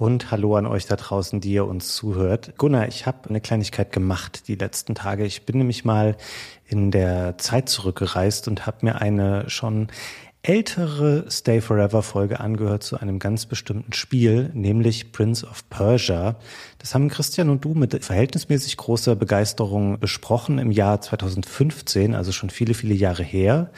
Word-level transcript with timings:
Und 0.00 0.30
hallo 0.30 0.56
an 0.56 0.64
euch 0.64 0.86
da 0.86 0.96
draußen, 0.96 1.42
die 1.42 1.52
ihr 1.52 1.66
uns 1.66 1.94
zuhört. 1.94 2.54
Gunnar, 2.56 2.88
ich 2.88 3.04
habe 3.04 3.28
eine 3.28 3.42
Kleinigkeit 3.42 3.92
gemacht 3.92 4.48
die 4.48 4.54
letzten 4.54 4.94
Tage. 4.94 5.26
Ich 5.26 5.44
bin 5.44 5.58
nämlich 5.58 5.84
mal 5.84 6.16
in 6.66 6.90
der 6.90 7.36
Zeit 7.36 7.68
zurückgereist 7.68 8.48
und 8.48 8.66
habe 8.66 8.78
mir 8.80 9.02
eine 9.02 9.50
schon 9.50 9.88
ältere 10.40 11.30
Stay 11.30 11.60
Forever 11.60 12.02
Folge 12.02 12.40
angehört 12.40 12.82
zu 12.82 12.98
einem 12.98 13.18
ganz 13.18 13.44
bestimmten 13.44 13.92
Spiel, 13.92 14.50
nämlich 14.54 15.12
Prince 15.12 15.46
of 15.46 15.68
Persia. 15.68 16.36
Das 16.78 16.94
haben 16.94 17.10
Christian 17.10 17.50
und 17.50 17.62
du 17.62 17.74
mit 17.74 18.02
verhältnismäßig 18.02 18.78
großer 18.78 19.16
Begeisterung 19.16 20.00
besprochen 20.00 20.58
im 20.58 20.70
Jahr 20.70 21.02
2015, 21.02 22.14
also 22.14 22.32
schon 22.32 22.48
viele, 22.48 22.72
viele 22.72 22.94
Jahre 22.94 23.22
her. 23.22 23.70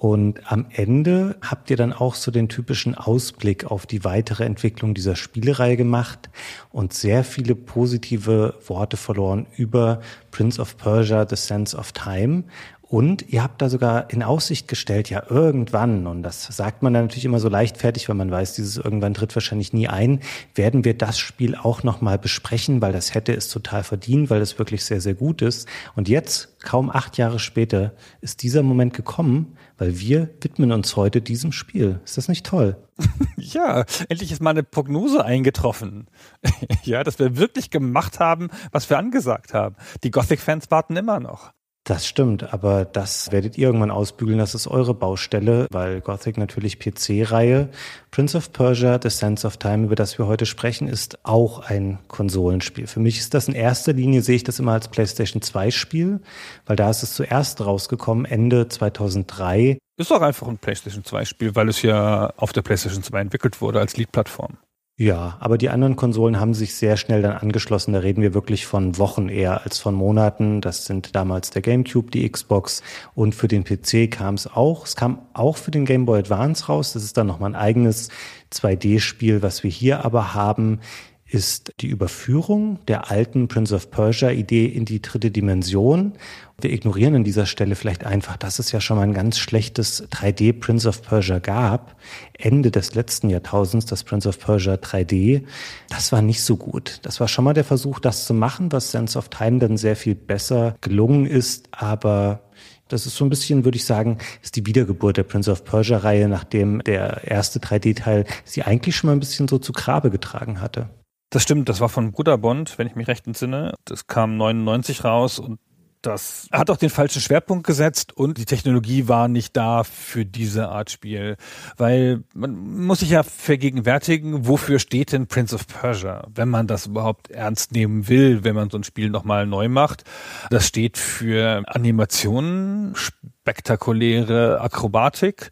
Und 0.00 0.50
am 0.50 0.64
Ende 0.70 1.36
habt 1.42 1.68
ihr 1.68 1.76
dann 1.76 1.92
auch 1.92 2.14
so 2.14 2.30
den 2.30 2.48
typischen 2.48 2.94
Ausblick 2.94 3.66
auf 3.66 3.84
die 3.84 4.02
weitere 4.02 4.46
Entwicklung 4.46 4.94
dieser 4.94 5.14
Spielereihe 5.14 5.76
gemacht 5.76 6.30
und 6.72 6.94
sehr 6.94 7.22
viele 7.22 7.54
positive 7.54 8.54
Worte 8.66 8.96
verloren 8.96 9.46
über 9.58 10.00
Prince 10.30 10.58
of 10.58 10.78
Persia, 10.78 11.28
The 11.28 11.36
Sense 11.36 11.76
of 11.76 11.92
Time. 11.92 12.44
Und 12.80 13.28
ihr 13.28 13.42
habt 13.44 13.62
da 13.62 13.68
sogar 13.68 14.10
in 14.10 14.24
Aussicht 14.24 14.66
gestellt, 14.66 15.10
ja, 15.10 15.22
irgendwann, 15.28 16.08
und 16.08 16.24
das 16.24 16.44
sagt 16.44 16.82
man 16.82 16.92
dann 16.92 17.04
natürlich 17.04 17.24
immer 17.24 17.38
so 17.38 17.48
leichtfertig, 17.48 18.08
weil 18.08 18.16
man 18.16 18.32
weiß, 18.32 18.54
dieses 18.54 18.78
irgendwann 18.78 19.14
tritt 19.14 19.36
wahrscheinlich 19.36 19.72
nie 19.72 19.86
ein, 19.86 20.20
werden 20.56 20.84
wir 20.84 20.98
das 20.98 21.18
Spiel 21.18 21.54
auch 21.54 21.84
nochmal 21.84 22.18
besprechen, 22.18 22.82
weil 22.82 22.92
das 22.92 23.14
hätte 23.14 23.32
es 23.32 23.48
total 23.48 23.84
verdient, 23.84 24.28
weil 24.28 24.40
es 24.40 24.58
wirklich 24.58 24.84
sehr, 24.84 25.00
sehr 25.00 25.14
gut 25.14 25.40
ist. 25.40 25.68
Und 25.94 26.08
jetzt, 26.08 26.58
kaum 26.62 26.90
acht 26.90 27.16
Jahre 27.16 27.38
später, 27.38 27.92
ist 28.22 28.42
dieser 28.42 28.64
Moment 28.64 28.92
gekommen, 28.92 29.56
weil 29.80 29.98
wir 29.98 30.28
widmen 30.42 30.72
uns 30.72 30.94
heute 30.94 31.22
diesem 31.22 31.52
Spiel. 31.52 32.00
Ist 32.04 32.18
das 32.18 32.28
nicht 32.28 32.46
toll? 32.46 32.76
Ja, 33.36 33.84
endlich 34.08 34.30
ist 34.30 34.42
mal 34.42 34.50
eine 34.50 34.62
Prognose 34.62 35.24
eingetroffen. 35.24 36.08
ja, 36.84 37.02
dass 37.02 37.18
wir 37.18 37.36
wirklich 37.36 37.70
gemacht 37.70 38.20
haben, 38.20 38.50
was 38.70 38.88
wir 38.90 38.98
angesagt 38.98 39.54
haben. 39.54 39.74
Die 40.04 40.10
Gothic-Fans 40.10 40.70
warten 40.70 40.94
immer 40.94 41.18
noch. 41.18 41.52
Das 41.90 42.06
stimmt, 42.06 42.54
aber 42.54 42.84
das 42.84 43.32
werdet 43.32 43.58
ihr 43.58 43.66
irgendwann 43.66 43.90
ausbügeln. 43.90 44.38
Das 44.38 44.54
ist 44.54 44.68
eure 44.68 44.94
Baustelle, 44.94 45.66
weil 45.72 46.00
Gothic 46.00 46.38
natürlich 46.38 46.78
PC-Reihe. 46.78 47.68
Prince 48.12 48.38
of 48.38 48.52
Persia, 48.52 49.00
The 49.02 49.10
Sense 49.10 49.44
of 49.44 49.56
Time, 49.56 49.86
über 49.86 49.96
das 49.96 50.16
wir 50.16 50.28
heute 50.28 50.46
sprechen, 50.46 50.86
ist 50.86 51.18
auch 51.24 51.68
ein 51.68 51.98
Konsolenspiel. 52.06 52.86
Für 52.86 53.00
mich 53.00 53.18
ist 53.18 53.34
das 53.34 53.48
in 53.48 53.56
erster 53.56 53.92
Linie, 53.92 54.22
sehe 54.22 54.36
ich 54.36 54.44
das 54.44 54.60
immer 54.60 54.70
als 54.70 54.86
PlayStation 54.86 55.42
2 55.42 55.72
Spiel, 55.72 56.20
weil 56.64 56.76
da 56.76 56.88
ist 56.90 57.02
es 57.02 57.14
zuerst 57.14 57.60
rausgekommen, 57.60 58.24
Ende 58.24 58.68
2003. 58.68 59.78
Ist 59.96 60.12
auch 60.12 60.22
einfach 60.22 60.46
ein 60.46 60.58
PlayStation 60.58 61.02
2 61.02 61.24
Spiel, 61.24 61.56
weil 61.56 61.68
es 61.68 61.82
ja 61.82 62.32
auf 62.36 62.52
der 62.52 62.62
PlayStation 62.62 63.02
2 63.02 63.20
entwickelt 63.20 63.60
wurde 63.60 63.80
als 63.80 63.96
Lead-Plattform. 63.96 64.58
Ja, 65.00 65.38
aber 65.40 65.56
die 65.56 65.70
anderen 65.70 65.96
Konsolen 65.96 66.38
haben 66.38 66.52
sich 66.52 66.74
sehr 66.74 66.98
schnell 66.98 67.22
dann 67.22 67.32
angeschlossen. 67.32 67.94
Da 67.94 68.00
reden 68.00 68.20
wir 68.20 68.34
wirklich 68.34 68.66
von 68.66 68.98
Wochen 68.98 69.30
eher 69.30 69.64
als 69.64 69.78
von 69.78 69.94
Monaten. 69.94 70.60
Das 70.60 70.84
sind 70.84 71.16
damals 71.16 71.48
der 71.48 71.62
GameCube, 71.62 72.10
die 72.10 72.30
Xbox 72.30 72.82
und 73.14 73.34
für 73.34 73.48
den 73.48 73.64
PC 73.64 74.10
kam 74.10 74.34
es 74.34 74.46
auch. 74.46 74.84
Es 74.84 74.96
kam 74.96 75.22
auch 75.32 75.56
für 75.56 75.70
den 75.70 75.86
Game 75.86 76.04
Boy 76.04 76.18
Advance 76.18 76.66
raus. 76.66 76.92
Das 76.92 77.02
ist 77.02 77.16
dann 77.16 77.28
nochmal 77.28 77.52
ein 77.52 77.56
eigenes 77.56 78.10
2D-Spiel. 78.52 79.40
Was 79.40 79.64
wir 79.64 79.70
hier 79.70 80.04
aber 80.04 80.34
haben, 80.34 80.80
ist 81.30 81.72
die 81.80 81.86
Überführung 81.86 82.78
der 82.86 83.10
alten 83.10 83.46
Prince 83.48 83.74
of 83.74 83.90
Persia 83.90 84.30
Idee 84.30 84.66
in 84.66 84.84
die 84.84 85.00
dritte 85.00 85.30
Dimension. 85.30 86.14
Wir 86.60 86.72
ignorieren 86.72 87.14
an 87.14 87.24
dieser 87.24 87.46
Stelle 87.46 87.76
vielleicht 87.76 88.04
einfach, 88.04 88.36
dass 88.36 88.58
es 88.58 88.72
ja 88.72 88.80
schon 88.80 88.96
mal 88.96 89.04
ein 89.04 89.14
ganz 89.14 89.38
schlechtes 89.38 90.08
3D 90.10 90.52
Prince 90.58 90.88
of 90.88 91.02
Persia 91.02 91.38
gab. 91.38 91.96
Ende 92.36 92.70
des 92.70 92.94
letzten 92.94 93.30
Jahrtausends, 93.30 93.86
das 93.86 94.04
Prince 94.04 94.28
of 94.28 94.38
Persia 94.38 94.74
3D. 94.74 95.44
Das 95.88 96.12
war 96.12 96.20
nicht 96.20 96.42
so 96.42 96.56
gut. 96.56 96.98
Das 97.02 97.20
war 97.20 97.28
schon 97.28 97.44
mal 97.44 97.54
der 97.54 97.64
Versuch, 97.64 98.00
das 98.00 98.26
zu 98.26 98.34
machen, 98.34 98.72
was 98.72 98.90
Sense 98.90 99.16
of 99.16 99.28
Time 99.28 99.58
dann 99.58 99.76
sehr 99.76 99.96
viel 99.96 100.16
besser 100.16 100.74
gelungen 100.80 101.26
ist. 101.26 101.68
Aber 101.70 102.42
das 102.88 103.06
ist 103.06 103.14
so 103.14 103.24
ein 103.24 103.30
bisschen, 103.30 103.64
würde 103.64 103.76
ich 103.76 103.84
sagen, 103.84 104.18
ist 104.42 104.56
die 104.56 104.66
Wiedergeburt 104.66 105.16
der 105.16 105.22
Prince 105.22 105.50
of 105.50 105.64
Persia-Reihe, 105.64 106.28
nachdem 106.28 106.82
der 106.82 107.22
erste 107.24 107.60
3D-Teil 107.60 108.24
sie 108.44 108.62
eigentlich 108.62 108.96
schon 108.96 109.08
mal 109.08 109.14
ein 109.14 109.20
bisschen 109.20 109.46
so 109.46 109.58
zu 109.58 109.72
Grabe 109.72 110.10
getragen 110.10 110.60
hatte. 110.60 110.90
Das 111.30 111.44
stimmt, 111.44 111.68
das 111.68 111.80
war 111.80 111.88
von 111.88 112.10
Bruder 112.10 112.38
Bond, 112.38 112.76
wenn 112.76 112.88
ich 112.88 112.96
mich 112.96 113.06
recht 113.06 113.26
entsinne. 113.26 113.74
Das 113.84 114.08
kam 114.08 114.36
99 114.36 115.04
raus 115.04 115.38
und 115.38 115.60
das 116.02 116.48
hat 116.50 116.70
auch 116.70 116.78
den 116.78 116.88
falschen 116.88 117.20
Schwerpunkt 117.20 117.66
gesetzt 117.66 118.16
und 118.16 118.38
die 118.38 118.46
Technologie 118.46 119.06
war 119.06 119.28
nicht 119.28 119.54
da 119.56 119.84
für 119.84 120.24
diese 120.24 120.70
Art 120.70 120.90
Spiel. 120.90 121.36
Weil 121.76 122.24
man 122.34 122.56
muss 122.86 123.00
sich 123.00 123.10
ja 123.10 123.22
vergegenwärtigen, 123.22 124.46
wofür 124.46 124.78
steht 124.78 125.12
denn 125.12 125.26
Prince 125.26 125.54
of 125.54 125.66
Persia, 125.66 126.26
wenn 126.34 126.48
man 126.48 126.66
das 126.66 126.86
überhaupt 126.86 127.30
ernst 127.30 127.72
nehmen 127.72 128.08
will, 128.08 128.44
wenn 128.44 128.54
man 128.54 128.70
so 128.70 128.78
ein 128.78 128.84
Spiel 128.84 129.10
nochmal 129.10 129.46
neu 129.46 129.68
macht. 129.68 130.04
Das 130.48 130.66
steht 130.66 130.96
für 130.96 131.62
Animationen, 131.66 132.94
spektakuläre 132.96 134.60
Akrobatik, 134.62 135.50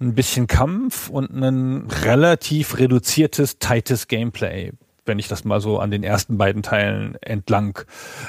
ein 0.00 0.14
bisschen 0.14 0.46
Kampf 0.48 1.08
und 1.08 1.30
ein 1.30 1.86
relativ 2.02 2.78
reduziertes, 2.78 3.60
tightes 3.60 4.08
Gameplay 4.08 4.72
wenn 5.06 5.18
ich 5.18 5.28
das 5.28 5.44
mal 5.44 5.60
so 5.60 5.78
an 5.78 5.90
den 5.90 6.02
ersten 6.02 6.38
beiden 6.38 6.62
Teilen 6.62 7.16
entlang 7.22 7.78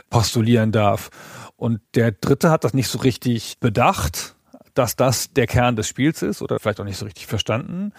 postulieren 0.10 0.72
darf. 0.72 1.10
Und 1.56 1.82
der 1.96 2.12
dritte 2.12 2.50
hat 2.50 2.64
das 2.64 2.74
nicht 2.74 2.88
so 2.88 3.00
richtig 3.00 3.60
bedacht, 3.60 4.36
dass 4.74 4.96
das 4.96 5.34
der 5.34 5.48
Kern 5.48 5.76
des 5.76 5.88
Spiels 5.88 6.22
ist 6.22 6.42
oder 6.42 6.60
vielleicht 6.60 6.80
auch 6.80 6.86
nicht 6.86 6.98
so 6.98 7.06
richtig 7.06 7.28
verstanden. 7.28 7.94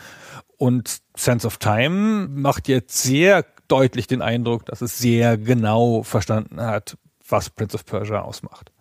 Und 0.56 0.99
Sense 1.17 1.47
of 1.47 1.59
Time 1.59 2.28
macht 2.28 2.69
jetzt 2.69 3.03
sehr 3.03 3.44
deutlich 3.67 4.06
den 4.06 4.22
Eindruck, 4.22 4.65
dass 4.67 4.81
es 4.81 4.99
sehr 4.99 5.37
genau 5.37 6.03
verstanden 6.03 6.61
hat, 6.61 6.97
was 7.28 7.50
Prince 7.50 7.75
of 7.75 7.84
Persia 7.84 8.21
ausmacht. 8.21 8.72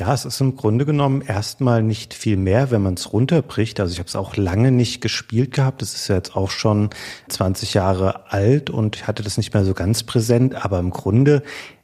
Ja, 0.00 0.14
es 0.14 0.24
ist 0.24 0.40
im 0.40 0.56
Grunde 0.56 0.86
genommen 0.86 1.20
erstmal 1.20 1.82
nicht 1.82 2.14
viel 2.14 2.38
mehr, 2.38 2.70
wenn 2.70 2.80
man 2.80 2.94
es 2.94 3.12
runterbricht. 3.12 3.80
Also 3.80 3.92
ich 3.92 3.98
habe 3.98 4.08
es 4.08 4.16
auch 4.16 4.34
lange 4.34 4.72
nicht 4.72 5.02
gespielt 5.02 5.52
gehabt. 5.52 5.82
Das 5.82 5.92
ist 5.92 6.08
ja 6.08 6.14
jetzt 6.14 6.34
auch 6.34 6.48
schon 6.48 6.88
20 7.28 7.74
Jahre 7.74 8.32
alt 8.32 8.70
und 8.70 9.06
hatte 9.06 9.22
das 9.22 9.36
nicht 9.36 9.52
mehr 9.52 9.62
so 9.66 9.74
ganz 9.74 10.02
präsent. 10.02 10.54
Aber 10.54 10.78
im 10.78 10.88
Grunde 10.88 11.42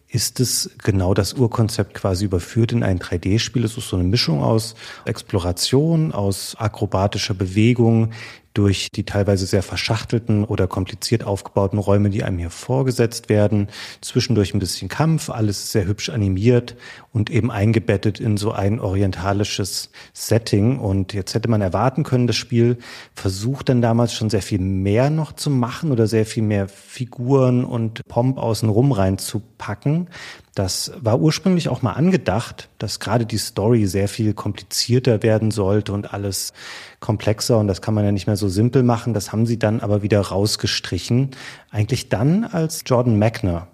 ist 0.09 0.41
es 0.41 0.71
genau 0.83 1.13
das 1.13 1.35
Urkonzept 1.35 1.93
quasi 1.93 2.25
überführt 2.25 2.73
in 2.73 2.83
ein 2.83 3.01
3D-Spiel. 3.01 3.67
Es 3.67 3.77
ist 3.77 3.91
so 3.91 3.97
eine 3.97 4.09
Mischung 4.09 4.43
aus 4.43 4.77
Exploration, 5.05 6.13
aus 6.13 6.57
akrobatischer 6.59 7.35
Bewegung, 7.35 8.13
durch 8.57 8.89
die 8.91 9.05
teilweise 9.05 9.45
sehr 9.45 9.63
verschachtelten 9.63 10.45
oder 10.45 10.67
kompliziert 10.67 11.25
aufgebauten 11.25 11.79
Räume, 11.79 12.09
die 12.09 12.25
einem 12.25 12.39
hier 12.39 12.51
vorgesetzt 12.51 13.29
werden. 13.29 13.69
Zwischendurch 14.01 14.55
ein 14.55 14.61
bisschen 14.61 14.89
Kampf, 14.89 15.29
alles 15.29 15.73
sehr 15.73 15.87
hübsch 15.87 16.09
animiert 16.09 16.75
und 17.13 17.29
eben 17.29 17.51
eingebettet 17.51 18.19
in 18.19 18.39
so 18.39 18.53
ein 18.53 18.81
orientalisches 18.81 19.91
Setting. 20.15 20.79
Und 20.79 21.13
jetzt 21.13 21.35
hätte 21.35 21.51
man 21.51 21.61
erwarten 21.61 22.03
können, 22.03 22.27
das 22.27 22.37
Spiel 22.37 22.79
versucht 23.15 23.69
dann 23.69 23.83
damals 23.83 24.15
schon 24.15 24.31
sehr 24.31 24.43
viel 24.43 24.61
mehr 24.61 25.11
noch 25.11 25.33
zu 25.33 25.51
machen 25.51 25.93
oder 25.93 26.07
sehr 26.07 26.25
viel 26.25 26.43
mehr 26.43 26.69
Figuren 26.69 27.63
und 27.63 28.07
Pomp 28.09 28.39
außenrum 28.39 28.93
reinzupacken. 28.93 30.09
Das 30.57 30.91
war 30.99 31.21
ursprünglich 31.21 31.69
auch 31.69 31.83
mal 31.83 31.93
angedacht, 31.93 32.71
dass 32.79 32.99
gerade 32.99 33.27
die 33.27 33.37
Story 33.37 33.85
sehr 33.85 34.09
viel 34.09 34.33
komplizierter 34.33 35.23
werden 35.23 35.51
sollte 35.51 35.93
und 35.93 36.15
alles 36.15 36.55
komplexer 36.99 37.59
und 37.59 37.69
das 37.69 37.83
kann 37.83 37.93
man 37.93 38.07
ja 38.07 38.11
nicht 38.11 38.27
mehr 38.27 38.39
so 38.39 38.49
simpel 38.49 38.83
machen. 38.83 39.13
Das 39.13 39.33
haben 39.33 39.45
sie 39.45 39.59
dann 39.59 39.81
aber 39.81 40.01
wieder 40.01 40.19
rausgestrichen. 40.19 41.33
Eigentlich 41.71 42.09
dann, 42.09 42.45
als 42.45 42.85
Jordan 42.87 43.19
Magner 43.19 43.69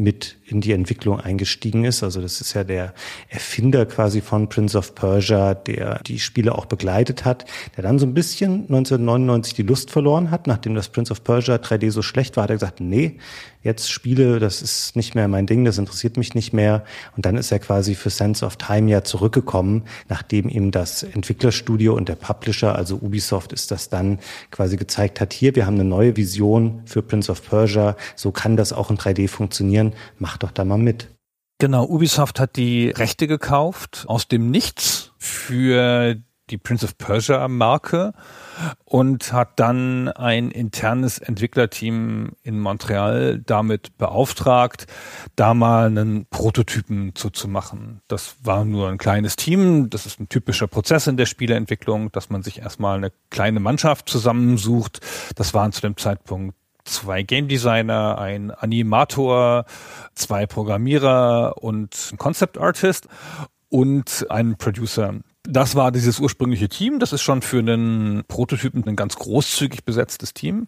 mit 0.00 0.38
in 0.46 0.60
die 0.60 0.72
Entwicklung 0.72 1.20
eingestiegen 1.20 1.84
ist. 1.84 2.02
Also 2.02 2.20
das 2.22 2.40
ist 2.40 2.54
ja 2.54 2.64
der 2.64 2.94
Erfinder 3.28 3.84
quasi 3.86 4.20
von 4.20 4.48
Prince 4.48 4.76
of 4.76 4.94
Persia, 4.94 5.54
der 5.54 6.00
die 6.02 6.18
Spiele 6.18 6.54
auch 6.54 6.64
begleitet 6.64 7.24
hat, 7.24 7.44
der 7.76 7.82
dann 7.82 7.98
so 7.98 8.06
ein 8.06 8.14
bisschen 8.14 8.62
1999 8.62 9.54
die 9.54 9.62
Lust 9.62 9.90
verloren 9.90 10.30
hat, 10.30 10.46
nachdem 10.46 10.74
das 10.74 10.88
Prince 10.88 11.12
of 11.12 11.22
Persia 11.22 11.56
3D 11.56 11.90
so 11.90 12.02
schlecht 12.02 12.36
war, 12.36 12.44
hat 12.44 12.50
er 12.50 12.56
gesagt, 12.56 12.80
nee, 12.80 13.18
jetzt 13.62 13.90
Spiele, 13.90 14.38
das 14.38 14.62
ist 14.62 14.96
nicht 14.96 15.14
mehr 15.14 15.28
mein 15.28 15.46
Ding, 15.46 15.64
das 15.64 15.78
interessiert 15.78 16.16
mich 16.16 16.34
nicht 16.34 16.52
mehr. 16.52 16.84
Und 17.16 17.26
dann 17.26 17.36
ist 17.36 17.52
er 17.52 17.58
quasi 17.58 17.94
für 17.94 18.10
Sense 18.10 18.44
of 18.44 18.56
Time 18.56 18.90
ja 18.90 19.04
zurückgekommen, 19.04 19.84
nachdem 20.08 20.48
ihm 20.48 20.70
das 20.70 21.02
Entwicklerstudio 21.02 21.94
und 21.94 22.08
der 22.08 22.14
Publisher, 22.14 22.74
also 22.74 22.96
Ubisoft, 22.96 23.52
ist 23.52 23.70
das 23.70 23.88
dann 23.88 24.18
quasi 24.50 24.76
gezeigt 24.76 25.20
hat, 25.20 25.32
hier, 25.32 25.54
wir 25.56 25.66
haben 25.66 25.74
eine 25.74 25.84
neue 25.84 26.16
Vision 26.16 26.82
für 26.86 27.02
Prince 27.02 27.30
of 27.30 27.46
Persia, 27.48 27.96
so 28.16 28.30
kann 28.30 28.56
das 28.56 28.72
auch 28.72 28.90
in 28.90 28.96
3D 28.96 29.28
funktionieren, 29.28 29.92
mach 30.18 30.38
doch 30.38 30.50
da 30.50 30.64
mal 30.64 30.78
mit. 30.78 31.08
Genau, 31.58 31.84
Ubisoft 31.84 32.40
hat 32.40 32.56
die 32.56 32.88
Rechte 32.88 33.26
gekauft 33.26 34.04
aus 34.06 34.28
dem 34.28 34.50
Nichts 34.50 35.12
für 35.18 36.16
die 36.50 36.58
Prince 36.58 36.84
of 36.84 36.98
Persia 36.98 37.46
Marke 37.48 38.12
und 38.84 39.32
hat 39.32 39.58
dann 39.58 40.08
ein 40.08 40.50
internes 40.50 41.18
Entwicklerteam 41.18 42.32
in 42.42 42.60
Montreal 42.60 43.38
damit 43.38 43.96
beauftragt, 43.98 44.86
da 45.36 45.54
mal 45.54 45.86
einen 45.86 46.26
Prototypen 46.26 47.14
zuzumachen. 47.14 48.02
Das 48.08 48.36
war 48.42 48.64
nur 48.64 48.88
ein 48.88 48.98
kleines 48.98 49.36
Team. 49.36 49.90
Das 49.90 50.06
ist 50.06 50.20
ein 50.20 50.28
typischer 50.28 50.66
Prozess 50.66 51.06
in 51.06 51.16
der 51.16 51.26
Spieleentwicklung, 51.26 52.12
dass 52.12 52.30
man 52.30 52.42
sich 52.42 52.60
erstmal 52.60 52.98
eine 52.98 53.12
kleine 53.30 53.60
Mannschaft 53.60 54.08
zusammensucht. 54.08 55.00
Das 55.36 55.54
waren 55.54 55.72
zu 55.72 55.80
dem 55.80 55.96
Zeitpunkt 55.96 56.56
zwei 56.84 57.22
Game 57.22 57.48
Designer, 57.48 58.18
ein 58.18 58.50
Animator, 58.50 59.64
zwei 60.14 60.46
Programmierer 60.46 61.62
und 61.62 61.96
ein 62.12 62.18
Concept 62.18 62.58
Artist 62.58 63.08
und 63.68 64.26
einen 64.28 64.56
Producer. 64.56 65.14
Das 65.44 65.74
war 65.74 65.90
dieses 65.90 66.20
ursprüngliche 66.20 66.68
Team. 66.68 66.98
Das 66.98 67.14
ist 67.14 67.22
schon 67.22 67.40
für 67.40 67.60
einen 67.60 68.24
Prototypen 68.28 68.86
ein 68.86 68.96
ganz 68.96 69.16
großzügig 69.16 69.84
besetztes 69.84 70.34
Team. 70.34 70.66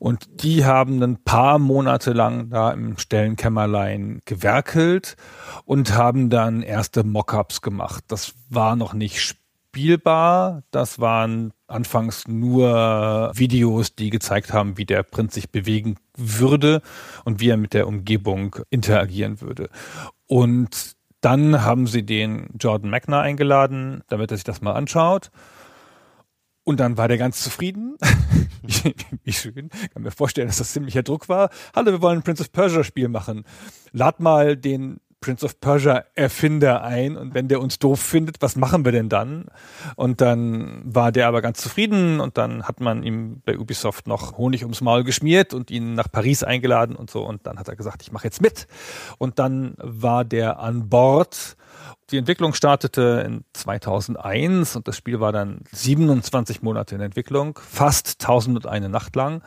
Und 0.00 0.42
die 0.42 0.64
haben 0.64 1.00
ein 1.02 1.22
paar 1.22 1.60
Monate 1.60 2.12
lang 2.12 2.50
da 2.50 2.72
im 2.72 2.98
Stellenkämmerlein 2.98 4.20
gewerkelt 4.24 5.16
und 5.64 5.94
haben 5.94 6.28
dann 6.28 6.62
erste 6.62 7.04
Mockups 7.04 7.62
gemacht. 7.62 8.04
Das 8.08 8.34
war 8.48 8.74
noch 8.74 8.94
nicht 8.94 9.20
spielbar. 9.20 10.64
Das 10.72 10.98
waren 10.98 11.52
anfangs 11.68 12.26
nur 12.26 13.30
Videos, 13.34 13.94
die 13.94 14.10
gezeigt 14.10 14.52
haben, 14.52 14.76
wie 14.76 14.86
der 14.86 15.04
Prinz 15.04 15.34
sich 15.34 15.50
bewegen 15.50 15.94
würde 16.16 16.82
und 17.24 17.38
wie 17.38 17.50
er 17.50 17.56
mit 17.56 17.74
der 17.74 17.86
Umgebung 17.86 18.56
interagieren 18.70 19.40
würde. 19.40 19.70
Und 20.26 20.96
dann 21.20 21.62
haben 21.62 21.86
sie 21.86 22.04
den 22.04 22.48
Jordan 22.58 22.90
Magna 22.90 23.20
eingeladen, 23.20 24.02
damit 24.08 24.30
er 24.30 24.36
sich 24.36 24.44
das 24.44 24.60
mal 24.60 24.72
anschaut. 24.72 25.30
Und 26.64 26.78
dann 26.80 26.96
war 26.96 27.08
der 27.08 27.18
ganz 27.18 27.42
zufrieden. 27.42 27.96
wie, 29.24 29.32
schön. 29.32 29.70
Ich 29.82 29.90
kann 29.90 30.02
mir 30.02 30.10
vorstellen, 30.10 30.46
dass 30.46 30.58
das 30.58 30.72
ziemlicher 30.72 31.02
Druck 31.02 31.28
war. 31.28 31.50
Hallo, 31.74 31.92
wir 31.92 32.02
wollen 32.02 32.18
ein 32.18 32.22
Prince 32.22 32.42
of 32.42 32.52
Persia 32.52 32.84
Spiel 32.84 33.08
machen. 33.08 33.44
Lad 33.92 34.20
mal 34.20 34.56
den 34.56 35.00
Prince 35.20 35.44
of 35.44 35.60
Persia 35.60 36.04
Erfinder 36.14 36.82
ein 36.82 37.16
und 37.16 37.34
wenn 37.34 37.48
der 37.48 37.60
uns 37.60 37.78
doof 37.78 38.00
findet, 38.00 38.40
was 38.40 38.56
machen 38.56 38.84
wir 38.84 38.92
denn 38.92 39.08
dann? 39.08 39.46
Und 39.96 40.20
dann 40.20 40.82
war 40.84 41.12
der 41.12 41.28
aber 41.28 41.42
ganz 41.42 41.60
zufrieden 41.60 42.20
und 42.20 42.38
dann 42.38 42.64
hat 42.64 42.80
man 42.80 43.02
ihm 43.02 43.42
bei 43.44 43.58
Ubisoft 43.58 44.06
noch 44.06 44.38
Honig 44.38 44.62
ums 44.62 44.80
Maul 44.80 45.04
geschmiert 45.04 45.52
und 45.52 45.70
ihn 45.70 45.94
nach 45.94 46.10
Paris 46.10 46.42
eingeladen 46.42 46.96
und 46.96 47.10
so 47.10 47.22
und 47.26 47.46
dann 47.46 47.58
hat 47.58 47.68
er 47.68 47.76
gesagt, 47.76 48.02
ich 48.02 48.12
mache 48.12 48.24
jetzt 48.24 48.40
mit. 48.40 48.66
Und 49.18 49.38
dann 49.38 49.74
war 49.78 50.24
der 50.24 50.60
an 50.60 50.88
Bord 50.88 51.56
die 52.10 52.18
Entwicklung 52.18 52.54
startete 52.54 53.22
in 53.26 53.44
2001 53.52 54.76
und 54.76 54.88
das 54.88 54.96
Spiel 54.96 55.20
war 55.20 55.32
dann 55.32 55.60
27 55.72 56.62
Monate 56.62 56.94
in 56.94 57.00
Entwicklung, 57.00 57.58
fast 57.62 58.20
1001 58.20 58.88
Nacht 58.88 59.14
lang, 59.16 59.42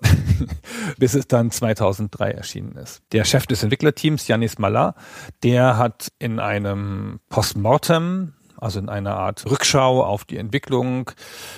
bis 0.98 1.14
es 1.14 1.28
dann 1.28 1.50
2003 1.50 2.30
erschienen 2.30 2.76
ist. 2.76 3.02
Der 3.12 3.24
Chef 3.24 3.46
des 3.46 3.62
Entwicklerteams, 3.62 4.26
Janis 4.26 4.58
Malat, 4.58 4.96
der 5.42 5.76
hat 5.76 6.08
in 6.18 6.38
einem 6.38 7.20
Postmortem 7.28 8.34
also 8.60 8.78
in 8.78 8.88
einer 8.88 9.16
Art 9.16 9.44
Rückschau 9.50 10.04
auf 10.04 10.24
die 10.24 10.36
Entwicklung, 10.36 11.10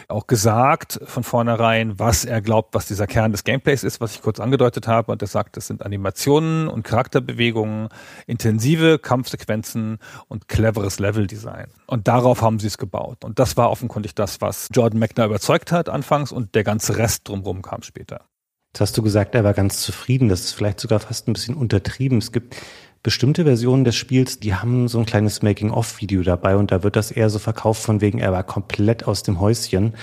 auch 0.09 0.27
gesagt 0.27 1.01
von 1.05 1.25
vornherein, 1.25 1.99
was 1.99 2.25
er 2.25 2.41
glaubt, 2.41 2.75
was 2.75 2.87
dieser 2.87 3.07
Kern 3.07 3.33
des 3.33 3.45
Gameplays 3.45 3.85
ist, 3.85 4.01
was 4.01 4.15
ich 4.15 4.23
kurz 4.23 4.41
angedeutet 4.41 4.87
habe. 4.89 5.13
Und 5.13 5.23
er 5.23 5.29
sagt, 5.29 5.57
es 5.57 5.67
sind 5.67 5.85
Animationen 5.85 6.69
und 6.69 6.85
Charakterbewegungen, 6.85 7.89
intensive 8.27 8.99
Kampfsequenzen 8.99 9.99
und 10.29 10.49
cleveres 10.49 10.99
Leveldesign. 10.99 11.67
Und 11.87 12.09
darauf 12.09 12.43
haben 12.43 12.59
sie 12.59 12.69
es 12.69 12.79
gebaut. 12.79 13.25
Und 13.25 13.39
das 13.39 13.57
war 13.57 13.71
offenkundig 13.71 14.15
das, 14.15 14.41
was 14.41 14.69
Jordan 14.73 14.99
Mechner 14.99 15.27
überzeugt 15.27 15.73
hat 15.73 15.89
anfangs 15.89 16.33
und 16.33 16.55
der 16.55 16.65
ganze 16.65 16.97
Rest 16.97 17.29
drumherum 17.29 17.63
kam 17.63 17.83
später. 17.83 18.27
Jetzt 18.73 18.81
hast 18.81 18.97
du 18.97 19.03
gesagt, 19.03 19.35
er 19.35 19.45
war 19.45 19.53
ganz 19.53 19.83
zufrieden. 19.83 20.31
Das 20.31 20.41
ist 20.41 20.53
vielleicht 20.53 20.81
sogar 20.81 20.99
fast 20.99 21.29
ein 21.29 21.35
bisschen 21.35 21.55
untertrieben. 21.55 22.17
Es 22.19 22.33
gibt 22.33 22.57
bestimmte 23.03 23.45
Versionen 23.45 23.85
des 23.85 23.97
Spiels, 23.97 24.39
die 24.39 24.55
haben 24.55 24.87
so 24.87 24.99
ein 24.99 25.07
kleines 25.07 25.43
Making-of-Video 25.43 26.23
dabei 26.23 26.57
und 26.57 26.71
da 26.71 26.83
wird 26.83 26.95
das 26.95 27.11
eher 27.11 27.31
so 27.31 27.39
verkauft 27.39 27.83
von 27.83 28.01
wegen, 28.01 28.19
er 28.19 28.33
war 28.33 28.45
komplett 28.45 29.07
aus 29.09 29.23
dem 29.23 29.41
Häuschen 29.41 29.95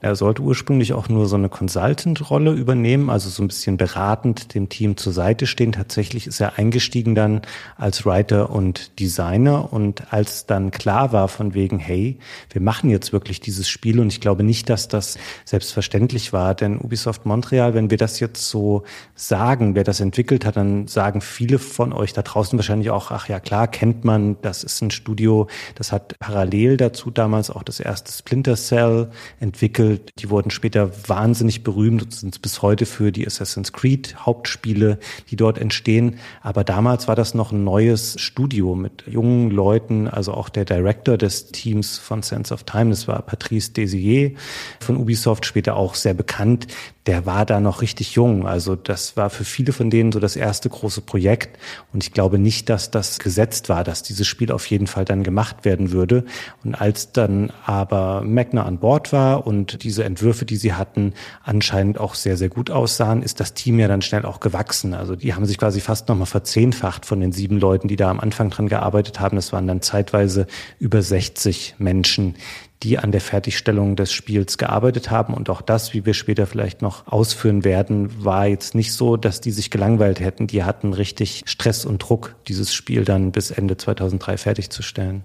er 0.00 0.14
sollte 0.14 0.42
ursprünglich 0.42 0.92
auch 0.92 1.08
nur 1.08 1.26
so 1.26 1.34
eine 1.34 1.48
Consultant-Rolle 1.48 2.52
übernehmen, 2.52 3.10
also 3.10 3.28
so 3.30 3.42
ein 3.42 3.48
bisschen 3.48 3.76
beratend 3.76 4.54
dem 4.54 4.68
Team 4.68 4.96
zur 4.96 5.12
Seite 5.12 5.46
stehen. 5.46 5.72
Tatsächlich 5.72 6.28
ist 6.28 6.40
er 6.40 6.56
eingestiegen 6.56 7.16
dann 7.16 7.42
als 7.76 8.06
Writer 8.06 8.50
und 8.50 9.00
Designer 9.00 9.72
und 9.72 10.12
als 10.12 10.46
dann 10.46 10.70
klar 10.70 11.12
war 11.12 11.26
von 11.26 11.52
wegen, 11.52 11.80
hey, 11.80 12.18
wir 12.50 12.60
machen 12.60 12.90
jetzt 12.90 13.12
wirklich 13.12 13.40
dieses 13.40 13.68
Spiel 13.68 13.98
und 13.98 14.12
ich 14.12 14.20
glaube 14.20 14.44
nicht, 14.44 14.70
dass 14.70 14.86
das 14.86 15.18
selbstverständlich 15.44 16.32
war, 16.32 16.54
denn 16.54 16.78
Ubisoft 16.78 17.26
Montreal, 17.26 17.74
wenn 17.74 17.90
wir 17.90 17.98
das 17.98 18.20
jetzt 18.20 18.48
so 18.48 18.84
sagen, 19.16 19.74
wer 19.74 19.82
das 19.82 19.98
entwickelt 19.98 20.44
hat, 20.44 20.56
dann 20.56 20.86
sagen 20.86 21.20
viele 21.20 21.58
von 21.58 21.92
euch 21.92 22.12
da 22.12 22.22
draußen 22.22 22.56
wahrscheinlich 22.56 22.90
auch, 22.90 23.10
ach 23.10 23.28
ja 23.28 23.40
klar, 23.40 23.66
kennt 23.66 24.04
man, 24.04 24.36
das 24.42 24.62
ist 24.62 24.80
ein 24.80 24.92
Studio, 24.92 25.48
das 25.74 25.90
hat 25.90 26.16
parallel 26.20 26.76
dazu 26.76 27.10
damals 27.10 27.50
auch 27.50 27.64
das 27.64 27.80
erste 27.80 28.12
Splinter 28.12 28.54
Cell 28.54 29.10
entwickelt 29.40 29.87
die 29.96 30.30
wurden 30.30 30.50
später 30.50 30.90
wahnsinnig 31.08 31.64
berühmt 31.64 32.02
und 32.02 32.14
sind 32.14 32.42
bis 32.42 32.62
heute 32.62 32.84
für 32.84 33.12
die 33.12 33.26
Assassin's 33.26 33.72
Creed 33.72 34.16
Hauptspiele, 34.18 34.98
die 35.30 35.36
dort 35.36 35.58
entstehen. 35.58 36.18
Aber 36.42 36.64
damals 36.64 37.08
war 37.08 37.16
das 37.16 37.34
noch 37.34 37.52
ein 37.52 37.64
neues 37.64 38.20
Studio 38.20 38.74
mit 38.74 39.04
jungen 39.06 39.50
Leuten, 39.50 40.08
also 40.08 40.34
auch 40.34 40.48
der 40.48 40.64
Director 40.64 41.16
des 41.16 41.46
Teams 41.46 41.98
von 41.98 42.22
Sense 42.22 42.52
of 42.52 42.64
Time, 42.64 42.90
das 42.90 43.08
war 43.08 43.22
Patrice 43.22 43.72
Desier 43.72 44.32
von 44.80 44.96
Ubisoft, 44.96 45.46
später 45.46 45.76
auch 45.76 45.94
sehr 45.94 46.14
bekannt 46.14 46.66
der 47.08 47.24
war 47.24 47.46
da 47.46 47.58
noch 47.58 47.80
richtig 47.80 48.16
jung. 48.16 48.46
Also 48.46 48.76
das 48.76 49.16
war 49.16 49.30
für 49.30 49.44
viele 49.44 49.72
von 49.72 49.88
denen 49.88 50.12
so 50.12 50.20
das 50.20 50.36
erste 50.36 50.68
große 50.68 51.00
Projekt. 51.00 51.58
Und 51.90 52.04
ich 52.04 52.12
glaube 52.12 52.38
nicht, 52.38 52.68
dass 52.68 52.90
das 52.90 53.18
gesetzt 53.18 53.70
war, 53.70 53.82
dass 53.82 54.02
dieses 54.02 54.26
Spiel 54.26 54.52
auf 54.52 54.66
jeden 54.66 54.86
Fall 54.86 55.06
dann 55.06 55.22
gemacht 55.22 55.64
werden 55.64 55.90
würde. 55.90 56.26
Und 56.62 56.74
als 56.74 57.10
dann 57.12 57.50
aber 57.64 58.20
Magna 58.26 58.66
an 58.66 58.78
Bord 58.78 59.10
war 59.10 59.46
und 59.46 59.84
diese 59.84 60.04
Entwürfe, 60.04 60.44
die 60.44 60.56
sie 60.56 60.74
hatten, 60.74 61.14
anscheinend 61.42 61.98
auch 61.98 62.14
sehr, 62.14 62.36
sehr 62.36 62.50
gut 62.50 62.70
aussahen, 62.70 63.22
ist 63.22 63.40
das 63.40 63.54
Team 63.54 63.78
ja 63.78 63.88
dann 63.88 64.02
schnell 64.02 64.26
auch 64.26 64.38
gewachsen. 64.38 64.92
Also 64.92 65.16
die 65.16 65.32
haben 65.32 65.46
sich 65.46 65.56
quasi 65.56 65.80
fast 65.80 66.10
nochmal 66.10 66.26
verzehnfacht 66.26 67.06
von 67.06 67.20
den 67.20 67.32
sieben 67.32 67.58
Leuten, 67.58 67.88
die 67.88 67.96
da 67.96 68.10
am 68.10 68.20
Anfang 68.20 68.50
dran 68.50 68.68
gearbeitet 68.68 69.18
haben. 69.18 69.36
Das 69.36 69.50
waren 69.54 69.66
dann 69.66 69.80
zeitweise 69.80 70.46
über 70.78 71.00
60 71.00 71.76
Menschen, 71.78 72.34
die 72.82 72.98
an 72.98 73.12
der 73.12 73.20
Fertigstellung 73.20 73.96
des 73.96 74.12
Spiels 74.12 74.58
gearbeitet 74.58 75.10
haben. 75.10 75.34
Und 75.34 75.50
auch 75.50 75.62
das, 75.62 75.94
wie 75.94 76.06
wir 76.06 76.14
später 76.14 76.46
vielleicht 76.46 76.82
noch 76.82 77.06
ausführen 77.06 77.64
werden, 77.64 78.24
war 78.24 78.46
jetzt 78.46 78.74
nicht 78.74 78.92
so, 78.92 79.16
dass 79.16 79.40
die 79.40 79.50
sich 79.50 79.70
gelangweilt 79.70 80.20
hätten. 80.20 80.46
Die 80.46 80.64
hatten 80.64 80.92
richtig 80.92 81.42
Stress 81.46 81.84
und 81.84 81.98
Druck, 81.98 82.36
dieses 82.46 82.72
Spiel 82.72 83.04
dann 83.04 83.32
bis 83.32 83.50
Ende 83.50 83.76
2003 83.76 84.36
fertigzustellen. 84.36 85.24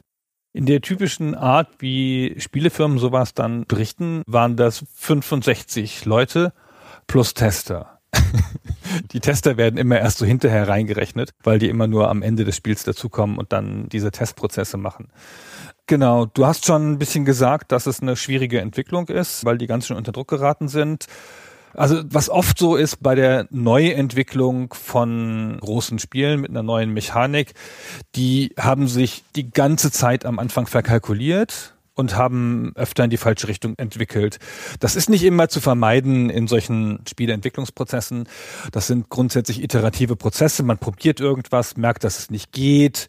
In 0.56 0.68
der 0.68 0.82
typischen 0.82 1.34
Art, 1.34 1.70
wie 1.80 2.36
Spielefirmen 2.38 3.00
sowas 3.00 3.34
dann 3.34 3.66
berichten, 3.66 4.22
waren 4.28 4.56
das 4.56 4.86
65 4.96 6.06
Leute 6.06 6.54
plus 7.08 7.34
Tester. 7.34 8.00
die 9.12 9.20
Tester 9.20 9.58
werden 9.58 9.78
immer 9.78 10.00
erst 10.00 10.20
so 10.20 10.26
hinterher 10.26 10.68
reingerechnet, 10.68 11.32
weil 11.44 11.58
die 11.58 11.70
immer 11.70 11.88
nur 11.88 12.10
am 12.10 12.22
Ende 12.22 12.46
des 12.46 12.56
Spiels 12.56 12.84
dazukommen 12.84 13.38
und 13.38 13.52
dann 13.52 13.90
diese 13.90 14.12
Testprozesse 14.12 14.78
machen. 14.78 15.08
Genau, 15.88 16.26
du 16.26 16.46
hast 16.46 16.66
schon 16.66 16.94
ein 16.94 16.98
bisschen 16.98 17.26
gesagt, 17.26 17.74
dass 17.74 17.88
es 17.88 18.02
eine 18.02 18.16
schwierige 18.16 18.62
Entwicklung 18.62 19.10
ist, 19.10 19.44
weil 19.44 19.58
die 19.58 19.68
ganz 19.68 19.88
schön 19.88 19.98
unter 19.98 20.14
Druck 20.14 20.30
geraten 20.30 20.70
sind. 20.70 21.08
Also 21.74 22.02
was 22.06 22.30
oft 22.30 22.58
so 22.58 22.76
ist 22.76 23.02
bei 23.02 23.16
der 23.16 23.48
Neuentwicklung 23.50 24.74
von 24.74 25.58
großen 25.60 26.00
Spielen 26.00 26.40
mit 26.40 26.52
einer 26.52 26.64
neuen 26.64 26.94
Mechanik, 26.94 27.54
die 28.16 28.54
haben 28.58 28.88
sich 28.88 29.24
die 29.36 29.50
ganze 29.50 29.92
Zeit 29.92 30.26
am 30.26 30.40
Anfang 30.40 30.68
verkalkuliert 30.68 31.74
und 31.96 32.16
haben 32.16 32.72
öfter 32.76 33.04
in 33.04 33.10
die 33.10 33.18
falsche 33.18 33.48
Richtung 33.48 33.76
entwickelt. 33.78 34.40
Das 34.80 34.96
ist 34.96 35.10
nicht 35.10 35.24
immer 35.24 35.50
zu 35.50 35.62
vermeiden 35.62 36.30
in 36.30 36.48
solchen 36.48 37.04
Spieleentwicklungsprozessen. 37.08 38.28
Das 38.72 38.88
sind 38.88 39.10
grundsätzlich 39.10 39.62
iterative 39.62 40.16
Prozesse. 40.16 40.64
Man 40.64 40.78
probiert 40.78 41.20
irgendwas, 41.20 41.78
merkt, 41.78 42.04
dass 42.04 42.20
es 42.20 42.30
nicht 42.32 42.52
geht, 42.52 43.08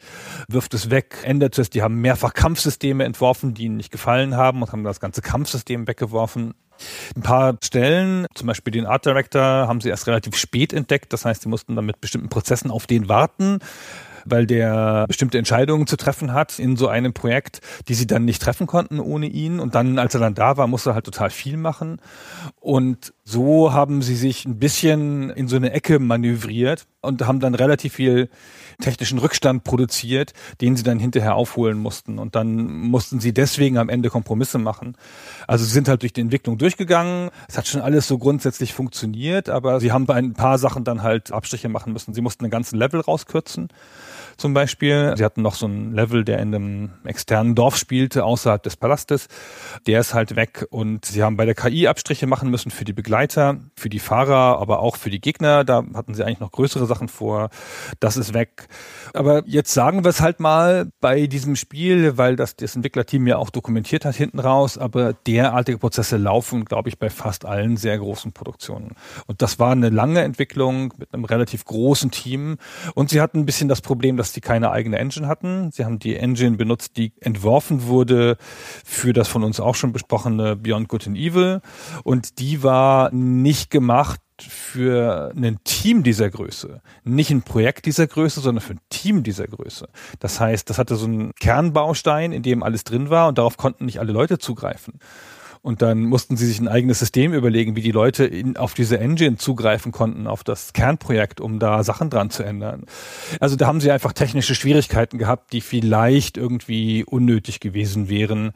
wirft 0.48 0.74
es 0.74 0.90
weg, 0.90 1.16
ändert 1.24 1.58
es. 1.58 1.70
Die 1.70 1.82
haben 1.82 2.00
mehrfach 2.00 2.34
Kampfsysteme 2.34 3.04
entworfen, 3.04 3.54
die 3.54 3.64
ihnen 3.64 3.76
nicht 3.76 3.90
gefallen 3.90 4.36
haben 4.36 4.62
und 4.62 4.72
haben 4.72 4.84
das 4.84 5.00
ganze 5.00 5.22
Kampfsystem 5.22 5.86
weggeworfen. 5.86 6.54
Ein 7.16 7.22
paar 7.22 7.56
Stellen, 7.62 8.26
zum 8.34 8.48
Beispiel 8.48 8.72
den 8.72 8.86
Art 8.86 9.06
Director, 9.06 9.42
haben 9.42 9.80
sie 9.80 9.88
erst 9.88 10.06
relativ 10.06 10.36
spät 10.36 10.72
entdeckt. 10.72 11.12
Das 11.12 11.24
heißt, 11.24 11.42
sie 11.42 11.48
mussten 11.48 11.76
dann 11.76 11.86
mit 11.86 12.00
bestimmten 12.00 12.28
Prozessen 12.28 12.70
auf 12.70 12.86
den 12.86 13.08
warten 13.08 13.60
weil 14.24 14.46
der 14.46 15.06
bestimmte 15.06 15.38
Entscheidungen 15.38 15.86
zu 15.86 15.96
treffen 15.96 16.32
hat 16.32 16.58
in 16.58 16.76
so 16.76 16.88
einem 16.88 17.12
Projekt, 17.12 17.60
die 17.88 17.94
sie 17.94 18.06
dann 18.06 18.24
nicht 18.24 18.42
treffen 18.42 18.66
konnten 18.66 19.00
ohne 19.00 19.26
ihn. 19.26 19.60
Und 19.60 19.74
dann, 19.74 19.98
als 19.98 20.14
er 20.14 20.20
dann 20.20 20.34
da 20.34 20.56
war, 20.56 20.66
musste 20.66 20.90
er 20.90 20.94
halt 20.94 21.04
total 21.04 21.30
viel 21.30 21.56
machen. 21.56 22.00
Und 22.60 23.14
so 23.24 23.72
haben 23.72 24.02
sie 24.02 24.16
sich 24.16 24.44
ein 24.44 24.58
bisschen 24.58 25.30
in 25.30 25.48
so 25.48 25.56
eine 25.56 25.72
Ecke 25.72 25.98
manövriert 25.98 26.86
und 27.00 27.26
haben 27.26 27.40
dann 27.40 27.54
relativ 27.54 27.94
viel 27.94 28.28
technischen 28.80 29.18
Rückstand 29.18 29.64
produziert, 29.64 30.32
den 30.60 30.76
sie 30.76 30.82
dann 30.82 30.98
hinterher 30.98 31.34
aufholen 31.34 31.78
mussten. 31.78 32.18
Und 32.18 32.34
dann 32.34 32.66
mussten 32.66 33.20
sie 33.20 33.32
deswegen 33.32 33.78
am 33.78 33.88
Ende 33.88 34.10
Kompromisse 34.10 34.58
machen. 34.58 34.96
Also 35.46 35.64
sie 35.64 35.72
sind 35.72 35.88
halt 35.88 36.02
durch 36.02 36.12
die 36.12 36.20
Entwicklung 36.20 36.58
durchgegangen. 36.58 37.30
Es 37.48 37.58
hat 37.58 37.66
schon 37.66 37.80
alles 37.80 38.06
so 38.06 38.18
grundsätzlich 38.18 38.72
funktioniert, 38.74 39.48
aber 39.48 39.80
sie 39.80 39.92
haben 39.92 40.06
bei 40.06 40.14
ein 40.14 40.34
paar 40.34 40.58
Sachen 40.58 40.84
dann 40.84 41.02
halt 41.02 41.32
Abstriche 41.32 41.68
machen 41.68 41.92
müssen. 41.92 42.14
Sie 42.14 42.20
mussten 42.20 42.44
einen 42.44 42.50
ganzen 42.50 42.78
Level 42.78 43.00
rauskürzen 43.00 43.68
zum 44.36 44.54
Beispiel. 44.54 45.14
Sie 45.16 45.24
hatten 45.24 45.42
noch 45.42 45.54
so 45.54 45.66
einen 45.66 45.92
Level, 45.92 46.24
der 46.24 46.38
in 46.38 46.54
einem 46.54 46.90
externen 47.04 47.54
Dorf 47.54 47.76
spielte, 47.76 48.24
außerhalb 48.24 48.62
des 48.62 48.76
Palastes. 48.76 49.28
Der 49.86 50.00
ist 50.00 50.14
halt 50.14 50.36
weg 50.36 50.66
und 50.70 51.04
sie 51.04 51.22
haben 51.22 51.36
bei 51.36 51.44
der 51.44 51.54
KI 51.54 51.86
Abstriche 51.88 52.26
machen 52.26 52.50
müssen 52.50 52.70
für 52.70 52.84
die 52.84 52.92
Begleiter, 52.92 53.58
für 53.76 53.88
die 53.88 53.98
Fahrer, 53.98 54.58
aber 54.60 54.80
auch 54.80 54.96
für 54.96 55.10
die 55.10 55.20
Gegner. 55.20 55.64
Da 55.64 55.84
hatten 55.94 56.14
sie 56.14 56.24
eigentlich 56.24 56.40
noch 56.40 56.52
größere 56.52 56.86
Sachen 56.86 57.08
vor. 57.08 57.50
Das 58.00 58.16
ist 58.16 58.34
weg. 58.34 58.68
Aber 59.12 59.42
jetzt 59.46 59.72
sagen 59.72 60.04
wir 60.04 60.10
es 60.10 60.20
halt 60.20 60.40
mal 60.40 60.90
bei 61.00 61.26
diesem 61.26 61.56
Spiel, 61.56 62.16
weil 62.16 62.36
das 62.36 62.56
das 62.56 62.76
Entwicklerteam 62.76 63.26
ja 63.26 63.36
auch 63.36 63.50
dokumentiert 63.50 64.04
hat 64.04 64.14
hinten 64.14 64.40
raus, 64.40 64.78
aber 64.78 65.12
derartige 65.12 65.78
Prozesse 65.78 66.16
laufen, 66.16 66.64
glaube 66.64 66.88
ich, 66.88 66.98
bei 66.98 67.10
fast 67.10 67.44
allen 67.44 67.76
sehr 67.76 67.98
großen 67.98 68.32
Produktionen. 68.32 68.92
Und 69.26 69.42
das 69.42 69.58
war 69.58 69.72
eine 69.72 69.90
lange 69.90 70.22
Entwicklung 70.22 70.92
mit 70.96 71.12
einem 71.12 71.24
relativ 71.24 71.64
großen 71.64 72.10
Team 72.10 72.56
und 72.94 73.10
sie 73.10 73.20
hatten 73.20 73.40
ein 73.40 73.46
bisschen 73.46 73.68
das 73.68 73.80
Problem, 73.80 74.16
dass 74.16 74.23
sie 74.32 74.40
keine 74.40 74.70
eigene 74.70 74.98
Engine 74.98 75.28
hatten. 75.28 75.70
Sie 75.72 75.84
haben 75.84 75.98
die 75.98 76.16
Engine 76.16 76.56
benutzt, 76.56 76.96
die 76.96 77.12
entworfen 77.20 77.86
wurde 77.86 78.36
für 78.84 79.12
das 79.12 79.28
von 79.28 79.44
uns 79.44 79.60
auch 79.60 79.74
schon 79.74 79.92
besprochene 79.92 80.56
Beyond 80.56 80.88
Good 80.88 81.06
and 81.06 81.16
Evil. 81.16 81.60
Und 82.02 82.38
die 82.38 82.62
war 82.62 83.12
nicht 83.12 83.70
gemacht 83.70 84.20
für 84.40 85.32
ein 85.36 85.58
Team 85.64 86.02
dieser 86.02 86.28
Größe. 86.28 86.80
Nicht 87.04 87.30
ein 87.30 87.42
Projekt 87.42 87.86
dieser 87.86 88.06
Größe, 88.06 88.40
sondern 88.40 88.62
für 88.62 88.74
ein 88.74 88.80
Team 88.88 89.22
dieser 89.22 89.46
Größe. 89.46 89.88
Das 90.18 90.40
heißt, 90.40 90.68
das 90.68 90.78
hatte 90.78 90.96
so 90.96 91.06
einen 91.06 91.32
Kernbaustein, 91.34 92.32
in 92.32 92.42
dem 92.42 92.62
alles 92.62 92.84
drin 92.84 93.10
war 93.10 93.28
und 93.28 93.38
darauf 93.38 93.56
konnten 93.56 93.84
nicht 93.84 94.00
alle 94.00 94.12
Leute 94.12 94.38
zugreifen. 94.38 94.98
Und 95.64 95.80
dann 95.80 96.02
mussten 96.02 96.36
sie 96.36 96.44
sich 96.46 96.60
ein 96.60 96.68
eigenes 96.68 96.98
System 96.98 97.32
überlegen, 97.32 97.74
wie 97.74 97.80
die 97.80 97.90
Leute 97.90 98.26
in, 98.26 98.58
auf 98.58 98.74
diese 98.74 98.98
Engine 98.98 99.38
zugreifen 99.38 99.92
konnten, 99.92 100.26
auf 100.26 100.44
das 100.44 100.74
Kernprojekt, 100.74 101.40
um 101.40 101.58
da 101.58 101.82
Sachen 101.82 102.10
dran 102.10 102.28
zu 102.28 102.42
ändern. 102.42 102.84
Also 103.40 103.56
da 103.56 103.66
haben 103.66 103.80
sie 103.80 103.90
einfach 103.90 104.12
technische 104.12 104.54
Schwierigkeiten 104.54 105.16
gehabt, 105.16 105.54
die 105.54 105.62
vielleicht 105.62 106.36
irgendwie 106.36 107.02
unnötig 107.02 107.60
gewesen 107.60 108.10
wären 108.10 108.52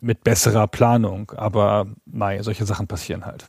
mit 0.00 0.22
besserer 0.22 0.68
Planung. 0.68 1.32
Aber 1.32 1.88
mei, 2.06 2.40
solche 2.44 2.64
Sachen 2.64 2.86
passieren 2.86 3.26
halt. 3.26 3.48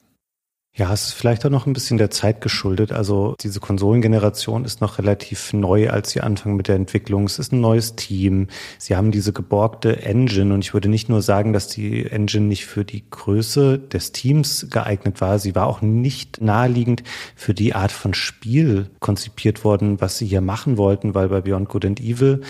Ja, 0.75 0.92
es 0.92 1.10
ist 1.10 1.13
vielleicht 1.13 1.46
auch 1.46 1.51
noch 1.51 1.68
ein 1.68 1.74
bisschen 1.74 2.00
der 2.00 2.10
Zeit 2.10 2.42
geschuldet. 2.42 2.92
Also 2.92 3.36
diese 3.39 3.60
Konsolengeneration 3.60 4.65
ist 4.65 4.82
noch 4.82 4.98
relativ 4.98 5.53
neu, 5.53 5.92
als 5.92 6.10
sie 6.10 6.22
anfangen 6.22 6.56
mit 6.56 6.68
der 6.68 6.77
Entwicklung. 6.77 7.25
Es 7.25 7.38
ist 7.38 7.53
ein 7.53 7.62
neues 7.62 7.96
Team. 7.96 8.48
Sie 8.80 8.96
haben 8.96 9.12
diese 9.12 9.34
geborgte 9.34 10.01
Engine 10.01 10.51
und 10.51 10.62
ich 10.62 10.74
würde 10.74 10.89
nicht 10.89 11.10
nur 11.10 11.22
sagen, 11.22 11.53
dass 11.53 11.68
die 11.68 12.08
Engine 12.08 12.48
nicht 12.48 12.65
für 12.65 12.84
die 12.86 13.03
Größe 13.08 13.77
des 13.77 14.13
Teams 14.13 14.65
geeignet 14.72 15.22
war, 15.22 15.38
sie 15.38 15.53
war 15.53 15.68
auch 15.68 15.84
nicht 15.84 16.42
naheliegend 16.42 17.03
für 17.36 17.53
die 17.53 17.75
Art 17.75 17.92
von 17.92 18.15
Spiel 18.15 18.89
konzipiert 19.00 19.63
worden, 19.63 20.01
was 20.01 20.18
sie 20.18 20.25
hier 20.25 20.42
machen 20.42 20.77
wollten, 20.77 21.13
weil 21.13 21.30
bei 21.30 21.42
Beyond 21.42 21.70
Good 21.70 21.86
and 21.86 22.00
Evil 22.01 22.42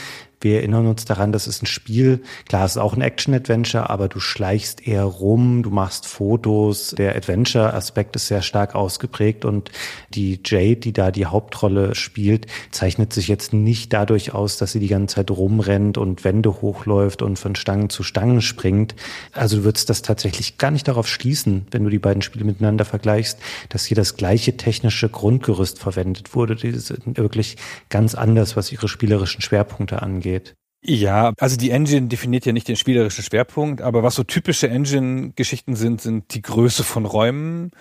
wir 0.44 0.58
erinnern 0.58 0.88
uns 0.88 1.06
daran, 1.06 1.32
das 1.32 1.48
ist 1.48 1.64
ein 1.64 1.68
Spiel, 1.68 2.22
klar, 2.48 2.66
es 2.66 2.72
ist 2.72 2.78
auch 2.78 2.94
ein 2.94 3.02
Action-Adventure, 3.02 3.90
aber 3.90 4.10
du 4.10 4.20
schleichst 4.20 4.86
eher 4.86 5.04
rum, 5.04 5.64
du 5.64 5.70
machst 5.70 6.06
Fotos. 6.06 6.94
Der 6.98 7.16
Adventure-Aspekt 7.16 8.16
ist 8.18 8.28
sehr 8.28 8.42
stark 8.42 8.76
ausgeprägt 8.76 9.46
und 9.46 9.72
die 10.10 10.40
Jade, 10.44 10.76
die 10.76 10.94
da 10.94 11.12
die 11.12 11.26
Hauptrolle 11.26 11.96
spielt, 11.96 12.48
zeichnet 12.72 13.14
sich 13.14 13.28
jetzt 13.30 13.54
nicht 13.54 13.94
dadurch 13.94 14.34
aus, 14.34 14.58
dass 14.58 14.74
sie 14.74 14.80
die 14.80 14.88
ganze 14.88 15.16
Zeit 15.16 15.32
rumrennt 15.32 15.98
und 15.98 16.24
Wände 16.24 16.62
hochläuft 16.62 17.22
und 17.22 17.40
von 17.40 17.56
Stangen 17.56 17.90
zu 17.90 18.04
Stangen 18.04 18.42
springt. 18.42 18.96
Also 19.32 19.58
du 19.58 19.64
würdest 19.64 19.90
das 19.90 20.02
tatsächlich 20.02 20.58
gar 20.58 20.72
nicht 20.72 20.88
darauf 20.88 21.08
schließen, 21.08 21.68
wenn 21.72 21.84
du 21.86 21.90
die 21.90 22.00
beiden 22.00 22.22
Spiele 22.22 22.44
miteinander 22.46 22.86
vergleichst, 22.86 23.40
dass 23.70 23.86
hier 23.86 23.96
das 23.96 24.18
gleiche 24.18 24.58
technische 24.58 25.08
Grundgerüst 25.08 25.80
verwendet 25.80 26.36
wurde. 26.36 26.56
Die 26.56 26.72
sind 26.72 27.18
wirklich 27.18 27.56
ganz 27.90 28.14
anders, 28.14 28.58
was 28.58 28.72
ihre 28.72 28.90
spielerischen 28.90 29.42
Schwerpunkte 29.42 30.02
angeht 30.02 30.33
geht. 30.34 30.56
Ja, 30.86 31.32
also 31.40 31.56
die 31.56 31.72
Engine 31.72 32.08
definiert 32.08 32.46
ja 32.46 32.52
nicht 32.52 32.68
den 32.68 32.76
spielerischen 32.76 33.24
Schwerpunkt, 33.24 33.82
aber 33.82 34.04
was 34.04 34.16
so 34.16 34.24
typische 34.24 34.68
Engine-Geschichten 34.68 35.78
sind, 35.78 36.02
sind 36.02 36.34
die 36.34 36.42
Größe 36.42 36.84
von 36.84 37.06
Räumen. 37.06 37.72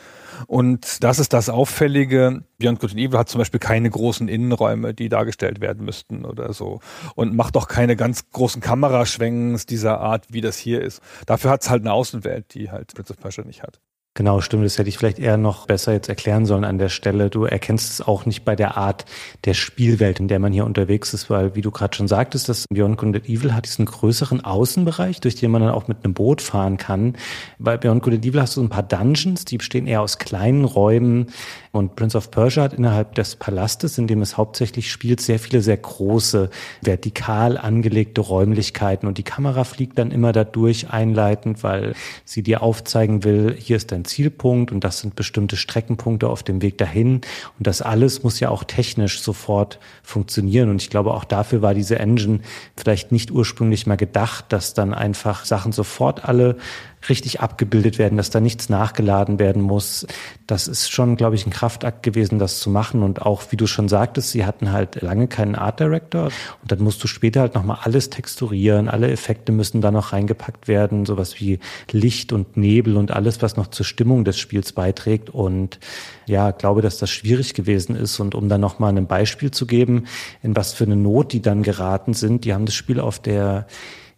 Und 0.47 1.02
das 1.02 1.18
ist 1.18 1.32
das 1.32 1.49
Auffällige. 1.49 2.44
Beyond 2.59 2.78
Good 2.78 2.90
and 2.92 3.00
Evil 3.00 3.18
hat 3.18 3.28
zum 3.28 3.40
Beispiel 3.40 3.59
keine 3.59 3.90
großen 3.90 4.28
Innenräume, 4.28 4.94
die 4.94 5.09
dargestellt 5.09 5.61
werden 5.61 5.85
müssten 5.85 6.25
oder 6.25 6.52
so. 6.52 6.78
Und 7.16 7.35
macht 7.35 7.56
auch 7.56 7.66
keine 7.66 7.97
ganz 7.97 8.30
großen 8.30 8.62
Kameraschwenks 8.62 9.66
dieser 9.66 9.99
Art, 9.99 10.26
wie 10.30 10.40
das 10.40 10.56
hier 10.56 10.80
ist. 10.80 11.00
Dafür 11.26 11.50
hat 11.50 11.62
es 11.62 11.71
halt 11.71 11.82
eine 11.82 11.92
Außenwelt, 11.92 12.54
die 12.54 12.71
halt 12.71 12.94
Prince 12.94 13.12
of 13.12 13.18
Persia 13.18 13.44
nicht 13.44 13.64
hat. 13.64 13.80
Genau, 14.14 14.42
stimmt. 14.42 14.66
Das 14.66 14.76
hätte 14.76 14.90
ich 14.90 14.99
vielleicht 14.99 15.19
eher 15.19 15.38
noch 15.38 15.66
besser 15.66 15.95
jetzt 15.95 16.11
erklären 16.11 16.45
sollen 16.45 16.64
an 16.64 16.76
der 16.76 16.90
Stelle. 16.90 17.31
Du 17.31 17.45
erkennst 17.45 17.92
es 17.92 18.02
auch 18.02 18.26
nicht 18.26 18.45
bei 18.45 18.54
der 18.54 18.76
Art 18.76 19.07
der 19.47 19.54
Spielwelt, 19.54 20.21
in 20.21 20.28
der 20.28 20.38
man 20.38 20.52
hier 20.52 20.66
unterwegs 20.66 21.14
ist, 21.14 21.31
weil, 21.31 21.54
wie 21.54 21.62
du 21.62 21.71
gerade 21.71 21.97
schon 21.97 22.09
sagtest, 22.09 22.47
das 22.50 22.66
Beyond 22.69 22.99
Good 22.99 23.16
and 23.16 23.28
Evil 23.31 23.54
hat 23.54 23.64
diesen 23.64 23.87
größeren 23.87 24.45
Außenbereich, 24.45 25.23
durch 25.23 25.37
den 25.37 25.50
man 25.50 25.62
dann 25.62 25.71
auch 25.71 25.88
mit 25.88 26.04
einem 26.04 26.12
Boot 26.12 26.42
fahren 26.42 26.76
kann. 26.76 27.16
Bei 27.59 27.78
Beyond 27.78 28.02
Good 28.02 28.12
and 28.12 28.26
Evil 28.26 28.42
hast 28.42 28.54
du 28.59 28.62
ein 28.62 28.69
paar 28.69 28.83
Dungeons, 28.83 29.47
die 29.47 29.57
bestehen 29.57 29.87
eher 29.87 30.02
aus 30.02 30.19
kleinen 30.19 30.66
Räumen. 30.66 31.28
Und 31.71 31.97
Prince 31.97 32.19
of 32.19 32.31
Persia 32.31 32.64
hat 32.64 32.75
innerhalb 32.75 33.14
des 33.14 33.37
Palastes, 33.37 33.97
in 33.97 34.09
dem 34.09 34.21
es 34.21 34.37
hauptsächlich 34.37 34.92
spielt, 34.92 35.23
sehr 35.23 35.38
viele 35.38 35.62
sehr 35.62 35.78
große, 35.78 36.50
vertikal 36.83 37.57
angelegte 37.57 38.21
Räumlichkeiten. 38.21 39.09
Und 39.09 39.16
die 39.16 39.23
Kamera 39.23 39.64
fliegt 39.64 39.99
dann 39.99 40.11
immer 40.11 40.33
dadurch 40.33 40.90
einleitend, 40.90 41.62
weil 41.62 41.95
sie 42.26 42.42
dir 42.42 42.62
aufzeigen 42.62 43.25
will, 43.25 43.57
hier 43.59 43.78
ist 43.78 43.90
dein 43.90 44.01
ein 44.02 44.04
Zielpunkt 44.04 44.73
und 44.73 44.85
das 44.85 45.00
sind 45.00 45.14
bestimmte 45.14 45.56
Streckenpunkte 45.56 46.28
auf 46.28 46.42
dem 46.42 46.62
Weg 46.62 46.78
dahin. 46.78 47.21
Und 47.59 47.66
das 47.66 47.82
alles 47.82 48.23
muss 48.23 48.40
ja 48.40 48.50
auch 48.50 48.64
technisch 48.64 49.23
sofort 49.23 49.78
funktionieren. 50.02 50.71
Und 50.71 50.82
ich 50.82 50.90
glaube, 50.90 51.14
auch 51.14 51.25
dafür 51.25 51.62
war 51.62 51.75
diese 51.75 51.99
Engine 51.99 52.40
vielleicht 52.76 53.12
nicht 53.12 53.30
ursprünglich 53.30 53.87
mal 53.87 53.97
gedacht, 53.97 54.47
dass 54.49 54.75
dann 54.75 54.94
einfach 54.94 55.44
Sachen 55.44 55.73
sofort 55.73 56.25
alle 56.25 56.56
richtig 57.09 57.40
abgebildet 57.40 57.99
werden, 57.99 58.16
dass 58.16 58.30
da 58.30 58.40
nichts 58.40 58.68
nachgeladen 58.68 59.38
werden 59.38 59.62
muss. 59.62 60.06
Das 60.47 60.68
ist 60.68 60.90
schon, 60.90 61.16
glaube 61.16 61.35
ich, 61.35 61.47
ein 61.47 61.50
Kraftakt 61.50 62.02
gewesen, 62.02 62.38
das 62.38 62.61
zu 62.61 62.71
machen. 62.71 63.02
Und 63.02 63.23
auch, 63.23 63.42
wie 63.50 63.56
du 63.56 63.66
schon 63.66 63.88
sagtest, 63.88 64.30
sie 64.30 64.44
hatten 64.44 64.73
halt 64.73 65.02
lange 65.02 65.28
keinen 65.28 65.54
Art 65.54 65.80
Director. 65.80 66.26
Und 66.26 66.73
dann 66.73 66.80
musst 66.80 67.02
du 67.02 67.09
später 67.09 67.40
halt 67.40 67.54
nochmal 67.54 67.78
alles 67.82 68.11
texturieren. 68.11 68.88
Alle 68.88 69.11
Effekte 69.11 69.52
müssen 69.52 69.80
da 69.80 69.90
noch 69.90 70.12
reingepackt 70.12 70.68
werden. 70.68 71.06
Sowas 71.06 71.40
wie 71.40 71.59
Licht 71.90 72.32
und 72.32 72.56
Nebel 72.56 72.97
und 72.97 73.11
alles, 73.11 73.42
was 73.42 73.56
noch 73.56 73.68
zur 73.68 73.87
Stimmung 73.87 74.25
des 74.25 74.38
Spiels 74.38 74.73
beiträgt. 74.73 75.30
Und 75.30 75.78
ja, 76.26 76.50
glaube, 76.50 76.82
dass 76.82 76.99
das 76.99 77.11
schwierig 77.11 77.54
gewesen 77.54 77.97
ist. 77.97 78.21
Und 78.21 78.35
um 78.35 78.49
dann 78.49 78.61
nochmal 78.61 78.97
ein 78.97 79.06
Beispiel 79.06 79.50
zu 79.50 79.66
geben, 79.66 80.04
in 80.42 80.54
was 80.56 80.73
für 80.73 80.85
eine 80.85 80.97
Not 80.97 81.32
die 81.32 81.42
dann 81.42 81.62
geraten 81.62 82.14
sind, 82.14 82.44
die 82.44 82.54
haben 82.54 82.66
das 82.66 82.75
Spiel 82.75 83.00
auf 83.00 83.18
der 83.18 83.66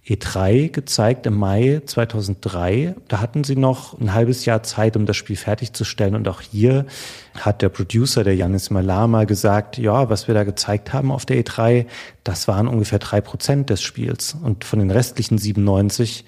E3 0.07 0.69
gezeigt 0.69 1.25
im 1.25 1.39
Mai 1.39 1.81
2003. 1.87 2.95
Da 3.09 3.21
hatten 3.21 3.43
sie 3.43 3.57
noch 3.57 3.99
ein 3.99 4.13
halbes 4.13 4.45
Jahr 4.45 4.63
Zeit, 4.63 4.97
um 4.97 5.07
das 5.07 5.17
Spiel 5.17 5.37
fertigzustellen. 5.37 6.15
Und 6.15 6.29
auch 6.29 6.43
hier 6.43 6.85
hat 7.35 7.63
der 7.63 7.71
Producer, 7.71 8.23
der 8.23 8.37
Janis 8.37 8.69
Malama, 8.69 9.25
gesagt, 9.25 9.79
ja, 9.79 10.11
was 10.11 10.29
wir 10.29 10.35
da 10.35 10.45
gezeigt 10.45 10.93
haben 10.93 11.11
auf 11.11 11.25
der 11.25 11.43
E3, 11.43 11.87
das 12.23 12.49
waren 12.49 12.69
ungefähr 12.69 12.99
drei 12.99 13.23
Prozent 13.23 13.71
des 13.71 13.81
Spiels. 13.81 14.37
Und 14.43 14.65
von 14.65 14.79
den 14.79 14.91
restlichen 14.91 15.39
97 15.39 16.27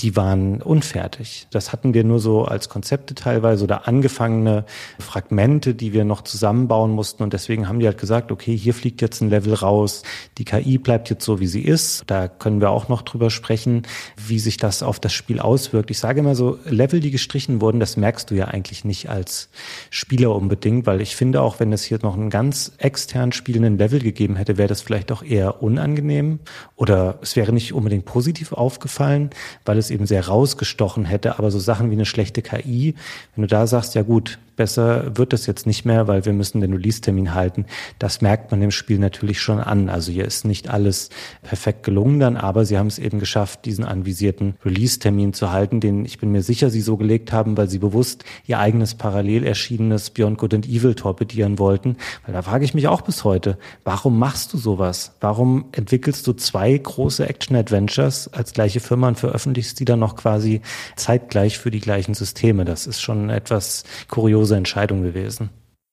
die 0.00 0.16
waren 0.16 0.60
unfertig. 0.60 1.46
Das 1.50 1.72
hatten 1.72 1.94
wir 1.94 2.02
nur 2.02 2.18
so 2.18 2.44
als 2.44 2.68
Konzepte 2.68 3.14
teilweise 3.14 3.62
oder 3.62 3.86
angefangene 3.86 4.64
Fragmente, 4.98 5.74
die 5.74 5.92
wir 5.92 6.04
noch 6.04 6.22
zusammenbauen 6.22 6.90
mussten. 6.90 7.22
Und 7.22 7.32
deswegen 7.32 7.68
haben 7.68 7.78
die 7.78 7.86
halt 7.86 7.98
gesagt, 7.98 8.32
okay, 8.32 8.56
hier 8.56 8.74
fliegt 8.74 9.00
jetzt 9.02 9.20
ein 9.20 9.30
Level 9.30 9.54
raus. 9.54 10.02
Die 10.36 10.44
KI 10.44 10.78
bleibt 10.78 11.10
jetzt 11.10 11.24
so, 11.24 11.38
wie 11.38 11.46
sie 11.46 11.62
ist. 11.62 12.04
Da 12.08 12.26
können 12.26 12.60
wir 12.60 12.70
auch 12.70 12.88
noch 12.88 13.02
drüber 13.02 13.30
sprechen, 13.30 13.82
wie 14.16 14.40
sich 14.40 14.56
das 14.56 14.82
auf 14.82 14.98
das 14.98 15.12
Spiel 15.12 15.38
auswirkt. 15.38 15.92
Ich 15.92 16.00
sage 16.00 16.20
immer 16.20 16.34
so, 16.34 16.58
Level, 16.64 16.98
die 16.98 17.12
gestrichen 17.12 17.60
wurden, 17.60 17.78
das 17.78 17.96
merkst 17.96 18.30
du 18.30 18.34
ja 18.34 18.46
eigentlich 18.46 18.84
nicht 18.84 19.08
als 19.08 19.48
Spieler 19.90 20.34
unbedingt, 20.34 20.86
weil 20.86 21.00
ich 21.00 21.14
finde 21.14 21.40
auch, 21.40 21.60
wenn 21.60 21.72
es 21.72 21.84
hier 21.84 22.00
noch 22.02 22.14
einen 22.14 22.30
ganz 22.30 22.72
extern 22.78 23.30
spielenden 23.30 23.78
Level 23.78 24.00
gegeben 24.00 24.34
hätte, 24.34 24.58
wäre 24.58 24.68
das 24.68 24.82
vielleicht 24.82 25.12
auch 25.12 25.22
eher 25.22 25.62
unangenehm 25.62 26.40
oder 26.74 27.18
es 27.22 27.36
wäre 27.36 27.52
nicht 27.52 27.72
unbedingt 27.72 28.06
positiv 28.06 28.52
aufgefallen, 28.52 29.30
weil 29.64 29.78
es 29.78 29.83
eben 29.90 30.06
sehr 30.06 30.26
rausgestochen 30.26 31.04
hätte. 31.04 31.38
Aber 31.38 31.50
so 31.50 31.58
Sachen 31.58 31.90
wie 31.90 31.94
eine 31.94 32.06
schlechte 32.06 32.42
KI, 32.42 32.94
wenn 33.34 33.42
du 33.42 33.48
da 33.48 33.66
sagst, 33.66 33.94
ja 33.94 34.02
gut, 34.02 34.38
besser 34.56 35.16
wird 35.16 35.32
es 35.32 35.46
jetzt 35.46 35.66
nicht 35.66 35.84
mehr, 35.84 36.06
weil 36.06 36.24
wir 36.24 36.32
müssen 36.32 36.60
den 36.60 36.72
Release-Termin 36.72 37.34
halten. 37.34 37.66
Das 37.98 38.20
merkt 38.20 38.50
man 38.50 38.60
dem 38.60 38.70
Spiel 38.70 38.98
natürlich 38.98 39.40
schon 39.40 39.58
an. 39.58 39.88
Also 39.88 40.12
hier 40.12 40.24
ist 40.24 40.44
nicht 40.44 40.70
alles 40.70 41.10
perfekt 41.42 41.82
gelungen 41.82 42.20
dann, 42.20 42.36
aber 42.36 42.64
sie 42.64 42.78
haben 42.78 42.86
es 42.86 42.98
eben 42.98 43.18
geschafft, 43.18 43.64
diesen 43.64 43.84
anvisierten 43.84 44.56
Release-Termin 44.64 45.32
zu 45.32 45.50
halten, 45.50 45.80
den 45.80 46.04
ich 46.04 46.18
bin 46.18 46.30
mir 46.30 46.42
sicher, 46.42 46.70
sie 46.70 46.80
so 46.80 46.96
gelegt 46.96 47.32
haben, 47.32 47.56
weil 47.56 47.68
sie 47.68 47.78
bewusst 47.78 48.24
ihr 48.46 48.58
eigenes 48.58 48.94
parallel 48.94 49.44
erschienenes 49.44 50.10
Beyond 50.10 50.38
Good 50.38 50.54
and 50.54 50.68
Evil 50.68 50.94
torpedieren 50.94 51.58
wollten. 51.58 51.96
Weil 52.24 52.34
da 52.34 52.42
frage 52.42 52.64
ich 52.64 52.74
mich 52.74 52.88
auch 52.88 53.00
bis 53.00 53.24
heute, 53.24 53.58
warum 53.84 54.18
machst 54.18 54.52
du 54.52 54.58
sowas? 54.58 55.16
Warum 55.20 55.66
entwickelst 55.72 56.26
du 56.26 56.32
zwei 56.32 56.76
große 56.76 57.28
Action-Adventures 57.28 58.32
als 58.32 58.52
gleiche 58.52 58.80
Firma 58.80 59.08
und 59.08 59.18
veröffentlichst 59.18 59.80
die 59.80 59.84
dann 59.84 59.98
noch 59.98 60.16
quasi 60.16 60.60
zeitgleich 60.96 61.58
für 61.58 61.70
die 61.70 61.80
gleichen 61.80 62.14
Systeme? 62.14 62.64
Das 62.64 62.86
ist 62.86 63.00
schon 63.00 63.30
etwas 63.30 63.84
kurios 64.08 64.43
kuriose 64.44 64.56
Entscheidung 64.56 65.02
gewesen. 65.02 65.50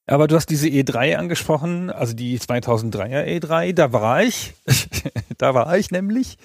Aber 0.07 0.27
du 0.27 0.35
hast 0.35 0.47
diese 0.47 0.67
E3 0.67 1.15
angesprochen, 1.15 1.89
also 1.89 2.13
die 2.13 2.37
2003er 2.37 3.25
E3, 3.25 3.73
da 3.73 3.93
war 3.93 4.23
ich, 4.23 4.53
da 5.37 5.53
war 5.53 5.77
ich 5.77 5.91
nämlich. 5.91 6.37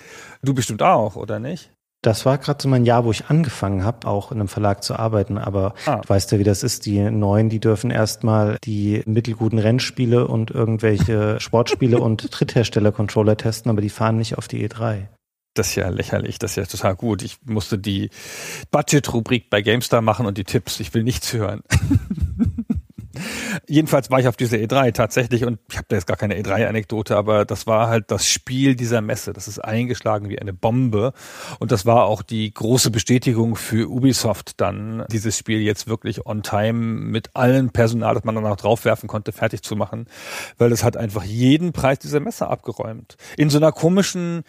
Du 0.42 0.54
bestimmt 0.54 0.82
auch, 0.82 1.16
oder 1.16 1.38
nicht? 1.40 1.72
Das 2.02 2.25
war 2.25 2.38
gerade 2.38 2.62
so 2.62 2.68
mein 2.68 2.84
Jahr, 2.84 3.04
wo 3.04 3.10
ich 3.10 3.26
angefangen 3.26 3.82
habe, 3.82 4.06
auch 4.06 4.30
in 4.30 4.38
einem 4.38 4.48
Verlag 4.48 4.84
zu 4.84 4.94
arbeiten. 4.96 5.38
Aber 5.38 5.75
ah. 5.86 5.96
du 5.96 6.08
weißt 6.08 6.30
ja, 6.30 6.38
wie 6.38 6.44
das 6.44 6.62
ist. 6.62 6.86
Die 6.86 7.00
Neuen, 7.10 7.48
die 7.48 7.58
dürfen 7.58 7.90
erstmal 7.90 8.58
die 8.62 9.02
mittelguten 9.06 9.58
Rennspiele 9.58 10.28
und 10.28 10.52
irgendwelche 10.52 11.40
Sportspiele 11.40 11.98
und 11.98 12.28
Dritthersteller-Controller 12.30 13.36
testen, 13.36 13.70
aber 13.70 13.80
die 13.80 13.90
fahren 13.90 14.18
nicht 14.18 14.38
auf 14.38 14.46
die 14.46 14.68
E3 14.68 15.08
das 15.58 15.68
ist 15.68 15.75
ja 15.76 15.88
lächerlich, 15.88 16.38
das 16.38 16.52
ist 16.52 16.56
ja 16.56 16.64
total 16.66 16.96
gut. 16.96 17.22
Ich 17.22 17.38
musste 17.44 17.78
die 17.78 18.10
Budget-Rubrik 18.70 19.50
bei 19.50 19.62
GameStar 19.62 20.02
machen 20.02 20.26
und 20.26 20.38
die 20.38 20.44
Tipps. 20.44 20.80
Ich 20.80 20.92
will 20.94 21.02
nichts 21.02 21.32
hören. 21.32 21.62
Jedenfalls 23.66 24.10
war 24.10 24.20
ich 24.20 24.28
auf 24.28 24.36
dieser 24.36 24.58
E3 24.58 24.92
tatsächlich 24.92 25.44
und 25.44 25.58
ich 25.70 25.76
habe 25.76 25.86
da 25.88 25.96
jetzt 25.96 26.06
gar 26.06 26.16
keine 26.16 26.38
E3-Anekdote, 26.38 27.16
aber 27.16 27.44
das 27.44 27.66
war 27.66 27.88
halt 27.88 28.10
das 28.10 28.28
Spiel 28.28 28.76
dieser 28.76 29.00
Messe. 29.00 29.32
Das 29.32 29.48
ist 29.48 29.58
eingeschlagen 29.58 30.28
wie 30.28 30.38
eine 30.38 30.52
Bombe 30.52 31.12
und 31.58 31.72
das 31.72 31.86
war 31.86 32.04
auch 32.04 32.22
die 32.22 32.52
große 32.52 32.90
Bestätigung 32.90 33.56
für 33.56 33.90
Ubisoft 33.90 34.60
dann, 34.60 35.04
dieses 35.10 35.38
Spiel 35.38 35.60
jetzt 35.60 35.88
wirklich 35.88 36.26
on 36.26 36.42
time 36.42 36.75
mit 36.75 37.30
allen 37.34 37.70
Personal, 37.70 38.14
das 38.14 38.25
man 38.25 38.34
dann 38.34 38.46
auch 38.46 38.56
draufwerfen 38.56 39.08
konnte, 39.08 39.32
fertig 39.32 39.62
zu 39.62 39.76
machen, 39.76 40.06
weil 40.58 40.72
es 40.72 40.84
hat 40.84 40.96
einfach 40.96 41.25
jeden 41.25 41.72
Preis 41.72 41.98
dieser 41.98 42.20
Messe 42.20 42.48
abgeräumt. 42.48 43.16
In 43.36 43.50
so 43.50 43.58
einer 43.58 43.72
komischen 43.72 44.44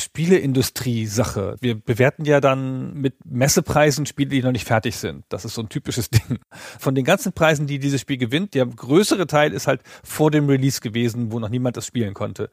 Spieleindustrie-Sache. 0.00 1.56
Wir 1.60 1.74
bewerten 1.74 2.24
ja 2.24 2.40
dann 2.40 2.94
mit 2.94 3.14
Messepreisen 3.24 4.06
Spiele, 4.06 4.30
die 4.30 4.42
noch 4.42 4.52
nicht 4.52 4.66
fertig 4.66 4.96
sind. 4.96 5.24
Das 5.28 5.44
ist 5.44 5.54
so 5.54 5.62
ein 5.62 5.68
typisches 5.68 6.10
Ding. 6.10 6.38
Von 6.78 6.94
den 6.94 7.04
ganzen 7.04 7.32
Preisen, 7.32 7.66
die 7.66 7.78
dieses 7.78 8.00
Spiel 8.00 8.16
gewinnt, 8.16 8.54
der 8.54 8.66
größere 8.66 9.26
Teil 9.26 9.52
ist 9.52 9.66
halt 9.66 9.82
vor 10.02 10.30
dem 10.30 10.48
Release 10.48 10.80
gewesen, 10.80 11.30
wo 11.32 11.38
noch 11.38 11.48
niemand 11.48 11.76
das 11.76 11.86
spielen 11.86 12.14
konnte. 12.14 12.50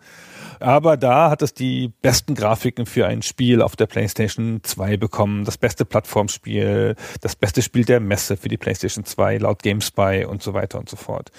Aber 0.59 0.97
da 0.97 1.29
hat 1.29 1.41
es 1.41 1.53
die 1.53 1.91
besten 2.01 2.35
Grafiken 2.35 2.85
für 2.85 3.07
ein 3.07 3.21
Spiel 3.21 3.61
auf 3.61 3.75
der 3.75 3.87
PlayStation 3.87 4.59
2 4.63 4.97
bekommen, 4.97 5.45
das 5.45 5.57
beste 5.57 5.85
Plattformspiel, 5.85 6.95
das 7.21 7.35
beste 7.35 7.61
Spiel 7.61 7.85
der 7.85 7.99
Messe 7.99 8.37
für 8.37 8.49
die 8.49 8.57
PlayStation 8.57 9.05
2 9.05 9.37
laut 9.37 9.63
GameSpy 9.63 10.25
und 10.25 10.43
so 10.43 10.53
weiter 10.53 10.79
und 10.79 10.89
so 10.89 10.95
fort 10.95 11.31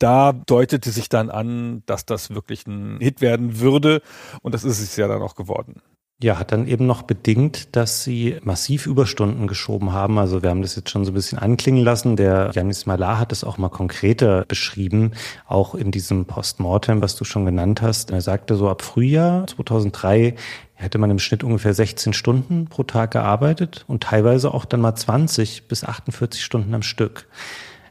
da 0.00 0.32
deutete 0.32 0.90
sich 0.90 1.08
dann 1.08 1.30
an, 1.30 1.82
dass 1.86 2.04
das 2.04 2.30
wirklich 2.30 2.66
ein 2.66 2.98
Hit 3.00 3.20
werden 3.20 3.60
würde. 3.60 4.02
Und 4.42 4.54
das 4.54 4.64
ist 4.64 4.80
es 4.80 4.96
ja 4.96 5.06
dann 5.06 5.22
auch 5.22 5.36
geworden. 5.36 5.82
Ja, 6.22 6.38
hat 6.38 6.52
dann 6.52 6.66
eben 6.66 6.84
noch 6.84 7.00
bedingt, 7.00 7.74
dass 7.76 8.04
sie 8.04 8.36
massiv 8.42 8.86
Überstunden 8.86 9.46
geschoben 9.46 9.92
haben. 9.92 10.18
Also 10.18 10.42
wir 10.42 10.50
haben 10.50 10.60
das 10.60 10.76
jetzt 10.76 10.90
schon 10.90 11.06
so 11.06 11.12
ein 11.12 11.14
bisschen 11.14 11.38
anklingen 11.38 11.82
lassen. 11.82 12.16
Der 12.16 12.50
Janis 12.52 12.84
Malar 12.84 13.18
hat 13.18 13.32
es 13.32 13.42
auch 13.42 13.56
mal 13.56 13.70
konkreter 13.70 14.44
beschrieben, 14.46 15.12
auch 15.46 15.74
in 15.74 15.90
diesem 15.90 16.26
Postmortem, 16.26 17.00
was 17.00 17.16
du 17.16 17.24
schon 17.24 17.46
genannt 17.46 17.80
hast. 17.80 18.10
Er 18.10 18.20
sagte 18.20 18.56
so 18.56 18.68
ab 18.68 18.82
Frühjahr 18.82 19.46
2003 19.46 20.34
hätte 20.74 20.98
man 20.98 21.10
im 21.10 21.18
Schnitt 21.18 21.42
ungefähr 21.42 21.72
16 21.72 22.12
Stunden 22.12 22.66
pro 22.66 22.82
Tag 22.82 23.12
gearbeitet 23.12 23.84
und 23.86 24.02
teilweise 24.02 24.52
auch 24.52 24.66
dann 24.66 24.80
mal 24.80 24.94
20 24.94 25.68
bis 25.68 25.84
48 25.84 26.42
Stunden 26.42 26.74
am 26.74 26.82
Stück. 26.82 27.28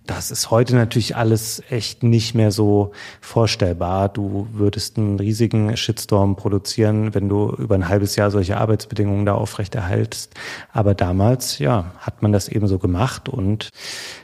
Das 0.09 0.31
ist 0.31 0.49
heute 0.49 0.75
natürlich 0.75 1.15
alles 1.15 1.61
echt 1.69 2.01
nicht 2.01 2.33
mehr 2.33 2.49
so 2.49 2.93
vorstellbar. 3.21 4.09
Du 4.09 4.47
würdest 4.51 4.97
einen 4.97 5.19
riesigen 5.19 5.77
Shitstorm 5.77 6.35
produzieren, 6.35 7.13
wenn 7.13 7.29
du 7.29 7.51
über 7.51 7.75
ein 7.75 7.87
halbes 7.87 8.15
Jahr 8.15 8.31
solche 8.31 8.57
Arbeitsbedingungen 8.57 9.27
da 9.27 9.35
aufrechterhaltst. 9.35 10.33
Aber 10.73 10.95
damals, 10.95 11.59
ja, 11.59 11.93
hat 11.99 12.23
man 12.23 12.31
das 12.31 12.47
eben 12.47 12.65
so 12.65 12.79
gemacht 12.79 13.29
und 13.29 13.69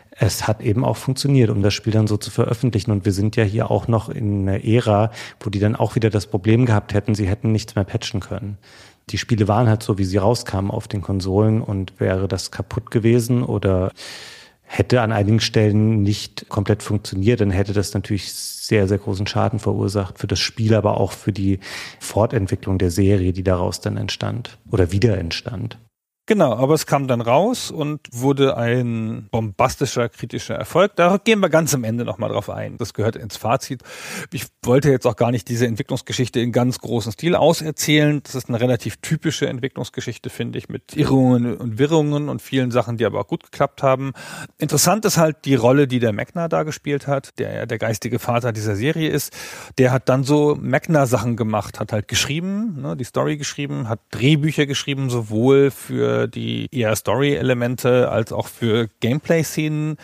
es 0.10 0.48
hat 0.48 0.64
eben 0.64 0.84
auch 0.84 0.98
funktioniert, 0.98 1.52
um 1.52 1.62
das 1.62 1.76
Spiel 1.76 1.94
dann 1.94 2.08
so 2.08 2.18
zu 2.18 2.32
veröffentlichen. 2.32 2.90
Und 2.90 3.06
wir 3.06 3.12
sind 3.12 3.36
ja 3.36 3.44
hier 3.44 3.70
auch 3.70 3.88
noch 3.88 4.10
in 4.10 4.50
einer 4.50 4.66
Ära, 4.66 5.12
wo 5.40 5.52
die 5.52 5.60
dann 5.60 5.76
auch 5.76 5.94
wieder 5.94 6.10
das 6.10 6.26
Problem 6.26 6.66
gehabt 6.66 6.96
hätten, 6.96 7.14
sie 7.14 7.28
hätten 7.28 7.52
nichts 7.52 7.76
mehr 7.76 7.86
patchen 7.86 8.22
können. 8.22 8.58
Die 9.12 9.20
Spiele 9.20 9.48
waren 9.48 9.70
halt 9.70 9.84
so, 9.84 10.00
wie 10.00 10.06
sie 10.06 10.18
rauskamen 10.18 10.72
auf 10.72 10.88
den 10.88 11.04
Konsolen 11.04 11.62
und 11.62 12.00
wäre 12.00 12.28
das 12.28 12.50
kaputt 12.50 12.90
gewesen 12.90 13.44
oder 13.44 13.92
hätte 14.66 15.02
an 15.02 15.12
einigen 15.12 15.40
Stellen 15.40 16.02
nicht 16.02 16.50
komplett 16.50 16.84
funktioniert, 16.84 17.40
dann 17.40 17.52
hätte 17.52 17.74
das 17.74 17.94
natürlich 17.94 18.34
sehr, 18.34 18.88
sehr 18.88 18.98
großen 18.98 19.28
Schaden 19.28 19.60
verursacht 19.60 20.20
für 20.20 20.28
das 20.28 20.40
Spiel, 20.40 20.74
aber 20.74 21.00
auch 21.00 21.12
für 21.12 21.32
die 21.32 21.60
Fortentwicklung 22.00 22.78
der 22.78 22.92
Serie, 22.92 23.32
die 23.32 23.44
daraus 23.44 23.80
dann 23.80 23.96
entstand 23.96 24.58
oder 24.72 24.92
wieder 24.92 25.18
entstand. 25.18 25.78
Genau, 26.28 26.56
aber 26.56 26.74
es 26.74 26.88
kam 26.88 27.08
dann 27.08 27.22
raus 27.22 27.70
und 27.70 28.02
wurde 28.12 28.58
ein 28.58 29.28
bombastischer, 29.30 30.10
kritischer 30.10 30.56
Erfolg. 30.56 30.96
Da 30.96 31.18
gehen 31.24 31.40
wir 31.40 31.50
ganz 31.50 31.76
am 31.76 31.84
Ende 31.84 32.04
nochmal 32.04 32.32
drauf 32.32 32.50
ein. 32.50 32.78
Das 32.78 32.96
gehört 32.96 33.16
ins 33.16 33.38
Fazit. 33.38 33.84
Ich 34.34 34.48
wollte 34.64 34.90
jetzt 34.90 35.06
auch 35.06 35.18
gar 35.18 35.30
nicht 35.30 35.48
diese 35.50 35.68
Entwicklungsgeschichte 35.68 36.40
in 36.40 36.52
ganz 36.52 36.80
großen 36.80 37.12
Stil 37.12 37.36
auserzählen. 37.36 38.24
Das 38.24 38.34
ist 38.34 38.50
eine 38.50 38.60
relativ 38.60 38.98
typische 38.98 39.48
Entwicklungsgeschichte, 39.48 40.32
finde 40.32 40.58
ich, 40.58 40.68
mit 40.68 40.98
Irrungen 40.98 41.58
und 41.58 41.78
Wirrungen 41.78 42.28
und 42.30 42.42
vielen 42.42 42.72
Sachen, 42.72 42.98
die 42.98 43.06
aber 43.06 43.20
auch 43.20 43.28
gut 43.28 43.44
geklappt 43.44 43.84
haben. 43.84 44.14
Interessant 44.58 45.06
ist 45.06 45.18
halt 45.18 45.46
die 45.46 45.54
Rolle, 45.54 45.88
die 45.88 46.00
der 46.00 46.12
Magna 46.12 46.48
da 46.48 46.64
gespielt 46.64 47.06
hat, 47.06 47.38
der 47.38 47.54
ja 47.54 47.66
der 47.68 47.78
geistige 47.78 48.18
Vater 48.18 48.52
dieser 48.52 48.76
Serie 48.76 49.12
ist. 49.12 49.32
Der 49.78 49.92
hat 49.92 50.10
dann 50.10 50.24
so 50.24 50.58
Magna-Sachen 50.60 51.36
gemacht, 51.36 51.80
hat 51.80 51.94
halt 51.94 52.08
geschrieben, 52.08 52.82
ne, 52.82 52.98
die 52.98 53.04
Story 53.04 53.38
geschrieben, 53.38 53.90
hat 53.90 54.00
Drehbücher 54.10 54.66
geschrieben, 54.66 55.12
sowohl 55.12 55.70
für 55.70 56.15
die 56.28 56.68
eher 56.72 56.96
Story-Elemente 56.96 58.10
als 58.10 58.32
auch 58.32 58.48
für 58.48 58.90
Gameplay-Szenen. 59.00 59.98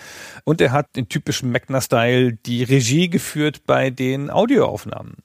Und 0.43 0.61
er 0.61 0.71
hat 0.71 0.95
den 0.95 1.09
typischen 1.09 1.51
Magna-Style 1.51 2.33
die 2.33 2.63
Regie 2.63 3.09
geführt 3.09 3.65
bei 3.65 3.89
den 3.89 4.29
Audioaufnahmen. 4.29 5.17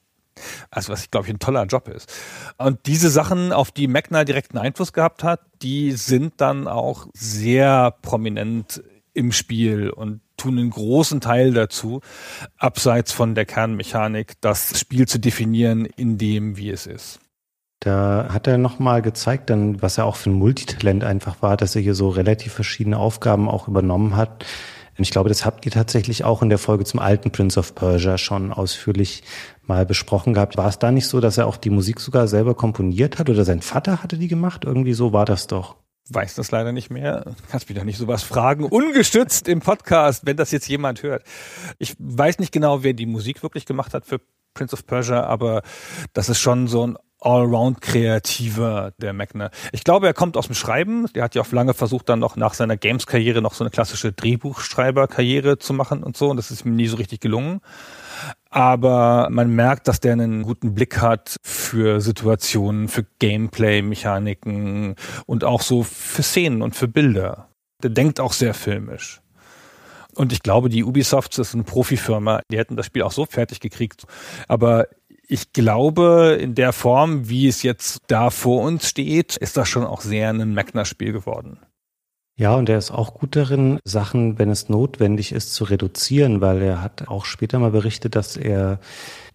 Also 0.69 0.93
was, 0.93 1.09
glaube 1.09 1.27
ich, 1.27 1.33
ein 1.33 1.39
toller 1.39 1.65
Job 1.65 1.87
ist. 1.87 2.13
Und 2.57 2.85
diese 2.85 3.09
Sachen, 3.09 3.51
auf 3.51 3.71
die 3.71 3.87
Magna 3.87 4.23
direkten 4.23 4.57
Einfluss 4.57 4.93
gehabt 4.93 5.23
hat, 5.23 5.41
die 5.61 5.91
sind 5.93 6.33
dann 6.37 6.67
auch 6.67 7.07
sehr 7.13 7.95
prominent 8.01 8.83
im 9.13 9.31
Spiel 9.31 9.89
und 9.89 10.21
tun 10.37 10.59
einen 10.59 10.69
großen 10.69 11.19
Teil 11.21 11.51
dazu, 11.53 12.01
abseits 12.57 13.11
von 13.11 13.33
der 13.33 13.45
Kernmechanik, 13.45 14.33
das 14.41 14.79
Spiel 14.79 15.07
zu 15.07 15.19
definieren 15.19 15.85
in 15.85 16.19
dem, 16.19 16.57
wie 16.57 16.69
es 16.69 16.85
ist. 16.85 17.19
Da 17.79 18.29
hat 18.29 18.47
er 18.47 18.57
nochmal 18.57 19.01
gezeigt, 19.01 19.49
dann, 19.49 19.81
was 19.81 19.97
er 19.97 20.05
auch 20.05 20.15
für 20.15 20.31
ein 20.31 20.33
Multitalent 20.33 21.03
einfach 21.03 21.41
war, 21.41 21.57
dass 21.57 21.75
er 21.75 21.81
hier 21.81 21.93
so 21.93 22.09
relativ 22.09 22.53
verschiedene 22.53 22.97
Aufgaben 22.97 23.47
auch 23.47 23.67
übernommen 23.67 24.15
hat. 24.15 24.45
Ich 24.99 25.11
glaube, 25.11 25.29
das 25.29 25.45
habt 25.45 25.63
ihr 25.65 25.71
tatsächlich 25.71 26.23
auch 26.23 26.41
in 26.41 26.49
der 26.49 26.57
Folge 26.57 26.83
zum 26.83 26.99
alten 26.99 27.29
Prince 27.29 27.59
of 27.59 27.75
Persia 27.75 28.17
schon 28.17 28.51
ausführlich 28.51 29.23
mal 29.61 29.85
besprochen 29.85 30.33
gehabt. 30.33 30.57
War 30.57 30.67
es 30.67 30.79
da 30.79 30.91
nicht 30.91 31.05
so, 31.05 31.19
dass 31.19 31.37
er 31.37 31.45
auch 31.45 31.57
die 31.57 31.69
Musik 31.69 31.99
sogar 31.99 32.27
selber 32.27 32.55
komponiert 32.55 33.19
hat 33.19 33.29
oder 33.29 33.45
sein 33.45 33.61
Vater 33.61 34.01
hatte 34.01 34.17
die 34.17 34.27
gemacht? 34.27 34.65
Irgendwie 34.65 34.93
so 34.93 35.13
war 35.13 35.25
das 35.25 35.45
doch. 35.45 35.75
Weiß 36.09 36.35
das 36.35 36.49
leider 36.49 36.71
nicht 36.71 36.89
mehr. 36.89 37.35
Kannst 37.51 37.69
mich 37.69 37.77
doch 37.77 37.83
nicht 37.83 37.97
sowas 37.97 38.23
fragen. 38.23 38.65
Ungestützt 38.65 39.47
im 39.47 39.59
Podcast, 39.59 40.25
wenn 40.25 40.37
das 40.37 40.51
jetzt 40.51 40.67
jemand 40.67 41.03
hört. 41.03 41.23
Ich 41.77 41.95
weiß 41.99 42.39
nicht 42.39 42.51
genau, 42.51 42.81
wer 42.81 42.93
die 42.93 43.05
Musik 43.05 43.43
wirklich 43.43 43.65
gemacht 43.65 43.93
hat 43.93 44.05
für 44.05 44.19
Prince 44.55 44.73
of 44.73 44.87
Persia, 44.87 45.23
aber 45.25 45.61
das 46.13 46.29
ist 46.29 46.39
schon 46.39 46.67
so 46.67 46.87
ein 46.87 46.97
allround 47.19 47.81
kreativer, 47.81 48.93
der 48.97 49.13
Meckner. 49.13 49.49
Ich 49.71 49.83
glaube, 49.83 50.07
er 50.07 50.13
kommt 50.13 50.37
aus 50.37 50.47
dem 50.47 50.55
Schreiben. 50.55 51.07
Der 51.13 51.23
hat 51.23 51.35
ja 51.35 51.41
auch 51.41 51.51
lange 51.51 51.73
versucht, 51.73 52.09
dann 52.09 52.19
noch 52.19 52.35
nach 52.35 52.53
seiner 52.53 52.77
Games-Karriere 52.77 53.41
noch 53.41 53.53
so 53.53 53.63
eine 53.63 53.71
klassische 53.71 54.11
Drehbuchschreiber-Karriere 54.11 55.57
zu 55.57 55.73
machen 55.73 56.03
und 56.03 56.15
so. 56.15 56.29
Und 56.29 56.37
das 56.37 56.51
ist 56.51 56.65
ihm 56.65 56.75
nie 56.75 56.87
so 56.87 56.97
richtig 56.97 57.19
gelungen. 57.19 57.61
Aber 58.49 59.27
man 59.31 59.53
merkt, 59.53 59.87
dass 59.87 59.99
der 59.99 60.13
einen 60.13 60.43
guten 60.43 60.73
Blick 60.73 61.01
hat 61.01 61.37
für 61.43 62.01
Situationen, 62.01 62.87
für 62.87 63.05
Gameplay-Mechaniken 63.19 64.95
und 65.25 65.43
auch 65.43 65.61
so 65.61 65.83
für 65.83 66.23
Szenen 66.23 66.61
und 66.61 66.75
für 66.75 66.87
Bilder. 66.87 67.49
Der 67.83 67.89
denkt 67.89 68.19
auch 68.19 68.33
sehr 68.33 68.53
filmisch. 68.53 69.21
Und 70.17 70.33
ich 70.33 70.41
glaube, 70.41 70.69
die 70.69 70.83
Ubisoft 70.83 71.37
ist 71.37 71.53
eine 71.53 71.63
Profifirma. 71.63 72.41
Die 72.51 72.57
hätten 72.57 72.75
das 72.75 72.87
Spiel 72.87 73.03
auch 73.03 73.11
so 73.11 73.27
fertig 73.27 73.59
gekriegt. 73.59 74.05
Aber 74.47 74.87
ich 75.27 75.51
glaube, 75.51 76.37
in 76.39 76.55
der 76.55 76.73
Form, 76.73 77.29
wie 77.29 77.47
es 77.47 77.61
jetzt 77.61 77.99
da 78.07 78.29
vor 78.29 78.63
uns 78.63 78.87
steht, 78.87 79.37
ist 79.37 79.57
das 79.57 79.67
schon 79.67 79.85
auch 79.85 80.01
sehr 80.01 80.29
ein 80.29 80.53
Magna-Spiel 80.53 81.11
geworden. 81.11 81.59
Ja, 82.39 82.53
und 82.55 82.69
er 82.69 82.77
ist 82.77 82.91
auch 82.91 83.15
gut 83.15 83.35
darin, 83.35 83.79
Sachen, 83.83 84.37
wenn 84.37 84.51
es 84.51 84.69
notwendig 84.69 85.31
ist, 85.31 85.55
zu 85.55 85.63
reduzieren, 85.63 86.39
weil 86.39 86.61
er 86.61 86.83
hat 86.83 87.07
auch 87.07 87.25
später 87.25 87.57
mal 87.57 87.71
berichtet, 87.71 88.15
dass 88.15 88.37
er 88.37 88.79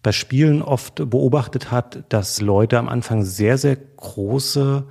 bei 0.01 0.13
Spielen 0.13 0.61
oft 0.61 1.09
beobachtet 1.09 1.69
hat, 1.69 2.05
dass 2.09 2.39
Leute 2.39 2.79
am 2.79 2.87
Anfang 2.87 3.25
sehr, 3.25 3.57
sehr 3.57 3.75
große 3.75 4.85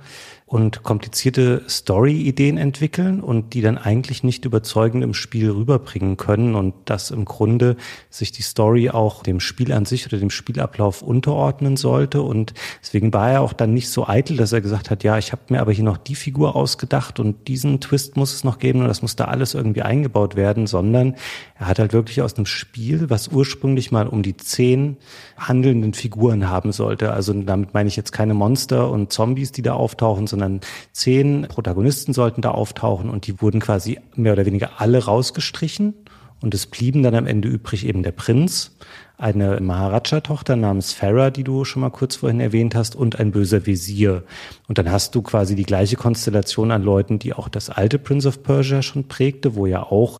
und 0.53 0.83
komplizierte 0.83 1.63
Story-Ideen 1.67 2.59
entwickeln 2.59 3.21
und 3.21 3.55
die 3.55 3.61
dann 3.61 3.79
eigentlich 3.79 4.21
nicht 4.21 4.45
überzeugend 4.45 5.03
im 5.03 5.15
Spiel 5.15 5.49
rüberbringen 5.49 6.15
können 6.15 6.53
und 6.53 6.75
dass 6.85 7.09
im 7.09 7.25
Grunde 7.25 7.75
sich 8.11 8.31
die 8.31 8.43
Story 8.43 8.91
auch 8.91 9.23
dem 9.23 9.39
Spiel 9.39 9.73
an 9.73 9.85
sich 9.85 10.05
oder 10.05 10.19
dem 10.19 10.29
Spielablauf 10.29 11.01
unterordnen 11.01 11.75
sollte. 11.75 12.21
Und 12.21 12.53
deswegen 12.83 13.11
war 13.13 13.31
er 13.31 13.41
auch 13.41 13.53
dann 13.53 13.73
nicht 13.73 13.89
so 13.89 14.07
eitel, 14.07 14.37
dass 14.37 14.53
er 14.53 14.61
gesagt 14.61 14.91
hat, 14.91 15.03
ja, 15.03 15.17
ich 15.17 15.31
habe 15.31 15.41
mir 15.49 15.59
aber 15.59 15.71
hier 15.71 15.85
noch 15.85 15.97
die 15.97 16.13
Figur 16.13 16.55
ausgedacht 16.55 17.19
und 17.19 17.47
diesen 17.47 17.81
Twist 17.81 18.15
muss 18.15 18.35
es 18.35 18.43
noch 18.43 18.59
geben 18.59 18.81
und 18.81 18.87
das 18.87 19.01
muss 19.01 19.15
da 19.15 19.25
alles 19.25 19.55
irgendwie 19.55 19.81
eingebaut 19.81 20.35
werden, 20.35 20.67
sondern 20.67 21.15
er 21.57 21.67
hat 21.67 21.79
halt 21.79 21.93
wirklich 21.93 22.21
aus 22.21 22.35
einem 22.35 22.45
Spiel, 22.45 23.09
was 23.09 23.29
ursprünglich 23.29 23.91
mal 23.91 24.05
um 24.05 24.21
die 24.21 24.37
zehn 24.37 24.97
handelnden 25.35 25.95
Figuren 25.95 26.47
haben 26.47 26.71
sollte, 26.71 27.11
also 27.11 27.33
damit 27.33 27.73
meine 27.73 27.89
ich 27.89 27.95
jetzt 27.95 28.11
keine 28.11 28.35
Monster 28.35 28.91
und 28.91 29.11
Zombies, 29.11 29.51
die 29.51 29.63
da 29.63 29.73
auftauchen, 29.73 30.27
sondern 30.27 30.42
sondern 30.43 30.61
zehn 30.91 31.47
Protagonisten 31.47 32.13
sollten 32.13 32.41
da 32.41 32.51
auftauchen 32.51 33.09
und 33.09 33.27
die 33.27 33.41
wurden 33.41 33.59
quasi 33.59 33.99
mehr 34.15 34.33
oder 34.33 34.45
weniger 34.45 34.81
alle 34.81 35.03
rausgestrichen. 35.03 35.93
Und 36.41 36.53
es 36.53 36.65
blieben 36.65 37.03
dann 37.03 37.15
am 37.15 37.25
Ende 37.25 37.47
übrig 37.47 37.85
eben 37.85 38.03
der 38.03 38.11
Prinz, 38.11 38.75
eine 39.17 39.61
Maharaja-Tochter 39.61 40.57
namens 40.57 40.91
Farah, 40.91 41.29
die 41.29 41.45
du 41.45 41.63
schon 41.63 41.81
mal 41.81 41.89
kurz 41.89 42.17
vorhin 42.17 42.41
erwähnt 42.41 42.75
hast, 42.75 42.97
und 42.97 43.17
ein 43.17 43.31
böser 43.31 43.65
Visier. 43.65 44.23
Und 44.67 44.77
dann 44.77 44.91
hast 44.91 45.15
du 45.15 45.21
quasi 45.21 45.55
die 45.55 45.63
gleiche 45.63 45.95
Konstellation 45.95 46.71
an 46.71 46.83
Leuten, 46.83 47.17
die 47.17 47.31
auch 47.31 47.47
das 47.47 47.69
alte 47.69 47.97
Prince 47.97 48.27
of 48.27 48.43
Persia 48.43 48.81
schon 48.81 49.07
prägte, 49.07 49.55
wo 49.55 49.67
ja 49.67 49.83
auch 49.83 50.17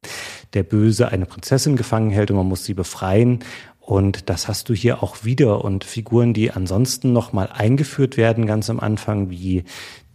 der 0.53 0.63
Böse 0.63 1.09
eine 1.09 1.25
Prinzessin 1.25 1.75
gefangen 1.75 2.12
hält 2.12 2.31
und 2.31 2.38
man 2.38 2.47
muss 2.47 2.63
sie 2.63 2.73
befreien. 2.73 3.39
Und 3.86 4.29
das 4.29 4.47
hast 4.47 4.69
du 4.69 4.73
hier 4.73 5.03
auch 5.03 5.25
wieder. 5.25 5.65
Und 5.65 5.83
Figuren, 5.83 6.33
die 6.33 6.51
ansonsten 6.51 7.12
nochmal 7.12 7.49
eingeführt 7.51 8.15
werden, 8.15 8.45
ganz 8.45 8.69
am 8.69 8.79
Anfang, 8.79 9.29
wie 9.29 9.65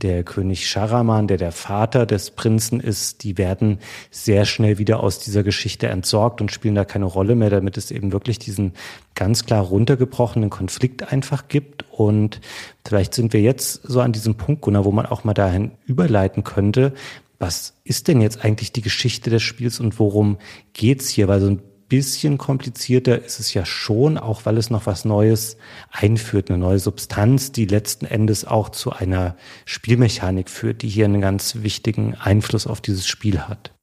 der 0.03 0.23
König 0.23 0.69
Scharaman, 0.69 1.27
der 1.27 1.39
der 1.39 1.53
Vater 1.53 2.07
des 2.07 2.31
Prinzen 2.31 2.81
ist, 2.81 3.25
die 3.25 3.37
werden 3.37 3.79
sehr 4.11 4.45
schnell 4.45 4.79
wieder 4.79 5.01
aus 5.01 5.19
dieser 5.19 5.43
Geschichte 5.43 5.89
entsorgt 5.89 6.41
und 6.41 6.53
spielen 6.53 6.75
da 6.75 6.85
keine 6.85 7.05
Rolle 7.05 7.35
mehr, 7.35 7.51
damit 7.51 7.77
es 7.77 7.91
eben 7.91 8.13
wirklich 8.13 8.39
diesen 8.39 8.75
ganz 9.15 9.45
klar 9.45 9.65
runtergebrochenen 9.65 10.51
Konflikt 10.51 11.13
einfach 11.13 11.49
gibt. 11.49 11.85
Und 11.91 12.41
vielleicht 12.85 13.15
sind 13.15 13.33
wir 13.33 13.41
jetzt 13.41 13.83
so 13.83 14.01
an 14.01 14.13
diesem 14.13 14.37
Punkt, 14.37 14.63
Gunnar, 14.63 14.85
wo 14.85 14.93
man 14.93 15.07
auch 15.07 15.25
mal 15.25 15.35
dahin 15.35 15.73
überleiten 15.87 16.45
könnte, 16.45 16.93
was 17.41 17.75
ist 17.85 18.09
denn 18.09 18.21
jetzt 18.21 18.45
eigentlich 18.45 18.73
die 18.73 18.83
Geschichte 18.83 19.31
des 19.31 19.43
Spiels 19.43 19.79
und 19.79 19.99
worum 19.99 20.39
geht's 20.73 21.09
hier? 21.09 21.29
Weil 21.29 21.41
so 21.41 21.49
ein 21.49 21.63
bisschen 21.89 22.39
komplizierter 22.39 23.25
ist 23.25 23.41
es 23.41 23.55
ja 23.55 23.65
schon, 23.65 24.19
auch 24.19 24.45
weil 24.45 24.59
es 24.59 24.71
noch 24.71 24.87
was 24.87 25.05
Neues 25.05 25.57
einführt, 25.91 26.51
eine 26.51 26.59
neue 26.59 26.79
Substanz, 26.79 27.53
die 27.53 27.67
letzten 27.67 28.05
Endes 28.05 28.45
auch 28.45 28.69
zu 28.69 28.93
einer 28.93 29.37
Spielmechanik 29.65 30.51
führt, 30.51 30.83
die 30.83 30.89
hier 30.89 31.07
einen 31.07 31.21
ganz 31.21 31.57
wichtigen 31.63 32.15
Einfluss 32.15 32.67
auf 32.67 32.81
dieses 32.81 33.07
Spiel 33.07 33.41
hat. 33.41 33.75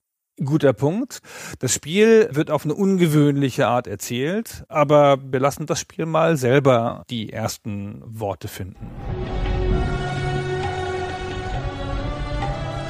Guter 0.43 0.73
Punkt. 0.73 1.19
Das 1.59 1.73
Spiel 1.73 2.27
wird 2.31 2.51
auf 2.51 2.65
eine 2.65 2.75
ungewöhnliche 2.75 3.67
Art 3.67 3.87
erzählt, 3.87 4.65
aber 4.67 5.17
wir 5.23 5.39
lassen 5.39 5.65
das 5.65 5.79
Spiel 5.79 6.05
mal 6.05 6.35
selber 6.35 7.03
die 7.09 7.31
ersten 7.31 8.01
Worte 8.05 8.49
finden. 8.49 8.91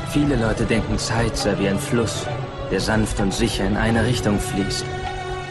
Viele 0.09 0.37
Leute 0.37 0.65
denken, 0.65 0.97
Zeit 0.97 1.37
sei 1.37 1.59
wie 1.59 1.67
ein 1.67 1.77
Fluss, 1.77 2.25
der 2.71 2.79
sanft 2.79 3.19
und 3.19 3.33
sicher 3.33 3.65
in 3.65 3.77
eine 3.77 4.05
Richtung 4.05 4.39
fließt. 4.39 4.85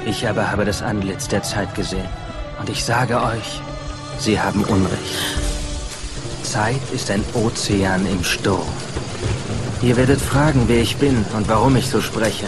Ich 0.06 0.28
aber 0.28 0.50
habe 0.50 0.64
das 0.64 0.82
Antlitz 0.82 1.28
der 1.28 1.42
Zeit 1.42 1.74
gesehen. 1.74 2.08
Und 2.60 2.68
ich 2.68 2.84
sage 2.84 3.16
euch, 3.16 3.60
sie 4.18 4.40
haben 4.40 4.64
Unrecht. 4.64 5.38
Zeit 6.42 6.80
ist 6.92 7.10
ein 7.10 7.24
Ozean 7.34 8.06
im 8.06 8.22
Sturm. 8.22 8.68
Ihr 9.82 9.96
werdet 9.96 10.20
fragen, 10.20 10.64
wer 10.66 10.80
ich 10.80 10.96
bin 10.96 11.24
und 11.36 11.48
warum 11.48 11.76
ich 11.76 11.88
so 11.88 12.00
spreche. 12.00 12.46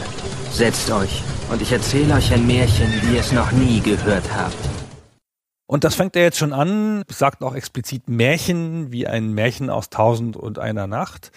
Setzt 0.52 0.90
euch 0.90 1.22
und 1.50 1.60
ich 1.60 1.72
erzähle 1.72 2.14
euch 2.14 2.32
ein 2.32 2.46
Märchen, 2.46 2.92
wie 3.02 3.14
ihr 3.14 3.20
es 3.20 3.32
noch 3.32 3.52
nie 3.52 3.80
gehört 3.80 4.24
habt. 4.36 4.75
Und 5.66 5.82
das 5.82 5.96
fängt 5.96 6.14
er 6.14 6.22
jetzt 6.22 6.38
schon 6.38 6.52
an, 6.52 7.02
sagt 7.08 7.42
auch 7.42 7.54
explizit 7.54 8.08
Märchen, 8.08 8.92
wie 8.92 9.08
ein 9.08 9.32
Märchen 9.32 9.68
aus 9.68 9.90
Tausend 9.90 10.36
und 10.36 10.60
einer 10.60 10.86
Nacht. 10.86 11.32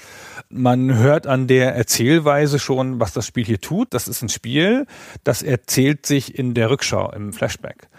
Man 0.50 0.96
hört 0.96 1.26
an 1.26 1.48
der 1.48 1.76
Erzählweise 1.76 2.60
schon, 2.60 3.00
was 3.00 3.12
das 3.12 3.26
Spiel 3.26 3.46
hier 3.46 3.60
tut. 3.60 3.94
Das 3.94 4.08
ist 4.08 4.22
ein 4.22 4.30
Spiel, 4.30 4.86
das 5.24 5.42
erzählt 5.42 6.06
sich 6.06 6.38
in 6.38 6.54
der 6.54 6.70
Rückschau, 6.70 7.12
im 7.12 7.34
Flashback. 7.34 7.90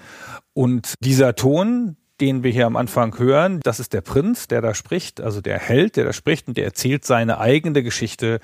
Und 0.53 0.95
dieser 1.01 1.35
Ton, 1.35 1.97
den 2.21 2.45
wir 2.45 2.53
hier 2.53 2.67
am 2.67 2.77
Anfang 2.77 3.19
hören, 3.19 3.61
das 3.65 3.81
ist 3.81 3.93
der 3.93 4.03
Prinz, 4.03 4.47
der 4.47 4.61
da 4.61 4.75
spricht, 4.75 5.21
also 5.21 5.41
der 5.41 5.59
Held, 5.59 5.97
der 5.97 6.05
da 6.05 6.13
spricht 6.13 6.47
und 6.47 6.57
der 6.57 6.65
erzählt 6.65 7.05
seine 7.05 7.39
eigene 7.39 7.83
Geschichte 7.83 8.39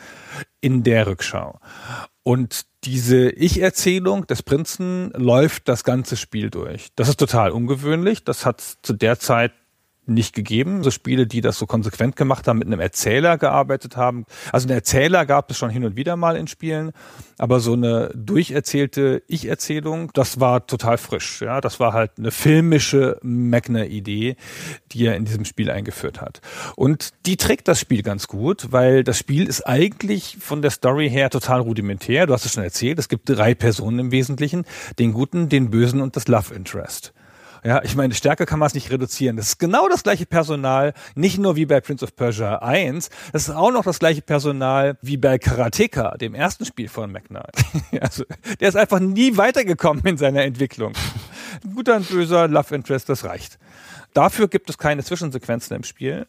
in 0.60 0.82
der 0.82 1.06
Rückschau. 1.06 1.60
Und 2.24 2.66
diese 2.86 3.30
Ich-Erzählung 3.30 4.26
des 4.26 4.42
Prinzen 4.42 5.10
läuft 5.10 5.68
das 5.68 5.82
ganze 5.84 6.16
Spiel 6.16 6.50
durch. 6.50 6.88
Das 6.94 7.08
ist 7.08 7.18
total 7.18 7.50
ungewöhnlich. 7.50 8.24
Das 8.24 8.46
hat 8.46 8.60
zu 8.60 8.92
der 8.92 9.18
Zeit 9.18 9.52
nicht 10.08 10.34
gegeben. 10.34 10.82
So 10.82 10.90
Spiele, 10.90 11.26
die 11.26 11.40
das 11.40 11.58
so 11.58 11.66
konsequent 11.66 12.16
gemacht 12.16 12.48
haben, 12.48 12.58
mit 12.58 12.66
einem 12.66 12.80
Erzähler 12.80 13.38
gearbeitet 13.38 13.96
haben. 13.96 14.24
Also 14.52 14.66
einen 14.66 14.76
Erzähler 14.76 15.26
gab 15.26 15.50
es 15.50 15.58
schon 15.58 15.70
hin 15.70 15.84
und 15.84 15.96
wieder 15.96 16.16
mal 16.16 16.36
in 16.36 16.46
Spielen, 16.46 16.92
aber 17.38 17.60
so 17.60 17.74
eine 17.74 18.10
durcherzählte 18.14 19.22
Ich-Erzählung, 19.26 20.10
das 20.14 20.40
war 20.40 20.66
total 20.66 20.98
frisch. 20.98 21.42
Ja, 21.42 21.60
das 21.60 21.80
war 21.80 21.92
halt 21.92 22.12
eine 22.18 22.30
filmische 22.30 23.18
Magna-Idee, 23.22 24.36
die 24.92 25.06
er 25.06 25.16
in 25.16 25.24
diesem 25.24 25.44
Spiel 25.44 25.70
eingeführt 25.70 26.20
hat. 26.20 26.40
Und 26.76 27.10
die 27.26 27.36
trägt 27.36 27.68
das 27.68 27.80
Spiel 27.80 28.02
ganz 28.02 28.28
gut, 28.28 28.68
weil 28.70 29.04
das 29.04 29.18
Spiel 29.18 29.46
ist 29.46 29.66
eigentlich 29.66 30.38
von 30.40 30.62
der 30.62 30.70
Story 30.70 31.10
her 31.10 31.30
total 31.30 31.60
rudimentär. 31.60 32.26
Du 32.26 32.32
hast 32.32 32.46
es 32.46 32.52
schon 32.52 32.64
erzählt. 32.64 32.98
Es 32.98 33.08
gibt 33.08 33.28
drei 33.28 33.54
Personen 33.54 33.98
im 33.98 34.12
Wesentlichen: 34.12 34.64
den 34.98 35.12
Guten, 35.12 35.48
den 35.48 35.70
Bösen 35.70 36.00
und 36.00 36.16
das 36.16 36.28
Love 36.28 36.54
Interest. 36.54 37.12
Ja, 37.64 37.82
ich 37.82 37.96
meine, 37.96 38.14
stärker 38.14 38.46
kann 38.46 38.58
man 38.58 38.66
es 38.66 38.74
nicht 38.74 38.90
reduzieren. 38.90 39.36
Das 39.36 39.48
ist 39.48 39.58
genau 39.58 39.88
das 39.88 40.02
gleiche 40.02 40.26
Personal, 40.26 40.94
nicht 41.14 41.38
nur 41.38 41.56
wie 41.56 41.66
bei 41.66 41.80
Prince 41.80 42.04
of 42.04 42.14
Persia 42.16 42.56
1, 42.56 43.10
das 43.32 43.48
ist 43.48 43.54
auch 43.54 43.72
noch 43.72 43.84
das 43.84 43.98
gleiche 43.98 44.22
Personal 44.22 44.98
wie 45.02 45.16
bei 45.16 45.38
Karateka, 45.38 46.16
dem 46.16 46.34
ersten 46.34 46.64
Spiel 46.64 46.88
von 46.88 47.12
McKnight. 47.12 47.56
also, 48.00 48.24
der 48.60 48.68
ist 48.68 48.76
einfach 48.76 49.00
nie 49.00 49.36
weitergekommen 49.36 50.04
in 50.04 50.16
seiner 50.16 50.42
Entwicklung. 50.42 50.92
Guter 51.74 51.96
und 51.96 52.08
böser 52.08 52.48
Love 52.48 52.74
Interest, 52.74 53.08
das 53.08 53.24
reicht. 53.24 53.58
Dafür 54.14 54.48
gibt 54.48 54.70
es 54.70 54.78
keine 54.78 55.04
Zwischensequenzen 55.04 55.76
im 55.76 55.84
Spiel 55.84 56.26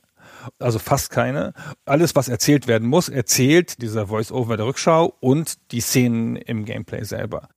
also 0.59 0.79
fast 0.79 1.09
keine. 1.09 1.53
Alles, 1.85 2.15
was 2.15 2.29
erzählt 2.29 2.67
werden 2.67 2.87
muss, 2.87 3.09
erzählt 3.09 3.81
dieser 3.81 4.07
Voice-Over 4.07 4.57
der 4.57 4.65
Rückschau 4.65 5.13
und 5.19 5.71
die 5.71 5.81
Szenen 5.81 6.35
im 6.35 6.65
Gameplay 6.65 7.03
selber. 7.03 7.49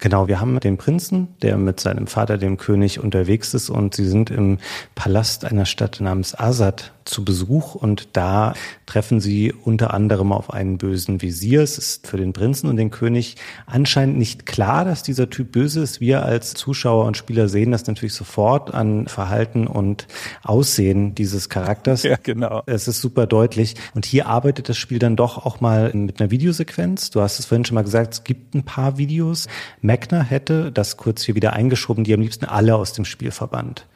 Genau, 0.00 0.28
wir 0.28 0.40
haben 0.40 0.58
den 0.60 0.78
Prinzen, 0.78 1.28
der 1.42 1.58
mit 1.58 1.78
seinem 1.78 2.06
Vater, 2.06 2.38
dem 2.38 2.56
König, 2.56 3.00
unterwegs 3.00 3.52
ist 3.52 3.68
und 3.68 3.94
sie 3.94 4.06
sind 4.06 4.30
im 4.30 4.58
Palast 4.94 5.44
einer 5.44 5.66
Stadt 5.66 6.00
namens 6.00 6.34
Asad 6.38 6.92
zu 7.04 7.24
Besuch 7.24 7.74
und 7.74 8.16
da 8.16 8.54
treffen 8.86 9.20
sie 9.20 9.52
unter 9.52 9.92
anderem 9.92 10.32
auf 10.32 10.52
einen 10.52 10.78
bösen 10.78 11.22
Visier. 11.22 11.62
Es 11.62 11.76
ist 11.76 12.06
für 12.06 12.16
den 12.16 12.32
Prinzen 12.32 12.68
und 12.68 12.76
den 12.76 12.90
König 12.90 13.36
anscheinend 13.66 14.16
nicht 14.16 14.46
klar, 14.46 14.84
dass 14.84 15.02
dieser 15.02 15.28
Typ 15.28 15.52
böse 15.52 15.80
ist. 15.80 16.00
Wir 16.00 16.24
als 16.24 16.54
Zuschauer 16.54 17.04
und 17.04 17.16
Spieler 17.16 17.48
sehen 17.48 17.72
das 17.72 17.86
natürlich 17.86 18.14
sofort 18.14 18.72
an 18.72 19.06
Verhalten 19.06 19.66
und 19.66 20.06
Aussehen 20.42 21.14
dieses 21.14 21.48
Charakters. 21.48 22.04
Ja, 22.10 22.16
genau. 22.20 22.62
Es 22.66 22.88
ist 22.88 23.00
super 23.00 23.26
deutlich. 23.26 23.76
Und 23.94 24.04
hier 24.04 24.26
arbeitet 24.26 24.68
das 24.68 24.76
Spiel 24.76 24.98
dann 24.98 25.14
doch 25.14 25.46
auch 25.46 25.60
mal 25.60 25.92
mit 25.94 26.20
einer 26.20 26.32
Videosequenz. 26.32 27.10
Du 27.10 27.20
hast 27.20 27.38
es 27.38 27.46
vorhin 27.46 27.64
schon 27.64 27.76
mal 27.76 27.84
gesagt, 27.84 28.14
es 28.14 28.24
gibt 28.24 28.54
ein 28.54 28.64
paar 28.64 28.98
Videos. 28.98 29.46
Magna 29.90 30.22
hätte, 30.22 30.70
das 30.70 30.96
kurz 30.96 31.24
hier 31.24 31.34
wieder 31.34 31.54
eingeschoben, 31.54 32.04
die 32.04 32.14
am 32.14 32.20
liebsten 32.20 32.44
alle 32.44 32.76
aus 32.76 32.92
dem 32.92 33.04
Spiel 33.04 33.32
verbannt. 33.32 33.88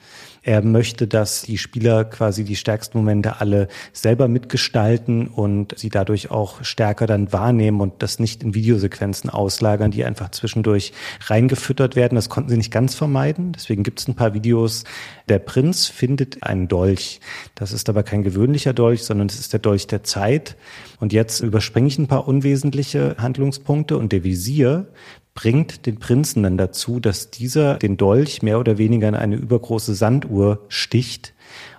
Er 0.43 0.61
möchte, 0.61 1.07
dass 1.07 1.43
die 1.43 1.57
Spieler 1.57 2.05
quasi 2.05 2.43
die 2.43 2.57
stärksten 2.57 2.99
Momente 2.99 3.41
alle 3.41 3.69
selber 3.93 4.27
mitgestalten 4.27 5.29
und 5.29 5.79
sie 5.79 5.91
dadurch 5.91 6.33
auch 6.33 6.65
stärker 6.65 7.07
dann 7.07 7.33
wahrnehmen 7.33 7.81
und 7.81 8.03
das 8.03 8.19
nicht 8.19 8.43
in 8.43 8.55
Videosequenzen 8.55 9.31
auslagern, 9.31 9.93
die 9.93 10.05
einfach 10.05 10.33
zwischendurch 10.33 10.93
reingefüttert 11.27 11.95
werden. 11.95 12.17
Das 12.17 12.29
konnten 12.29 12.51
sie 12.51 12.57
nicht 12.57 12.73
ganz 12.73 12.97
vermeiden. 12.97 13.53
Deswegen 13.53 13.85
gibt 13.85 14.01
es 14.01 14.09
ein 14.09 14.17
paar 14.17 14.35
Videos. 14.35 14.83
Der 15.29 15.39
Prinz 15.39 15.87
findet 15.87 16.43
einen 16.43 16.67
Dolch. 16.67 17.21
Das 17.55 17.73
ist 17.73 17.89
aber 17.89 18.03
kein 18.03 18.25
gewöhnlicher 18.25 18.75
Dolch, 18.75 19.05
sondern 19.05 19.29
es 19.29 19.39
ist 19.39 19.53
der 19.53 19.61
Dolch 19.61 19.87
der 19.87 20.03
Zeit. 20.03 20.57
Und 20.99 21.13
jetzt 21.13 21.41
überspringe 21.41 21.87
ich 21.87 21.99
ein 21.99 22.09
paar 22.09 22.29
unwesentliche 22.29 23.15
Handlungspunkte 23.17 23.97
und 23.97 24.13
der 24.13 24.25
Visier 24.25 24.89
bringt 25.35 25.87
den 25.87 25.99
Prinzen 25.99 26.45
dann 26.45 26.57
dazu, 26.57 27.01
dass 27.01 27.31
dieser 27.31 27.77
den 27.77 27.97
Dolch 27.97 28.43
mehr 28.43 28.61
oder 28.61 28.79
weniger 28.79 29.09
in 29.09 29.15
eine 29.15 29.37
übergroße 29.37 29.95
Sanduhr 29.95 30.65
sticht 30.69 31.35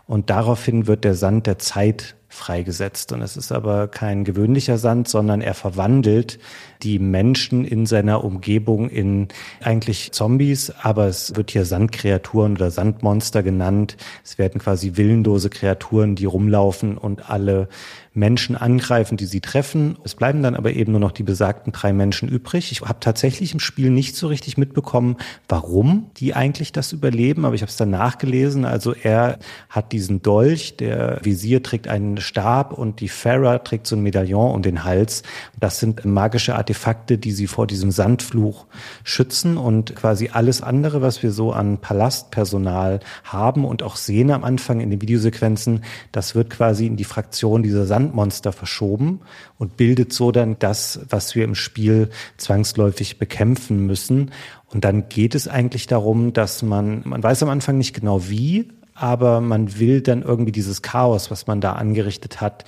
und 0.08 0.30
daraufhin 0.30 0.88
wird 0.88 1.04
der 1.04 1.16
Sand 1.16 1.48
der 1.48 1.58
Zeit 1.58 2.16
freigesetzt. 2.28 3.12
Und 3.12 3.22
es 3.22 3.38
ist 3.38 3.52
aber 3.52 3.88
kein 3.88 4.24
gewöhnlicher 4.24 4.78
Sand, 4.78 5.08
sondern 5.08 5.42
er 5.42 5.54
verwandelt 5.54 6.38
die 6.84 7.00
Menschen 7.00 7.66
in 7.66 7.86
seiner 7.86 8.24
Umgebung 8.24 8.90
in 8.90 9.28
eigentlich 9.62 10.12
Zombies, 10.12 10.72
aber 10.82 11.08
es 11.08 11.36
wird 11.36 11.52
hier 11.52 11.66
Sandkreaturen 11.66 12.54
oder 12.54 12.72
Sandmonster 12.72 13.44
genannt. 13.44 13.98
Es 14.24 14.38
werden 14.38 14.60
quasi 14.62 14.94
willenlose 14.96 15.50
Kreaturen, 15.50 16.16
die 16.16 16.26
rumlaufen 16.26 16.98
und 16.98 17.30
alle 17.30 17.68
Menschen 18.16 18.56
angreifen, 18.56 19.18
die 19.18 19.26
sie 19.26 19.42
treffen. 19.42 19.98
Es 20.04 20.16
bleiben 20.16 20.42
dann 20.42 20.56
aber 20.56 20.72
eben 20.72 20.94
nur 20.94 21.02
noch 21.02 21.12
die 21.12 21.24
besagten 21.24 21.74
drei 21.74 21.92
Menschen 21.92 22.30
übrig. 22.30 22.72
Ich 22.72 22.82
habe 22.82 23.00
tatsächlich 23.02 23.54
im 23.54 23.60
Spiel 23.60 23.90
nicht 23.90 24.16
so 24.16 24.28
richtig 24.28 24.58
mitbekommen, 24.58 25.18
warum 25.50 26.10
die 26.18 26.34
eigentlich 26.34 26.72
das 26.72 26.94
überleben, 26.94 27.46
aber 27.46 27.56
ich 27.56 27.62
habe 27.62 27.70
es 27.70 27.76
dann 27.76 27.90
nachgelesen. 27.90 28.64
Also 28.64 28.94
er 28.94 29.38
hat 29.70 29.92
diesen 29.92 30.22
Dolch, 30.22 30.78
der 30.78 31.20
Visier 31.24 31.62
trägt 31.62 31.90
einen 31.90 32.18
Stab 32.18 32.72
und 32.74 33.02
die 33.02 33.10
Farah 33.10 33.60
trägt 33.60 33.86
so 33.86 33.98
ein 33.98 34.02
Medaillon 34.02 34.54
um 34.54 34.62
den 34.62 34.86
Hals. 34.86 35.24
Das 35.60 35.80
sind 35.80 36.06
magische 36.06 36.56
Artefakte, 36.66 37.18
die 37.18 37.32
sie 37.32 37.48
vor 37.48 37.68
diesem 37.68 37.92
Sandfluch 37.92 38.66
schützen 39.04 39.58
und 39.58 39.96
quasi 39.96 40.30
alles 40.34 40.62
andere, 40.62 41.04
was 41.04 41.22
wir 41.22 41.32
so 41.32 41.52
an 41.52 41.78
Palastpersonal 41.78 43.02
haben 43.24 43.66
und 43.66 43.84
auch 43.84 43.98
sehen 43.98 44.32
am 44.32 44.44
Anfang 44.44 44.80
in 44.80 44.90
den 44.90 45.02
Videosequenzen, 45.02 45.84
das 46.12 46.34
wird 46.34 46.50
quasi 46.50 46.88
in 46.88 46.96
die 46.96 47.04
Fraktion 47.04 47.62
dieser 47.62 47.86
Sand 47.86 48.06
Sandmonster 48.06 48.52
verschoben 48.52 49.22
und 49.58 49.78
bildet 49.78 50.14
so 50.14 50.32
dann 50.32 50.58
das, 50.60 51.00
was 51.10 51.36
wir 51.36 51.44
im 51.44 51.56
Spiel 51.56 52.10
zwangsläufig 52.38 53.20
bekämpfen 53.20 53.86
müssen. 53.86 54.32
Und 54.68 54.86
dann 54.86 55.10
geht 55.10 55.36
es 55.36 55.48
eigentlich 55.48 55.88
darum, 55.88 56.34
dass 56.34 56.62
man, 56.62 57.02
man 57.06 57.22
weiß 57.22 57.44
am 57.44 57.50
Anfang 57.50 57.78
nicht 57.78 57.94
genau 57.94 58.28
wie, 58.30 58.70
aber 58.94 59.42
man 59.42 59.80
will 59.80 60.02
dann 60.02 60.22
irgendwie 60.22 60.52
dieses 60.52 60.82
Chaos, 60.82 61.30
was 61.30 61.48
man 61.48 61.62
da 61.62 61.74
angerichtet 61.74 62.42
hat, 62.42 62.66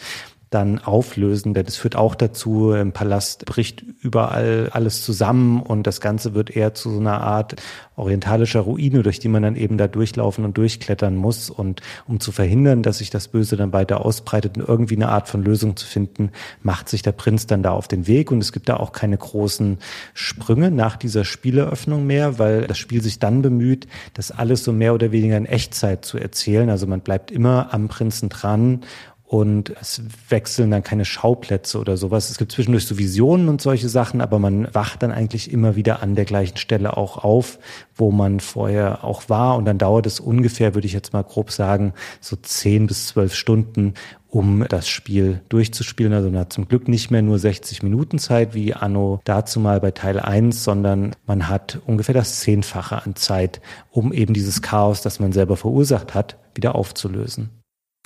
dann 0.50 0.80
auflösen, 0.80 1.54
denn 1.54 1.66
es 1.66 1.76
führt 1.76 1.96
auch 1.96 2.16
dazu, 2.16 2.72
im 2.72 2.94
Palast 2.94 3.46
bricht 3.46 3.84
überall 4.02 4.70
alles 4.72 5.04
zusammen 5.04 5.62
und 5.62 5.86
das 5.86 6.00
Ganze 6.00 6.34
wird 6.34 6.50
eher 6.56 6.74
zu 6.74 6.90
so 6.90 7.00
einer 7.00 7.22
Art 7.22 7.56
orientalischer 7.98 8.62
Ruine, 8.62 9.04
durch 9.04 9.20
die 9.20 9.28
man 9.28 9.44
dann 9.44 9.56
eben 9.56 9.78
da 9.78 9.88
durchlaufen 9.88 10.46
und 10.46 10.58
durchklettern 10.58 11.16
muss. 11.16 11.50
Und 11.50 11.82
um 12.08 12.20
zu 12.20 12.32
verhindern, 12.32 12.84
dass 12.84 13.00
sich 13.00 13.10
das 13.10 13.28
Böse 13.28 13.58
dann 13.58 13.74
weiter 13.74 14.06
ausbreitet 14.06 14.58
und 14.58 14.68
irgendwie 14.68 14.96
eine 14.96 15.10
Art 15.10 15.28
von 15.28 15.44
Lösung 15.44 15.76
zu 15.76 15.86
finden, 15.86 16.32
macht 16.62 16.88
sich 16.88 17.02
der 17.02 17.12
Prinz 17.12 17.48
dann 17.48 17.64
da 17.64 17.72
auf 17.72 17.88
den 17.88 18.08
Weg. 18.08 18.32
Und 18.32 18.40
es 18.40 18.54
gibt 18.54 18.70
da 18.70 18.78
auch 18.78 18.92
keine 18.94 19.18
großen 19.18 19.80
Sprünge 20.14 20.72
nach 20.72 20.96
dieser 20.96 21.26
Spieleröffnung 21.26 22.06
mehr, 22.06 22.40
weil 22.40 22.68
das 22.68 22.78
Spiel 22.78 23.02
sich 23.02 23.20
dann 23.20 23.42
bemüht, 23.42 23.88
das 24.14 24.32
alles 24.32 24.64
so 24.64 24.72
mehr 24.72 24.94
oder 24.94 25.12
weniger 25.12 25.36
in 25.36 25.46
Echtzeit 25.46 26.06
zu 26.06 26.18
erzählen. 26.18 26.70
Also 26.70 26.88
man 26.88 27.02
bleibt 27.02 27.32
immer 27.32 27.74
am 27.74 27.88
Prinzen 27.88 28.30
dran 28.30 28.82
und 29.28 29.74
es 29.82 30.02
wechseln 30.30 30.72
dann 30.72 30.84
keine 30.84 31.04
Schauplätze 31.04 31.80
oder 31.80 31.98
sowas. 31.98 32.30
Es 32.30 32.38
gibt 32.38 32.54
zwischendurch 32.54 32.88
so 32.88 32.98
Visionen 32.98 33.50
und 33.50 33.62
solche 33.62 33.90
Sachen, 33.90 34.22
aber 34.22 34.40
man 34.40 34.74
wacht 34.74 35.04
dann 35.04 35.12
eigentlich 35.12 35.52
immer 35.52 35.76
wieder 35.76 36.02
an 36.02 36.16
der 36.16 36.24
gleichen 36.24 36.56
Stelle 36.56 36.96
auch 36.96 37.18
auf, 37.26 37.60
wo 37.94 38.12
man 38.12 38.40
vorher 38.40 39.04
auch 39.04 39.28
war 39.28 39.58
und 39.58 39.66
dann 39.66 39.78
dauert 39.78 40.06
es 40.06 40.22
ungefähr, 40.22 40.76
würde 40.76 40.88
ich 40.88 40.94
jetzt 40.94 41.12
mal 41.12 41.24
grob 41.24 41.52
sagen, 41.52 41.94
so 42.22 42.38
zehn 42.38 42.88
bis 42.88 43.08
zwölf 43.08 43.36
Stunden, 43.36 43.96
um 44.30 44.66
das 44.70 44.88
Spiel 44.88 45.42
durchzuspielen. 45.50 46.14
Also 46.14 46.30
man 46.30 46.40
hat 46.40 46.54
zum 46.54 46.70
Glück 46.70 46.88
nicht 46.88 47.12
mehr 47.12 47.22
nur 47.22 47.38
60 47.38 47.84
Minuten 47.84 48.20
Zeit 48.20 48.54
wie 48.54 48.74
Anno 48.74 49.20
dazu 49.26 49.60
mal 49.60 49.82
bei 49.82 49.92
Teil 49.92 50.22
1, 50.22 50.64
sondern 50.64 51.18
man 51.26 51.50
hat 51.50 51.80
ungefähr 51.86 52.16
das 52.16 52.40
Zehnfache 52.40 53.04
an 53.04 53.18
Zeit, 53.18 53.60
um 53.92 54.14
eben 54.14 54.34
dieses 54.34 54.62
Chaos, 54.62 55.02
das 55.02 55.20
man 55.20 55.34
selber 55.34 55.58
verursacht 55.58 56.14
hat, 56.14 56.38
wieder 56.56 56.76
aufzulösen. 56.76 57.57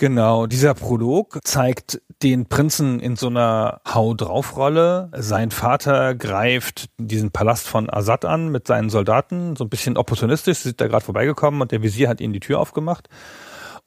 Genau, 0.02 0.48
dieser 0.48 0.74
Prolog 0.74 1.38
zeigt 1.44 2.02
den 2.24 2.48
Prinzen 2.48 3.00
in 3.00 3.16
so 3.16 3.28
einer 3.28 3.82
Hau 3.88 4.16
drauf 4.16 4.58
Rolle. 4.58 5.12
Sein 5.16 5.52
Vater 5.52 6.16
greift 6.16 6.90
diesen 6.98 7.30
Palast 7.30 7.68
von 7.68 7.88
Assad 7.88 8.26
an 8.26 8.50
mit 8.50 8.66
seinen 8.66 8.90
Soldaten, 8.90 9.56
so 9.56 9.64
ein 9.64 9.70
bisschen 9.70 9.98
opportunistisch, 9.98 10.58
sind 10.58 10.82
da 10.82 10.88
gerade 10.88 11.06
vorbeigekommen 11.06 11.62
und 11.62 11.72
der 11.72 11.84
Visier 11.84 12.10
hat 12.10 12.20
ihnen 12.20 12.34
die 12.34 12.40
Tür 12.40 12.60
aufgemacht. 12.60 13.10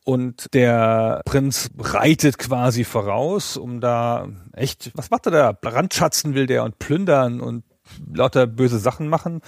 Und 0.05 0.55
der 0.55 1.20
Prinz 1.24 1.70
reitet 1.77 2.38
quasi 2.38 2.85
voraus, 2.85 3.57
um 3.57 3.81
da 3.81 4.29
echt, 4.53 4.92
was 4.94 5.11
macht 5.11 5.27
er 5.27 5.33
da? 5.33 5.50
Brandschatzen 5.50 6.37
will 6.37 6.46
der 6.46 6.62
und 6.62 6.79
plündern 6.79 7.40
und 7.40 7.64
lauter 8.12 8.47
böse 8.47 8.79
Sachen 8.79 9.09
machen. 9.09 9.40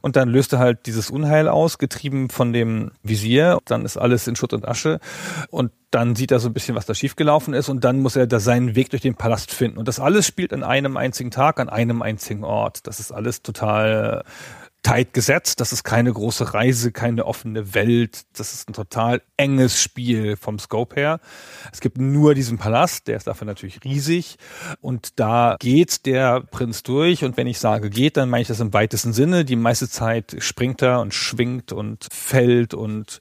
Und 0.00 0.16
dann 0.16 0.28
löst 0.28 0.52
er 0.52 0.58
halt 0.58 0.86
dieses 0.86 1.10
Unheil 1.10 1.48
aus, 1.48 1.78
getrieben 1.78 2.28
von 2.28 2.52
dem 2.52 2.92
Visier. 3.02 3.58
Dann 3.64 3.84
ist 3.84 3.96
alles 3.96 4.26
in 4.26 4.36
Schutt 4.36 4.52
und 4.52 4.66
Asche. 4.66 5.00
Und 5.50 5.72
dann 5.90 6.16
sieht 6.16 6.32
er 6.32 6.40
so 6.40 6.48
ein 6.48 6.54
bisschen, 6.54 6.74
was 6.74 6.86
da 6.86 6.94
schiefgelaufen 6.94 7.54
ist. 7.54 7.68
Und 7.68 7.84
dann 7.84 8.00
muss 8.00 8.16
er 8.16 8.26
da 8.26 8.40
seinen 8.40 8.74
Weg 8.74 8.90
durch 8.90 9.02
den 9.02 9.14
Palast 9.14 9.52
finden. 9.52 9.78
Und 9.78 9.88
das 9.88 10.00
alles 10.00 10.26
spielt 10.26 10.52
an 10.52 10.62
einem 10.62 10.96
einzigen 10.96 11.30
Tag, 11.30 11.60
an 11.60 11.68
einem 11.68 12.02
einzigen 12.02 12.44
Ort. 12.44 12.86
Das 12.86 13.00
ist 13.00 13.12
alles 13.12 13.42
total 13.42 14.24
tight 14.82 15.12
gesetzt. 15.12 15.60
Das 15.60 15.72
ist 15.72 15.84
keine 15.84 16.12
große 16.12 16.54
Reise, 16.54 16.92
keine 16.92 17.24
offene 17.24 17.74
Welt. 17.74 18.22
Das 18.36 18.52
ist 18.52 18.68
ein 18.68 18.72
total 18.72 19.22
enges 19.36 19.80
Spiel 19.80 20.36
vom 20.36 20.58
Scope 20.58 20.96
her. 20.96 21.20
Es 21.72 21.80
gibt 21.80 21.98
nur 21.98 22.34
diesen 22.34 22.58
Palast, 22.58 23.06
der 23.06 23.16
ist 23.16 23.26
dafür 23.26 23.46
natürlich 23.46 23.84
riesig. 23.84 24.36
Und 24.80 25.20
da 25.20 25.56
geht 25.60 26.06
der 26.06 26.40
Prinz 26.40 26.82
durch. 26.82 27.24
Und 27.24 27.36
wenn 27.36 27.46
ich 27.46 27.58
sage 27.58 27.90
geht, 27.90 28.16
dann 28.16 28.28
meine 28.28 28.42
ich 28.42 28.48
das 28.48 28.60
im 28.60 28.72
weitesten 28.72 29.12
Sinne. 29.12 29.44
Die 29.44 29.56
meiste 29.56 29.88
Zeit 29.88 30.36
springt 30.38 30.82
er 30.82 31.00
und 31.00 31.14
schwingt 31.14 31.72
und 31.72 32.08
fällt 32.10 32.74
und 32.74 33.20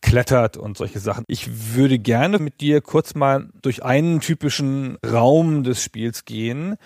klettert 0.00 0.56
und 0.56 0.76
solche 0.76 1.00
Sachen. 1.00 1.24
Ich 1.28 1.74
würde 1.74 1.98
gerne 1.98 2.38
mit 2.38 2.60
dir 2.60 2.80
kurz 2.80 3.14
mal 3.14 3.48
durch 3.62 3.82
einen 3.82 4.20
typischen 4.20 4.96
Raum 5.04 5.64
des 5.64 5.82
Spiels 5.82 6.24
gehen 6.24 6.76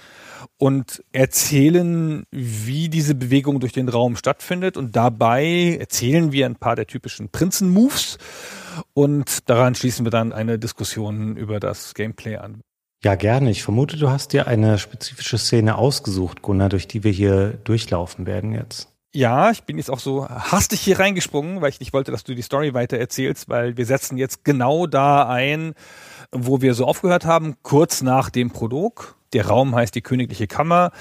und 0.56 1.04
erzählen, 1.12 2.24
wie 2.30 2.88
diese 2.88 3.14
Bewegung 3.14 3.60
durch 3.60 3.72
den 3.72 3.88
Raum 3.88 4.07
stattfindet. 4.16 4.76
Und 4.76 4.96
dabei 4.96 5.76
erzählen 5.78 6.32
wir 6.32 6.46
ein 6.46 6.56
paar 6.56 6.76
der 6.76 6.86
typischen 6.86 7.28
Prinzen-Moves 7.28 8.18
und 8.94 9.48
daran 9.48 9.74
schließen 9.74 10.06
wir 10.06 10.10
dann 10.10 10.32
eine 10.32 10.58
Diskussion 10.58 11.36
über 11.36 11.60
das 11.60 11.94
Gameplay 11.94 12.36
an. 12.36 12.62
Ja, 13.04 13.14
gerne. 13.14 13.50
Ich 13.50 13.62
vermute, 13.62 13.96
du 13.96 14.10
hast 14.10 14.32
dir 14.32 14.48
eine 14.48 14.78
spezifische 14.78 15.38
Szene 15.38 15.78
ausgesucht, 15.78 16.42
Gunnar, 16.42 16.68
durch 16.68 16.88
die 16.88 17.04
wir 17.04 17.12
hier 17.12 17.58
durchlaufen 17.64 18.26
werden 18.26 18.52
jetzt. 18.52 18.88
Ja, 19.14 19.50
ich 19.50 19.62
bin 19.62 19.78
jetzt 19.78 19.90
auch 19.90 20.00
so 20.00 20.28
hastig 20.28 20.80
hier 20.80 20.98
reingesprungen, 20.98 21.60
weil 21.60 21.70
ich 21.70 21.80
nicht 21.80 21.92
wollte, 21.92 22.12
dass 22.12 22.24
du 22.24 22.34
die 22.34 22.42
Story 22.42 22.74
weiter 22.74 22.98
erzählst, 22.98 23.48
weil 23.48 23.76
wir 23.76 23.86
setzen 23.86 24.18
jetzt 24.18 24.44
genau 24.44 24.86
da 24.86 25.28
ein, 25.28 25.74
wo 26.30 26.60
wir 26.60 26.74
so 26.74 26.84
aufgehört 26.84 27.24
haben, 27.24 27.56
kurz 27.62 28.02
nach 28.02 28.30
dem 28.30 28.50
Prolog. 28.50 29.17
Der 29.32 29.46
Raum 29.46 29.74
heißt 29.74 29.94
die 29.94 30.00
Königliche 30.00 30.46
Kammer. 30.46 30.92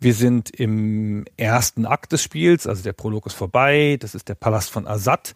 Wir 0.00 0.14
sind 0.14 0.50
im 0.50 1.24
ersten 1.36 1.86
Akt 1.86 2.12
des 2.12 2.22
Spiels, 2.22 2.66
also 2.66 2.82
der 2.82 2.92
Prolog 2.94 3.26
ist 3.26 3.34
vorbei. 3.34 3.98
Das 4.00 4.14
ist 4.14 4.28
der 4.28 4.34
Palast 4.34 4.70
von 4.70 4.86
Assad. 4.86 5.34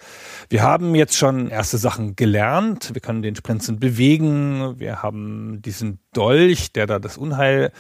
Wir 0.48 0.62
haben 0.62 0.94
jetzt 0.94 1.16
schon 1.16 1.48
erste 1.48 1.78
Sachen 1.78 2.16
gelernt. 2.16 2.94
Wir 2.94 3.00
können 3.00 3.22
den 3.22 3.34
Prinzen 3.34 3.78
bewegen. 3.78 4.78
Wir 4.78 5.02
haben 5.02 5.61
diesen 5.62 5.98
Dolch, 6.12 6.72
der 6.72 6.87
da 6.87 6.98
das 6.98 7.18
Unheil 7.18 7.70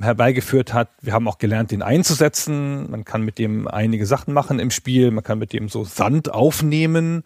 herbeigeführt 0.00 0.72
hat. 0.72 0.88
Wir 1.00 1.12
haben 1.12 1.28
auch 1.28 1.38
gelernt, 1.38 1.70
den 1.70 1.82
einzusetzen. 1.82 2.90
Man 2.90 3.04
kann 3.04 3.22
mit 3.22 3.38
dem 3.38 3.68
einige 3.68 4.06
Sachen 4.06 4.34
machen 4.34 4.58
im 4.58 4.70
Spiel. 4.70 5.10
Man 5.10 5.24
kann 5.24 5.38
mit 5.38 5.52
dem 5.52 5.68
so 5.68 5.84
Sand 5.84 6.32
aufnehmen 6.32 7.24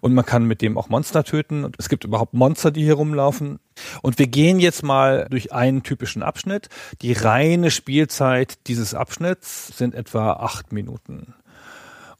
und 0.00 0.14
man 0.14 0.24
kann 0.24 0.44
mit 0.44 0.62
dem 0.62 0.78
auch 0.78 0.88
Monster 0.88 1.24
töten. 1.24 1.64
Und 1.64 1.76
es 1.78 1.88
gibt 1.88 2.04
überhaupt 2.04 2.34
Monster, 2.34 2.70
die 2.70 2.82
hier 2.82 2.94
rumlaufen. 2.94 3.58
Und 4.02 4.18
wir 4.18 4.26
gehen 4.26 4.60
jetzt 4.60 4.82
mal 4.82 5.26
durch 5.30 5.52
einen 5.52 5.82
typischen 5.82 6.22
Abschnitt. 6.22 6.68
Die 7.00 7.12
reine 7.12 7.70
Spielzeit 7.70 8.66
dieses 8.66 8.94
Abschnitts 8.94 9.76
sind 9.76 9.94
etwa 9.94 10.34
acht 10.34 10.72
Minuten. 10.72 11.34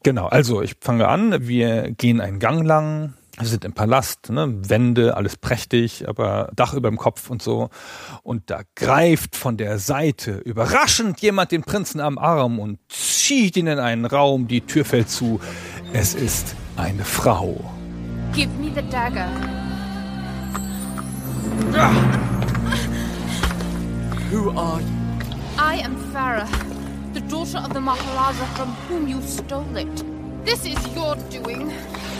Genau, 0.03 0.27
also 0.27 0.61
ich 0.61 0.75
fange 0.81 1.07
an. 1.07 1.47
Wir 1.47 1.91
gehen 1.91 2.19
einen 2.19 2.39
Gang 2.39 2.65
lang. 2.65 3.13
Wir 3.39 3.47
sind 3.47 3.65
im 3.65 3.73
Palast, 3.73 4.29
ne? 4.29 4.69
Wände, 4.69 5.17
alles 5.17 5.37
prächtig, 5.37 6.07
aber 6.07 6.51
Dach 6.55 6.75
über 6.75 6.89
dem 6.89 6.97
Kopf 6.97 7.31
und 7.31 7.41
so. 7.41 7.69
Und 8.21 8.51
da 8.51 8.61
greift 8.75 9.35
von 9.35 9.57
der 9.57 9.79
Seite 9.79 10.33
überraschend 10.33 11.19
jemand 11.21 11.51
den 11.51 11.63
Prinzen 11.63 11.99
am 11.99 12.19
Arm 12.19 12.59
und 12.59 12.77
zieht 12.89 13.57
ihn 13.57 13.65
in 13.65 13.79
einen 13.79 14.05
Raum. 14.05 14.47
Die 14.47 14.61
Tür 14.61 14.85
fällt 14.85 15.09
zu. 15.09 15.39
Es 15.93 16.13
ist 16.13 16.55
eine 16.77 17.03
Frau. 17.03 17.59
Give 18.33 18.51
me 18.59 18.71
the 18.73 18.87
dagger. 18.89 19.27
Who 24.31 24.51
are 24.57 24.79
you? 24.79 25.03
I 25.57 25.81
am 25.83 25.95
Farah, 26.11 26.47
the 27.13 27.21
daughter 27.21 27.59
of 27.59 27.73
the 27.73 27.79
Maharaja 27.79 28.45
from 28.55 28.75
whom 28.87 29.07
you 29.07 29.21
stole 29.21 29.77
it. 29.77 30.12
This 30.45 30.65
is 30.65 30.95
your 30.95 31.15
doing, 31.29 31.71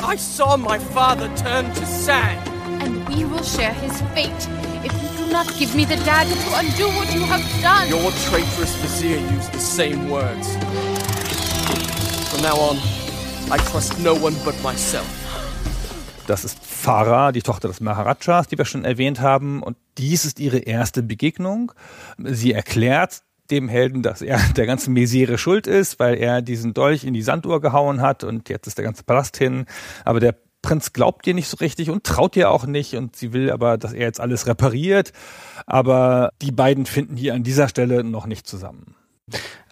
I 0.01 0.15
saw 0.15 0.57
my 0.57 0.79
father 0.79 1.29
turn 1.35 1.65
to 1.73 1.85
sand. 1.85 2.53
and 2.83 3.07
we 3.09 3.23
will 3.25 3.43
share 3.43 3.73
his 3.73 4.01
fate 4.13 4.43
if 4.83 4.91
you 5.01 5.25
do 5.25 5.31
not 5.31 5.47
give 5.57 5.73
me 5.75 5.85
the 5.85 5.95
dagger 6.03 6.35
to 6.35 6.49
undo 6.61 6.85
what 6.97 7.13
you 7.13 7.23
have 7.23 7.43
done. 7.61 7.87
Your 7.89 8.11
traitorous 8.29 8.75
vizier 8.81 9.19
used 9.35 9.51
the 9.53 9.59
same 9.59 10.09
words. 10.09 10.47
From 12.29 12.41
now 12.41 12.57
on, 12.69 12.77
I 13.51 13.57
trust 13.69 13.99
no 13.99 14.13
one 14.13 14.35
but 14.43 14.55
myself. 14.61 15.07
Das 16.27 16.45
ist 16.45 16.57
Farah, 16.65 17.31
die 17.31 17.41
Tochter 17.41 17.67
des 17.67 17.81
Maharajas, 17.81 18.47
die 18.47 18.57
wir 18.57 18.65
schon 18.65 18.85
erwähnt 18.85 19.19
haben. 19.19 19.61
Und 19.61 19.77
dies 19.97 20.25
ist 20.25 20.39
ihre 20.39 20.59
erste 20.59 21.03
Begegnung. 21.03 21.73
Sie 22.17 22.53
erklärt 22.53 23.23
dem 23.53 23.69
Helden, 23.69 24.01
dass 24.01 24.21
er 24.21 24.39
der 24.57 24.65
ganzen 24.65 24.93
Misere 24.93 25.37
schuld 25.37 25.67
ist, 25.67 25.99
weil 25.99 26.15
er 26.15 26.41
diesen 26.41 26.73
Dolch 26.73 27.03
in 27.03 27.13
die 27.13 27.21
Sanduhr 27.21 27.61
gehauen 27.61 28.01
hat 28.01 28.23
und 28.23 28.49
jetzt 28.49 28.67
ist 28.67 28.77
der 28.77 28.85
ganze 28.85 29.03
Palast 29.03 29.37
hin. 29.37 29.65
Aber 30.05 30.19
der 30.19 30.35
Prinz 30.61 30.93
glaubt 30.93 31.27
ihr 31.27 31.33
nicht 31.33 31.49
so 31.49 31.57
richtig 31.57 31.89
und 31.89 32.05
traut 32.05 32.35
ihr 32.35 32.49
auch 32.49 32.65
nicht 32.65 32.95
und 32.95 33.15
sie 33.15 33.33
will 33.33 33.51
aber, 33.51 33.77
dass 33.77 33.93
er 33.93 34.05
jetzt 34.05 34.19
alles 34.19 34.47
repariert. 34.47 35.11
Aber 35.65 36.31
die 36.41 36.51
beiden 36.51 36.85
finden 36.85 37.17
hier 37.17 37.33
an 37.33 37.43
dieser 37.43 37.67
Stelle 37.67 38.03
noch 38.03 38.25
nicht 38.25 38.47
zusammen. 38.47 38.95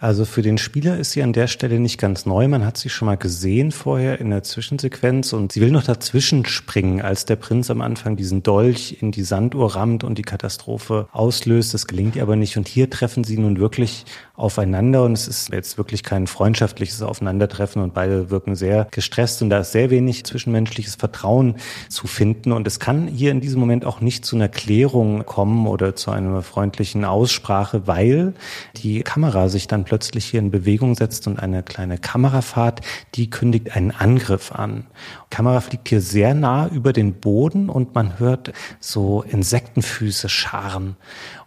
Also 0.02 0.24
für 0.24 0.42
den 0.42 0.58
Spieler 0.58 0.98
ist 0.98 1.12
sie 1.12 1.22
an 1.22 1.32
der 1.32 1.46
Stelle 1.46 1.78
nicht 1.78 1.96
ganz 1.96 2.26
neu. 2.26 2.48
Man 2.48 2.66
hat 2.66 2.76
sie 2.76 2.88
schon 2.88 3.06
mal 3.06 3.16
gesehen 3.16 3.70
vorher 3.70 4.20
in 4.20 4.30
der 4.30 4.42
Zwischensequenz 4.42 5.32
und 5.32 5.52
sie 5.52 5.60
will 5.60 5.70
noch 5.70 5.84
dazwischen 5.84 6.44
springen, 6.44 7.00
als 7.00 7.24
der 7.24 7.36
Prinz 7.36 7.70
am 7.70 7.80
Anfang 7.80 8.16
diesen 8.16 8.42
Dolch 8.42 8.96
in 9.00 9.12
die 9.12 9.22
Sanduhr 9.22 9.76
rammt 9.76 10.02
und 10.02 10.18
die 10.18 10.22
Katastrophe 10.22 11.06
auslöst. 11.12 11.72
Das 11.72 11.86
gelingt 11.86 12.16
ihr 12.16 12.22
aber 12.22 12.34
nicht 12.34 12.56
und 12.56 12.66
hier 12.66 12.90
treffen 12.90 13.22
sie 13.22 13.38
nun 13.38 13.60
wirklich 13.60 14.04
aufeinander 14.34 15.04
und 15.04 15.12
es 15.12 15.28
ist 15.28 15.52
jetzt 15.52 15.78
wirklich 15.78 16.02
kein 16.02 16.26
freundschaftliches 16.26 17.00
Aufeinandertreffen 17.00 17.80
und 17.80 17.94
beide 17.94 18.28
wirken 18.28 18.56
sehr 18.56 18.88
gestresst 18.90 19.40
und 19.40 19.50
da 19.50 19.60
ist 19.60 19.70
sehr 19.70 19.90
wenig 19.90 20.24
zwischenmenschliches 20.24 20.96
Vertrauen 20.96 21.56
zu 21.88 22.08
finden 22.08 22.50
und 22.50 22.66
es 22.66 22.80
kann 22.80 23.06
hier 23.06 23.30
in 23.30 23.40
diesem 23.40 23.60
Moment 23.60 23.84
auch 23.84 24.00
nicht 24.00 24.24
zu 24.24 24.34
einer 24.34 24.48
Klärung 24.48 25.24
kommen 25.26 25.68
oder 25.68 25.94
zu 25.94 26.10
einer 26.10 26.42
freundlichen 26.42 27.04
Aussprache, 27.04 27.86
weil 27.86 28.34
die 28.74 29.02
Kamera 29.02 29.41
sich 29.48 29.66
dann 29.66 29.84
plötzlich 29.84 30.24
hier 30.26 30.40
in 30.40 30.50
Bewegung 30.50 30.94
setzt 30.94 31.26
und 31.26 31.38
eine 31.38 31.62
kleine 31.62 31.98
Kamerafahrt, 31.98 32.80
die 33.14 33.30
kündigt 33.30 33.74
einen 33.76 33.90
Angriff 33.90 34.52
an. 34.52 34.86
Die 35.30 35.36
Kamera 35.36 35.60
fliegt 35.60 35.88
hier 35.88 36.00
sehr 36.00 36.34
nah 36.34 36.68
über 36.68 36.92
den 36.92 37.14
Boden 37.14 37.68
und 37.68 37.94
man 37.94 38.18
hört 38.18 38.52
so 38.80 39.22
Insektenfüße 39.22 40.28
scharen 40.28 40.96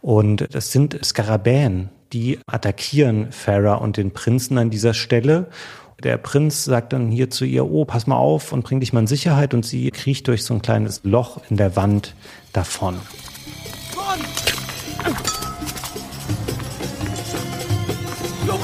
und 0.02 0.54
das 0.54 0.72
sind 0.72 1.00
Skarabäen, 1.04 1.90
die 2.14 2.40
attackieren 2.48 3.32
Farah 3.32 3.76
und 3.76 3.98
den 3.98 4.12
Prinzen 4.12 4.58
an 4.58 4.70
dieser 4.70 4.94
Stelle. 4.94 5.48
Der 6.04 6.18
Prinz 6.18 6.64
sagt 6.64 6.94
dann 6.94 7.10
hier 7.10 7.30
zu 7.30 7.46
ihr, 7.46 7.66
oh, 7.66 7.86
pass 7.86 8.06
mal 8.06 8.18
auf 8.18 8.52
und 8.52 8.64
bring 8.64 8.80
dich 8.80 8.94
mal 8.94 9.00
in 9.02 9.08
Sicherheit 9.08 9.54
und 9.54 9.66
sie 9.66 9.90
kriecht 9.92 10.28
durch 10.28 10.44
so 10.44 10.54
ein 10.54 10.62
kleines 10.62 11.02
Loch 11.04 11.42
in 11.50 11.58
der 11.58 11.76
Wand 11.76 12.16
davon. 12.54 12.96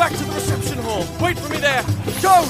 Back 0.02 0.18
to 0.18 0.24
the 0.24 0.34
reception 0.34 0.80
hall. 0.80 1.06
Wait 1.22 1.38
for 1.38 1.48
me 1.50 1.58
there. 1.60 1.84
Go! 2.24 2.44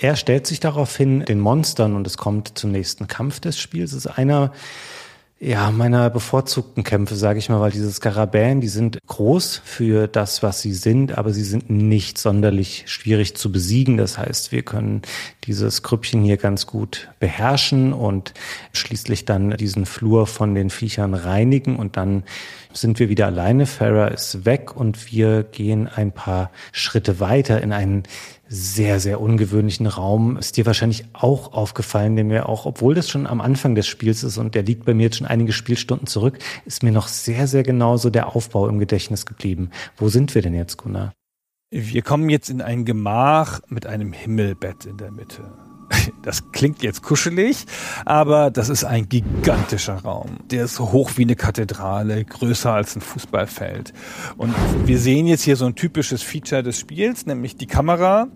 Er 0.00 0.16
stellt 0.16 0.48
sich 0.48 0.58
daraufhin 0.58 1.24
den 1.24 1.38
Monstern 1.38 1.94
und 1.94 2.04
es 2.04 2.16
kommt 2.16 2.58
zum 2.58 2.72
nächsten 2.72 3.06
Kampf 3.06 3.38
des 3.38 3.60
Spiels. 3.60 3.92
Es 3.92 4.04
ist 4.04 4.18
einer 4.18 4.52
ja, 5.40 5.70
meiner 5.70 6.10
bevorzugten 6.10 6.82
Kämpfe, 6.82 7.14
sage 7.14 7.38
ich 7.38 7.48
mal, 7.48 7.60
weil 7.60 7.70
diese 7.70 7.92
Skarabäen, 7.92 8.60
die 8.60 8.68
sind 8.68 8.98
groß 9.06 9.62
für 9.64 10.08
das, 10.08 10.42
was 10.42 10.62
sie 10.62 10.72
sind, 10.72 11.16
aber 11.16 11.32
sie 11.32 11.44
sind 11.44 11.70
nicht 11.70 12.18
sonderlich 12.18 12.84
schwierig 12.86 13.36
zu 13.36 13.52
besiegen. 13.52 13.96
Das 13.98 14.18
heißt, 14.18 14.50
wir 14.50 14.62
können 14.62 15.02
dieses 15.44 15.84
Krüppchen 15.84 16.24
hier 16.24 16.38
ganz 16.38 16.66
gut 16.66 17.08
beherrschen 17.20 17.92
und 17.92 18.34
schließlich 18.72 19.26
dann 19.26 19.50
diesen 19.52 19.86
Flur 19.86 20.26
von 20.26 20.56
den 20.56 20.70
Viechern 20.70 21.14
reinigen 21.14 21.76
und 21.76 21.96
dann 21.96 22.24
sind 22.72 22.98
wir 22.98 23.08
wieder 23.08 23.26
alleine. 23.26 23.66
Farah 23.66 24.08
ist 24.08 24.44
weg 24.44 24.74
und 24.74 25.12
wir 25.12 25.44
gehen 25.44 25.86
ein 25.86 26.10
paar 26.10 26.50
Schritte 26.72 27.20
weiter 27.20 27.62
in 27.62 27.72
einen 27.72 28.02
sehr, 28.48 28.98
sehr 28.98 29.20
ungewöhnlichen 29.20 29.86
Raum. 29.86 30.36
Ist 30.38 30.56
dir 30.56 30.66
wahrscheinlich 30.66 31.04
auch 31.12 31.52
aufgefallen, 31.52 32.16
den 32.16 32.28
mir 32.28 32.48
auch, 32.48 32.66
obwohl 32.66 32.94
das 32.94 33.08
schon 33.08 33.26
am 33.26 33.40
Anfang 33.40 33.74
des 33.74 33.86
Spiels 33.86 34.24
ist 34.24 34.38
und 34.38 34.54
der 34.54 34.62
liegt 34.62 34.84
bei 34.84 34.94
mir 34.94 35.04
jetzt 35.04 35.18
schon 35.18 35.26
einige 35.26 35.52
Spielstunden 35.52 36.06
zurück, 36.06 36.38
ist 36.64 36.82
mir 36.82 36.92
noch 36.92 37.08
sehr, 37.08 37.46
sehr 37.46 37.62
genau 37.62 37.96
so 37.96 38.10
der 38.10 38.34
Aufbau 38.34 38.68
im 38.68 38.78
Gedächtnis 38.78 39.26
geblieben. 39.26 39.70
Wo 39.96 40.08
sind 40.08 40.34
wir 40.34 40.42
denn 40.42 40.54
jetzt, 40.54 40.78
Gunnar? 40.78 41.12
Wir 41.70 42.00
kommen 42.00 42.30
jetzt 42.30 42.48
in 42.48 42.62
ein 42.62 42.86
Gemach 42.86 43.60
mit 43.68 43.84
einem 43.86 44.14
Himmelbett 44.14 44.86
in 44.86 44.96
der 44.96 45.10
Mitte. 45.10 45.67
Das 46.22 46.52
klingt 46.52 46.82
jetzt 46.82 47.02
kuschelig, 47.02 47.64
aber 48.04 48.50
das 48.50 48.68
ist 48.68 48.84
ein 48.84 49.08
gigantischer 49.08 49.94
Raum. 49.94 50.38
Der 50.50 50.64
ist 50.64 50.74
so 50.74 50.92
hoch 50.92 51.12
wie 51.16 51.22
eine 51.22 51.36
Kathedrale, 51.36 52.24
größer 52.24 52.72
als 52.72 52.96
ein 52.96 53.00
Fußballfeld. 53.00 53.92
Und 54.36 54.54
wir 54.84 54.98
sehen 54.98 55.26
jetzt 55.26 55.42
hier 55.42 55.56
so 55.56 55.66
ein 55.66 55.74
typisches 55.74 56.22
Feature 56.22 56.62
des 56.62 56.78
Spiels, 56.78 57.26
nämlich 57.26 57.56
die 57.56 57.66
Kamera 57.66 58.28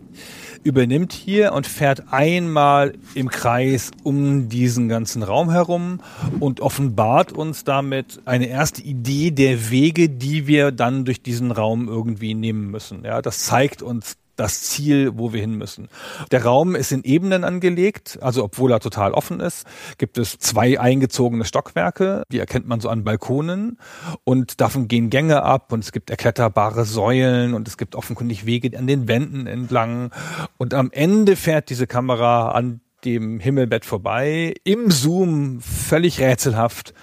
übernimmt 0.64 1.12
hier 1.12 1.52
und 1.52 1.66
fährt 1.66 2.12
einmal 2.12 2.94
im 3.14 3.28
Kreis 3.28 3.90
um 4.04 4.48
diesen 4.48 4.88
ganzen 4.88 5.22
Raum 5.22 5.50
herum 5.50 6.00
und 6.40 6.60
offenbart 6.60 7.32
uns 7.32 7.64
damit 7.64 8.20
eine 8.24 8.46
erste 8.46 8.82
Idee 8.82 9.32
der 9.32 9.70
Wege, 9.70 10.08
die 10.08 10.46
wir 10.46 10.70
dann 10.70 11.04
durch 11.04 11.22
diesen 11.22 11.50
Raum 11.50 11.88
irgendwie 11.88 12.34
nehmen 12.34 12.70
müssen. 12.70 13.04
Ja, 13.04 13.22
das 13.22 13.40
zeigt 13.40 13.82
uns 13.82 14.16
das 14.36 14.62
Ziel, 14.62 15.12
wo 15.14 15.32
wir 15.32 15.40
hin 15.40 15.56
müssen. 15.56 15.88
Der 16.30 16.44
Raum 16.44 16.74
ist 16.74 16.92
in 16.92 17.04
Ebenen 17.04 17.44
angelegt, 17.44 18.18
also 18.22 18.44
obwohl 18.44 18.72
er 18.72 18.80
total 18.80 19.12
offen 19.12 19.40
ist, 19.40 19.66
gibt 19.98 20.18
es 20.18 20.38
zwei 20.38 20.80
eingezogene 20.80 21.44
Stockwerke, 21.44 22.22
die 22.30 22.38
erkennt 22.38 22.66
man 22.66 22.80
so 22.80 22.88
an 22.88 23.04
Balkonen 23.04 23.78
und 24.24 24.60
davon 24.60 24.88
gehen 24.88 25.10
Gänge 25.10 25.42
ab 25.42 25.72
und 25.72 25.84
es 25.84 25.92
gibt 25.92 26.10
erkletterbare 26.10 26.84
Säulen 26.84 27.54
und 27.54 27.68
es 27.68 27.76
gibt 27.76 27.94
offenkundig 27.94 28.46
Wege 28.46 28.76
an 28.78 28.86
den 28.86 29.08
Wänden 29.08 29.46
entlang 29.46 30.10
und 30.58 30.74
am 30.74 30.90
Ende 30.92 31.36
fährt 31.36 31.70
diese 31.70 31.86
Kamera 31.86 32.52
an 32.52 32.80
dem 33.04 33.40
Himmelbett 33.40 33.84
vorbei, 33.84 34.54
im 34.64 34.90
Zoom 34.90 35.60
völlig 35.60 36.20
rätselhaft 36.20 36.94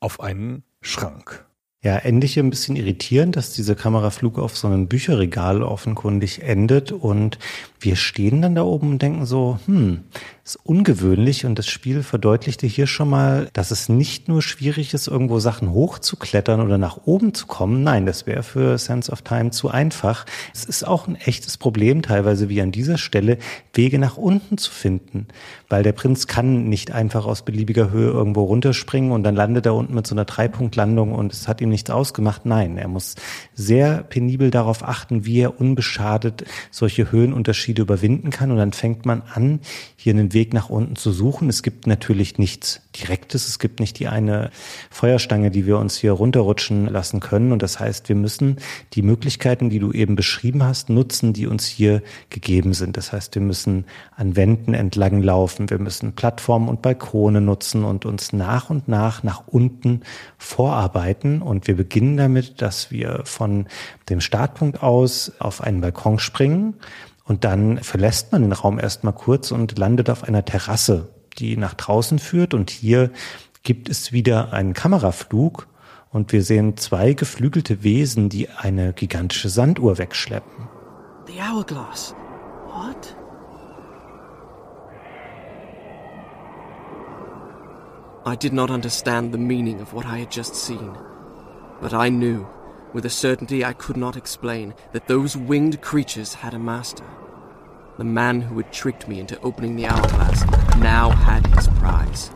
auf 0.00 0.20
einen 0.20 0.64
Schrank. 0.80 1.43
Ja, 1.84 1.96
endlich 1.96 2.38
ein 2.38 2.48
bisschen 2.48 2.76
irritierend, 2.76 3.36
dass 3.36 3.52
dieser 3.52 3.74
Kameraflug 3.74 4.38
auf 4.38 4.56
so 4.56 4.66
einem 4.66 4.88
Bücherregal 4.88 5.62
offenkundig 5.62 6.42
endet. 6.42 6.92
Und 6.92 7.38
wir 7.78 7.96
stehen 7.96 8.40
dann 8.40 8.54
da 8.54 8.62
oben 8.62 8.92
und 8.92 9.02
denken 9.02 9.26
so, 9.26 9.58
hm, 9.66 10.00
ist 10.44 10.58
ungewöhnlich 10.62 11.46
und 11.46 11.58
das 11.58 11.66
Spiel 11.66 12.02
verdeutlichte 12.02 12.66
hier 12.66 12.86
schon 12.86 13.08
mal, 13.08 13.48
dass 13.54 13.70
es 13.70 13.88
nicht 13.88 14.28
nur 14.28 14.42
schwierig 14.42 14.92
ist, 14.92 15.08
irgendwo 15.08 15.38
Sachen 15.38 15.72
hochzuklettern 15.72 16.60
oder 16.60 16.76
nach 16.76 16.98
oben 17.06 17.32
zu 17.32 17.46
kommen. 17.46 17.82
Nein, 17.82 18.04
das 18.04 18.26
wäre 18.26 18.42
für 18.42 18.76
Sense 18.76 19.10
of 19.10 19.22
Time 19.22 19.52
zu 19.52 19.70
einfach. 19.70 20.26
Es 20.52 20.66
ist 20.66 20.86
auch 20.86 21.08
ein 21.08 21.16
echtes 21.16 21.56
Problem, 21.56 22.02
teilweise 22.02 22.50
wie 22.50 22.60
an 22.60 22.72
dieser 22.72 22.98
Stelle, 22.98 23.38
Wege 23.72 23.98
nach 23.98 24.18
unten 24.18 24.58
zu 24.58 24.70
finden, 24.70 25.28
weil 25.70 25.82
der 25.82 25.92
Prinz 25.92 26.26
kann 26.26 26.68
nicht 26.68 26.92
einfach 26.92 27.24
aus 27.24 27.40
beliebiger 27.40 27.90
Höhe 27.90 28.10
irgendwo 28.10 28.44
runterspringen 28.44 29.12
und 29.12 29.22
dann 29.22 29.36
landet 29.36 29.64
er 29.64 29.74
unten 29.74 29.94
mit 29.94 30.06
so 30.06 30.14
einer 30.14 30.26
Dreipunktlandung 30.26 31.12
und 31.12 31.32
es 31.32 31.48
hat 31.48 31.62
ihm 31.62 31.70
nichts 31.70 31.88
ausgemacht. 31.88 32.44
Nein, 32.44 32.76
er 32.76 32.88
muss 32.88 33.14
sehr 33.54 34.02
penibel 34.02 34.50
darauf 34.50 34.86
achten, 34.86 35.24
wie 35.24 35.40
er 35.40 35.58
unbeschadet 35.58 36.44
solche 36.70 37.10
Höhenunterschiede 37.10 37.80
überwinden 37.80 38.28
kann 38.28 38.50
und 38.50 38.58
dann 38.58 38.74
fängt 38.74 39.06
man 39.06 39.22
an, 39.32 39.60
hier 39.96 40.12
einen 40.12 40.33
Weg 40.34 40.52
nach 40.52 40.68
unten 40.68 40.96
zu 40.96 41.12
suchen. 41.12 41.48
Es 41.48 41.62
gibt 41.62 41.86
natürlich 41.86 42.38
nichts 42.38 42.82
Direktes. 42.94 43.48
Es 43.48 43.58
gibt 43.58 43.80
nicht 43.80 43.98
die 43.98 44.08
eine 44.08 44.50
Feuerstange, 44.90 45.50
die 45.50 45.66
wir 45.66 45.78
uns 45.78 45.96
hier 45.96 46.12
runterrutschen 46.12 46.86
lassen 46.86 47.20
können. 47.20 47.52
Und 47.52 47.62
das 47.62 47.80
heißt, 47.80 48.08
wir 48.08 48.16
müssen 48.16 48.58
die 48.92 49.02
Möglichkeiten, 49.02 49.70
die 49.70 49.78
du 49.78 49.92
eben 49.92 50.14
beschrieben 50.14 50.62
hast, 50.62 50.90
nutzen, 50.90 51.32
die 51.32 51.46
uns 51.46 51.66
hier 51.66 52.02
gegeben 52.30 52.74
sind. 52.74 52.96
Das 52.96 53.12
heißt, 53.12 53.34
wir 53.34 53.42
müssen 53.42 53.86
an 54.16 54.36
Wänden 54.36 54.74
entlang 54.74 55.22
laufen. 55.22 55.70
Wir 55.70 55.78
müssen 55.78 56.12
Plattformen 56.12 56.68
und 56.68 56.82
Balkone 56.82 57.40
nutzen 57.40 57.84
und 57.84 58.04
uns 58.04 58.32
nach 58.32 58.70
und 58.70 58.86
nach 58.88 59.22
nach 59.22 59.46
unten 59.46 60.02
vorarbeiten. 60.38 61.42
Und 61.42 61.66
wir 61.66 61.76
beginnen 61.76 62.16
damit, 62.16 62.60
dass 62.60 62.90
wir 62.90 63.22
von 63.24 63.66
dem 64.08 64.20
Startpunkt 64.20 64.82
aus 64.82 65.32
auf 65.38 65.62
einen 65.62 65.80
Balkon 65.80 66.18
springen. 66.18 66.74
Und 67.24 67.44
dann 67.44 67.78
verlässt 67.78 68.32
man 68.32 68.42
den 68.42 68.52
Raum 68.52 68.78
erstmal 68.78 69.14
kurz 69.14 69.50
und 69.50 69.78
landet 69.78 70.10
auf 70.10 70.24
einer 70.24 70.44
Terrasse, 70.44 71.08
die 71.38 71.56
nach 71.56 71.74
draußen 71.74 72.18
führt. 72.18 72.52
Und 72.54 72.70
hier 72.70 73.10
gibt 73.62 73.88
es 73.88 74.12
wieder 74.12 74.52
einen 74.52 74.74
Kameraflug 74.74 75.66
und 76.10 76.32
wir 76.32 76.42
sehen 76.42 76.76
zwei 76.76 77.14
geflügelte 77.14 77.82
Wesen, 77.82 78.28
die 78.28 78.48
eine 78.50 78.92
gigantische 78.92 79.48
Sanduhr 79.48 79.98
wegschleppen. 79.98 80.68
The 81.26 81.40
hourglass. 81.40 82.14
What? 82.66 83.16
I 88.26 88.36
did 88.36 88.52
not 88.52 88.70
understand 88.70 89.32
the 89.32 89.38
meaning 89.38 89.80
of 89.80 89.92
what 89.92 90.06
I 90.06 90.20
had 90.20 90.30
just 90.30 90.54
seen, 90.54 90.92
but 91.80 91.92
I 91.92 92.10
knew, 92.10 92.46
with 92.92 93.04
a 93.04 93.10
certainty 93.10 93.64
I 93.64 93.74
could 93.74 93.96
not 93.96 94.16
explain, 94.16 94.72
that 94.92 95.08
those 95.08 95.36
winged 95.36 95.82
creatures 95.82 96.34
had 96.34 96.54
a 96.54 96.58
master. 96.58 97.04
The 97.96 98.04
man 98.04 98.40
who 98.40 98.56
had 98.56 98.72
tricked 98.72 99.06
me 99.06 99.20
into 99.20 99.40
opening 99.40 99.76
the 99.76 99.86
hourglass 99.86 100.44
now 100.78 101.10
had 101.10 101.46
his 101.46 101.68
prize. 101.78 102.30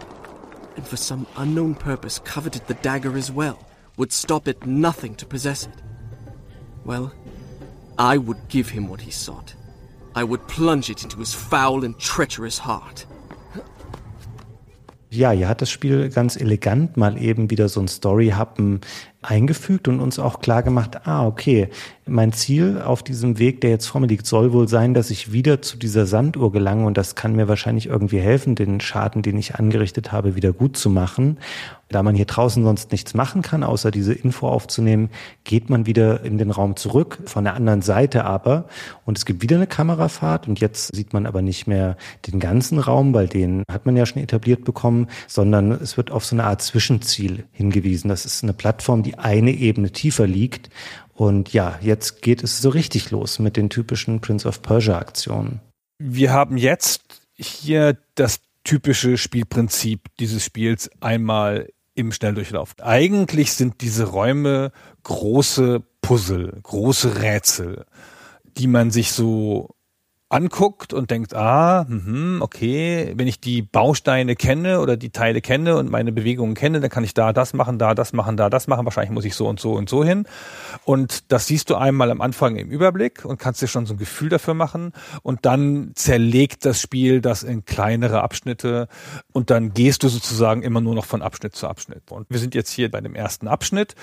And 0.77 0.87
for 0.87 0.97
some 0.97 1.27
unknown 1.37 1.75
purpose 1.75 2.21
coveted 2.21 2.67
the 2.69 2.75
dagger 2.75 3.17
as 3.17 3.33
well, 3.33 3.59
would 3.97 4.13
stop 4.13 4.47
at 4.47 4.65
nothing 4.65 5.17
to 5.17 5.27
possess 5.27 5.67
it. 5.67 5.75
Well, 6.85 7.13
I 7.99 8.19
would 8.19 8.49
give 8.49 8.69
him 8.69 8.87
what 8.89 9.01
he 9.01 9.11
sought. 9.11 9.55
I 10.15 10.23
would 10.23 10.47
plunge 10.47 10.91
it 10.91 11.03
into 11.03 11.19
his 11.19 11.35
foul 11.35 11.85
and 11.85 11.99
treacherous 11.99 12.59
heart. 12.59 13.05
Ja, 15.11 15.31
hier 15.31 15.49
hat 15.49 15.63
das 15.63 15.71
Spiel 15.71 16.11
ganz 16.11 16.37
elegant 16.37 16.97
mal 16.97 17.17
eben 17.17 17.51
wieder 17.51 17.69
so 17.69 17.81
ein 17.81 17.89
Story-Happen 17.89 18.81
eingefügt 19.21 19.89
und 19.89 19.99
uns 19.99 20.19
auch 20.19 20.41
klar 20.41 20.63
gemacht, 20.63 21.07
ah, 21.07 21.27
okay, 21.27 21.69
mein 22.07 22.33
Ziel 22.33 22.81
auf 22.81 23.03
diesem 23.03 23.39
Weg, 23.39 23.61
der 23.61 23.71
jetzt 23.71 23.87
vor 23.87 24.01
mir 24.01 24.07
liegt, 24.07 24.27
soll 24.27 24.53
wohl 24.53 24.69
sein, 24.69 24.95
dass 24.95 25.11
ich 25.11 25.33
wieder 25.33 25.61
zu 25.61 25.77
dieser 25.77 26.07
Sanduhr 26.07 26.53
gelange 26.53 26.87
und 26.87 26.97
das 26.97 27.17
kann 27.17 27.35
mir 27.35 27.49
wahrscheinlich 27.49 27.87
irgendwie 27.87 28.21
helfen, 28.21 28.55
den 28.55 28.81
Schaden, 28.81 29.23
den 29.23 29.37
ich 29.37 29.57
angerichtet 29.57 30.13
habe, 30.13 30.37
wieder 30.37 30.53
gut 30.53 30.77
zu 30.77 30.89
machen. 30.89 31.39
Da 31.89 32.03
man 32.03 32.15
hier 32.15 32.27
draußen 32.27 32.63
sonst 32.63 32.93
nichts 32.93 33.15
machen 33.15 33.43
kann, 33.43 33.63
außer 33.63 33.91
diese 33.91 34.13
Info 34.13 34.49
aufzunehmen, 34.49 35.11
geht 35.45 35.71
man 35.71 35.87
wieder 35.87 36.23
in 36.23 36.37
den 36.37 36.51
Raum 36.51 36.77
zurück, 36.77 37.19
von 37.25 37.45
der 37.45 37.55
anderen 37.55 37.81
Seite 37.81 38.25
aber. 38.25 38.67
Und 39.07 39.17
es 39.17 39.25
gibt 39.25 39.43
wieder 39.43 39.57
eine 39.57 39.67
Kamerafahrt 39.67 40.49
und 40.49 40.61
jetzt 40.61 40.95
sieht 40.95 41.13
man 41.13 41.27
aber 41.27 41.41
nicht 41.41 41.67
mehr 41.67 41.97
den 42.27 42.41
ganzen 42.41 42.79
Raum, 42.79 43.15
weil 43.15 43.27
den 43.27 43.63
hat 43.71 43.87
man 43.87 43.97
ja 43.97 44.05
schon 44.05 44.23
etabliert 44.23 44.65
bekommen, 44.65 45.09
sondern 45.27 45.73
es 45.73 45.97
wird 45.97 46.11
auf 46.11 46.25
so 46.25 46.37
eine 46.37 46.45
Art 46.45 46.61
Zwischenziel 46.61 47.45
hingewiesen. 47.53 48.09
Das 48.09 48.27
ist 48.27 48.43
eine 48.43 48.53
Plattform, 48.53 49.03
die 49.03 49.19
eine 49.19 49.53
Ebene 49.53 49.91
tiefer 49.91 50.27
liegt. 50.27 50.69
Und 51.15 51.53
ja, 51.53 51.79
jetzt 51.81 52.23
geht 52.23 52.45
es 52.45 52.61
so 52.61 52.69
richtig 52.69 53.11
los 53.11 53.39
mit 53.39 53.57
den 53.57 53.71
typischen 53.71 54.21
Prince 54.21 54.47
of 54.47 54.63
Persia 54.63 54.99
Aktionen. 54.99 55.61
Wir 55.99 56.33
haben 56.33 56.59
jetzt 56.59 57.03
hier 57.35 57.97
das 58.15 58.41
typische 58.63 59.17
Spielprinzip 59.17 60.09
dieses 60.21 60.45
Spiels 60.45 60.91
einmal 61.01 61.69
im 61.99 62.13
Schnelldurchlauf. 62.13 62.75
Eigentlich 62.81 63.53
sind 63.53 63.81
diese 63.81 64.05
Räume 64.05 64.71
große 65.03 65.83
Puzzle, 66.01 66.61
große 66.63 67.21
Rätsel, 67.21 67.85
die 68.57 68.69
man 68.69 68.91
sich 68.91 69.13
so 69.13 69.75
anguckt 70.31 70.93
und 70.93 71.11
denkt, 71.11 71.35
ah, 71.35 71.87
mh, 71.89 72.43
okay, 72.43 73.15
wenn 73.17 73.27
ich 73.27 73.41
die 73.41 73.63
Bausteine 73.63 74.37
kenne 74.37 74.81
oder 74.81 74.97
die 74.97 75.11
Teile 75.11 75.41
kenne 75.41 75.77
und 75.77 75.91
meine 75.91 76.13
Bewegungen 76.13 76.55
kenne, 76.55 76.81
dann 76.81 76.91
kann 76.91 77.05
ich 77.05 77.15
da 77.15 77.33
das 77.33 77.55
machen, 77.55 77.79
da 77.79 77.95
das 77.95 78.13
machen, 78.13 78.37
da 78.37 78.51
das 78.51 78.67
machen. 78.67 78.85
Wahrscheinlich 78.85 79.13
muss 79.13 79.25
ich 79.25 79.35
so 79.35 79.49
und 79.49 79.59
so 79.59 79.73
und 79.73 79.89
so 79.89 80.05
hin. 80.05 80.27
Und 80.85 81.33
das 81.33 81.47
siehst 81.47 81.71
du 81.71 81.77
einmal 81.77 82.11
am 82.11 82.21
Anfang 82.21 82.57
im 82.57 82.71
Überblick 82.71 83.25
und 83.25 83.39
kannst 83.39 83.63
dir 83.63 83.69
schon 83.69 83.87
so 83.87 83.95
ein 83.95 83.99
Gefühl 83.99 84.29
dafür 84.29 84.53
machen. 84.53 84.93
Und 85.23 85.47
dann 85.47 85.93
zerlegt 85.95 86.67
das 86.67 86.81
Spiel 86.81 87.23
das 87.23 87.43
in 87.43 87.65
kleinere 87.65 88.23
Abschnitte 88.23 88.89
und 89.33 89.49
dann 89.49 89.73
gehst 89.73 90.03
du 90.03 90.09
sozusagen 90.09 90.63
immer 90.63 90.83
nur 90.83 90.95
noch 90.95 91.07
von 91.07 91.23
Abschnitt 91.23 91.57
zu 91.57 91.67
Abschnitt. 91.69 92.11
Und 92.11 92.27
wir 92.29 92.39
sind 92.39 92.55
jetzt 92.55 92.71
hier 92.71 92.91
bei 92.91 93.01
dem 93.01 93.15
ersten 93.15 93.49
Abschnitt 93.49 93.95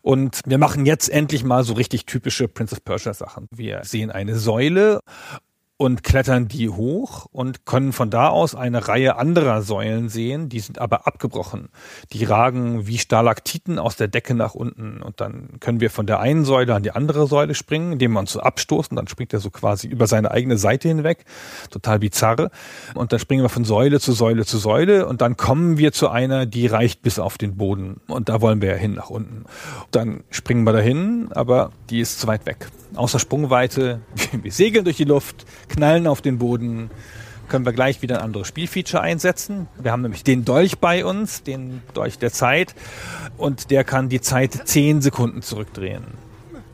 und 0.00 0.40
wir 0.46 0.58
machen 0.58 0.86
jetzt 0.86 1.08
endlich 1.08 1.42
mal 1.42 1.64
so 1.64 1.74
richtig 1.74 2.06
typische 2.06 2.46
Prince 2.46 2.74
of 2.76 2.84
Persia 2.84 3.14
Sachen. 3.14 3.48
Wir 3.50 3.80
sehen 3.82 4.12
eine 4.12 4.36
Säule 4.36 5.00
und 5.82 6.04
klettern 6.04 6.46
die 6.46 6.68
hoch 6.68 7.26
und 7.32 7.66
können 7.66 7.92
von 7.92 8.08
da 8.08 8.28
aus 8.28 8.54
eine 8.54 8.86
Reihe 8.86 9.16
anderer 9.16 9.62
Säulen 9.62 10.08
sehen, 10.08 10.48
die 10.48 10.60
sind 10.60 10.78
aber 10.78 11.08
abgebrochen. 11.08 11.70
Die 12.12 12.22
ragen 12.22 12.86
wie 12.86 12.98
Stalaktiten 12.98 13.80
aus 13.80 13.96
der 13.96 14.06
Decke 14.06 14.34
nach 14.34 14.54
unten 14.54 15.02
und 15.02 15.20
dann 15.20 15.58
können 15.58 15.80
wir 15.80 15.90
von 15.90 16.06
der 16.06 16.20
einen 16.20 16.44
Säule 16.44 16.76
an 16.76 16.84
die 16.84 16.92
andere 16.92 17.26
Säule 17.26 17.56
springen, 17.56 17.94
indem 17.94 18.12
wir 18.12 18.20
uns 18.20 18.30
so 18.30 18.38
abstoßen, 18.38 18.96
dann 18.96 19.08
springt 19.08 19.32
er 19.32 19.40
so 19.40 19.50
quasi 19.50 19.88
über 19.88 20.06
seine 20.06 20.30
eigene 20.30 20.56
Seite 20.56 20.86
hinweg, 20.86 21.24
total 21.68 21.98
bizarre. 21.98 22.52
Und 22.94 23.12
dann 23.12 23.18
springen 23.18 23.42
wir 23.42 23.48
von 23.48 23.64
Säule 23.64 23.98
zu 23.98 24.12
Säule 24.12 24.46
zu 24.46 24.58
Säule 24.58 25.08
und 25.08 25.20
dann 25.20 25.36
kommen 25.36 25.78
wir 25.78 25.90
zu 25.90 26.08
einer, 26.08 26.46
die 26.46 26.68
reicht 26.68 27.02
bis 27.02 27.18
auf 27.18 27.38
den 27.38 27.56
Boden 27.56 28.00
und 28.06 28.28
da 28.28 28.40
wollen 28.40 28.62
wir 28.62 28.70
ja 28.70 28.76
hin 28.76 28.94
nach 28.94 29.10
unten. 29.10 29.46
Dann 29.90 30.22
springen 30.30 30.62
wir 30.62 30.72
dahin, 30.72 31.30
aber 31.32 31.72
die 31.90 31.98
ist 31.98 32.20
zu 32.20 32.28
weit 32.28 32.46
weg. 32.46 32.68
Außer 32.94 33.18
Sprungweite, 33.18 34.00
wir 34.42 34.52
segeln 34.52 34.84
durch 34.84 34.96
die 34.96 35.04
Luft, 35.04 35.46
knallen 35.68 36.06
auf 36.06 36.20
den 36.20 36.38
Boden, 36.38 36.90
können 37.48 37.66
wir 37.66 37.72
gleich 37.72 38.00
wieder 38.02 38.18
ein 38.18 38.24
anderes 38.24 38.48
Spielfeature 38.48 39.02
einsetzen. 39.02 39.68
Wir 39.80 39.92
haben 39.92 40.02
nämlich 40.02 40.24
den 40.24 40.44
Dolch 40.44 40.78
bei 40.78 41.04
uns, 41.04 41.42
den 41.42 41.82
Dolch 41.92 42.18
der 42.18 42.32
Zeit, 42.32 42.74
und 43.36 43.70
der 43.70 43.84
kann 43.84 44.08
die 44.08 44.20
Zeit 44.20 44.66
zehn 44.68 45.02
Sekunden 45.02 45.42
zurückdrehen. 45.42 46.04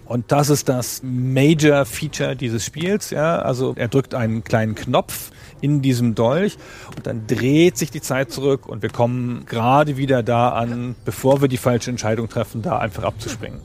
Und 0.04 0.32
das 0.32 0.48
ist 0.48 0.68
das 0.68 1.02
Major 1.02 1.84
Feature 1.84 2.34
dieses 2.34 2.64
Spiels. 2.64 3.10
Ja, 3.10 3.40
also 3.40 3.74
er 3.76 3.88
drückt 3.88 4.14
einen 4.14 4.42
kleinen 4.42 4.74
Knopf 4.74 5.30
in 5.60 5.82
diesem 5.82 6.14
Dolch 6.14 6.56
und 6.96 7.06
dann 7.06 7.26
dreht 7.26 7.76
sich 7.76 7.90
die 7.90 8.00
Zeit 8.00 8.30
zurück 8.30 8.66
und 8.66 8.82
wir 8.82 8.90
kommen 8.90 9.44
gerade 9.46 9.96
wieder 9.96 10.22
da 10.22 10.50
an, 10.50 10.94
bevor 11.04 11.42
wir 11.42 11.48
die 11.48 11.56
falsche 11.56 11.90
Entscheidung 11.90 12.28
treffen, 12.28 12.62
da 12.62 12.78
einfach 12.78 13.04
abzuspringen. 13.04 13.60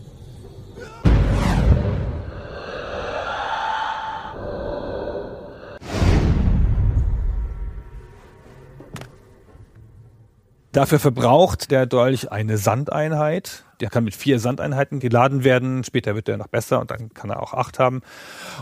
Dafür 10.73 10.97
verbraucht 10.97 11.69
der 11.69 11.85
Dolch 11.85 12.31
eine 12.31 12.57
Sandeinheit. 12.57 13.63
Der 13.83 13.89
kann 13.89 14.05
mit 14.05 14.15
vier 14.15 14.39
Sandeinheiten 14.39 15.01
geladen 15.01 15.43
werden. 15.43 15.83
Später 15.83 16.15
wird 16.15 16.29
er 16.29 16.37
noch 16.37 16.47
besser 16.47 16.79
und 16.79 16.89
dann 16.89 17.13
kann 17.13 17.29
er 17.29 17.43
auch 17.43 17.53
acht 17.53 17.79
haben. 17.79 18.01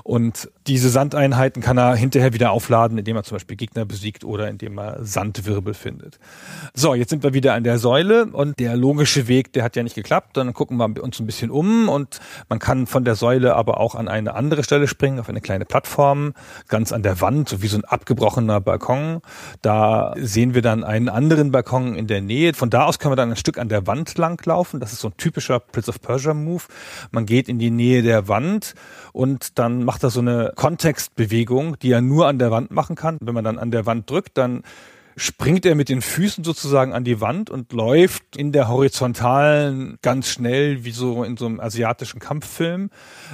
Und 0.01 0.49
diese 0.65 0.89
Sandeinheiten 0.89 1.61
kann 1.61 1.77
er 1.77 1.95
hinterher 1.95 2.33
wieder 2.33 2.49
aufladen, 2.49 2.97
indem 2.97 3.17
er 3.17 3.21
zum 3.21 3.35
Beispiel 3.35 3.55
Gegner 3.55 3.85
besiegt 3.85 4.23
oder 4.23 4.49
indem 4.49 4.79
er 4.79 5.05
Sandwirbel 5.05 5.75
findet. 5.75 6.17
So, 6.73 6.95
jetzt 6.95 7.11
sind 7.11 7.21
wir 7.21 7.35
wieder 7.35 7.53
an 7.53 7.63
der 7.63 7.77
Säule 7.77 8.25
und 8.25 8.57
der 8.57 8.75
logische 8.75 9.27
Weg, 9.27 9.53
der 9.53 9.63
hat 9.63 9.75
ja 9.75 9.83
nicht 9.83 9.93
geklappt. 9.93 10.37
Dann 10.37 10.53
gucken 10.53 10.77
wir 10.77 11.03
uns 11.03 11.19
ein 11.19 11.27
bisschen 11.27 11.51
um 11.51 11.87
und 11.87 12.19
man 12.49 12.57
kann 12.57 12.87
von 12.87 13.05
der 13.05 13.13
Säule 13.13 13.55
aber 13.55 13.79
auch 13.79 13.93
an 13.93 14.07
eine 14.07 14.33
andere 14.33 14.63
Stelle 14.63 14.87
springen, 14.87 15.19
auf 15.19 15.29
eine 15.29 15.41
kleine 15.41 15.65
Plattform, 15.65 16.33
ganz 16.67 16.91
an 16.91 17.03
der 17.03 17.21
Wand, 17.21 17.47
so 17.47 17.61
wie 17.61 17.67
so 17.67 17.77
ein 17.77 17.85
abgebrochener 17.85 18.59
Balkon. 18.59 19.21
Da 19.61 20.15
sehen 20.17 20.55
wir 20.55 20.63
dann 20.63 20.83
einen 20.83 21.09
anderen 21.09 21.51
Balkon 21.51 21.93
in 21.93 22.07
der 22.07 22.21
Nähe. 22.21 22.55
Von 22.55 22.71
da 22.71 22.85
aus 22.85 22.97
können 22.97 23.11
wir 23.11 23.17
dann 23.17 23.29
ein 23.29 23.35
Stück 23.35 23.59
an 23.59 23.69
der 23.69 23.85
Wand 23.85 24.17
lang 24.17 24.43
laufen. 24.47 24.79
Das 24.79 24.93
ist 24.93 24.99
so 24.99 25.10
ein 25.11 25.17
typischer 25.17 25.59
Prince 25.59 25.89
of 25.89 26.01
Persia 26.01 26.33
Move. 26.33 26.63
Man 27.11 27.25
geht 27.25 27.49
in 27.49 27.59
die 27.59 27.71
Nähe 27.71 28.01
der 28.01 28.27
Wand 28.27 28.73
und 29.13 29.59
dann 29.59 29.83
macht 29.83 30.03
er 30.03 30.09
so 30.09 30.19
eine 30.19 30.53
Kontextbewegung, 30.55 31.77
die 31.79 31.91
er 31.91 32.01
nur 32.01 32.27
an 32.27 32.39
der 32.39 32.51
Wand 32.51 32.71
machen 32.71 32.95
kann. 32.95 33.17
Wenn 33.21 33.33
man 33.33 33.43
dann 33.43 33.59
an 33.59 33.71
der 33.71 33.85
Wand 33.85 34.09
drückt, 34.09 34.37
dann 34.37 34.63
springt 35.21 35.67
er 35.67 35.75
mit 35.75 35.87
den 35.89 36.01
Füßen 36.01 36.43
sozusagen 36.43 36.93
an 36.93 37.03
die 37.03 37.21
Wand 37.21 37.51
und 37.51 37.73
läuft 37.73 38.35
in 38.35 38.51
der 38.51 38.67
horizontalen 38.67 39.99
ganz 40.01 40.29
schnell, 40.29 40.83
wie 40.83 40.89
so 40.89 41.23
in 41.23 41.37
so 41.37 41.45
einem 41.45 41.59
asiatischen 41.59 42.19
Kampffilm, 42.19 42.89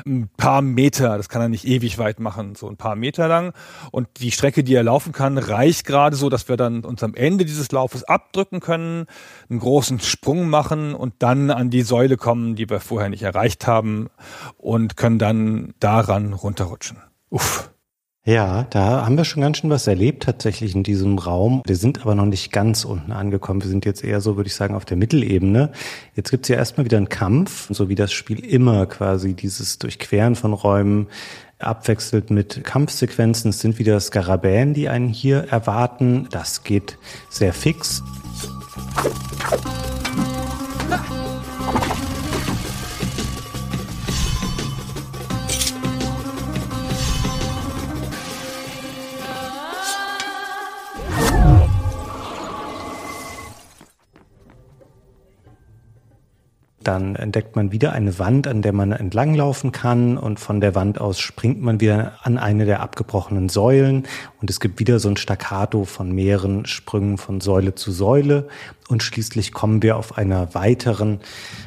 ein 0.05 0.29
paar 0.35 0.61
Meter, 0.61 1.15
das 1.15 1.29
kann 1.29 1.41
er 1.41 1.47
nicht 1.47 1.65
ewig 1.65 1.97
weit 1.97 2.19
machen, 2.19 2.55
so 2.55 2.67
ein 2.67 2.75
paar 2.75 2.97
Meter 2.97 3.29
lang. 3.29 3.53
Und 3.91 4.09
die 4.17 4.31
Strecke, 4.31 4.65
die 4.65 4.75
er 4.75 4.83
laufen 4.83 5.13
kann, 5.13 5.37
reicht 5.37 5.85
gerade 5.85 6.17
so, 6.17 6.27
dass 6.27 6.49
wir 6.49 6.57
dann 6.57 6.83
uns 6.83 7.03
am 7.03 7.15
Ende 7.15 7.45
dieses 7.45 7.71
Laufes 7.71 8.03
abdrücken 8.03 8.59
können, 8.59 9.05
einen 9.49 9.59
großen 9.59 10.01
Sprung 10.01 10.49
machen 10.49 10.93
und 10.93 11.13
dann 11.19 11.51
an 11.51 11.69
die 11.69 11.83
Säule 11.83 12.17
kommen, 12.17 12.55
die 12.55 12.69
wir 12.69 12.81
vorher 12.81 13.07
nicht 13.07 13.23
erreicht 13.23 13.65
haben 13.65 14.09
und 14.57 14.97
können 14.97 15.19
dann 15.19 15.73
daran 15.79 16.33
runterrutschen. 16.33 16.97
Uff. 17.29 17.69
Ja, 18.27 18.67
da 18.71 19.05
haben 19.05 19.15
wir 19.15 19.23
schon 19.23 19.41
ganz 19.41 19.59
schön 19.59 19.69
was 19.69 19.87
erlebt 19.87 20.23
tatsächlich 20.23 20.75
in 20.75 20.83
diesem 20.83 21.17
Raum. 21.17 21.61
Wir 21.65 21.77
sind 21.77 22.01
aber 22.01 22.13
noch 22.13 22.25
nicht 22.25 22.51
ganz 22.51 22.83
unten 22.83 23.13
angekommen. 23.13 23.63
Wir 23.63 23.69
sind 23.69 23.85
jetzt 23.85 24.03
eher 24.03 24.19
so, 24.19 24.35
würde 24.35 24.49
ich 24.49 24.55
sagen, 24.55 24.75
auf 24.75 24.83
der 24.83 24.97
Mittelebene. 24.97 25.71
Jetzt 26.13 26.31
gibt's 26.31 26.49
ja 26.49 26.57
erstmal 26.57 26.83
wieder 26.83 26.97
einen 26.97 27.07
Kampf, 27.07 27.69
so 27.71 27.87
wie 27.87 27.95
das 27.95 28.11
Spiel 28.11 28.43
immer 28.43 28.85
quasi 28.85 29.33
dieses 29.33 29.79
Durchqueren 29.79 30.35
von 30.35 30.51
Räumen 30.51 31.07
abwechselt 31.57 32.29
mit 32.29 32.65
Kampfsequenzen. 32.65 33.51
Es 33.51 33.61
sind 33.61 33.79
wieder 33.79 33.97
Skarabäen, 33.97 34.73
die 34.73 34.89
einen 34.89 35.07
hier 35.07 35.47
erwarten. 35.49 36.27
Das 36.29 36.65
geht 36.65 36.97
sehr 37.29 37.53
fix. 37.53 38.03
Dann 56.87 57.15
entdeckt 57.15 57.55
man 57.55 57.71
wieder 57.71 57.91
eine 57.91 58.17
Wand, 58.17 58.47
an 58.47 58.61
der 58.61 58.71
man 58.71 58.93
entlanglaufen 58.93 59.71
kann 59.71 60.17
und 60.17 60.39
von 60.39 60.61
der 60.61 60.73
Wand 60.73 61.01
aus 61.01 61.19
springt 61.19 61.61
man 61.61 61.81
wieder 61.81 62.13
an 62.23 62.37
eine 62.37 62.65
der 62.65 62.79
abgebrochenen 62.79 63.49
Säulen 63.49 64.07
und 64.41 64.49
es 64.49 64.59
gibt 64.59 64.79
wieder 64.79 64.99
so 64.99 65.09
ein 65.09 65.17
Staccato 65.17 65.83
von 65.83 66.11
mehreren 66.11 66.65
Sprüngen 66.65 67.17
von 67.17 67.41
Säule 67.41 67.75
zu 67.75 67.91
Säule 67.91 68.47
und 68.87 69.03
schließlich 69.03 69.51
kommen 69.51 69.83
wir 69.83 69.97
auf 69.97 70.17
einer 70.17 70.55
weiteren 70.55 71.19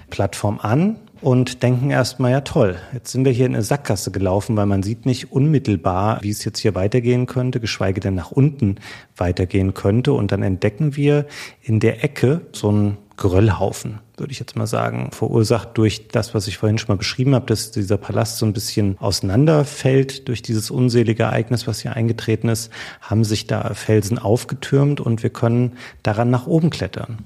Plattform 0.09 0.59
an 0.61 0.97
und 1.21 1.63
denken 1.63 1.91
erstmal, 1.91 2.31
ja 2.31 2.41
toll, 2.41 2.77
jetzt 2.95 3.13
sind 3.13 3.27
wir 3.27 3.33
hier 3.33 3.45
in 3.45 3.55
eine 3.55 3.63
Sackgasse 3.63 4.11
gelaufen, 4.11 4.57
weil 4.57 4.65
man 4.65 4.83
sieht 4.83 5.05
nicht 5.05 5.33
unmittelbar, 5.33 6.23
wie 6.23 6.31
es 6.31 6.45
jetzt 6.45 6.61
hier 6.61 6.75
weitergehen 6.75 7.27
könnte, 7.27 7.61
geschweige 7.61 8.01
denn 8.01 8.15
nach 8.15 8.31
unten 8.31 8.77
weitergehen 9.17 9.75
könnte. 9.75 10.15
Und 10.15 10.33
dann 10.33 10.43
entdecken 10.43 10.97
wir 10.97 11.27
in 11.61 11.79
der 11.79 12.03
Ecke 12.05 12.41
so 12.53 12.71
einen 12.71 12.97
Geröllhaufen, 13.21 14.01
würde 14.17 14.33
ich 14.33 14.41
jetzt 14.41 14.57
mal 14.57 14.67
sagen, 14.67 15.11
verursacht 15.13 15.77
durch 15.79 16.09
das, 16.09 16.35
was 16.35 16.49
ich 16.49 16.57
vorhin 16.57 16.79
schon 16.79 16.89
mal 16.89 16.97
beschrieben 16.97 17.35
habe, 17.35 17.45
dass 17.45 17.71
dieser 17.71 17.99
Palast 17.99 18.39
so 18.39 18.47
ein 18.47 18.55
bisschen 18.55 18.97
auseinanderfällt 18.99 20.27
durch 20.27 20.41
dieses 20.41 20.71
unselige 20.71 21.25
Ereignis, 21.25 21.67
was 21.67 21.81
hier 21.81 21.95
eingetreten 21.95 22.49
ist, 22.49 22.73
haben 23.03 23.23
sich 23.23 23.47
da 23.47 23.75
Felsen 23.75 24.19
aufgetürmt 24.19 25.01
und 25.01 25.23
wir 25.23 25.31
können 25.31 25.75
daran 26.03 26.31
nach 26.31 26.47
oben 26.47 26.71
klettern. 26.71 27.19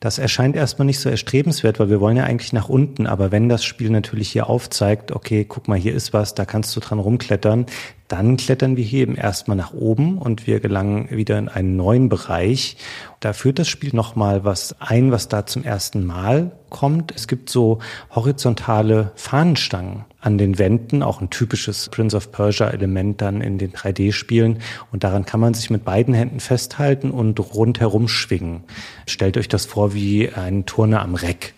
Das 0.00 0.18
erscheint 0.18 0.54
erstmal 0.54 0.86
nicht 0.86 1.00
so 1.00 1.10
erstrebenswert, 1.10 1.80
weil 1.80 1.90
wir 1.90 2.00
wollen 2.00 2.16
ja 2.16 2.24
eigentlich 2.24 2.52
nach 2.52 2.68
unten. 2.68 3.06
Aber 3.06 3.32
wenn 3.32 3.48
das 3.48 3.64
Spiel 3.64 3.90
natürlich 3.90 4.30
hier 4.30 4.48
aufzeigt, 4.48 5.10
okay, 5.10 5.44
guck 5.44 5.66
mal, 5.66 5.76
hier 5.76 5.92
ist 5.92 6.12
was, 6.12 6.34
da 6.34 6.44
kannst 6.44 6.74
du 6.76 6.80
dran 6.80 7.00
rumklettern, 7.00 7.66
dann 8.08 8.38
klettern 8.38 8.76
wir 8.76 8.84
hier 8.84 9.02
eben 9.02 9.14
erstmal 9.14 9.56
nach 9.56 9.74
oben 9.74 10.18
und 10.18 10.46
wir 10.46 10.60
gelangen 10.60 11.10
wieder 11.10 11.38
in 11.38 11.48
einen 11.48 11.76
neuen 11.76 12.08
Bereich. 12.08 12.76
Da 13.20 13.34
führt 13.34 13.58
das 13.58 13.68
Spiel 13.68 13.90
nochmal 13.92 14.44
was 14.44 14.74
ein, 14.80 15.12
was 15.12 15.28
da 15.28 15.44
zum 15.44 15.62
ersten 15.62 16.06
Mal 16.06 16.52
kommt. 16.70 17.12
Es 17.14 17.28
gibt 17.28 17.50
so 17.50 17.80
horizontale 18.10 19.12
Fahnenstangen 19.14 20.06
an 20.20 20.38
den 20.38 20.58
Wänden, 20.58 21.02
auch 21.02 21.20
ein 21.20 21.30
typisches 21.30 21.90
Prince 21.90 22.16
of 22.16 22.32
Persia 22.32 22.68
Element 22.68 23.20
dann 23.20 23.42
in 23.42 23.58
den 23.58 23.72
3D-Spielen. 23.72 24.60
Und 24.90 25.04
daran 25.04 25.26
kann 25.26 25.40
man 25.40 25.52
sich 25.52 25.68
mit 25.68 25.84
beiden 25.84 26.14
Händen 26.14 26.40
festhalten 26.40 27.10
und 27.10 27.38
rundherum 27.54 28.08
schwingen. 28.08 28.64
Stellt 29.06 29.36
euch 29.36 29.48
das 29.48 29.66
vor 29.66 29.92
wie 29.92 30.30
ein 30.30 30.64
Turner 30.64 31.02
am 31.02 31.14
Reck. 31.14 31.54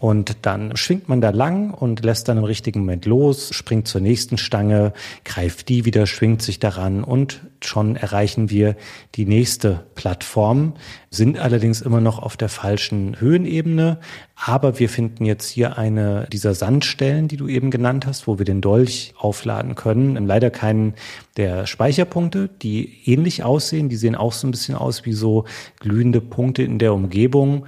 Und 0.00 0.38
dann 0.46 0.78
schwingt 0.78 1.10
man 1.10 1.20
da 1.20 1.28
lang 1.28 1.74
und 1.74 2.02
lässt 2.02 2.26
dann 2.26 2.38
im 2.38 2.44
richtigen 2.44 2.80
Moment 2.80 3.04
los, 3.04 3.50
springt 3.52 3.86
zur 3.86 4.00
nächsten 4.00 4.38
Stange, 4.38 4.94
greift 5.26 5.68
die 5.68 5.84
wieder, 5.84 6.06
schwingt 6.06 6.40
sich 6.40 6.58
daran 6.58 7.04
und 7.04 7.42
schon 7.60 7.96
erreichen 7.96 8.48
wir 8.48 8.76
die 9.14 9.26
nächste 9.26 9.84
Plattform, 9.94 10.72
sind 11.10 11.38
allerdings 11.38 11.82
immer 11.82 12.00
noch 12.00 12.18
auf 12.18 12.38
der 12.38 12.48
falschen 12.48 13.20
Höhenebene. 13.20 13.98
Aber 14.42 14.78
wir 14.78 14.88
finden 14.88 15.26
jetzt 15.26 15.50
hier 15.50 15.76
eine 15.76 16.26
dieser 16.32 16.54
Sandstellen, 16.54 17.28
die 17.28 17.36
du 17.36 17.46
eben 17.46 17.70
genannt 17.70 18.06
hast, 18.06 18.26
wo 18.26 18.38
wir 18.38 18.46
den 18.46 18.62
Dolch 18.62 19.12
aufladen 19.18 19.74
können. 19.74 20.26
Leider 20.26 20.48
keinen 20.48 20.94
der 21.36 21.66
Speicherpunkte, 21.66 22.48
die 22.48 23.02
ähnlich 23.04 23.44
aussehen. 23.44 23.90
Die 23.90 23.96
sehen 23.96 24.14
auch 24.14 24.32
so 24.32 24.48
ein 24.48 24.50
bisschen 24.50 24.76
aus 24.76 25.04
wie 25.04 25.12
so 25.12 25.44
glühende 25.78 26.22
Punkte 26.22 26.62
in 26.62 26.78
der 26.78 26.94
Umgebung. 26.94 27.66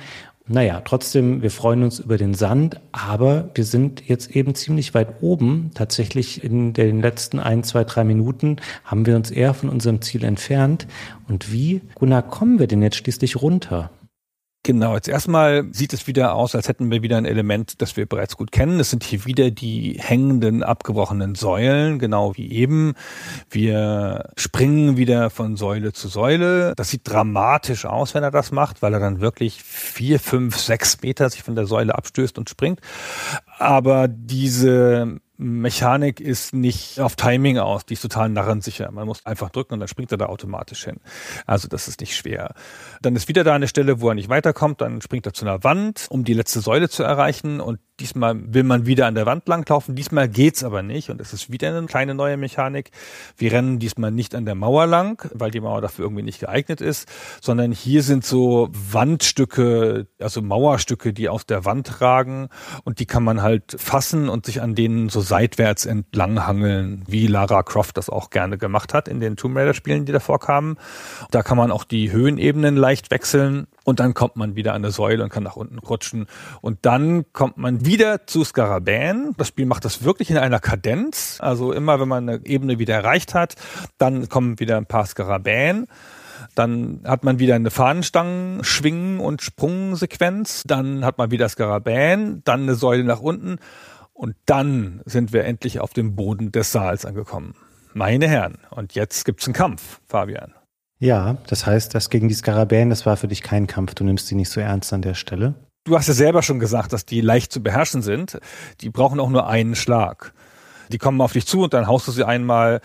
Naja, 0.52 0.82
trotzdem, 0.84 1.40
wir 1.40 1.50
freuen 1.50 1.82
uns 1.82 1.98
über 1.98 2.18
den 2.18 2.34
Sand, 2.34 2.78
aber 2.92 3.48
wir 3.54 3.64
sind 3.64 4.06
jetzt 4.06 4.36
eben 4.36 4.54
ziemlich 4.54 4.92
weit 4.92 5.22
oben. 5.22 5.70
Tatsächlich 5.72 6.44
in 6.44 6.74
den 6.74 7.00
letzten 7.00 7.38
ein, 7.38 7.64
zwei, 7.64 7.84
drei 7.84 8.04
Minuten 8.04 8.56
haben 8.84 9.06
wir 9.06 9.16
uns 9.16 9.30
eher 9.30 9.54
von 9.54 9.70
unserem 9.70 10.02
Ziel 10.02 10.24
entfernt. 10.24 10.86
Und 11.26 11.50
wie, 11.50 11.80
Gunnar, 11.94 12.20
kommen 12.20 12.58
wir 12.58 12.66
denn 12.66 12.82
jetzt 12.82 12.96
schließlich 12.96 13.40
runter? 13.40 13.90
Genau, 14.64 14.94
jetzt 14.94 15.08
erstmal 15.08 15.64
sieht 15.72 15.92
es 15.92 16.06
wieder 16.06 16.36
aus, 16.36 16.54
als 16.54 16.68
hätten 16.68 16.88
wir 16.92 17.02
wieder 17.02 17.16
ein 17.16 17.24
Element, 17.24 17.82
das 17.82 17.96
wir 17.96 18.06
bereits 18.06 18.36
gut 18.36 18.52
kennen. 18.52 18.78
Es 18.78 18.90
sind 18.90 19.02
hier 19.02 19.24
wieder 19.24 19.50
die 19.50 19.96
hängenden, 19.98 20.62
abgebrochenen 20.62 21.34
Säulen, 21.34 21.98
genau 21.98 22.36
wie 22.36 22.52
eben. 22.52 22.94
Wir 23.50 24.30
springen 24.36 24.96
wieder 24.96 25.30
von 25.30 25.56
Säule 25.56 25.92
zu 25.92 26.06
Säule. 26.06 26.74
Das 26.76 26.90
sieht 26.90 27.00
dramatisch 27.04 27.86
aus, 27.86 28.14
wenn 28.14 28.22
er 28.22 28.30
das 28.30 28.52
macht, 28.52 28.82
weil 28.82 28.94
er 28.94 29.00
dann 29.00 29.20
wirklich 29.20 29.64
vier, 29.64 30.20
fünf, 30.20 30.56
sechs 30.56 31.02
Meter 31.02 31.28
sich 31.28 31.42
von 31.42 31.56
der 31.56 31.66
Säule 31.66 31.96
abstößt 31.96 32.38
und 32.38 32.48
springt. 32.48 32.78
Aber 33.58 34.06
diese 34.06 35.18
Mechanik 35.42 36.20
ist 36.20 36.54
nicht 36.54 37.00
auf 37.00 37.16
Timing 37.16 37.58
aus, 37.58 37.84
die 37.84 37.94
ist 37.94 38.02
total 38.02 38.28
narrensicher. 38.28 38.90
Man 38.92 39.06
muss 39.06 39.26
einfach 39.26 39.50
drücken 39.50 39.74
und 39.74 39.80
dann 39.80 39.88
springt 39.88 40.12
er 40.12 40.18
da 40.18 40.26
automatisch 40.26 40.84
hin. 40.84 41.00
Also 41.46 41.68
das 41.68 41.88
ist 41.88 42.00
nicht 42.00 42.16
schwer. 42.16 42.54
Dann 43.00 43.16
ist 43.16 43.28
wieder 43.28 43.44
da 43.44 43.54
eine 43.54 43.68
Stelle, 43.68 44.00
wo 44.00 44.08
er 44.08 44.14
nicht 44.14 44.28
weiterkommt, 44.28 44.80
dann 44.80 45.00
springt 45.02 45.26
er 45.26 45.32
zu 45.32 45.44
einer 45.44 45.64
Wand, 45.64 46.06
um 46.10 46.24
die 46.24 46.34
letzte 46.34 46.60
Säule 46.60 46.88
zu 46.88 47.02
erreichen 47.02 47.60
und 47.60 47.80
Diesmal 48.00 48.34
will 48.54 48.62
man 48.62 48.86
wieder 48.86 49.06
an 49.06 49.14
der 49.14 49.26
Wand 49.26 49.46
langlaufen. 49.46 49.94
Diesmal 49.94 50.28
geht's 50.28 50.64
aber 50.64 50.82
nicht. 50.82 51.10
Und 51.10 51.20
es 51.20 51.32
ist 51.32 51.52
wieder 51.52 51.68
eine 51.68 51.86
kleine 51.86 52.14
neue 52.14 52.36
Mechanik. 52.38 52.90
Wir 53.36 53.52
rennen 53.52 53.78
diesmal 53.78 54.10
nicht 54.10 54.34
an 54.34 54.46
der 54.46 54.54
Mauer 54.54 54.86
lang, 54.86 55.28
weil 55.34 55.50
die 55.50 55.60
Mauer 55.60 55.82
dafür 55.82 56.06
irgendwie 56.06 56.22
nicht 56.22 56.40
geeignet 56.40 56.80
ist, 56.80 57.06
sondern 57.42 57.70
hier 57.70 58.02
sind 58.02 58.24
so 58.24 58.70
Wandstücke, 58.72 60.06
also 60.18 60.40
Mauerstücke, 60.40 61.12
die 61.12 61.28
aus 61.28 61.44
der 61.44 61.66
Wand 61.66 62.00
ragen. 62.00 62.48
Und 62.84 62.98
die 62.98 63.06
kann 63.06 63.24
man 63.24 63.42
halt 63.42 63.76
fassen 63.78 64.30
und 64.30 64.46
sich 64.46 64.62
an 64.62 64.74
denen 64.74 65.10
so 65.10 65.20
seitwärts 65.20 65.84
entlanghangeln, 65.84 67.04
wie 67.06 67.26
Lara 67.26 67.62
Croft 67.62 67.98
das 67.98 68.08
auch 68.08 68.30
gerne 68.30 68.56
gemacht 68.56 68.94
hat 68.94 69.06
in 69.06 69.20
den 69.20 69.36
Tomb 69.36 69.56
Raider 69.56 69.74
Spielen, 69.74 70.06
die 70.06 70.12
davor 70.12 70.40
kamen. 70.40 70.76
Da 71.30 71.42
kann 71.42 71.58
man 71.58 71.70
auch 71.70 71.84
die 71.84 72.10
Höhenebenen 72.10 72.76
leicht 72.76 73.10
wechseln. 73.10 73.66
Und 73.84 74.00
dann 74.00 74.14
kommt 74.14 74.36
man 74.36 74.54
wieder 74.54 74.74
an 74.74 74.82
der 74.82 74.90
Säule 74.90 75.22
und 75.22 75.30
kann 75.30 75.42
nach 75.42 75.56
unten 75.56 75.78
rutschen. 75.78 76.26
Und 76.60 76.78
dann 76.82 77.24
kommt 77.32 77.58
man 77.58 77.84
wieder 77.84 78.26
zu 78.26 78.44
Skarabän. 78.44 79.34
Das 79.36 79.48
Spiel 79.48 79.66
macht 79.66 79.84
das 79.84 80.04
wirklich 80.04 80.30
in 80.30 80.38
einer 80.38 80.60
Kadenz. 80.60 81.38
Also 81.40 81.72
immer, 81.72 82.00
wenn 82.00 82.08
man 82.08 82.28
eine 82.28 82.46
Ebene 82.46 82.78
wieder 82.78 82.94
erreicht 82.94 83.34
hat, 83.34 83.56
dann 83.98 84.28
kommen 84.28 84.60
wieder 84.60 84.76
ein 84.76 84.86
paar 84.86 85.06
Skarabän. 85.06 85.86
Dann 86.54 87.00
hat 87.04 87.24
man 87.24 87.38
wieder 87.38 87.54
eine 87.54 87.70
Fahnenstangen, 87.70 88.62
Schwingen 88.64 89.20
und 89.20 89.42
Sprungsequenz. 89.42 90.62
Dann 90.66 91.04
hat 91.04 91.18
man 91.18 91.30
wieder 91.30 91.48
Skarabän, 91.48 92.42
dann 92.44 92.62
eine 92.62 92.74
Säule 92.74 93.04
nach 93.04 93.20
unten. 93.20 93.58
Und 94.12 94.36
dann 94.46 95.00
sind 95.04 95.32
wir 95.32 95.44
endlich 95.44 95.80
auf 95.80 95.92
dem 95.92 96.14
Boden 96.14 96.52
des 96.52 96.70
Saals 96.70 97.04
angekommen. 97.04 97.54
Meine 97.94 98.28
Herren, 98.28 98.58
und 98.70 98.94
jetzt 98.94 99.24
gibt's 99.24 99.46
einen 99.46 99.54
Kampf, 99.54 100.00
Fabian. 100.06 100.54
Ja, 101.02 101.38
das 101.48 101.66
heißt, 101.66 101.96
das 101.96 102.10
gegen 102.10 102.28
die 102.28 102.34
Skarabäen, 102.34 102.88
das 102.88 103.06
war 103.06 103.16
für 103.16 103.26
dich 103.26 103.42
kein 103.42 103.66
Kampf. 103.66 103.96
Du 103.96 104.04
nimmst 104.04 104.28
sie 104.28 104.36
nicht 104.36 104.50
so 104.50 104.60
ernst 104.60 104.92
an 104.92 105.02
der 105.02 105.14
Stelle. 105.14 105.54
Du 105.82 105.96
hast 105.96 106.06
ja 106.06 106.14
selber 106.14 106.42
schon 106.42 106.60
gesagt, 106.60 106.92
dass 106.92 107.04
die 107.04 107.20
leicht 107.20 107.50
zu 107.50 107.60
beherrschen 107.60 108.02
sind. 108.02 108.38
Die 108.82 108.88
brauchen 108.88 109.18
auch 109.18 109.28
nur 109.28 109.48
einen 109.48 109.74
Schlag. 109.74 110.32
Die 110.92 110.98
kommen 110.98 111.20
auf 111.20 111.32
dich 111.32 111.44
zu 111.44 111.62
und 111.62 111.74
dann 111.74 111.88
haust 111.88 112.06
du 112.06 112.12
sie 112.12 112.24
einmal 112.24 112.80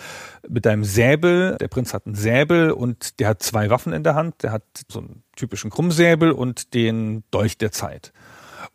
mit 0.50 0.66
deinem 0.66 0.84
Säbel. 0.84 1.58
Der 1.60 1.68
Prinz 1.68 1.94
hat 1.94 2.08
einen 2.08 2.16
Säbel 2.16 2.72
und 2.72 3.20
der 3.20 3.28
hat 3.28 3.44
zwei 3.44 3.70
Waffen 3.70 3.94
in 3.94 4.02
der 4.02 4.16
Hand. 4.16 4.42
Der 4.42 4.52
hat 4.52 4.64
so 4.92 4.98
einen 4.98 5.22
typischen 5.36 5.70
Krummsäbel 5.70 6.32
und 6.32 6.74
den 6.74 7.24
Dolch 7.30 7.60
der 7.60 7.72
Zeit. 7.72 8.14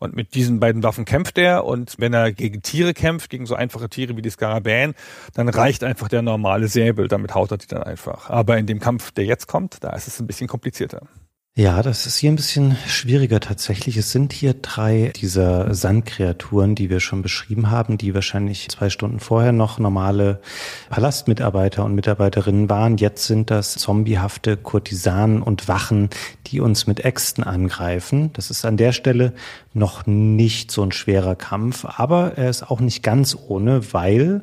Und 0.02 0.16
mit 0.16 0.34
diesen 0.34 0.58
beiden 0.58 0.82
Waffen 0.82 1.04
kämpft 1.04 1.38
er. 1.38 1.64
Und 1.64 1.94
wenn 1.98 2.12
er 2.12 2.32
gegen 2.32 2.60
Tiere 2.60 2.92
kämpft, 2.92 3.30
gegen 3.30 3.46
so 3.46 3.54
einfache 3.54 3.88
Tiere 3.88 4.16
wie 4.16 4.22
die 4.22 4.30
Skarabäen, 4.30 4.94
dann 5.34 5.48
reicht 5.48 5.84
einfach 5.84 6.08
der 6.08 6.22
normale 6.22 6.66
Säbel. 6.66 7.06
Damit 7.06 7.36
haut 7.36 7.52
er 7.52 7.58
die 7.58 7.68
dann 7.68 7.84
einfach. 7.84 8.28
Aber 8.28 8.58
in 8.58 8.66
dem 8.66 8.80
Kampf, 8.80 9.12
der 9.12 9.26
jetzt 9.26 9.46
kommt, 9.46 9.84
da 9.84 9.90
ist 9.90 10.08
es 10.08 10.18
ein 10.18 10.26
bisschen 10.26 10.48
komplizierter. 10.48 11.02
Ja, 11.54 11.82
das 11.82 12.06
ist 12.06 12.16
hier 12.16 12.32
ein 12.32 12.36
bisschen 12.36 12.78
schwieriger 12.86 13.38
tatsächlich. 13.38 13.98
Es 13.98 14.10
sind 14.10 14.32
hier 14.32 14.54
drei 14.54 15.12
dieser 15.14 15.74
Sandkreaturen, 15.74 16.74
die 16.74 16.88
wir 16.88 16.98
schon 16.98 17.20
beschrieben 17.20 17.70
haben, 17.70 17.98
die 17.98 18.14
wahrscheinlich 18.14 18.70
zwei 18.70 18.88
Stunden 18.88 19.20
vorher 19.20 19.52
noch 19.52 19.78
normale 19.78 20.40
Palastmitarbeiter 20.88 21.84
und 21.84 21.94
Mitarbeiterinnen 21.94 22.70
waren. 22.70 22.96
Jetzt 22.96 23.26
sind 23.26 23.50
das 23.50 23.74
zombiehafte 23.74 24.56
Kurtisanen 24.56 25.42
und 25.42 25.68
Wachen, 25.68 26.08
die 26.46 26.60
uns 26.60 26.86
mit 26.86 27.04
Äxten 27.04 27.44
angreifen. 27.44 28.30
Das 28.32 28.48
ist 28.48 28.64
an 28.64 28.78
der 28.78 28.92
Stelle 28.92 29.34
noch 29.74 30.06
nicht 30.06 30.70
so 30.70 30.82
ein 30.82 30.92
schwerer 30.92 31.34
Kampf, 31.34 31.84
aber 31.84 32.32
er 32.38 32.48
ist 32.48 32.62
auch 32.62 32.80
nicht 32.80 33.02
ganz 33.02 33.36
ohne, 33.36 33.92
weil 33.92 34.40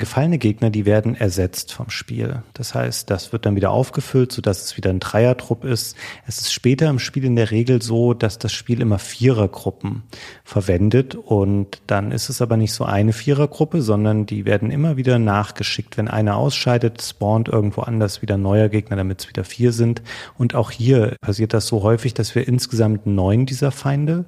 gefallene 0.00 0.38
Gegner, 0.38 0.70
die 0.70 0.84
werden 0.84 1.14
ersetzt 1.14 1.72
vom 1.72 1.90
Spiel. 1.90 2.42
Das 2.54 2.74
heißt, 2.74 3.08
das 3.08 3.32
wird 3.32 3.46
dann 3.46 3.54
wieder 3.54 3.70
aufgefüllt, 3.70 4.32
sodass 4.32 4.64
es 4.64 4.76
wieder 4.76 4.90
ein 4.90 4.98
Dreierdrupp 4.98 5.64
ist. 5.64 5.96
Es 6.26 6.38
ist 6.38 6.52
später 6.52 6.88
im 6.90 6.98
Spiel 6.98 7.24
in 7.24 7.36
der 7.36 7.52
Regel 7.52 7.80
so, 7.80 8.14
dass 8.14 8.38
das 8.38 8.52
Spiel 8.52 8.80
immer 8.80 8.98
Vierergruppen 8.98 10.02
verwendet 10.42 11.14
und 11.14 11.82
dann 11.86 12.10
ist 12.10 12.28
es 12.28 12.42
aber 12.42 12.56
nicht 12.56 12.72
so 12.72 12.84
eine 12.84 13.12
Vierergruppe, 13.12 13.82
sondern 13.82 14.26
die 14.26 14.44
werden 14.44 14.70
immer 14.72 14.96
wieder 14.96 15.20
nachgeschickt. 15.20 15.96
Wenn 15.96 16.08
einer 16.08 16.36
ausscheidet, 16.36 17.00
spawnt 17.00 17.48
irgendwo 17.48 17.82
anders 17.82 18.22
wieder 18.22 18.36
neuer 18.36 18.68
Gegner, 18.68 18.96
damit 18.96 19.20
es 19.20 19.28
wieder 19.28 19.44
vier 19.44 19.72
sind. 19.72 20.02
Und 20.36 20.54
auch 20.54 20.70
hier 20.70 21.14
passiert 21.20 21.54
das 21.54 21.66
so 21.66 21.82
häufig, 21.82 22.14
dass 22.14 22.34
wir 22.34 22.48
insgesamt 22.48 23.06
neun 23.06 23.46
dieser 23.46 23.70
Feinde 23.70 24.24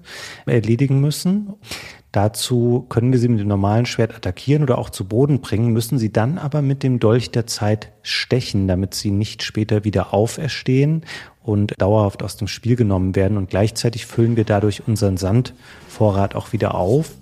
erledigen 0.46 1.00
müssen. 1.00 1.54
Dazu 2.12 2.84
können 2.90 3.10
wir 3.10 3.18
sie 3.18 3.28
mit 3.28 3.40
dem 3.40 3.48
normalen 3.48 3.86
Schwert 3.86 4.14
attackieren 4.14 4.62
oder 4.62 4.76
auch 4.76 4.90
zu 4.90 5.06
Boden 5.06 5.40
bringen, 5.40 5.72
müssen 5.72 5.98
sie 5.98 6.12
dann 6.12 6.36
aber 6.36 6.60
mit 6.60 6.82
dem 6.82 7.00
Dolch 7.00 7.30
der 7.30 7.46
Zeit 7.46 7.90
stechen, 8.02 8.68
damit 8.68 8.92
sie 8.94 9.10
nicht 9.10 9.42
später 9.42 9.84
wieder 9.84 10.12
auferstehen 10.12 11.06
und 11.42 11.80
dauerhaft 11.80 12.22
aus 12.22 12.36
dem 12.36 12.48
Spiel 12.48 12.76
genommen 12.76 13.16
werden. 13.16 13.38
Und 13.38 13.48
gleichzeitig 13.48 14.04
füllen 14.04 14.36
wir 14.36 14.44
dadurch 14.44 14.86
unseren 14.86 15.16
Sandvorrat 15.16 16.34
auch 16.34 16.52
wieder 16.52 16.74
auf. 16.74 17.12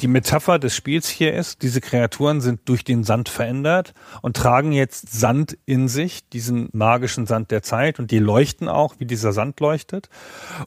Die 0.00 0.08
Metapher 0.08 0.58
des 0.58 0.74
Spiels 0.74 1.08
hier 1.10 1.34
ist, 1.34 1.60
diese 1.60 1.82
Kreaturen 1.82 2.40
sind 2.40 2.60
durch 2.64 2.84
den 2.84 3.04
Sand 3.04 3.28
verändert 3.28 3.92
und 4.22 4.34
tragen 4.34 4.72
jetzt 4.72 5.12
Sand 5.12 5.58
in 5.66 5.88
sich, 5.88 6.26
diesen 6.30 6.70
magischen 6.72 7.26
Sand 7.26 7.50
der 7.50 7.62
Zeit 7.62 7.98
und 7.98 8.10
die 8.10 8.18
leuchten 8.18 8.68
auch, 8.68 8.94
wie 8.98 9.04
dieser 9.04 9.32
Sand 9.32 9.60
leuchtet. 9.60 10.08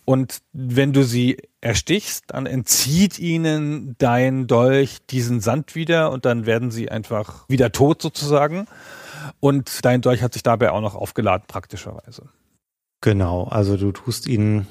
Und 0.06 0.42
wenn 0.52 0.94
du 0.94 1.04
sie 1.04 1.38
erstichst, 1.62 2.26
dann 2.28 2.46
entzieht 2.46 3.18
ihnen 3.18 3.96
dein 3.98 4.46
Dolch 4.46 5.00
diesen 5.10 5.40
Sand 5.40 5.74
wieder 5.74 6.12
und 6.12 6.26
dann 6.26 6.46
werden 6.46 6.70
sie 6.70 6.92
einfach 6.92 7.50
wieder 7.50 7.72
tot 7.72 8.04
sozusagen. 8.04 8.68
Und 9.40 9.84
dein 9.84 10.02
Dolch 10.02 10.22
hat 10.22 10.34
sich 10.34 10.44
dabei 10.44 10.72
auch 10.72 10.82
noch 10.82 10.94
aufgeladen 10.94 11.46
praktischerweise. 11.48 12.30
Genau, 13.02 13.46
also 13.46 13.78
du 13.78 13.92
tust 13.92 14.28
ihnen 14.28 14.68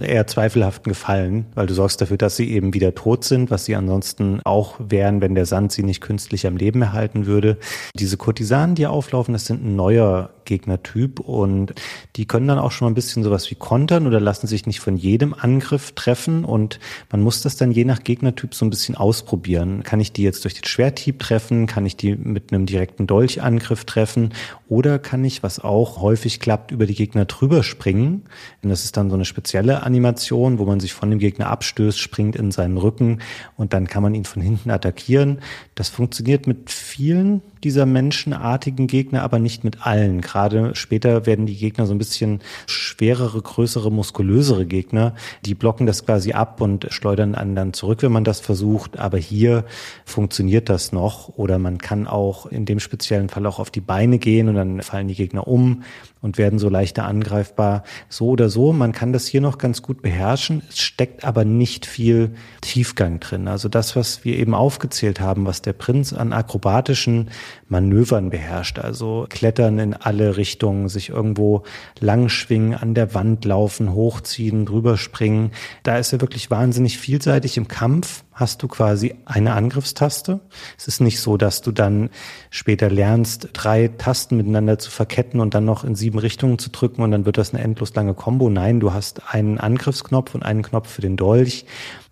eher 0.00 0.26
zweifelhaften 0.26 0.90
Gefallen, 0.90 1.46
weil 1.54 1.66
du 1.66 1.74
sorgst 1.74 2.00
dafür, 2.00 2.16
dass 2.16 2.36
sie 2.36 2.50
eben 2.50 2.74
wieder 2.74 2.94
tot 2.94 3.24
sind, 3.24 3.50
was 3.50 3.64
sie 3.64 3.74
ansonsten 3.74 4.40
auch 4.44 4.76
wären, 4.78 5.20
wenn 5.20 5.34
der 5.34 5.46
Sand 5.46 5.72
sie 5.72 5.82
nicht 5.82 6.00
künstlich 6.00 6.46
am 6.46 6.56
Leben 6.56 6.82
erhalten 6.82 7.26
würde. 7.26 7.58
Diese 7.94 8.16
Kurtisanen, 8.16 8.74
die 8.74 8.86
auflaufen, 8.86 9.32
das 9.32 9.46
sind 9.46 9.64
ein 9.64 9.76
neuer 9.76 10.30
Gegnertyp 10.46 11.20
und 11.20 11.74
die 12.16 12.26
können 12.26 12.48
dann 12.48 12.58
auch 12.58 12.72
schon 12.72 12.86
mal 12.86 12.92
ein 12.92 12.94
bisschen 12.94 13.22
sowas 13.22 13.50
wie 13.50 13.54
kontern 13.56 14.06
oder 14.06 14.20
lassen 14.20 14.46
sich 14.46 14.64
nicht 14.64 14.80
von 14.80 14.96
jedem 14.96 15.34
Angriff 15.34 15.92
treffen 15.92 16.44
und 16.44 16.80
man 17.10 17.20
muss 17.20 17.42
das 17.42 17.56
dann 17.56 17.72
je 17.72 17.84
nach 17.84 18.02
Gegnertyp 18.02 18.54
so 18.54 18.64
ein 18.64 18.70
bisschen 18.70 18.94
ausprobieren. 18.94 19.82
Kann 19.82 20.00
ich 20.00 20.12
die 20.12 20.22
jetzt 20.22 20.44
durch 20.44 20.54
den 20.54 20.64
Schwerthieb 20.64 21.18
treffen? 21.18 21.66
Kann 21.66 21.84
ich 21.84 21.96
die 21.96 22.16
mit 22.16 22.52
einem 22.52 22.64
direkten 22.64 23.06
Dolchangriff 23.06 23.84
treffen? 23.84 24.32
Oder 24.68 24.98
kann 24.98 25.24
ich, 25.24 25.42
was 25.42 25.58
auch 25.58 26.00
häufig 26.00 26.40
klappt, 26.40 26.70
über 26.70 26.86
die 26.86 26.94
Gegner 26.94 27.26
drüber 27.26 27.62
springen? 27.62 28.24
Und 28.62 28.70
das 28.70 28.84
ist 28.84 28.96
dann 28.96 29.10
so 29.10 29.16
eine 29.16 29.24
spezielle 29.24 29.75
Animation, 29.82 30.58
wo 30.58 30.64
man 30.64 30.80
sich 30.80 30.92
von 30.92 31.10
dem 31.10 31.18
Gegner 31.18 31.48
abstößt, 31.48 31.98
springt 31.98 32.36
in 32.36 32.50
seinen 32.50 32.76
Rücken 32.76 33.20
und 33.56 33.72
dann 33.72 33.86
kann 33.86 34.02
man 34.02 34.14
ihn 34.14 34.24
von 34.24 34.42
hinten 34.42 34.70
attackieren. 34.70 35.40
Das 35.74 35.88
funktioniert 35.88 36.46
mit 36.46 36.70
vielen 36.70 37.42
dieser 37.64 37.86
menschenartigen 37.86 38.86
Gegner, 38.86 39.22
aber 39.22 39.38
nicht 39.38 39.64
mit 39.64 39.86
allen. 39.86 40.20
Gerade 40.20 40.74
später 40.74 41.26
werden 41.26 41.46
die 41.46 41.56
Gegner 41.56 41.86
so 41.86 41.94
ein 41.94 41.98
bisschen 41.98 42.40
schwerere, 42.66 43.40
größere, 43.40 43.90
muskulösere 43.90 44.66
Gegner. 44.66 45.14
Die 45.44 45.54
blocken 45.54 45.86
das 45.86 46.04
quasi 46.04 46.32
ab 46.32 46.60
und 46.60 46.86
schleudern 46.90 47.34
einen 47.34 47.54
dann 47.54 47.72
zurück, 47.72 48.02
wenn 48.02 48.12
man 48.12 48.24
das 48.24 48.40
versucht. 48.40 48.98
Aber 48.98 49.18
hier 49.18 49.64
funktioniert 50.04 50.68
das 50.68 50.92
noch. 50.92 51.36
Oder 51.36 51.58
man 51.58 51.78
kann 51.78 52.06
auch 52.06 52.46
in 52.46 52.64
dem 52.64 52.80
speziellen 52.80 53.28
Fall 53.28 53.46
auch 53.46 53.58
auf 53.58 53.70
die 53.70 53.80
Beine 53.80 54.18
gehen 54.18 54.48
und 54.48 54.54
dann 54.54 54.82
fallen 54.82 55.08
die 55.08 55.14
Gegner 55.14 55.46
um 55.46 55.82
und 56.26 56.38
werden 56.38 56.58
so 56.58 56.68
leichter 56.68 57.04
angreifbar. 57.04 57.84
So 58.08 58.28
oder 58.30 58.48
so, 58.48 58.72
man 58.72 58.92
kann 58.92 59.12
das 59.12 59.26
hier 59.26 59.40
noch 59.40 59.58
ganz 59.58 59.80
gut 59.80 60.02
beherrschen. 60.02 60.62
Es 60.68 60.80
steckt 60.80 61.24
aber 61.24 61.44
nicht 61.44 61.86
viel 61.86 62.34
Tiefgang 62.62 63.20
drin. 63.20 63.46
Also 63.48 63.68
das, 63.68 63.94
was 63.94 64.24
wir 64.24 64.36
eben 64.36 64.54
aufgezählt 64.54 65.20
haben, 65.20 65.46
was 65.46 65.62
der 65.62 65.72
Prinz 65.72 66.12
an 66.12 66.32
akrobatischen 66.32 67.30
Manövern 67.68 68.30
beherrscht. 68.30 68.78
Also 68.78 69.26
klettern 69.28 69.78
in 69.78 69.94
alle 69.94 70.36
Richtungen, 70.36 70.88
sich 70.88 71.08
irgendwo 71.08 71.62
langschwingen, 72.00 72.74
an 72.74 72.94
der 72.94 73.14
Wand 73.14 73.44
laufen, 73.44 73.92
hochziehen, 73.92 74.66
drüber 74.66 74.96
springen. 74.98 75.52
Da 75.82 75.98
ist 75.98 76.12
er 76.12 76.20
wirklich 76.20 76.50
wahnsinnig 76.50 76.98
vielseitig 76.98 77.56
im 77.56 77.68
Kampf 77.68 78.24
hast 78.36 78.62
du 78.62 78.68
quasi 78.68 79.14
eine 79.24 79.54
Angriffstaste. 79.54 80.40
Es 80.76 80.86
ist 80.86 81.00
nicht 81.00 81.20
so, 81.20 81.38
dass 81.38 81.62
du 81.62 81.72
dann 81.72 82.10
später 82.50 82.90
lernst, 82.90 83.48
drei 83.54 83.88
Tasten 83.88 84.36
miteinander 84.36 84.78
zu 84.78 84.90
verketten 84.90 85.40
und 85.40 85.54
dann 85.54 85.64
noch 85.64 85.84
in 85.84 85.94
sieben 85.94 86.18
Richtungen 86.18 86.58
zu 86.58 86.70
drücken 86.70 87.02
und 87.02 87.10
dann 87.10 87.24
wird 87.24 87.38
das 87.38 87.54
eine 87.54 87.64
endlos 87.64 87.94
lange 87.94 88.14
Combo. 88.14 88.50
Nein, 88.50 88.78
du 88.78 88.92
hast 88.92 89.34
einen 89.34 89.58
Angriffsknopf 89.58 90.34
und 90.34 90.42
einen 90.42 90.62
Knopf 90.62 90.90
für 90.90 91.00
den 91.02 91.16
Dolch 91.16 91.64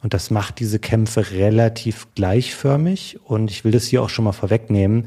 und 0.03 0.15
das 0.15 0.31
macht 0.31 0.61
diese 0.61 0.79
Kämpfe 0.79 1.31
relativ 1.31 2.09
gleichförmig 2.15 3.21
und 3.23 3.51
ich 3.51 3.65
will 3.65 3.73
das 3.73 3.85
hier 3.85 4.03
auch 4.03 4.09
schon 4.09 4.25
mal 4.25 4.33
vorwegnehmen 4.33 5.07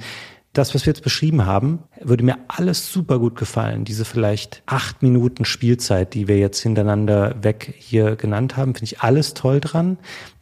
das, 0.57 0.73
was 0.73 0.85
wir 0.85 0.91
jetzt 0.91 1.03
beschrieben 1.03 1.45
haben, 1.45 1.83
würde 2.01 2.23
mir 2.23 2.37
alles 2.47 2.91
super 2.91 3.19
gut 3.19 3.35
gefallen. 3.35 3.85
Diese 3.85 4.05
vielleicht 4.05 4.63
acht 4.65 5.03
Minuten 5.03 5.45
Spielzeit, 5.45 6.13
die 6.13 6.27
wir 6.27 6.37
jetzt 6.37 6.59
hintereinander 6.59 7.35
weg 7.41 7.75
hier 7.77 8.15
genannt 8.15 8.57
haben, 8.57 8.73
finde 8.73 8.85
ich 8.85 9.01
alles 9.01 9.33
toll 9.35 9.59
dran. 9.59 9.97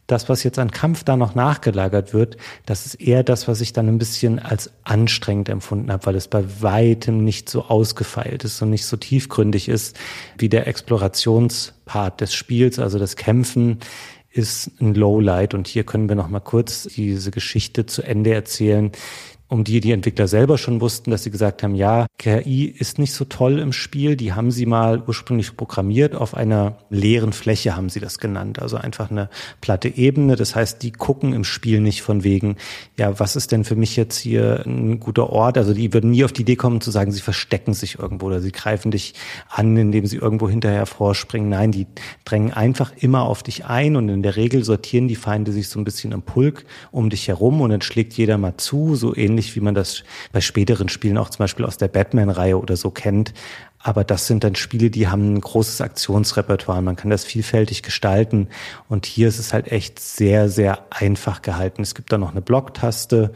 Das, 0.06 0.28
was 0.28 0.44
jetzt 0.44 0.58
an 0.58 0.70
Kampf 0.70 1.02
da 1.02 1.16
noch 1.16 1.34
nachgelagert 1.34 2.14
wird, 2.14 2.36
das 2.64 2.86
ist 2.86 2.94
eher 2.94 3.22
das, 3.22 3.48
was 3.48 3.60
ich 3.60 3.72
dann 3.72 3.88
ein 3.88 3.98
bisschen 3.98 4.38
als 4.38 4.70
anstrengend 4.84 5.48
empfunden 5.48 5.90
habe, 5.90 6.06
weil 6.06 6.14
es 6.14 6.28
bei 6.28 6.44
weitem 6.62 7.24
nicht 7.24 7.48
so 7.48 7.64
ausgefeilt 7.64 8.44
ist 8.44 8.62
und 8.62 8.70
nicht 8.70 8.86
so 8.86 8.96
tiefgründig 8.96 9.68
ist 9.68 9.96
wie 10.38 10.48
der 10.48 10.68
Explorationspart 10.68 12.20
des 12.20 12.34
Spiels, 12.34 12.78
also 12.78 12.98
das 12.98 13.16
Kämpfen 13.16 13.80
ist 14.36 14.70
ein 14.80 14.94
Lowlight. 14.94 15.54
Und 15.54 15.66
hier 15.66 15.84
können 15.84 16.08
wir 16.08 16.16
noch 16.16 16.28
mal 16.28 16.40
kurz 16.40 16.84
diese 16.84 17.30
Geschichte 17.30 17.86
zu 17.86 18.02
Ende 18.02 18.34
erzählen, 18.34 18.92
um 19.48 19.62
die 19.62 19.80
die 19.80 19.92
Entwickler 19.92 20.26
selber 20.26 20.58
schon 20.58 20.80
wussten, 20.80 21.10
dass 21.10 21.22
sie 21.22 21.30
gesagt 21.30 21.62
haben, 21.62 21.76
ja, 21.76 22.06
KI 22.18 22.64
ist 22.64 22.98
nicht 22.98 23.12
so 23.12 23.24
toll 23.24 23.60
im 23.60 23.72
Spiel. 23.72 24.16
Die 24.16 24.32
haben 24.32 24.50
sie 24.50 24.66
mal 24.66 25.02
ursprünglich 25.06 25.56
programmiert. 25.56 26.16
Auf 26.16 26.34
einer 26.34 26.78
leeren 26.90 27.32
Fläche 27.32 27.76
haben 27.76 27.88
sie 27.88 28.00
das 28.00 28.18
genannt. 28.18 28.60
Also 28.60 28.76
einfach 28.76 29.10
eine 29.10 29.30
platte 29.60 29.88
Ebene. 29.88 30.34
Das 30.34 30.56
heißt, 30.56 30.82
die 30.82 30.90
gucken 30.90 31.32
im 31.32 31.44
Spiel 31.44 31.80
nicht 31.80 32.02
von 32.02 32.24
wegen, 32.24 32.56
ja, 32.98 33.20
was 33.20 33.36
ist 33.36 33.52
denn 33.52 33.64
für 33.64 33.76
mich 33.76 33.94
jetzt 33.94 34.18
hier 34.18 34.64
ein 34.66 34.98
guter 34.98 35.30
Ort? 35.30 35.58
Also 35.58 35.74
die 35.74 35.92
würden 35.92 36.10
nie 36.10 36.24
auf 36.24 36.32
die 36.32 36.42
Idee 36.42 36.56
kommen 36.56 36.80
zu 36.80 36.90
sagen, 36.90 37.12
sie 37.12 37.20
verstecken 37.20 37.72
sich 37.72 38.00
irgendwo 38.00 38.26
oder 38.26 38.40
sie 38.40 38.52
greifen 38.52 38.90
dich 38.90 39.14
an, 39.48 39.76
indem 39.76 40.06
sie 40.06 40.16
irgendwo 40.16 40.48
hinterher 40.48 40.86
vorspringen. 40.86 41.50
Nein, 41.50 41.70
die 41.70 41.86
drängen 42.24 42.52
einfach 42.52 42.92
immer 42.98 43.22
auf 43.22 43.44
dich 43.44 43.64
ein 43.66 43.94
und 43.94 44.08
in 44.08 44.24
der 44.24 44.34
Regel 44.34 44.64
sortieren 44.64 45.06
die 45.06 45.14
Feinde 45.14 45.52
sich 45.52 45.68
so 45.68 45.78
ein 45.78 45.84
bisschen 45.84 46.10
im 46.10 46.22
Pulk 46.22 46.64
um 46.90 47.10
dich 47.10 47.28
herum 47.28 47.60
und 47.60 47.70
dann 47.70 47.82
schlägt 47.82 48.14
jeder 48.14 48.38
mal 48.38 48.56
zu, 48.56 48.96
so 48.96 49.14
ähnlich 49.14 49.35
ähnlich 49.36 49.54
wie 49.54 49.60
man 49.60 49.74
das 49.74 50.02
bei 50.32 50.40
späteren 50.40 50.88
Spielen 50.88 51.18
auch 51.18 51.28
zum 51.28 51.38
Beispiel 51.38 51.66
aus 51.66 51.76
der 51.76 51.88
Batman-Reihe 51.88 52.58
oder 52.58 52.76
so 52.76 52.90
kennt. 52.90 53.34
Aber 53.78 54.02
das 54.02 54.26
sind 54.26 54.42
dann 54.42 54.54
Spiele, 54.54 54.90
die 54.90 55.08
haben 55.08 55.34
ein 55.34 55.40
großes 55.40 55.82
Aktionsrepertoire. 55.82 56.80
Man 56.80 56.96
kann 56.96 57.10
das 57.10 57.24
vielfältig 57.24 57.82
gestalten. 57.82 58.48
Und 58.88 59.04
hier 59.04 59.28
ist 59.28 59.38
es 59.38 59.52
halt 59.52 59.70
echt 59.70 60.00
sehr, 60.00 60.48
sehr 60.48 60.86
einfach 60.90 61.42
gehalten. 61.42 61.82
Es 61.82 61.94
gibt 61.94 62.10
da 62.10 62.18
noch 62.18 62.30
eine 62.30 62.40
Blocktaste 62.40 63.32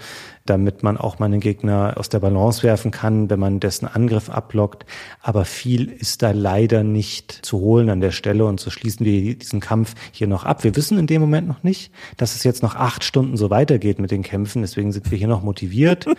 damit 0.47 0.83
man 0.83 0.97
auch 0.97 1.19
mal 1.19 1.27
einen 1.27 1.41
Gegner 1.41 1.95
aus 1.97 2.09
der 2.09 2.21
Balance 2.21 2.63
werfen 2.63 2.91
kann, 2.91 3.31
wenn 3.31 3.39
man 3.39 3.61
dessen 3.61 3.87
Angriff 3.87 4.31
ablockt. 4.31 4.87
Aber 5.21 5.45
viel 5.45 5.91
ist 5.91 6.23
da 6.23 6.31
leider 6.33 6.83
nicht 6.83 7.33
zu 7.33 7.59
holen 7.61 7.91
an 7.91 8.01
der 8.01 8.11
Stelle 8.11 8.47
und 8.47 8.59
so 8.59 8.71
schließen 8.71 9.05
wir 9.05 9.35
diesen 9.35 9.61
Kampf 9.61 9.95
hier 10.13 10.27
noch 10.27 10.45
ab. 10.45 10.65
Wir 10.65 10.77
wissen 10.77 10.99
in 10.99 11.07
dem 11.07 11.21
Moment 11.21 11.47
noch 11.47 11.63
nicht, 11.63 11.93
dass 12.17 12.35
es 12.35 12.45
jetzt 12.45 12.63
noch 12.63 12.75
acht 12.75 13.05
Stunden 13.05 13.37
so 13.37 13.51
weitergeht 13.51 13.99
mit 13.99 14.11
den 14.11 14.23
Kämpfen. 14.23 14.63
Deswegen 14.63 14.93
sind 14.93 15.11
wir 15.11 15.19
hier 15.19 15.29
noch 15.29 15.43
motiviert. 15.43 16.07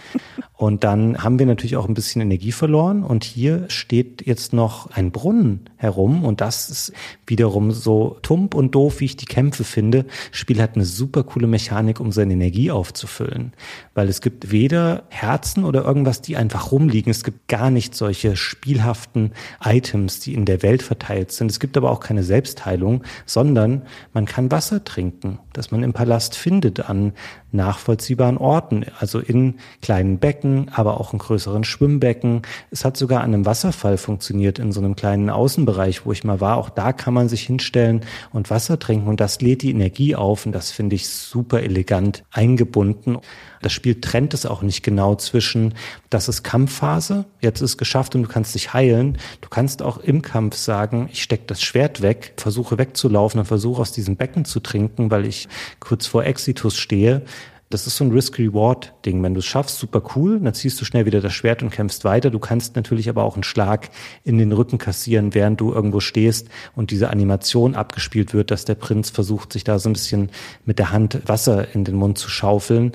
Und 0.56 0.84
dann 0.84 1.24
haben 1.24 1.40
wir 1.40 1.48
natürlich 1.48 1.76
auch 1.76 1.88
ein 1.88 1.96
bisschen 1.96 2.22
Energie 2.22 2.52
verloren. 2.52 3.04
Und 3.04 3.24
hier 3.24 3.66
steht 3.70 4.28
jetzt 4.28 4.54
noch 4.54 4.92
ein 4.92 5.12
Brunnen 5.12 5.70
herum. 5.76 6.24
Und 6.24 6.40
das 6.40 6.70
ist 6.70 6.94
wiederum 7.26 7.72
so 7.72 8.20
tump 8.22 8.54
und 8.54 8.76
doof, 8.76 9.00
wie 9.00 9.06
ich 9.06 9.18
die 9.18 9.26
Kämpfe 9.26 9.64
finde. 9.64 10.06
Das 10.30 10.38
Spiel 10.38 10.62
hat 10.62 10.76
eine 10.76 10.86
super 10.86 11.24
coole 11.24 11.48
Mechanik, 11.48 12.00
um 12.00 12.12
seine 12.12 12.34
Energie 12.34 12.70
aufzufüllen. 12.70 13.54
Weil 13.96 14.08
es 14.12 14.22
gibt 14.22 14.52
weder 14.52 15.04
Herzen 15.10 15.64
oder 15.64 15.84
irgendwas, 15.86 16.22
die 16.22 16.36
einfach 16.36 16.72
rumliegen. 16.72 17.10
Es 17.10 17.24
gibt 17.24 17.48
gar 17.48 17.72
nicht 17.72 17.96
solche 17.96 18.36
spielhaften 18.36 19.32
Items, 19.64 20.20
die 20.20 20.34
in 20.34 20.46
der 20.46 20.62
Welt 20.64 20.84
verteilt 20.84 21.32
sind. 21.32 21.50
Es 21.50 21.62
gibt 21.62 21.78
aber 21.78 21.90
auch 21.90 22.02
keine 22.02 22.24
Selbstheilung, 22.24 23.04
sondern 23.26 23.84
man 24.14 24.26
kann 24.26 24.52
Wasser 24.52 24.84
trinken, 24.84 25.40
das 25.54 25.72
man 25.72 25.82
im 25.82 25.94
Palast 25.94 26.36
findet 26.36 26.90
an 26.90 27.14
nachvollziehbaren 27.54 28.38
Orten, 28.38 28.86
also 29.00 29.20
in 29.20 29.56
kleinen 29.82 30.20
Becken, 30.20 30.70
aber 30.74 31.00
auch 31.00 31.14
in 31.14 31.20
größeren 31.20 31.64
Schwimmbecken. 31.64 32.42
Es 32.70 32.86
hat 32.86 32.98
sogar 32.98 33.22
an 33.22 33.34
einem 33.34 33.46
Wasserfall 33.46 33.98
funktioniert, 33.98 34.60
in 34.60 34.72
so 34.72 34.82
einem 34.82 34.96
kleinen 34.96 35.30
Außenbereich, 35.30 36.06
wo 36.06 36.12
ich 36.12 36.24
mal 36.24 36.42
war. 36.42 36.58
Auch 36.58 36.70
da 36.70 36.94
kann 36.94 37.14
man 37.14 37.30
sich 37.30 37.44
hinstellen 37.44 38.02
und 38.34 38.50
Wasser 38.50 38.78
trinken 38.78 39.08
und 39.08 39.20
das 39.20 39.42
lädt 39.42 39.62
die 39.62 39.72
Energie 39.72 40.16
auf 40.16 40.46
und 40.46 40.52
das 40.52 40.72
finde 40.72 40.96
ich 40.96 41.10
super 41.10 41.62
elegant 41.62 42.24
eingebunden. 42.32 43.18
Das 43.62 43.74
Spiel 43.74 44.02
trennt 44.02 44.34
es 44.34 44.46
auch 44.46 44.62
nicht 44.62 44.84
genau 44.84 45.16
zwischen, 45.16 45.74
das 46.10 46.28
ist 46.28 46.44
Kampfphase, 46.44 47.26
jetzt 47.42 47.62
ist 47.62 47.78
geschafft 47.78 48.16
und 48.16 48.24
du 48.24 48.28
kannst 48.30 48.56
dich 48.56 48.74
heilen. 48.74 49.18
Du 49.42 49.50
kannst 49.50 49.82
auch 49.82 49.98
im 49.98 50.22
Kampf 50.22 50.56
sagen, 50.56 51.10
ich 51.12 51.24
stecke 51.24 51.44
das 51.48 51.62
Schwert 51.62 52.02
weg, 52.02 52.34
versuche 52.38 52.78
wegzulaufen 52.78 53.40
und 53.40 53.46
versuche 53.46 53.82
aus 53.82 53.92
diesem 53.92 54.16
Becken 54.16 54.46
zu 54.46 54.60
trinken, 54.60 55.12
weil 55.12 55.26
ich 55.26 55.48
kurz 55.80 56.08
vor 56.08 56.26
Exitus 56.26 56.78
stehe 56.78 57.24
Das 57.70 57.88
ist 57.88 57.96
so 57.96 58.04
ein 58.04 58.12
Risk-Reward-Ding. 58.12 59.24
Wenn 59.24 59.34
du 59.34 59.40
es 59.40 59.46
schaffst, 59.46 59.80
super 59.80 60.04
cool, 60.16 60.42
dann 60.42 60.54
ziehst 60.54 60.82
du 60.82 60.86
schnell 60.86 61.06
wieder 61.06 61.22
das 61.22 61.32
Schwert 61.32 61.64
und 61.64 61.70
kämpfst 61.70 62.04
weiter. 62.04 62.30
Du 62.30 62.40
kannst 62.40 62.76
natürlich 62.76 63.08
aber 63.08 63.24
auch 63.24 63.36
einen 63.36 63.44
Schlag 63.44 63.90
in 64.26 64.38
den 64.38 64.52
Rücken 64.52 64.78
kassieren, 64.78 65.34
während 65.34 65.62
du 65.62 65.72
irgendwo 65.72 66.02
stehst 66.02 66.50
und 66.76 66.92
diese 66.92 67.10
Animation 67.10 67.74
abgespielt 67.76 68.34
wird, 68.34 68.52
dass 68.52 68.66
der 68.66 68.76
Prinz 68.76 69.10
versucht, 69.10 69.54
sich 69.54 69.64
da 69.64 69.80
so 69.80 69.90
ein 69.90 69.94
bisschen 69.94 70.32
mit 70.66 70.80
der 70.80 70.92
Hand 70.92 71.22
Wasser 71.28 71.74
in 71.74 71.86
den 71.86 71.96
Mund 71.96 72.18
zu 72.18 72.30
schaufeln. 72.30 72.92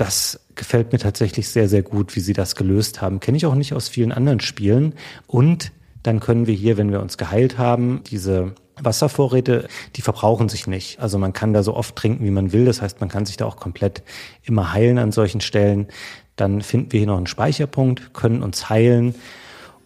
Das 0.00 0.40
gefällt 0.54 0.92
mir 0.92 0.98
tatsächlich 0.98 1.50
sehr, 1.50 1.68
sehr 1.68 1.82
gut, 1.82 2.16
wie 2.16 2.20
sie 2.20 2.32
das 2.32 2.56
gelöst 2.56 3.02
haben. 3.02 3.20
Kenne 3.20 3.36
ich 3.36 3.44
auch 3.44 3.54
nicht 3.54 3.74
aus 3.74 3.90
vielen 3.90 4.12
anderen 4.12 4.40
Spielen. 4.40 4.94
Und 5.26 5.72
dann 6.02 6.20
können 6.20 6.46
wir 6.46 6.54
hier, 6.54 6.78
wenn 6.78 6.90
wir 6.90 7.02
uns 7.02 7.18
geheilt 7.18 7.58
haben, 7.58 8.00
diese 8.10 8.54
Wasservorräte, 8.80 9.68
die 9.96 10.00
verbrauchen 10.00 10.48
sich 10.48 10.66
nicht. 10.66 11.00
Also 11.00 11.18
man 11.18 11.34
kann 11.34 11.52
da 11.52 11.62
so 11.62 11.74
oft 11.76 11.96
trinken, 11.96 12.24
wie 12.24 12.30
man 12.30 12.50
will. 12.50 12.64
Das 12.64 12.80
heißt, 12.80 13.00
man 13.00 13.10
kann 13.10 13.26
sich 13.26 13.36
da 13.36 13.44
auch 13.44 13.56
komplett 13.56 14.02
immer 14.42 14.72
heilen 14.72 14.96
an 14.96 15.12
solchen 15.12 15.42
Stellen. 15.42 15.86
Dann 16.34 16.62
finden 16.62 16.92
wir 16.92 17.00
hier 17.00 17.06
noch 17.06 17.18
einen 17.18 17.26
Speicherpunkt, 17.26 18.14
können 18.14 18.42
uns 18.42 18.70
heilen 18.70 19.14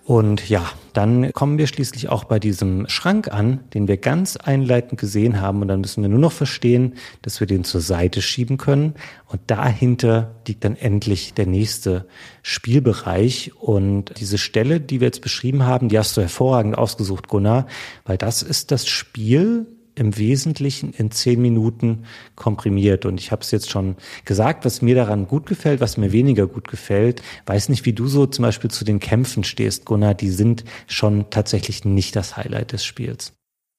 und 0.06 0.50
ja, 0.50 0.70
dann 0.92 1.32
kommen 1.32 1.56
wir 1.56 1.66
schließlich 1.66 2.10
auch 2.10 2.24
bei 2.24 2.38
diesem 2.38 2.86
Schrank 2.88 3.32
an, 3.32 3.60
den 3.72 3.88
wir 3.88 3.96
ganz 3.96 4.36
einleitend 4.36 5.00
gesehen 5.00 5.40
haben. 5.40 5.62
Und 5.62 5.68
dann 5.68 5.80
müssen 5.80 6.02
wir 6.02 6.10
nur 6.10 6.18
noch 6.18 6.32
verstehen, 6.32 6.94
dass 7.22 7.40
wir 7.40 7.46
den 7.46 7.64
zur 7.64 7.80
Seite 7.80 8.20
schieben 8.20 8.58
können. 8.58 8.94
Und 9.26 9.40
dahinter 9.46 10.34
liegt 10.46 10.62
dann 10.64 10.76
endlich 10.76 11.32
der 11.32 11.46
nächste 11.46 12.06
Spielbereich. 12.42 13.52
Und 13.58 14.20
diese 14.20 14.36
Stelle, 14.36 14.78
die 14.78 15.00
wir 15.00 15.06
jetzt 15.06 15.22
beschrieben 15.22 15.64
haben, 15.64 15.88
die 15.88 15.98
hast 15.98 16.18
du 16.18 16.20
hervorragend 16.20 16.76
ausgesucht, 16.76 17.28
Gunnar, 17.28 17.66
weil 18.04 18.18
das 18.18 18.42
ist 18.42 18.72
das 18.72 18.86
Spiel, 18.86 19.66
im 19.94 20.16
Wesentlichen 20.16 20.92
in 20.92 21.10
zehn 21.10 21.40
Minuten 21.40 22.04
komprimiert. 22.34 23.06
Und 23.06 23.20
ich 23.20 23.30
habe 23.32 23.42
es 23.42 23.50
jetzt 23.50 23.70
schon 23.70 23.96
gesagt, 24.24 24.64
was 24.64 24.82
mir 24.82 24.94
daran 24.94 25.26
gut 25.26 25.46
gefällt, 25.46 25.80
was 25.80 25.96
mir 25.96 26.12
weniger 26.12 26.46
gut 26.46 26.68
gefällt. 26.68 27.22
Weiß 27.46 27.68
nicht, 27.68 27.86
wie 27.86 27.92
du 27.92 28.06
so 28.06 28.26
zum 28.26 28.42
Beispiel 28.42 28.70
zu 28.70 28.84
den 28.84 29.00
Kämpfen 29.00 29.44
stehst, 29.44 29.84
Gunnar. 29.84 30.14
Die 30.14 30.30
sind 30.30 30.64
schon 30.86 31.30
tatsächlich 31.30 31.84
nicht 31.84 32.16
das 32.16 32.36
Highlight 32.36 32.72
des 32.72 32.84
Spiels. 32.84 33.32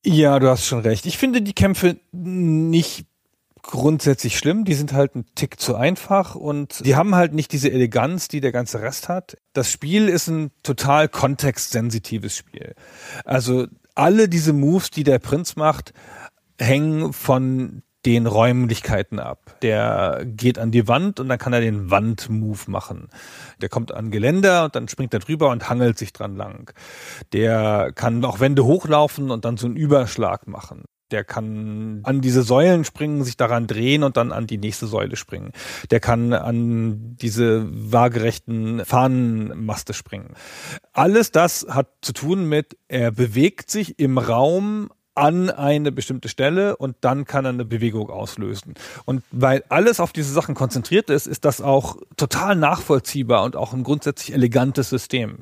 Ja, 0.06 0.40
du 0.40 0.50
hast 0.50 0.66
schon 0.66 0.82
recht. 0.82 1.06
Ich 1.06 1.18
finde 1.18 1.42
die 1.42 1.54
Kämpfe 1.54 1.98
nicht 2.12 3.06
grundsätzlich 3.64 4.38
schlimm. 4.38 4.66
Die 4.66 4.76
sind 4.76 4.94
halt 4.94 5.16
ein 5.16 5.26
Tick 5.36 5.60
zu 5.60 5.76
einfach 5.76 6.36
und 6.36 6.86
die 6.86 6.96
haben 6.96 7.16
halt 7.16 7.34
nicht 7.34 7.52
diese 7.52 7.72
Eleganz, 7.72 8.28
die 8.28 8.40
der 8.40 8.52
ganze 8.52 8.82
Rest 8.82 9.10
hat. 9.10 9.38
Das 9.54 9.72
Spiel 9.72 10.08
ist 10.08 10.28
ein 10.28 10.52
total 10.64 11.10
kontextsensitives 11.10 12.38
Spiel. 12.38 12.76
Also 13.24 13.68
alle 13.96 14.30
diese 14.30 14.54
Moves, 14.54 14.92
die 14.92 15.04
der 15.04 15.20
Prinz 15.20 15.56
macht, 15.56 15.94
hängen 16.60 17.14
von 17.14 17.82
den 18.06 18.28
Räumlichkeiten 18.28 19.20
ab. 19.20 19.58
Der 19.62 20.24
geht 20.26 20.60
an 20.60 20.72
die 20.72 20.88
Wand 20.88 21.20
und 21.20 21.28
dann 21.28 21.40
kann 21.40 21.54
er 21.54 21.62
den 21.62 21.90
Wandmove 21.90 22.68
machen. 22.68 23.10
Der 23.62 23.70
kommt 23.70 23.92
an 23.92 24.12
Geländer 24.12 24.66
und 24.66 24.76
dann 24.76 24.88
springt 24.88 25.14
er 25.14 25.20
drüber 25.20 25.50
und 25.50 25.70
hangelt 25.70 25.98
sich 25.98 26.14
dran 26.14 26.36
lang. 26.36 26.72
Der 27.34 27.92
kann 27.96 28.24
auch 28.24 28.40
Wände 28.40 28.66
hochlaufen 28.66 29.32
und 29.32 29.44
dann 29.44 29.58
so 29.58 29.66
einen 29.66 29.76
Überschlag 29.76 30.48
machen. 30.48 30.84
Der 31.16 31.24
kann 31.24 32.02
an 32.04 32.20
diese 32.20 32.44
Säulen 32.44 32.84
springen, 32.84 33.24
sich 33.24 33.38
daran 33.38 33.68
drehen 33.68 34.04
und 34.04 34.18
dann 34.18 34.34
an 34.34 34.48
die 34.48 34.58
nächste 34.58 34.86
Säule 34.86 35.16
springen. 35.16 35.54
Der 35.90 36.02
kann 36.02 36.34
an 36.34 37.16
diese 37.16 37.66
waagerechten 37.72 38.84
Fahnenmaste 38.84 39.94
springen. 39.94 40.34
Alles 40.92 41.32
das 41.32 41.68
hat 41.70 41.88
zu 42.02 42.12
tun 42.12 42.50
mit, 42.50 42.78
er 42.90 43.12
bewegt 43.12 43.72
sich 43.72 43.98
im 43.98 44.18
Raum 44.18 44.90
an 45.16 45.50
eine 45.50 45.92
bestimmte 45.92 46.30
Stelle 46.30 46.76
und 46.76 46.96
dann 47.02 47.26
kann 47.26 47.46
er 47.46 47.50
eine 47.50 47.66
Bewegung 47.66 48.10
auslösen. 48.10 48.76
Und 49.06 49.24
weil 49.32 49.64
alles 49.70 50.00
auf 50.00 50.14
diese 50.14 50.32
Sachen 50.32 50.56
konzentriert 50.56 51.10
ist, 51.10 51.28
ist 51.28 51.46
das 51.46 51.62
auch 51.62 51.98
total 52.18 52.56
nachvollziehbar 52.56 53.44
und 53.44 53.56
auch 53.56 53.74
ein 53.74 53.84
grundsätzlich 53.84 54.34
elegantes 54.34 54.90
System 54.90 55.40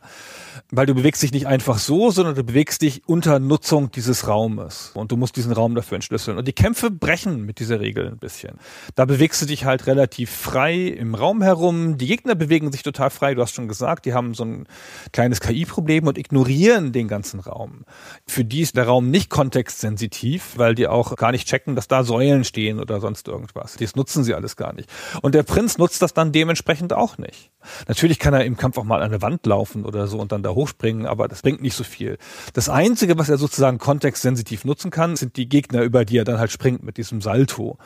weil 0.72 0.86
du 0.86 0.96
bewegst 0.96 1.22
dich 1.22 1.32
nicht 1.32 1.48
einfach 1.48 1.78
so, 1.78 2.12
sondern 2.12 2.36
du 2.36 2.44
bewegst 2.44 2.82
dich 2.82 3.04
unter 3.06 3.40
Nutzung 3.40 3.92
dieses 3.92 4.28
Raumes 4.28 4.92
und 4.96 5.12
du 5.12 5.18
musst 5.18 5.36
diesen 5.36 5.52
Raum 5.52 5.76
dafür 5.76 5.96
entschlüsseln. 5.96 6.38
Und 6.38 6.48
die 6.48 6.54
Kämpfe 6.54 6.92
brechen 6.92 7.46
mit 7.46 7.60
dieser 7.60 7.80
Regel 7.80 8.08
ein 8.08 8.18
bisschen. 8.18 8.58
Da 8.96 9.06
bewegst 9.06 9.42
du 9.42 9.46
dich 9.46 9.66
halt 9.66 9.88
relativ 9.88 10.32
frei 10.32 10.88
im 10.88 11.16
Raum 11.16 11.42
herum. 11.42 11.98
Die 11.98 12.08
Gegner 12.08 12.36
bewegen 12.36 12.72
sich 12.72 12.84
total 12.84 13.10
frei. 13.10 13.36
Du 13.36 13.42
hast 13.42 13.54
schon 13.54 13.68
gesagt, 13.68 14.06
die 14.06 14.14
haben 14.14 14.34
so 14.34 14.46
ein 14.46 14.68
kleines 15.12 15.42
KI-Problem 15.42 16.08
und 16.08 16.18
ignorieren 16.18 16.92
den 16.92 17.08
ganzen 17.08 17.40
Raum. 17.40 17.86
Für 18.28 18.44
die 18.44 18.62
ist 18.62 18.76
der 18.76 18.86
Raum 18.86 19.12
nicht 19.12 19.30
kontextsensitiv, 19.64 20.58
weil 20.58 20.76
die 20.76 20.88
auch 20.88 21.16
gar 21.16 21.32
nicht 21.32 21.48
checken, 21.48 21.76
dass 21.76 21.88
da 21.88 22.04
Säulen 22.04 22.44
stehen 22.44 22.80
oder 22.80 23.00
sonst 23.00 23.28
irgendwas. 23.28 23.78
Das 23.78 23.96
nutzen 23.96 24.24
sie 24.24 24.34
alles 24.34 24.58
gar 24.58 24.74
nicht. 24.74 24.90
Und 25.22 25.36
der 25.36 25.44
Prinz 25.44 25.78
nutzt 25.78 26.02
das 26.02 26.14
dann 26.14 26.34
dementsprechend 26.34 26.92
auch 26.92 27.18
nicht. 27.18 27.52
Natürlich 27.88 28.20
kann 28.20 28.34
er 28.34 28.44
im 28.44 28.58
Kampf 28.58 28.78
auch 28.78 28.84
mal 28.84 28.98
an 28.98 29.12
eine 29.12 29.22
Wand 29.22 29.46
laufen 29.46 29.86
oder 29.86 30.08
so 30.08 30.20
und 30.20 30.32
dann 30.34 30.44
da 30.44 30.50
hochspringen, 30.50 31.06
aber 31.06 31.28
das 31.30 31.42
bringt 31.42 31.62
nicht 31.62 31.76
so 31.76 31.86
viel. 31.86 32.18
Das 32.54 32.68
Einzige, 32.68 33.18
was 33.18 33.30
er 33.30 33.38
sozusagen 33.38 33.78
kontextsensitiv 33.78 34.66
nutzen 34.66 34.92
kann, 34.92 35.16
sind 35.16 35.38
die 35.38 35.48
Gegner, 35.48 35.82
über 35.82 36.04
die 36.04 36.18
er 36.18 36.26
dann 36.26 36.40
halt 36.40 36.52
springt 36.52 36.84
mit 36.84 36.98
diesem 36.98 37.22
Salto. 37.22 37.78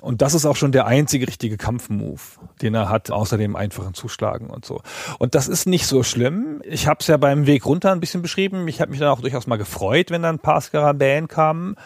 Und 0.00 0.22
das 0.22 0.34
ist 0.34 0.46
auch 0.46 0.56
schon 0.56 0.72
der 0.72 0.86
einzige 0.86 1.26
richtige 1.26 1.56
Kampfmove, 1.56 2.38
den 2.62 2.74
er 2.74 2.88
hat, 2.88 3.10
außer 3.10 3.38
dem 3.38 3.56
einfachen 3.56 3.94
Zuschlagen 3.94 4.50
und 4.50 4.64
so. 4.64 4.80
Und 5.18 5.34
das 5.34 5.48
ist 5.48 5.66
nicht 5.66 5.86
so 5.86 6.02
schlimm. 6.02 6.60
Ich 6.64 6.86
habe 6.86 6.98
es 7.00 7.06
ja 7.06 7.16
beim 7.16 7.46
Weg 7.46 7.66
runter 7.66 7.92
ein 7.92 8.00
bisschen 8.00 8.22
beschrieben. 8.22 8.66
Ich 8.68 8.80
habe 8.80 8.90
mich 8.90 9.00
dann 9.00 9.08
auch 9.08 9.20
durchaus 9.20 9.46
mal 9.46 9.56
gefreut, 9.56 10.10
wenn 10.10 10.22
dann 10.22 10.36
ein 10.36 10.40
paar 10.40 10.60
Skarabäen 10.60 11.28
kamen. 11.28 11.76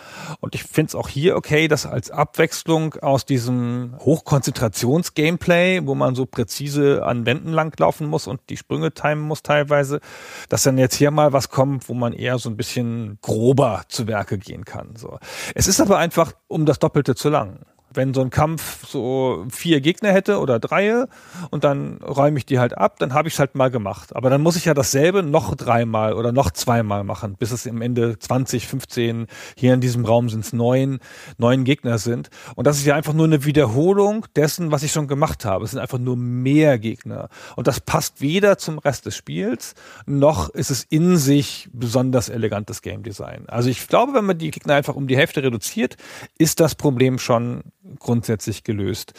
Und 0.40 0.54
ich 0.54 0.64
finde 0.64 0.88
es 0.88 0.94
auch 0.94 1.08
hier 1.08 1.36
okay, 1.36 1.68
dass 1.68 1.86
als 1.86 2.10
Abwechslung 2.10 2.94
aus 2.94 3.24
diesem 3.24 3.94
Hochkonzentrations-Gameplay, 3.98 5.86
wo 5.86 5.94
man 5.94 6.14
so 6.14 6.26
präzise 6.26 7.04
an 7.04 7.26
Wänden 7.26 7.52
langlaufen 7.52 8.06
muss 8.06 8.26
und 8.26 8.40
die 8.48 8.56
Sprünge 8.56 8.92
timen 8.92 9.24
muss 9.24 9.42
teilweise, 9.42 10.00
dass 10.48 10.62
dann 10.62 10.78
jetzt 10.78 10.94
hier 10.94 11.10
mal 11.10 11.32
was 11.32 11.48
kommt, 11.48 11.88
wo 11.88 11.94
man 11.94 12.12
eher 12.12 12.38
so 12.38 12.48
ein 12.48 12.56
bisschen 12.56 13.18
grober 13.22 13.82
zu 13.88 14.06
Werke 14.06 14.38
gehen 14.38 14.64
kann. 14.64 14.96
So. 14.96 15.18
Es 15.54 15.66
ist 15.66 15.80
aber 15.80 15.98
einfach 15.98 16.32
um 16.48 16.66
das 16.66 16.78
Doppelte 16.78 17.14
zu 17.14 17.28
lang 17.28 17.60
wenn 17.92 18.14
so 18.14 18.20
ein 18.20 18.30
Kampf 18.30 18.86
so 18.86 19.46
vier 19.50 19.80
Gegner 19.80 20.12
hätte 20.12 20.38
oder 20.38 20.58
drei 20.58 21.04
und 21.50 21.64
dann 21.64 21.98
räume 21.98 22.38
ich 22.38 22.46
die 22.46 22.58
halt 22.58 22.76
ab, 22.76 22.98
dann 22.98 23.14
habe 23.14 23.28
ich 23.28 23.34
es 23.34 23.40
halt 23.40 23.54
mal 23.54 23.70
gemacht. 23.70 24.14
Aber 24.14 24.30
dann 24.30 24.42
muss 24.42 24.56
ich 24.56 24.64
ja 24.64 24.74
dasselbe 24.74 25.22
noch 25.22 25.54
dreimal 25.54 26.14
oder 26.14 26.32
noch 26.32 26.50
zweimal 26.50 27.04
machen, 27.04 27.36
bis 27.38 27.50
es 27.50 27.66
im 27.66 27.82
Ende 27.82 28.18
20, 28.18 28.66
15, 28.66 29.26
hier 29.56 29.74
in 29.74 29.80
diesem 29.80 30.04
Raum 30.04 30.28
sind 30.28 30.44
es 30.44 30.52
neun, 30.52 31.00
neun 31.38 31.64
Gegner 31.64 31.98
sind. 31.98 32.30
Und 32.54 32.66
das 32.66 32.78
ist 32.78 32.86
ja 32.86 32.94
einfach 32.94 33.12
nur 33.12 33.26
eine 33.26 33.44
Wiederholung 33.44 34.26
dessen, 34.36 34.70
was 34.70 34.82
ich 34.82 34.92
schon 34.92 35.08
gemacht 35.08 35.44
habe. 35.44 35.64
Es 35.64 35.72
sind 35.72 35.80
einfach 35.80 35.98
nur 35.98 36.16
mehr 36.16 36.78
Gegner. 36.78 37.28
Und 37.56 37.66
das 37.66 37.80
passt 37.80 38.20
weder 38.20 38.58
zum 38.58 38.78
Rest 38.78 39.06
des 39.06 39.16
Spiels, 39.16 39.74
noch 40.06 40.48
ist 40.50 40.70
es 40.70 40.84
in 40.84 41.16
sich 41.16 41.68
besonders 41.72 42.28
elegantes 42.28 42.82
Game 42.82 43.02
Design. 43.02 43.44
Also 43.48 43.68
ich 43.68 43.86
glaube, 43.88 44.14
wenn 44.14 44.24
man 44.24 44.38
die 44.38 44.50
Gegner 44.50 44.74
einfach 44.74 44.94
um 44.94 45.06
die 45.06 45.16
Hälfte 45.16 45.42
reduziert, 45.42 45.96
ist 46.38 46.60
das 46.60 46.74
Problem 46.74 47.18
schon 47.18 47.62
grundsätzlich 47.98 48.64
gelöst. 48.64 49.14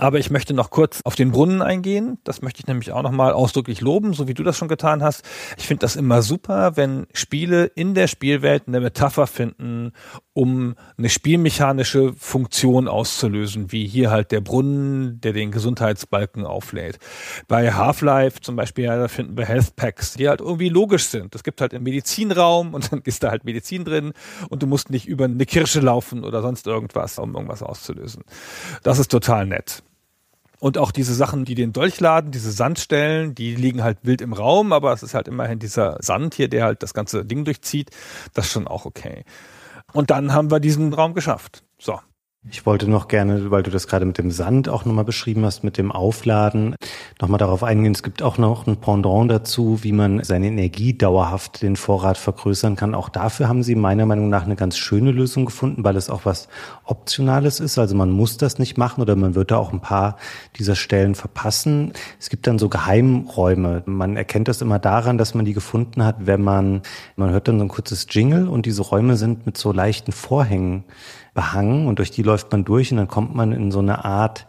Aber 0.00 0.18
ich 0.18 0.30
möchte 0.30 0.54
noch 0.54 0.70
kurz 0.70 1.02
auf 1.04 1.14
den 1.14 1.30
Brunnen 1.30 1.60
eingehen. 1.60 2.16
Das 2.24 2.40
möchte 2.40 2.60
ich 2.60 2.66
nämlich 2.66 2.90
auch 2.90 3.02
nochmal 3.02 3.34
ausdrücklich 3.34 3.82
loben, 3.82 4.14
so 4.14 4.26
wie 4.28 4.32
du 4.32 4.42
das 4.42 4.56
schon 4.56 4.66
getan 4.66 5.02
hast. 5.02 5.22
Ich 5.58 5.66
finde 5.66 5.82
das 5.82 5.94
immer 5.94 6.22
super, 6.22 6.78
wenn 6.78 7.06
Spiele 7.12 7.66
in 7.66 7.92
der 7.92 8.06
Spielwelt 8.06 8.66
eine 8.66 8.80
Metapher 8.80 9.26
finden, 9.26 9.92
um 10.32 10.74
eine 10.96 11.10
spielmechanische 11.10 12.14
Funktion 12.14 12.88
auszulösen, 12.88 13.72
wie 13.72 13.86
hier 13.86 14.10
halt 14.10 14.32
der 14.32 14.40
Brunnen, 14.40 15.20
der 15.20 15.34
den 15.34 15.50
Gesundheitsbalken 15.50 16.46
auflädt. 16.46 16.98
Bei 17.46 17.70
Half-Life 17.70 18.40
zum 18.40 18.56
Beispiel, 18.56 18.84
ja, 18.84 18.96
da 18.96 19.08
finden 19.08 19.36
wir 19.36 19.44
Health 19.44 19.76
Packs, 19.76 20.14
die 20.14 20.30
halt 20.30 20.40
irgendwie 20.40 20.70
logisch 20.70 21.08
sind. 21.08 21.34
Es 21.34 21.44
gibt 21.44 21.60
halt 21.60 21.74
einen 21.74 21.84
Medizinraum 21.84 22.72
und 22.72 22.90
dann 22.90 23.02
ist 23.04 23.22
da 23.22 23.30
halt 23.30 23.44
Medizin 23.44 23.84
drin 23.84 24.14
und 24.48 24.62
du 24.62 24.66
musst 24.66 24.88
nicht 24.88 25.06
über 25.06 25.26
eine 25.26 25.44
Kirsche 25.44 25.80
laufen 25.80 26.24
oder 26.24 26.40
sonst 26.40 26.66
irgendwas, 26.66 27.18
um 27.18 27.34
irgendwas 27.34 27.62
auszulösen. 27.62 28.24
Das 28.82 28.98
ist 28.98 29.10
total 29.10 29.44
nett. 29.44 29.82
Und 30.60 30.76
auch 30.76 30.92
diese 30.92 31.14
Sachen, 31.14 31.46
die 31.46 31.54
den 31.54 31.72
Dolch 31.72 32.00
laden, 32.00 32.30
diese 32.30 32.52
Sandstellen, 32.52 33.34
die 33.34 33.54
liegen 33.54 33.82
halt 33.82 33.98
wild 34.02 34.20
im 34.20 34.34
Raum, 34.34 34.72
aber 34.72 34.92
es 34.92 35.02
ist 35.02 35.14
halt 35.14 35.26
immerhin 35.26 35.58
dieser 35.58 35.96
Sand 36.00 36.34
hier, 36.34 36.48
der 36.48 36.64
halt 36.64 36.82
das 36.82 36.92
ganze 36.92 37.24
Ding 37.24 37.46
durchzieht. 37.46 37.90
Das 38.34 38.46
ist 38.46 38.52
schon 38.52 38.68
auch 38.68 38.84
okay. 38.84 39.24
Und 39.92 40.10
dann 40.10 40.32
haben 40.34 40.50
wir 40.50 40.60
diesen 40.60 40.92
Raum 40.92 41.14
geschafft. 41.14 41.64
So. 41.78 41.98
Ich 42.48 42.64
wollte 42.64 42.88
noch 42.88 43.08
gerne, 43.08 43.50
weil 43.50 43.62
du 43.62 43.70
das 43.70 43.86
gerade 43.86 44.06
mit 44.06 44.16
dem 44.16 44.30
Sand 44.30 44.66
auch 44.70 44.86
nochmal 44.86 45.04
beschrieben 45.04 45.44
hast, 45.44 45.62
mit 45.62 45.76
dem 45.76 45.92
Aufladen, 45.92 46.74
nochmal 47.20 47.36
darauf 47.36 47.62
eingehen. 47.62 47.92
Es 47.92 48.02
gibt 48.02 48.22
auch 48.22 48.38
noch 48.38 48.66
ein 48.66 48.78
Pendant 48.78 49.30
dazu, 49.30 49.80
wie 49.82 49.92
man 49.92 50.24
seine 50.24 50.46
Energie 50.46 50.96
dauerhaft 50.96 51.60
den 51.60 51.76
Vorrat 51.76 52.16
vergrößern 52.16 52.76
kann. 52.76 52.94
Auch 52.94 53.10
dafür 53.10 53.46
haben 53.46 53.62
sie 53.62 53.74
meiner 53.74 54.06
Meinung 54.06 54.30
nach 54.30 54.44
eine 54.44 54.56
ganz 54.56 54.78
schöne 54.78 55.10
Lösung 55.10 55.44
gefunden, 55.44 55.84
weil 55.84 55.96
es 55.96 56.08
auch 56.08 56.24
was 56.24 56.48
Optionales 56.84 57.60
ist. 57.60 57.78
Also 57.78 57.94
man 57.94 58.10
muss 58.10 58.38
das 58.38 58.58
nicht 58.58 58.78
machen 58.78 59.02
oder 59.02 59.16
man 59.16 59.34
wird 59.34 59.50
da 59.50 59.58
auch 59.58 59.74
ein 59.74 59.82
paar 59.82 60.16
dieser 60.56 60.76
Stellen 60.76 61.14
verpassen. 61.14 61.92
Es 62.18 62.30
gibt 62.30 62.46
dann 62.46 62.58
so 62.58 62.70
Geheimräume. 62.70 63.82
Man 63.84 64.16
erkennt 64.16 64.48
das 64.48 64.62
immer 64.62 64.78
daran, 64.78 65.18
dass 65.18 65.34
man 65.34 65.44
die 65.44 65.52
gefunden 65.52 66.06
hat, 66.06 66.16
wenn 66.20 66.40
man, 66.40 66.80
man 67.16 67.32
hört 67.32 67.48
dann 67.48 67.58
so 67.58 67.66
ein 67.66 67.68
kurzes 67.68 68.06
Jingle 68.08 68.48
und 68.48 68.64
diese 68.64 68.80
Räume 68.80 69.18
sind 69.18 69.44
mit 69.44 69.58
so 69.58 69.72
leichten 69.72 70.12
Vorhängen 70.12 70.84
behangen 71.34 71.86
und 71.86 71.98
durch 71.98 72.10
die 72.10 72.22
läuft 72.30 72.52
man 72.52 72.64
durch 72.64 72.92
und 72.92 72.98
dann 72.98 73.08
kommt 73.08 73.34
man 73.34 73.52
in 73.52 73.72
so 73.72 73.80
eine 73.80 74.04
Art 74.04 74.46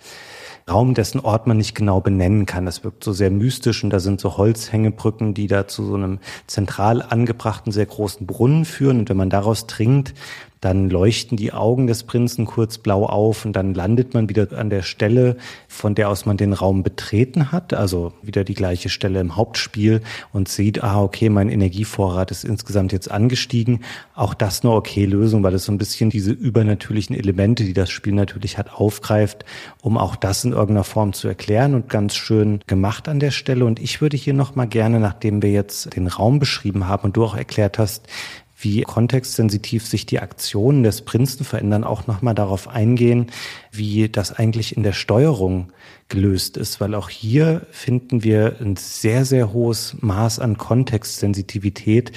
Raum, 0.69 0.93
dessen 0.93 1.19
Ort 1.19 1.47
man 1.47 1.57
nicht 1.57 1.73
genau 1.73 1.99
benennen 1.99 2.45
kann. 2.45 2.65
Das 2.65 2.84
wirkt 2.84 3.03
so 3.03 3.11
sehr 3.11 3.32
mystisch 3.32 3.84
und 3.84 3.89
da 3.89 3.99
sind 3.99 4.21
so 4.21 4.38
Holzhängebrücken, 4.38 5.34
die 5.34 5.47
da 5.47 5.67
zu 5.67 5.84
so 5.84 5.95
einem 5.95 6.19
zentral 6.45 7.01
angebrachten, 7.01 7.71
sehr 7.71 7.88
großen 7.88 8.27
Brunnen 8.27 8.65
führen. 8.65 8.99
Und 8.99 9.09
wenn 9.09 9.17
man 9.17 9.32
daraus 9.32 9.65
trinkt, 9.65 10.13
dann 10.62 10.91
leuchten 10.91 11.38
die 11.38 11.53
Augen 11.53 11.88
des 11.88 12.03
Prinzen 12.03 12.45
kurz 12.45 12.78
blau 12.78 13.05
auf 13.07 13.45
und 13.45 13.53
dann 13.53 13.74
landet 13.74 14.14
man 14.14 14.30
wieder 14.30 14.47
an 14.55 14.70
der 14.70 14.84
Stelle, 14.84 15.36
von 15.68 15.95
der 15.95 16.09
aus 16.09 16.28
man 16.28 16.38
den 16.38 16.53
Raum 16.53 16.84
betreten 16.84 17.51
hat, 17.51 17.74
also 17.74 18.14
wieder 18.22 18.43
die 18.43 18.53
gleiche 18.53 18.89
Stelle 18.89 19.20
im 19.20 19.36
Hauptspiel 19.36 20.01
und 20.32 20.49
sieht, 20.49 20.84
ah, 20.84 21.01
okay, 21.01 21.30
mein 21.30 21.49
Energievorrat 21.49 22.30
ist 22.30 22.43
insgesamt 22.43 22.91
jetzt 22.91 23.09
angestiegen. 23.09 23.82
Auch 24.14 24.36
das 24.36 24.62
eine 24.62 24.74
okay 24.74 25.05
Lösung, 25.05 25.41
weil 25.41 25.55
es 25.55 25.66
so 25.66 25.72
ein 25.72 25.80
bisschen 25.80 26.12
diese 26.12 26.32
übernatürlichen 26.32 27.16
Elemente, 27.16 27.64
die 27.64 27.74
das 27.74 27.89
Spiel 27.89 28.14
natürlich 28.14 28.59
hat, 28.59 28.72
aufgreift, 28.72 29.45
um 29.82 29.97
auch 29.97 30.16
das 30.16 30.43
in 30.45 30.51
irgendeiner 30.51 30.84
Form 30.84 31.14
zu 31.14 31.28
erklären 31.28 31.74
und 31.74 31.89
ganz 31.89 32.16
schön 32.16 32.59
gemacht 32.68 33.09
an 33.09 33.20
der 33.20 33.32
Stelle. 33.32 33.66
Und 33.66 33.80
ich 33.80 33.99
würde 33.99 34.16
hier 34.16 34.36
nochmal 34.36 34.68
gerne, 34.68 34.99
nachdem 34.99 35.41
wir 35.41 35.51
jetzt 35.51 35.95
den 35.95 36.05
Raum 36.05 36.38
beschrieben 36.38 36.88
haben 36.88 37.05
und 37.05 37.18
du 37.18 37.24
auch 37.24 37.36
erklärt 37.36 37.80
hast, 37.80 38.07
wie 38.62 38.84
kontextsensitiv 38.84 39.86
sich 39.86 40.05
die 40.05 40.20
Aktionen 40.20 40.84
des 40.84 41.01
Prinzen 41.01 41.43
verändern, 41.43 41.84
auch 41.84 42.07
nochmal 42.07 42.36
darauf 42.36 42.68
eingehen, 42.68 43.28
wie 43.72 44.09
das 44.09 44.32
eigentlich 44.32 44.78
in 44.78 44.84
der 44.84 44.93
Steuerung 44.93 45.72
gelöst 46.09 46.57
ist, 46.57 46.80
weil 46.80 46.93
auch 46.93 47.09
hier 47.09 47.66
finden 47.72 48.24
wir 48.24 48.57
ein 48.59 48.76
sehr, 48.76 49.26
sehr 49.26 49.53
hohes 49.53 49.95
Maß 50.01 50.39
an 50.39 50.57
Kontextsensitivität, 50.57 52.12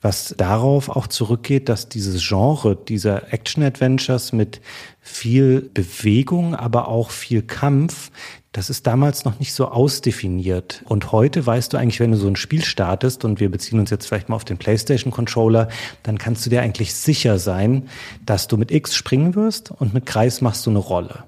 was 0.00 0.34
darauf 0.38 0.88
auch 0.88 1.06
zurückgeht, 1.06 1.68
dass 1.68 1.88
dieses 1.88 2.26
Genre 2.26 2.76
dieser 2.76 3.32
Action-Adventures 3.32 4.32
mit 4.32 4.60
viel 5.00 5.60
Bewegung, 5.74 6.54
aber 6.54 6.88
auch 6.88 7.10
viel 7.10 7.42
Kampf 7.42 8.10
das 8.52 8.68
ist 8.68 8.86
damals 8.86 9.24
noch 9.24 9.38
nicht 9.38 9.52
so 9.54 9.68
ausdefiniert. 9.68 10.82
Und 10.86 11.12
heute 11.12 11.46
weißt 11.46 11.72
du 11.72 11.76
eigentlich, 11.76 12.00
wenn 12.00 12.10
du 12.10 12.16
so 12.16 12.26
ein 12.26 12.34
Spiel 12.34 12.64
startest, 12.64 13.24
und 13.24 13.38
wir 13.38 13.50
beziehen 13.50 13.78
uns 13.78 13.90
jetzt 13.90 14.06
vielleicht 14.06 14.28
mal 14.28 14.36
auf 14.36 14.44
den 14.44 14.58
PlayStation 14.58 15.12
Controller, 15.12 15.68
dann 16.02 16.18
kannst 16.18 16.44
du 16.44 16.50
dir 16.50 16.60
eigentlich 16.60 16.94
sicher 16.94 17.38
sein, 17.38 17.88
dass 18.26 18.48
du 18.48 18.56
mit 18.56 18.72
X 18.72 18.96
springen 18.96 19.36
wirst 19.36 19.70
und 19.70 19.94
mit 19.94 20.04
Kreis 20.04 20.40
machst 20.40 20.66
du 20.66 20.70
eine 20.70 20.80
Rolle. 20.80 21.24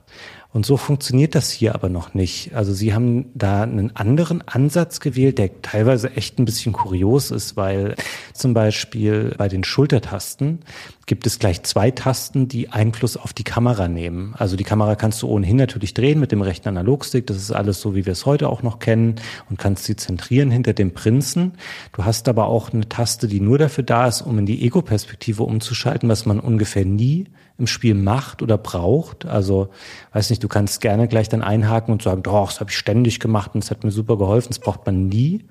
Und 0.53 0.67
so 0.67 0.77
funktioniert 0.77 1.35
das 1.35 1.51
hier 1.51 1.75
aber 1.75 1.89
noch 1.89 2.13
nicht. 2.13 2.55
Also 2.55 2.75
sie 2.75 2.93
haben 2.93 3.31
da 3.35 3.63
einen 3.63 3.97
anderen 3.97 4.47
Ansatz 4.47 5.01
gewählt, 5.01 5.39
der 5.39 5.63
teilweise 5.63 6.15
echt 6.15 6.39
ein 6.39 6.45
bisschen 6.45 6.75
kurios 6.75 7.31
ist, 7.31 7.57
weil 7.57 7.95
zum 8.35 8.53
Beispiel 8.53 9.35
bei 9.39 9.49
den 9.49 9.65
Schultertasten 9.65 10.61
gibt 11.07 11.27
es 11.27 11.39
gleich 11.39 11.63
zwei 11.63 11.91
Tasten, 11.91 12.49
die 12.49 12.69
Einfluss 12.69 13.17
auf 13.17 13.33
die 13.33 13.45
Kamera 13.45 13.89
nehmen. 13.89 14.35
Also 14.37 14.57
die 14.57 14.65
Kamera 14.65 14.95
kannst 14.95 15.23
du 15.23 15.29
ohnehin 15.29 15.57
natürlich 15.57 15.95
drehen 15.95 16.21
mit 16.21 16.33
dem 16.33 16.43
rechten 16.43 16.69
Analogstick. 16.69 17.27
Das 17.27 17.39
ist 17.39 17.51
alles 17.51 17.81
so, 17.81 17.95
wie 17.95 18.05
wir 18.05 18.13
es 18.13 18.27
heute 18.27 18.51
auch 18.51 18.63
noch 18.63 18.79
kennen 18.79 19.17
und 19.49 19.59
kannst 19.59 19.85
sie 19.85 19.97
zentrieren 19.97 20.51
hinter 20.51 20.75
dem 20.75 20.93
Prinzen. 20.93 21.53
Du 21.95 22.05
hast 22.05 22.29
aber 22.29 22.47
auch 22.49 22.75
eine 22.75 22.89
Taste, 22.91 23.27
die 23.27 23.41
nur 23.41 23.57
dafür 23.57 23.85
da 23.85 24.07
ist, 24.07 24.21
um 24.21 24.39
in 24.39 24.47
die 24.47 24.63
Ego-Perspektive 24.67 25.45
umzuschalten, 25.45 26.11
was 26.11 26.27
man 26.27 26.41
ungefähr 26.41 26.85
nie 26.85 27.29
im 27.59 27.67
Spiel 27.67 27.95
macht 27.95 28.43
oder 28.43 28.59
braucht. 28.59 29.27
Also, 29.27 29.69
weiß 30.13 30.31
nicht, 30.31 30.43
du 30.43 30.49
kannst 30.49 30.81
gerne 30.81 31.09
gleich 31.09 31.29
dann 31.29 31.43
einhaken 31.43 31.93
und 31.93 32.03
sagen, 32.03 32.23
doch, 32.23 32.51
das 32.51 32.61
habe 32.61 32.71
ich 32.71 32.77
ständig 32.77 33.21
gemacht 33.21 33.53
und 33.55 33.63
es 33.63 33.71
hat 33.71 33.85
mir 33.85 33.91
super 33.91 34.17
geholfen. 34.17 34.49
Das 34.49 34.59
braucht 34.59 34.87
man 34.87 35.07
nie. 35.09 35.45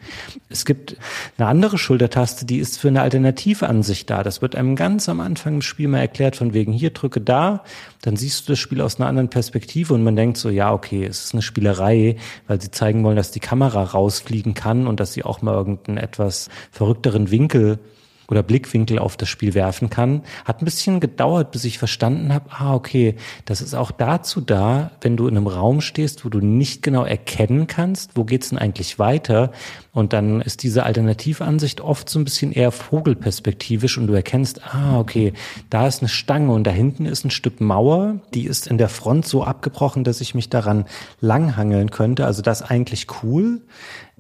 Es 0.50 0.66
gibt 0.66 0.98
eine 1.38 1.48
andere 1.48 1.78
Schultertaste, 1.78 2.46
die 2.46 2.58
ist 2.58 2.80
für 2.80 2.88
eine 2.88 3.02
Alternativansicht 3.02 4.10
da. 4.10 4.24
Das 4.24 4.42
wird 4.42 4.56
einem 4.56 4.76
ganz 4.76 5.10
am 5.10 5.20
Anfang 5.20 5.56
im 5.56 5.62
Spiel 5.62 5.88
mal 5.88 6.00
erklärt, 6.00 6.36
von 6.36 6.54
wegen 6.54 6.74
hier 6.74 6.92
drücke 6.92 7.22
da, 7.22 7.64
dann 8.02 8.16
siehst 8.16 8.48
du 8.48 8.54
das 8.54 8.60
Spiel 8.60 8.82
aus 8.82 9.00
einer 9.00 9.08
anderen 9.08 9.30
Perspektive 9.30 9.94
und 9.94 10.04
man 10.04 10.16
denkt 10.16 10.38
so, 10.38 10.50
ja, 10.50 10.74
okay, 10.74 11.06
es 11.06 11.26
ist 11.26 11.34
eine 11.34 11.42
Spielerei, 11.42 12.16
weil 12.48 12.62
sie 12.62 12.72
zeigen 12.72 13.04
wollen, 13.04 13.16
dass 13.16 13.32
die 13.32 13.40
Kamera 13.40 13.84
rausfliegen 13.84 14.54
kann 14.54 14.88
und 14.88 15.00
dass 15.00 15.14
sie 15.14 15.24
auch 15.24 15.42
mal 15.42 15.54
irgendeinen 15.54 15.98
etwas 15.98 16.50
verrückteren 16.72 17.32
Winkel 17.32 17.80
oder 18.32 18.44
Blickwinkel 18.44 18.98
auf 18.98 19.18
das 19.18 19.30
Spiel 19.30 19.54
werfen 19.54 19.90
kann. 19.90 20.24
Hat 20.46 20.62
ein 20.62 20.66
bisschen 20.66 21.00
gedauert, 21.00 21.52
bis 21.52 21.66
ich 21.66 21.78
verstanden 21.78 22.34
habe, 22.34 22.50
ah, 22.52 22.74
okay, 22.74 23.16
das 23.46 23.62
ist 23.62 23.76
auch 23.76 23.92
dazu 23.92 24.42
da, 24.42 24.92
wenn 25.02 25.18
du 25.18 25.28
in 25.28 25.38
einem 25.38 25.48
Raum 25.48 25.82
stehst, 25.82 26.26
wo 26.26 26.30
du 26.30 26.40
nicht 26.40 26.82
genau 26.82 27.04
erkennen 27.04 27.68
kannst, 27.68 28.12
wo 28.16 28.24
geht's 28.24 28.50
denn 28.50 28.58
eigentlich 28.58 28.98
weiter. 28.98 29.52
Und 29.94 30.14
dann 30.14 30.40
ist 30.40 30.64
diese 30.64 30.84
Alternativansicht 30.86 31.82
oft 31.82 32.08
so 32.08 32.18
ein 32.18 32.24
bisschen 32.24 32.54
eher 32.54 32.72
vogelperspektivisch 32.72 33.98
und 33.98 34.08
du 34.08 34.14
erkennst, 34.14 34.62
ah, 34.74 34.98
okay, 34.98 35.34
da 35.70 35.86
ist 35.86 36.02
eine 36.02 36.08
Stange 36.08 36.54
und 36.54 36.66
da 36.66 36.72
hinten 36.72 37.06
ist 37.06 37.26
ein 37.26 37.32
Stück 37.32 37.60
Mauer, 37.60 38.20
die 38.34 38.46
ist 38.46 38.68
in 38.68 38.78
der 38.78 38.88
Front 38.88 39.26
so 39.26 39.44
abgebrochen, 39.44 40.06
dass 40.06 40.22
ich 40.22 40.34
mich 40.34 40.50
daran 40.50 40.86
langhangeln 41.20 41.92
könnte. 41.92 42.26
Also 42.26 42.42
das 42.42 42.62
eigentlich 42.62 43.08
cool. 43.22 43.62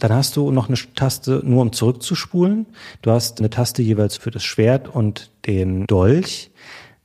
Dann 0.01 0.13
hast 0.13 0.35
du 0.35 0.49
noch 0.49 0.67
eine 0.67 0.77
Taste 0.95 1.41
nur 1.43 1.61
um 1.61 1.73
zurückzuspulen. 1.73 2.65
Du 3.03 3.11
hast 3.11 3.39
eine 3.39 3.51
Taste 3.51 3.83
jeweils 3.83 4.17
für 4.17 4.31
das 4.31 4.43
Schwert 4.43 4.89
und 4.89 5.29
den 5.45 5.85
Dolch. 5.85 6.49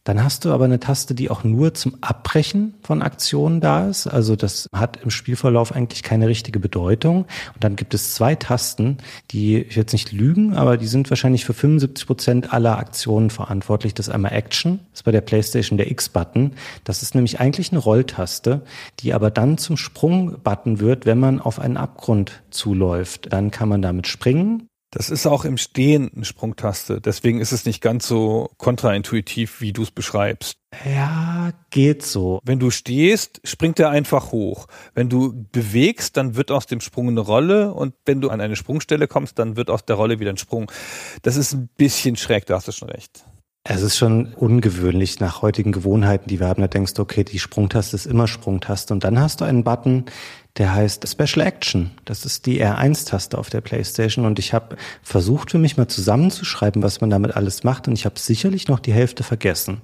Dann 0.06 0.22
hast 0.22 0.44
du 0.44 0.52
aber 0.52 0.66
eine 0.66 0.78
Taste, 0.78 1.16
die 1.16 1.30
auch 1.30 1.42
nur 1.42 1.74
zum 1.74 1.96
Abbrechen 2.00 2.74
von 2.80 3.02
Aktionen 3.02 3.60
da 3.60 3.88
ist. 3.88 4.06
Also 4.06 4.36
das 4.36 4.68
hat 4.72 5.02
im 5.02 5.10
Spielverlauf 5.10 5.72
eigentlich 5.72 6.04
keine 6.04 6.28
richtige 6.28 6.60
Bedeutung. 6.60 7.26
Und 7.54 7.64
dann 7.64 7.74
gibt 7.74 7.92
es 7.92 8.14
zwei 8.14 8.36
Tasten, 8.36 8.98
die, 9.32 9.58
ich 9.58 9.74
jetzt 9.74 9.92
nicht 9.92 10.12
lügen, 10.12 10.54
aber 10.54 10.76
die 10.76 10.86
sind 10.86 11.10
wahrscheinlich 11.10 11.44
für 11.44 11.54
75 11.54 12.06
Prozent 12.06 12.52
aller 12.52 12.78
Aktionen 12.78 13.30
verantwortlich. 13.30 13.94
Das 13.94 14.06
ist 14.06 14.14
einmal 14.14 14.32
Action, 14.32 14.78
das 14.92 15.00
ist 15.00 15.04
bei 15.04 15.10
der 15.10 15.22
PlayStation 15.22 15.76
der 15.76 15.90
X-Button. 15.90 16.52
Das 16.84 17.02
ist 17.02 17.16
nämlich 17.16 17.40
eigentlich 17.40 17.72
eine 17.72 17.80
Rolltaste, 17.80 18.62
die 19.00 19.12
aber 19.12 19.32
dann 19.32 19.58
zum 19.58 19.76
Sprung-Button 19.76 20.78
wird, 20.78 21.04
wenn 21.06 21.18
man 21.18 21.40
auf 21.40 21.58
einen 21.58 21.76
Abgrund 21.76 22.44
zuläuft. 22.50 23.32
Dann 23.32 23.50
kann 23.50 23.68
man 23.68 23.82
damit 23.82 24.06
springen 24.06 24.68
das 24.90 25.10
ist 25.10 25.26
auch 25.26 25.44
im 25.44 25.56
Stehen 25.56 26.10
eine 26.14 26.24
Sprungtaste. 26.24 27.00
Deswegen 27.00 27.40
ist 27.40 27.52
es 27.52 27.66
nicht 27.66 27.80
ganz 27.80 28.06
so 28.06 28.50
kontraintuitiv, 28.56 29.60
wie 29.60 29.72
du 29.72 29.82
es 29.82 29.90
beschreibst. 29.90 30.58
Ja, 30.84 31.52
geht 31.70 32.04
so. 32.04 32.40
Wenn 32.44 32.58
du 32.58 32.70
stehst, 32.70 33.40
springt 33.44 33.78
er 33.78 33.90
einfach 33.90 34.32
hoch. 34.32 34.66
Wenn 34.94 35.08
du 35.08 35.46
bewegst, 35.52 36.16
dann 36.16 36.36
wird 36.36 36.50
aus 36.50 36.66
dem 36.66 36.80
Sprung 36.80 37.08
eine 37.08 37.20
Rolle 37.20 37.74
und 37.74 37.94
wenn 38.04 38.20
du 38.20 38.30
an 38.30 38.40
eine 38.40 38.56
Sprungstelle 38.56 39.08
kommst, 39.08 39.38
dann 39.38 39.56
wird 39.56 39.70
aus 39.70 39.84
der 39.84 39.96
Rolle 39.96 40.20
wieder 40.20 40.30
ein 40.30 40.36
Sprung. 40.36 40.70
Das 41.22 41.36
ist 41.36 41.52
ein 41.52 41.68
bisschen 41.76 42.16
schräg, 42.16 42.46
da 42.46 42.56
hast 42.56 42.68
du 42.68 42.72
schon 42.72 42.88
recht. 42.88 43.24
Es 43.68 43.82
ist 43.82 43.96
schon 43.96 44.32
ungewöhnlich 44.34 45.18
nach 45.18 45.42
heutigen 45.42 45.72
Gewohnheiten, 45.72 46.28
die 46.28 46.38
wir 46.38 46.46
haben. 46.46 46.62
Da 46.62 46.68
denkst 46.68 46.94
du, 46.94 47.02
okay, 47.02 47.24
die 47.24 47.40
Sprungtaste 47.40 47.96
ist 47.96 48.06
immer 48.06 48.28
Sprungtaste. 48.28 48.94
Und 48.94 49.02
dann 49.02 49.18
hast 49.18 49.40
du 49.40 49.44
einen 49.44 49.64
Button, 49.64 50.04
der 50.58 50.74
heißt 50.74 51.06
Special 51.06 51.46
Action. 51.46 51.90
Das 52.04 52.24
ist 52.24 52.46
die 52.46 52.62
R1-Taste 52.62 53.36
auf 53.36 53.50
der 53.50 53.60
PlayStation 53.60 54.24
und 54.24 54.38
ich 54.38 54.54
habe 54.54 54.76
versucht 55.02 55.50
für 55.50 55.58
mich 55.58 55.76
mal 55.76 55.88
zusammenzuschreiben, 55.88 56.82
was 56.82 57.00
man 57.00 57.10
damit 57.10 57.36
alles 57.36 57.62
macht 57.62 57.88
und 57.88 57.94
ich 57.94 58.04
habe 58.04 58.18
sicherlich 58.18 58.68
noch 58.68 58.80
die 58.80 58.92
Hälfte 58.92 59.22
vergessen. 59.22 59.78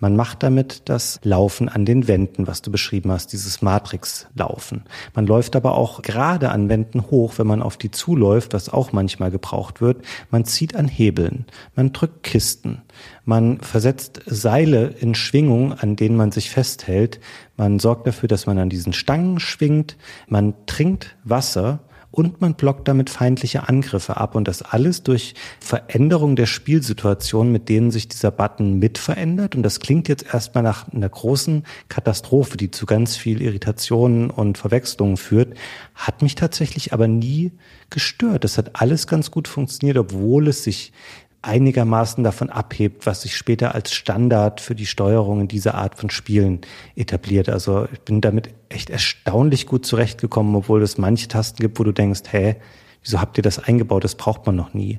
Man 0.00 0.14
macht 0.14 0.42
damit 0.44 0.82
das 0.84 1.18
Laufen 1.24 1.68
an 1.68 1.84
den 1.84 2.06
Wänden, 2.06 2.46
was 2.46 2.62
du 2.62 2.70
beschrieben 2.70 3.10
hast, 3.10 3.32
dieses 3.32 3.62
Matrix-Laufen. 3.62 4.84
Man 5.14 5.26
läuft 5.26 5.56
aber 5.56 5.74
auch 5.74 6.02
gerade 6.02 6.50
an 6.50 6.68
Wänden 6.68 7.10
hoch, 7.10 7.34
wenn 7.36 7.48
man 7.48 7.62
auf 7.62 7.76
die 7.76 7.90
zuläuft, 7.90 8.54
was 8.54 8.68
auch 8.68 8.92
manchmal 8.92 9.30
gebraucht 9.30 9.80
wird. 9.80 10.04
Man 10.30 10.44
zieht 10.44 10.76
an 10.76 10.86
Hebeln, 10.86 11.46
man 11.74 11.92
drückt 11.92 12.22
Kisten, 12.22 12.82
man 13.24 13.60
versetzt 13.60 14.20
Seile 14.26 14.86
in 15.00 15.14
Schwingung, 15.14 15.72
an 15.72 15.96
denen 15.96 16.16
man 16.16 16.30
sich 16.30 16.50
festhält. 16.50 17.18
Man 17.58 17.78
sorgt 17.80 18.06
dafür, 18.06 18.28
dass 18.28 18.46
man 18.46 18.58
an 18.58 18.70
diesen 18.70 18.94
Stangen 18.94 19.40
schwingt. 19.40 19.96
Man 20.28 20.54
trinkt 20.66 21.16
Wasser 21.24 21.80
und 22.10 22.40
man 22.40 22.54
blockt 22.54 22.88
damit 22.88 23.10
feindliche 23.10 23.68
Angriffe 23.68 24.16
ab 24.16 24.34
und 24.34 24.48
das 24.48 24.62
alles 24.62 25.02
durch 25.02 25.34
Veränderung 25.60 26.36
der 26.36 26.46
Spielsituation, 26.46 27.52
mit 27.52 27.68
denen 27.68 27.90
sich 27.90 28.08
dieser 28.08 28.30
Button 28.30 28.78
mit 28.78 28.96
verändert 28.96 29.56
und 29.56 29.62
das 29.62 29.80
klingt 29.80 30.08
jetzt 30.08 30.24
erstmal 30.32 30.64
nach 30.64 30.88
einer 30.88 31.08
großen 31.08 31.64
Katastrophe, 31.88 32.56
die 32.56 32.70
zu 32.70 32.86
ganz 32.86 33.16
viel 33.16 33.42
Irritationen 33.42 34.30
und 34.30 34.56
Verwechslungen 34.56 35.18
führt, 35.18 35.54
hat 35.94 36.22
mich 36.22 36.34
tatsächlich 36.34 36.92
aber 36.92 37.08
nie 37.08 37.52
gestört. 37.90 38.44
Das 38.44 38.56
hat 38.56 38.80
alles 38.80 39.06
ganz 39.06 39.30
gut 39.30 39.48
funktioniert, 39.48 39.98
obwohl 39.98 40.48
es 40.48 40.64
sich 40.64 40.92
einigermaßen 41.42 42.24
davon 42.24 42.50
abhebt, 42.50 43.06
was 43.06 43.22
sich 43.22 43.36
später 43.36 43.74
als 43.74 43.92
Standard 43.92 44.60
für 44.60 44.74
die 44.74 44.86
Steuerung 44.86 45.42
in 45.42 45.48
dieser 45.48 45.74
Art 45.74 45.96
von 45.96 46.10
Spielen 46.10 46.60
etabliert. 46.96 47.48
Also 47.48 47.86
ich 47.92 48.00
bin 48.00 48.20
damit 48.20 48.50
echt 48.68 48.90
erstaunlich 48.90 49.66
gut 49.66 49.86
zurechtgekommen, 49.86 50.54
obwohl 50.56 50.82
es 50.82 50.98
manche 50.98 51.28
Tasten 51.28 51.62
gibt, 51.62 51.78
wo 51.78 51.84
du 51.84 51.92
denkst, 51.92 52.22
hä, 52.30 52.56
wieso 53.02 53.20
habt 53.20 53.38
ihr 53.38 53.42
das 53.42 53.58
eingebaut? 53.58 54.04
Das 54.04 54.16
braucht 54.16 54.46
man 54.46 54.56
noch 54.56 54.74
nie. 54.74 54.98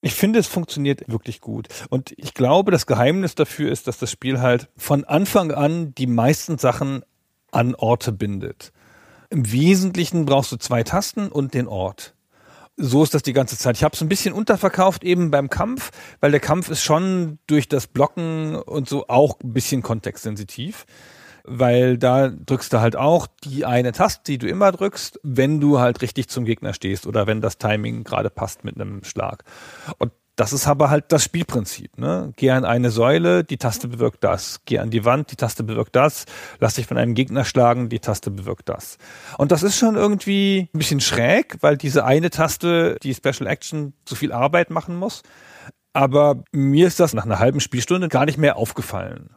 Ich 0.00 0.14
finde, 0.14 0.38
es 0.38 0.46
funktioniert 0.46 1.08
wirklich 1.08 1.40
gut. 1.40 1.68
Und 1.90 2.12
ich 2.16 2.32
glaube, 2.32 2.70
das 2.70 2.86
Geheimnis 2.86 3.34
dafür 3.34 3.70
ist, 3.70 3.86
dass 3.86 3.98
das 3.98 4.10
Spiel 4.10 4.40
halt 4.40 4.68
von 4.76 5.04
Anfang 5.04 5.52
an 5.52 5.94
die 5.94 6.06
meisten 6.06 6.58
Sachen 6.58 7.02
an 7.50 7.74
Orte 7.74 8.12
bindet. 8.12 8.72
Im 9.30 9.50
Wesentlichen 9.50 10.24
brauchst 10.24 10.52
du 10.52 10.56
zwei 10.56 10.82
Tasten 10.84 11.28
und 11.28 11.54
den 11.54 11.66
Ort 11.66 12.15
so 12.76 13.02
ist 13.02 13.14
das 13.14 13.22
die 13.22 13.32
ganze 13.32 13.56
Zeit. 13.56 13.76
Ich 13.76 13.84
habe 13.84 13.94
es 13.94 14.02
ein 14.02 14.08
bisschen 14.08 14.34
unterverkauft 14.34 15.02
eben 15.02 15.30
beim 15.30 15.48
Kampf, 15.50 15.90
weil 16.20 16.30
der 16.30 16.40
Kampf 16.40 16.68
ist 16.68 16.82
schon 16.82 17.38
durch 17.46 17.68
das 17.68 17.86
Blocken 17.86 18.54
und 18.56 18.88
so 18.88 19.06
auch 19.08 19.38
ein 19.42 19.52
bisschen 19.52 19.82
kontextsensitiv. 19.82 20.84
weil 21.46 21.96
da 21.96 22.28
drückst 22.28 22.72
du 22.72 22.80
halt 22.80 22.96
auch 22.96 23.28
die 23.44 23.64
eine 23.64 23.92
Taste, 23.92 24.24
die 24.26 24.38
du 24.38 24.48
immer 24.48 24.72
drückst, 24.72 25.20
wenn 25.22 25.60
du 25.60 25.78
halt 25.78 26.02
richtig 26.02 26.28
zum 26.28 26.44
Gegner 26.44 26.74
stehst 26.74 27.06
oder 27.06 27.26
wenn 27.28 27.40
das 27.40 27.56
Timing 27.56 28.02
gerade 28.04 28.30
passt 28.30 28.64
mit 28.64 28.74
einem 28.74 29.04
Schlag. 29.04 29.44
Und 29.98 30.12
das 30.36 30.52
ist 30.52 30.68
aber 30.68 30.90
halt 30.90 31.06
das 31.08 31.24
Spielprinzip. 31.24 31.98
Ne? 31.98 32.32
Geh 32.36 32.50
an 32.50 32.66
eine 32.66 32.90
Säule, 32.90 33.42
die 33.42 33.56
Taste 33.56 33.88
bewirkt 33.88 34.22
das. 34.22 34.60
Geh 34.66 34.78
an 34.78 34.90
die 34.90 35.04
Wand, 35.06 35.30
die 35.32 35.36
Taste 35.36 35.64
bewirkt 35.64 35.96
das. 35.96 36.26
Lass 36.60 36.74
dich 36.74 36.86
von 36.86 36.98
einem 36.98 37.14
Gegner 37.14 37.44
schlagen, 37.44 37.88
die 37.88 38.00
Taste 38.00 38.30
bewirkt 38.30 38.68
das. 38.68 38.98
Und 39.38 39.50
das 39.50 39.62
ist 39.62 39.78
schon 39.78 39.96
irgendwie 39.96 40.68
ein 40.74 40.78
bisschen 40.78 41.00
schräg, 41.00 41.56
weil 41.62 41.78
diese 41.78 42.04
eine 42.04 42.28
Taste, 42.28 42.98
die 43.02 43.14
Special 43.14 43.46
Action, 43.46 43.94
zu 44.04 44.14
viel 44.14 44.30
Arbeit 44.30 44.70
machen 44.70 44.96
muss. 44.96 45.22
Aber 45.94 46.44
mir 46.52 46.86
ist 46.86 47.00
das 47.00 47.14
nach 47.14 47.24
einer 47.24 47.38
halben 47.38 47.60
Spielstunde 47.60 48.08
gar 48.08 48.26
nicht 48.26 48.36
mehr 48.36 48.56
aufgefallen. 48.56 49.35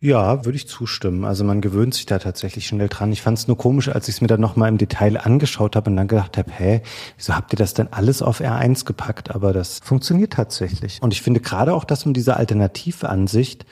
Ja, 0.00 0.44
würde 0.44 0.54
ich 0.54 0.68
zustimmen. 0.68 1.24
Also 1.24 1.42
man 1.42 1.60
gewöhnt 1.60 1.92
sich 1.92 2.06
da 2.06 2.20
tatsächlich 2.20 2.68
schnell 2.68 2.88
dran. 2.88 3.10
Ich 3.10 3.20
fand 3.20 3.36
es 3.36 3.48
nur 3.48 3.58
komisch, 3.58 3.88
als 3.88 4.06
ich 4.06 4.14
es 4.16 4.20
mir 4.20 4.28
dann 4.28 4.40
nochmal 4.40 4.68
im 4.68 4.78
Detail 4.78 5.16
angeschaut 5.16 5.74
habe 5.74 5.90
und 5.90 5.96
dann 5.96 6.06
gedacht 6.06 6.38
habe, 6.38 6.52
hä, 6.52 6.82
wieso 7.16 7.34
habt 7.34 7.52
ihr 7.52 7.56
das 7.56 7.74
denn 7.74 7.88
alles 7.92 8.22
auf 8.22 8.40
R1 8.40 8.84
gepackt? 8.84 9.34
Aber 9.34 9.52
das 9.52 9.80
funktioniert 9.82 10.34
tatsächlich. 10.34 11.02
Und 11.02 11.12
ich 11.12 11.20
finde 11.20 11.40
gerade 11.40 11.74
auch 11.74 11.82
das 11.82 12.06
mit 12.06 12.16
dieser 12.16 12.36
Alternativansicht 12.36 13.66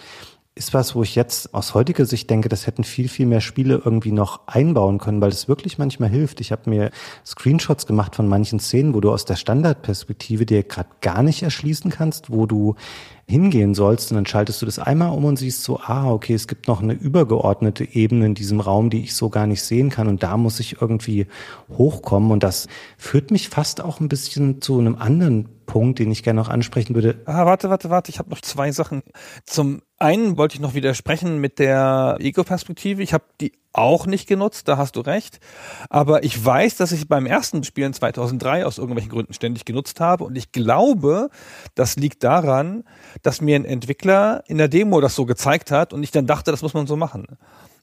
ist 0.57 0.72
was, 0.72 0.94
wo 0.94 1.02
ich 1.02 1.14
jetzt 1.14 1.52
aus 1.52 1.74
heutiger 1.74 2.07
Sicht 2.07 2.30
denke, 2.30 2.48
das 2.48 2.66
hätten 2.66 2.82
viel, 2.82 3.11
viel 3.11 3.26
mehr 3.26 3.42
Spiele 3.42 3.82
irgendwie 3.84 4.11
noch 4.11 4.40
einbauen 4.46 4.96
können, 4.96 5.20
weil 5.20 5.28
es 5.28 5.48
wirklich 5.48 5.76
manchmal 5.76 6.09
hilft. 6.09 6.40
Ich 6.40 6.50
habe 6.50 6.70
mir 6.70 6.90
Screenshots 7.26 7.86
gemacht 7.86 8.16
von 8.16 8.26
manchen 8.26 8.59
Szenen, 8.59 8.94
wo 8.94 9.00
du 9.02 9.12
aus 9.12 9.26
der 9.26 9.36
Standardperspektive 9.36 10.46
dir 10.46 10.62
gerade 10.62 10.88
gar 11.02 11.22
nicht 11.22 11.42
erschließen 11.42 11.90
kannst, 11.90 12.30
wo 12.30 12.46
du 12.46 12.74
hingehen 13.26 13.74
sollst. 13.74 14.11
Und 14.11 14.16
dann 14.16 14.24
schaltest 14.24 14.62
du 14.62 14.66
das 14.66 14.78
einmal 14.78 15.11
um 15.11 15.26
und 15.26 15.36
siehst 15.36 15.62
so, 15.62 15.78
ah, 15.78 16.11
okay, 16.11 16.32
es 16.32 16.48
gibt 16.48 16.68
noch 16.68 16.82
eine 16.82 16.94
übergeordnete 16.94 17.84
Ebene 17.84 18.24
in 18.24 18.34
diesem 18.34 18.61
Raum, 18.61 18.88
die 18.88 19.02
ich 19.02 19.14
so 19.14 19.28
gar 19.28 19.46
nicht 19.46 19.62
sehen 19.62 19.90
kann. 19.90 20.09
Und 20.09 20.22
da 20.22 20.38
muss 20.38 20.59
ich 20.59 20.80
irgendwie 20.80 21.26
hochkommen. 21.76 22.30
Und 22.30 22.42
das 22.42 22.66
führt 22.96 23.30
mich 23.30 23.50
fast 23.50 23.82
auch 23.82 24.00
ein 24.00 24.09
bisschen 24.09 24.62
zu 24.62 24.78
einem 24.78 24.94
anderen 24.94 25.50
Punkt, 25.66 25.98
den 25.98 26.11
ich 26.11 26.22
gerne 26.22 26.40
noch 26.40 26.48
ansprechen 26.48 26.94
würde. 26.94 27.20
Ah, 27.26 27.44
warte, 27.44 27.68
warte, 27.68 27.90
warte, 27.90 28.11
ich 28.11 28.18
habe 28.18 28.30
noch 28.30 28.40
zwei 28.40 28.72
Sachen. 28.72 29.02
Zum 29.44 29.82
einen 29.99 30.36
wollte 30.36 30.57
ich 30.57 30.61
noch 30.61 30.74
widersprechen 30.74 31.38
mit 31.38 31.59
der 31.59 32.16
Ego-Perspektive. 32.20 33.03
Ich 33.03 33.12
habe 33.14 33.24
die 33.40 33.53
auch 33.72 34.07
nicht 34.07 34.26
genutzt, 34.26 34.68
da 34.68 34.76
hast 34.76 34.97
du 34.97 35.01
recht. 35.01 35.38
Aber 35.90 36.24
ich 36.24 36.42
weiß, 36.42 36.76
dass 36.76 36.92
ich 36.92 37.09
beim 37.09 37.26
ersten 37.26 37.62
Spiel 37.64 37.84
in 37.84 37.92
2003 37.92 38.64
aus 38.66 38.78
irgendwelchen 38.78 39.11
Gründen 39.11 39.34
ständig 39.34 39.64
genutzt 39.64 40.01
habe. 40.01 40.24
Und 40.24 40.36
ich 40.36 40.53
glaube, 40.53 41.30
das 41.74 41.97
liegt 41.97 42.24
daran, 42.24 42.84
dass 43.22 43.40
mir 43.40 43.57
ein 43.57 43.64
Entwickler 43.64 44.42
in 44.47 44.59
der 44.59 44.68
Demo 44.68 45.01
das 45.01 45.14
so 45.14 45.26
gezeigt 45.26 45.70
hat 45.70 45.92
und 45.92 46.03
ich 46.03 46.11
dann 46.11 46.26
dachte, 46.26 46.51
das 46.51 46.62
muss 46.62 46.74
man 46.74 46.86
so 46.86 46.97
machen. 46.97 47.26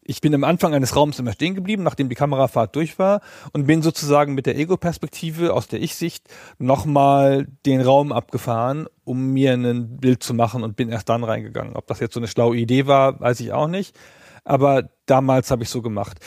Ich 0.06 0.22
bin 0.22 0.36
am 0.36 0.44
Anfang 0.44 0.74
eines 0.74 0.96
Raums 0.96 1.20
immer 1.20 1.32
stehen 1.32 1.56
geblieben, 1.56 1.84
nachdem 1.84 2.10
die 2.10 2.16
Kamerafahrt 2.16 2.76
durch 2.76 3.00
war 3.00 3.22
und 3.54 3.68
bin 3.68 3.82
sozusagen 3.82 4.34
mit 4.34 4.46
der 4.46 4.58
Ego-Perspektive 4.58 5.54
aus 5.54 5.68
der 5.68 5.82
Ich-Sicht 5.82 6.28
nochmal 6.58 7.48
den 7.66 7.82
Raum 7.82 8.12
abgefahren, 8.12 8.88
um 9.06 9.32
mir 9.32 9.54
ein 9.54 9.98
Bild 9.98 10.22
zu 10.22 10.34
machen 10.34 10.64
und 10.64 10.76
bin 10.76 10.90
erst 10.90 11.10
dann 11.10 11.24
reingegangen. 11.24 11.76
Ob 11.76 11.88
das 11.88 12.00
jetzt 12.00 12.14
so 12.14 12.20
eine 12.20 12.28
schlaue 12.28 12.58
Idee 12.58 12.86
war, 12.86 13.20
weiß 13.20 13.40
ich 13.40 13.54
auch 13.54 13.68
nicht. 13.68 13.96
Aber 14.44 14.90
damals 15.06 15.52
habe 15.52 15.64
ich 15.64 15.70
so 15.70 15.82
gemacht. 15.82 16.20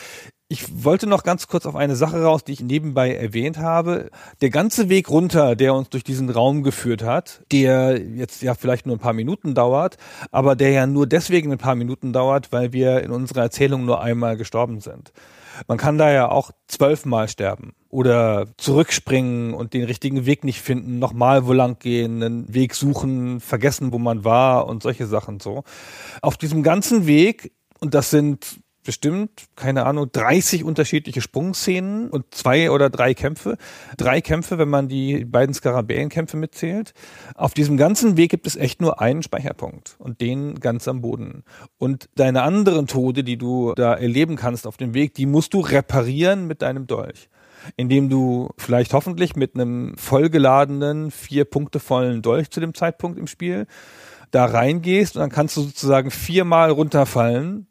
Ich 0.49 0.85
wollte 0.85 1.07
noch 1.07 1.23
ganz 1.23 1.47
kurz 1.47 1.65
auf 1.65 1.75
eine 1.75 1.97
Sache 1.97 2.23
raus, 2.23 2.45
die 2.45 2.53
ich 2.53 2.61
nebenbei 2.61 3.13
erwähnt 3.13 3.57
habe. 3.57 4.09
Der 4.39 4.49
ganze 4.49 4.87
Weg 4.87 5.09
runter, 5.09 5.57
der 5.57 5.73
uns 5.73 5.89
durch 5.89 6.05
diesen 6.05 6.29
Raum 6.29 6.63
geführt 6.63 7.03
hat, 7.03 7.43
der 7.51 7.99
jetzt 7.99 8.41
ja 8.41 8.53
vielleicht 8.53 8.85
nur 8.85 8.95
ein 8.95 8.99
paar 8.99 9.11
Minuten 9.11 9.55
dauert, 9.55 9.97
aber 10.31 10.55
der 10.55 10.71
ja 10.71 10.87
nur 10.87 11.05
deswegen 11.05 11.51
ein 11.51 11.57
paar 11.57 11.75
Minuten 11.75 12.13
dauert, 12.13 12.53
weil 12.53 12.71
wir 12.71 13.03
in 13.03 13.11
unserer 13.11 13.41
Erzählung 13.41 13.83
nur 13.83 14.01
einmal 14.01 14.37
gestorben 14.37 14.79
sind. 14.79 15.11
Man 15.67 15.77
kann 15.77 15.97
da 15.97 16.11
ja 16.13 16.29
auch 16.29 16.51
zwölfmal 16.69 17.27
sterben 17.27 17.73
oder 17.89 18.47
zurückspringen 18.55 19.53
und 19.53 19.73
den 19.73 19.83
richtigen 19.83 20.25
Weg 20.25 20.45
nicht 20.45 20.61
finden, 20.61 20.97
nochmal 20.97 21.45
wo 21.45 21.51
lang 21.51 21.77
gehen, 21.79 22.23
einen 22.23 22.53
Weg 22.53 22.73
suchen, 22.73 23.41
vergessen, 23.41 23.91
wo 23.91 23.99
man 23.99 24.23
war 24.23 24.67
und 24.67 24.81
solche 24.81 25.07
Sachen 25.07 25.41
so. 25.41 25.65
Auf 26.21 26.37
diesem 26.37 26.63
ganzen 26.63 27.05
Weg, 27.05 27.51
und 27.81 27.93
das 27.93 28.11
sind 28.11 28.61
bestimmt, 28.87 29.47
keine 29.57 29.85
Ahnung, 29.85 30.09
30 30.13 30.63
unterschiedliche 30.63 31.19
Sprungszenen 31.21 32.09
und 32.09 32.33
zwei 32.33 32.71
oder 32.71 32.89
drei 32.89 33.13
Kämpfe. 33.13 33.57
Drei 33.97 34.21
Kämpfe, 34.21 34.57
wenn 34.57 34.69
man 34.69 34.87
die 34.87 35.25
beiden 35.25 35.53
Skarabäenkämpfe 35.53 36.37
mitzählt. 36.37 36.93
Auf 37.35 37.53
diesem 37.53 37.75
ganzen 37.75 38.15
Weg 38.15 38.31
gibt 38.31 38.47
es 38.47 38.55
echt 38.55 38.79
nur 38.79 39.01
einen 39.01 39.23
Speicherpunkt 39.23 39.97
und 39.99 40.21
den 40.21 40.61
ganz 40.61 40.87
am 40.87 41.01
Boden. 41.01 41.43
Und 41.77 42.09
deine 42.15 42.43
anderen 42.43 42.87
Tode, 42.87 43.25
die 43.25 43.37
du 43.37 43.73
da 43.75 43.93
erleben 43.93 44.37
kannst 44.37 44.65
auf 44.65 44.77
dem 44.77 44.93
Weg, 44.93 45.13
die 45.13 45.25
musst 45.25 45.53
du 45.53 45.59
reparieren 45.59 46.47
mit 46.47 46.61
deinem 46.61 46.87
Dolch 46.87 47.29
indem 47.75 48.07
du 48.07 48.51
vielleicht 48.57 48.93
hoffentlich 48.93 49.35
mit 49.35 49.55
einem 49.55 49.97
vollgeladenen, 49.97 51.11
vier 51.11 51.43
Punkte 51.43 51.81
vollen 51.81 52.21
Dolch 52.21 52.49
zu 52.49 52.61
dem 52.61 52.73
Zeitpunkt 52.73 53.19
im 53.19 53.27
Spiel 53.27 53.65
da 54.31 54.45
reingehst 54.45 55.17
und 55.17 55.21
dann 55.21 55.31
kannst 55.31 55.57
du 55.57 55.61
sozusagen 55.61 56.11
viermal 56.11 56.71
runterfallen 56.71 57.67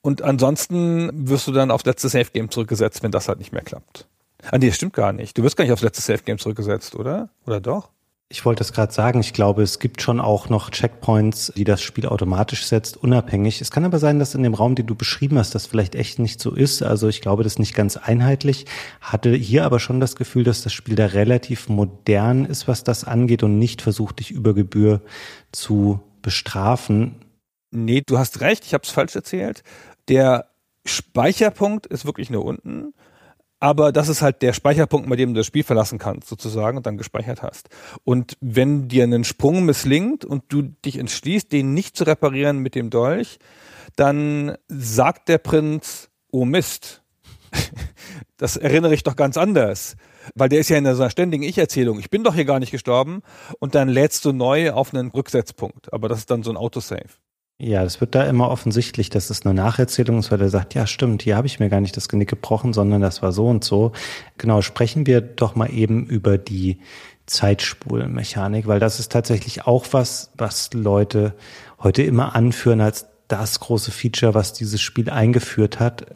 und 0.00 0.22
ansonsten 0.22 1.28
wirst 1.28 1.46
du 1.46 1.52
dann 1.52 1.70
auf 1.70 1.84
letzte 1.84 2.08
Safe 2.08 2.30
Game 2.32 2.50
zurückgesetzt, 2.50 3.02
wenn 3.02 3.10
das 3.10 3.28
halt 3.28 3.38
nicht 3.38 3.52
mehr 3.52 3.62
klappt. 3.62 4.06
Ah, 4.50 4.58
nee, 4.58 4.68
das 4.68 4.76
stimmt 4.76 4.92
gar 4.92 5.12
nicht. 5.12 5.36
Du 5.36 5.42
wirst 5.42 5.56
gar 5.56 5.64
nicht 5.64 5.72
aufs 5.72 5.82
letzte 5.82 6.02
Safe 6.02 6.22
Game 6.22 6.38
zurückgesetzt, 6.38 6.94
oder? 6.94 7.30
Oder 7.46 7.60
doch? 7.60 7.90
Ich 8.28 8.44
wollte 8.44 8.64
es 8.64 8.72
gerade 8.72 8.92
sagen, 8.92 9.20
ich 9.20 9.32
glaube, 9.32 9.62
es 9.62 9.78
gibt 9.78 10.02
schon 10.02 10.20
auch 10.20 10.48
noch 10.48 10.70
Checkpoints, 10.70 11.52
die 11.56 11.62
das 11.62 11.80
Spiel 11.80 12.06
automatisch 12.06 12.66
setzt, 12.66 12.96
unabhängig. 12.96 13.60
Es 13.60 13.70
kann 13.70 13.84
aber 13.84 14.00
sein, 14.00 14.18
dass 14.18 14.34
in 14.34 14.42
dem 14.42 14.54
Raum, 14.54 14.74
den 14.74 14.86
du 14.86 14.96
beschrieben 14.96 15.38
hast, 15.38 15.54
das 15.54 15.66
vielleicht 15.66 15.94
echt 15.94 16.18
nicht 16.18 16.40
so 16.40 16.52
ist. 16.52 16.82
Also 16.82 17.06
ich 17.06 17.20
glaube, 17.20 17.44
das 17.44 17.52
ist 17.52 17.58
nicht 17.60 17.74
ganz 17.74 17.96
einheitlich. 17.96 18.66
Hatte 19.00 19.32
hier 19.32 19.64
aber 19.64 19.78
schon 19.78 20.00
das 20.00 20.16
Gefühl, 20.16 20.42
dass 20.42 20.62
das 20.62 20.72
Spiel 20.72 20.96
da 20.96 21.06
relativ 21.06 21.68
modern 21.68 22.46
ist, 22.46 22.66
was 22.66 22.82
das 22.82 23.04
angeht 23.04 23.44
und 23.44 23.60
nicht 23.60 23.80
versucht, 23.80 24.18
dich 24.18 24.32
über 24.32 24.54
Gebühr 24.54 25.02
zu 25.52 26.00
bestrafen. 26.20 27.14
Nee, 27.84 28.02
du 28.04 28.18
hast 28.18 28.40
recht, 28.40 28.64
ich 28.64 28.74
habe 28.74 28.84
es 28.84 28.90
falsch 28.90 29.14
erzählt. 29.14 29.62
Der 30.08 30.46
Speicherpunkt 30.84 31.86
ist 31.86 32.04
wirklich 32.04 32.30
nur 32.30 32.44
unten, 32.44 32.94
aber 33.58 33.90
das 33.90 34.08
ist 34.08 34.22
halt 34.22 34.42
der 34.42 34.52
Speicherpunkt, 34.52 35.08
bei 35.08 35.16
dem 35.16 35.32
du 35.32 35.40
das 35.40 35.46
Spiel 35.46 35.64
verlassen 35.64 35.98
kannst, 35.98 36.28
sozusagen, 36.28 36.76
und 36.76 36.86
dann 36.86 36.98
gespeichert 36.98 37.42
hast. 37.42 37.68
Und 38.04 38.36
wenn 38.40 38.88
dir 38.88 39.04
ein 39.04 39.24
Sprung 39.24 39.64
misslingt 39.64 40.24
und 40.24 40.44
du 40.48 40.62
dich 40.62 40.98
entschließt, 40.98 41.50
den 41.50 41.74
nicht 41.74 41.96
zu 41.96 42.04
reparieren 42.04 42.58
mit 42.58 42.74
dem 42.74 42.90
Dolch, 42.90 43.38
dann 43.96 44.56
sagt 44.68 45.28
der 45.28 45.38
Prinz, 45.38 46.10
oh 46.30 46.44
Mist, 46.44 47.02
das 48.36 48.56
erinnere 48.56 48.94
ich 48.94 49.02
doch 49.02 49.16
ganz 49.16 49.36
anders. 49.36 49.96
Weil 50.34 50.48
der 50.48 50.60
ist 50.60 50.68
ja 50.68 50.76
in 50.76 50.86
einer 50.86 51.10
ständigen 51.10 51.44
Ich-Erzählung. 51.44 51.98
Ich 52.00 52.10
bin 52.10 52.24
doch 52.24 52.34
hier 52.34 52.44
gar 52.44 52.58
nicht 52.58 52.72
gestorben. 52.72 53.22
Und 53.60 53.74
dann 53.74 53.88
lädst 53.88 54.24
du 54.24 54.32
neu 54.32 54.72
auf 54.72 54.92
einen 54.92 55.10
Rücksetzpunkt. 55.10 55.92
Aber 55.92 56.08
das 56.08 56.18
ist 56.18 56.30
dann 56.30 56.42
so 56.42 56.50
ein 56.50 56.56
Autosave. 56.56 57.08
Ja, 57.58 57.84
das 57.84 58.02
wird 58.02 58.14
da 58.14 58.24
immer 58.24 58.50
offensichtlich, 58.50 59.08
dass 59.08 59.30
es 59.30 59.46
eine 59.46 59.54
Nacherzählung 59.54 60.18
ist, 60.18 60.30
weil 60.30 60.42
er 60.42 60.50
sagt, 60.50 60.74
ja 60.74 60.86
stimmt, 60.86 61.22
hier 61.22 61.36
habe 61.36 61.46
ich 61.46 61.58
mir 61.58 61.70
gar 61.70 61.80
nicht 61.80 61.96
das 61.96 62.08
Genick 62.08 62.28
gebrochen, 62.28 62.74
sondern 62.74 63.00
das 63.00 63.22
war 63.22 63.32
so 63.32 63.46
und 63.46 63.64
so. 63.64 63.92
Genau, 64.36 64.60
sprechen 64.60 65.06
wir 65.06 65.22
doch 65.22 65.54
mal 65.54 65.72
eben 65.72 66.04
über 66.06 66.36
die 66.36 66.80
Zeitspulenmechanik, 67.24 68.66
weil 68.66 68.78
das 68.78 69.00
ist 69.00 69.10
tatsächlich 69.10 69.66
auch 69.66 69.86
was, 69.92 70.32
was 70.36 70.70
Leute 70.74 71.34
heute 71.82 72.02
immer 72.02 72.36
anführen 72.36 72.82
als 72.82 73.06
das 73.26 73.58
große 73.58 73.90
Feature, 73.90 74.34
was 74.34 74.52
dieses 74.52 74.82
Spiel 74.82 75.08
eingeführt 75.08 75.80
hat. 75.80 76.06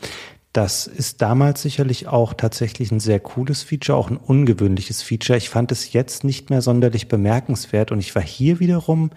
Das 0.53 0.87
ist 0.87 1.23
damals 1.23 1.63
sicherlich 1.63 2.07
auch 2.07 2.35
tatsächlich 2.35 2.93
ein 2.93 3.01
sehr 3.01 3.19
cooles 3.19 3.63
Feature, 3.63 3.97
auch 3.97 4.11
ein 4.11 4.19
ungewöhnliches 4.19 5.01
Feature. 5.01 5.39
Ich 5.39 5.49
fand 5.49 5.73
es 5.73 5.93
jetzt 5.95 6.23
nicht 6.23 6.51
mehr 6.51 6.61
sonderlich 6.61 7.09
bemerkenswert 7.09 7.93
und 7.93 8.01
ich 8.01 8.15
war 8.15 8.23
hier 8.23 8.61
wiederum 8.61 9.11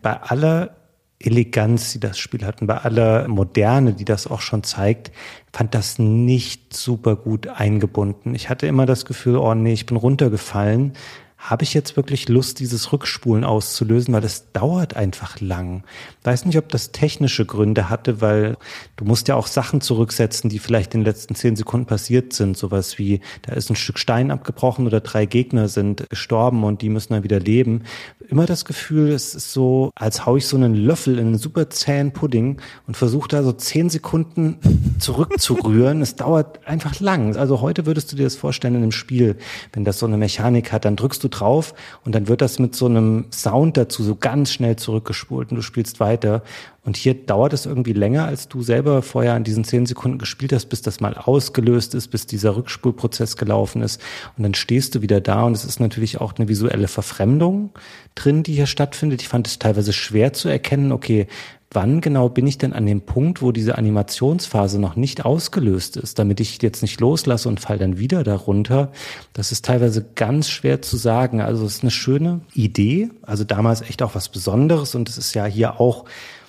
bei 0.00 0.16
aller 0.18 0.77
Eleganz, 1.20 1.92
die 1.92 2.00
das 2.00 2.18
Spiel 2.18 2.44
hat 2.44 2.60
und 2.60 2.68
bei 2.68 2.78
aller 2.78 3.26
Moderne, 3.26 3.92
die 3.92 4.04
das 4.04 4.26
auch 4.26 4.40
schon 4.40 4.62
zeigt, 4.62 5.10
fand 5.52 5.74
das 5.74 5.98
nicht 5.98 6.74
super 6.74 7.16
gut 7.16 7.48
eingebunden. 7.48 8.34
Ich 8.34 8.48
hatte 8.48 8.66
immer 8.66 8.86
das 8.86 9.04
Gefühl, 9.04 9.36
oh 9.36 9.54
nee, 9.54 9.72
ich 9.72 9.86
bin 9.86 9.96
runtergefallen, 9.96 10.92
habe 11.38 11.62
ich 11.62 11.72
jetzt 11.72 11.96
wirklich 11.96 12.28
Lust, 12.28 12.58
dieses 12.58 12.92
Rückspulen 12.92 13.44
auszulösen, 13.44 14.12
weil 14.12 14.24
es 14.24 14.50
dauert 14.52 14.96
einfach 14.96 15.40
lang. 15.40 15.84
Weiß 16.24 16.44
nicht, 16.44 16.58
ob 16.58 16.68
das 16.68 16.90
technische 16.90 17.46
Gründe 17.46 17.88
hatte, 17.88 18.20
weil 18.20 18.56
du 18.96 19.04
musst 19.04 19.28
ja 19.28 19.36
auch 19.36 19.46
Sachen 19.46 19.80
zurücksetzen, 19.80 20.50
die 20.50 20.58
vielleicht 20.58 20.94
in 20.94 21.00
den 21.00 21.06
letzten 21.06 21.36
zehn 21.36 21.54
Sekunden 21.54 21.86
passiert 21.86 22.32
sind. 22.32 22.56
Sowas 22.56 22.98
wie, 22.98 23.20
da 23.42 23.52
ist 23.52 23.70
ein 23.70 23.76
Stück 23.76 24.00
Stein 24.00 24.32
abgebrochen 24.32 24.86
oder 24.86 25.00
drei 25.00 25.26
Gegner 25.26 25.68
sind 25.68 26.10
gestorben 26.10 26.64
und 26.64 26.82
die 26.82 26.88
müssen 26.88 27.12
dann 27.12 27.22
wieder 27.22 27.38
leben. 27.38 27.84
Immer 28.28 28.44
das 28.44 28.64
Gefühl, 28.64 29.12
es 29.12 29.36
ist 29.36 29.52
so, 29.52 29.92
als 29.94 30.26
hau 30.26 30.36
ich 30.36 30.46
so 30.46 30.56
einen 30.56 30.74
Löffel 30.74 31.18
in 31.18 31.28
einen 31.28 31.38
super 31.38 31.70
zähen 31.70 32.12
Pudding 32.12 32.60
und 32.88 32.96
versuche 32.96 33.28
da 33.28 33.44
so 33.44 33.52
zehn 33.52 33.90
Sekunden 33.90 34.58
zurückzurühren. 34.98 36.02
es 36.02 36.16
dauert 36.16 36.66
einfach 36.66 36.98
lang. 36.98 37.36
Also 37.36 37.60
heute 37.60 37.86
würdest 37.86 38.10
du 38.10 38.16
dir 38.16 38.24
das 38.24 38.34
vorstellen 38.34 38.74
in 38.74 38.82
einem 38.82 38.92
Spiel, 38.92 39.36
wenn 39.72 39.84
das 39.84 40.00
so 40.00 40.06
eine 40.06 40.16
Mechanik 40.16 40.72
hat, 40.72 40.84
dann 40.84 40.96
drückst 40.96 41.22
du 41.22 41.27
du 41.30 41.38
drauf 41.38 41.74
und 42.04 42.14
dann 42.14 42.28
wird 42.28 42.40
das 42.40 42.58
mit 42.58 42.74
so 42.74 42.86
einem 42.86 43.26
Sound 43.32 43.76
dazu 43.76 44.02
so 44.02 44.16
ganz 44.16 44.52
schnell 44.52 44.76
zurückgespult 44.76 45.50
und 45.50 45.56
du 45.56 45.62
spielst 45.62 46.00
weiter. 46.00 46.42
Und 46.84 46.96
hier 46.96 47.12
dauert 47.12 47.52
es 47.52 47.66
irgendwie 47.66 47.92
länger, 47.92 48.24
als 48.24 48.48
du 48.48 48.62
selber 48.62 49.02
vorher 49.02 49.34
an 49.34 49.44
diesen 49.44 49.62
zehn 49.62 49.84
Sekunden 49.84 50.16
gespielt 50.16 50.54
hast, 50.54 50.66
bis 50.66 50.80
das 50.80 51.00
mal 51.00 51.14
ausgelöst 51.14 51.94
ist, 51.94 52.08
bis 52.08 52.26
dieser 52.26 52.56
Rückspulprozess 52.56 53.36
gelaufen 53.36 53.82
ist. 53.82 54.00
Und 54.38 54.42
dann 54.44 54.54
stehst 54.54 54.94
du 54.94 55.02
wieder 55.02 55.20
da 55.20 55.42
und 55.42 55.52
es 55.52 55.66
ist 55.66 55.80
natürlich 55.80 56.18
auch 56.18 56.34
eine 56.36 56.48
visuelle 56.48 56.88
Verfremdung 56.88 57.70
drin, 58.14 58.42
die 58.42 58.54
hier 58.54 58.66
stattfindet. 58.66 59.20
Ich 59.20 59.28
fand 59.28 59.46
es 59.46 59.58
teilweise 59.58 59.92
schwer 59.92 60.32
zu 60.32 60.48
erkennen, 60.48 60.92
okay, 60.92 61.26
wann 61.70 62.00
genau 62.00 62.28
bin 62.28 62.46
ich 62.46 62.58
denn 62.58 62.72
an 62.72 62.86
dem 62.86 63.02
Punkt, 63.02 63.42
wo 63.42 63.52
diese 63.52 63.76
Animationsphase 63.76 64.78
noch 64.78 64.96
nicht 64.96 65.24
ausgelöst 65.24 65.96
ist, 65.96 66.18
damit 66.18 66.40
ich 66.40 66.60
jetzt 66.62 66.82
nicht 66.82 67.00
loslasse 67.00 67.48
und 67.48 67.60
fall 67.60 67.78
dann 67.78 67.98
wieder 67.98 68.24
darunter. 68.24 68.90
Das 69.34 69.52
ist 69.52 69.64
teilweise 69.64 70.06
ganz 70.14 70.48
schwer 70.48 70.80
zu 70.80 70.96
sagen. 70.96 71.40
Also 71.40 71.66
es 71.66 71.76
ist 71.76 71.82
eine 71.82 71.90
schöne 71.90 72.40
Idee, 72.54 73.10
also 73.22 73.44
damals 73.44 73.82
echt 73.82 74.02
auch 74.02 74.14
was 74.14 74.28
Besonderes 74.30 74.94
und 74.94 75.08
es 75.08 75.18
ist 75.18 75.34
ja 75.34 75.44
hier 75.44 75.80
auch 75.80 76.04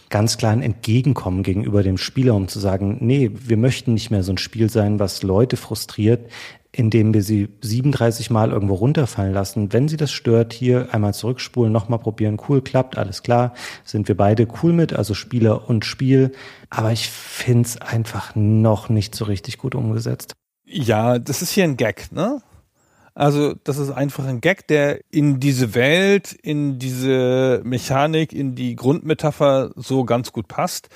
ganz 0.09 0.37
klar 0.37 0.51
ein 0.51 0.63
Entgegenkommen 0.63 1.43
gegenüber 1.43 1.83
dem 1.83 1.97
Spieler, 1.97 2.33
um 2.33 2.47
zu 2.47 2.59
sagen, 2.59 2.97
nee, 3.01 3.31
wir 3.33 3.57
möchten 3.57 3.93
nicht 3.93 4.09
mehr 4.09 4.23
so 4.23 4.33
ein 4.33 4.37
Spiel 4.37 4.69
sein, 4.69 4.99
was 4.99 5.21
Leute 5.21 5.55
frustriert, 5.55 6.31
indem 6.71 7.13
wir 7.13 7.23
sie 7.23 7.49
37 7.61 8.29
Mal 8.29 8.51
irgendwo 8.51 8.75
runterfallen 8.75 9.33
lassen. 9.33 9.73
Wenn 9.73 9.87
sie 9.87 9.97
das 9.97 10.11
stört, 10.11 10.53
hier 10.53 10.93
einmal 10.93 11.13
zurückspulen, 11.13 11.73
nochmal 11.73 11.99
probieren, 11.99 12.39
cool, 12.47 12.61
klappt, 12.61 12.97
alles 12.97 13.23
klar, 13.23 13.53
sind 13.83 14.07
wir 14.07 14.15
beide 14.15 14.47
cool 14.61 14.73
mit, 14.73 14.93
also 14.93 15.13
Spieler 15.13 15.67
und 15.69 15.85
Spiel. 15.85 16.31
Aber 16.69 16.91
ich 16.91 17.09
finde 17.09 17.67
es 17.67 17.77
einfach 17.77 18.35
noch 18.35 18.89
nicht 18.89 19.15
so 19.15 19.25
richtig 19.25 19.57
gut 19.57 19.73
umgesetzt. 19.73 20.33
Ja, 20.65 21.17
das 21.17 21.41
ist 21.41 21.51
hier 21.51 21.63
ein 21.63 21.77
Gag, 21.77 22.11
ne? 22.11 22.41
Also 23.15 23.53
das 23.65 23.77
ist 23.77 23.89
einfach 23.89 24.25
ein 24.25 24.39
Gag, 24.39 24.67
der 24.67 25.01
in 25.09 25.41
diese 25.41 25.75
Welt, 25.75 26.31
in 26.31 26.79
diese 26.79 27.59
Mechanik, 27.65 28.31
in 28.31 28.55
die 28.55 28.77
Grundmetapher 28.77 29.71
so 29.75 30.05
ganz 30.05 30.31
gut 30.31 30.47
passt. 30.47 30.87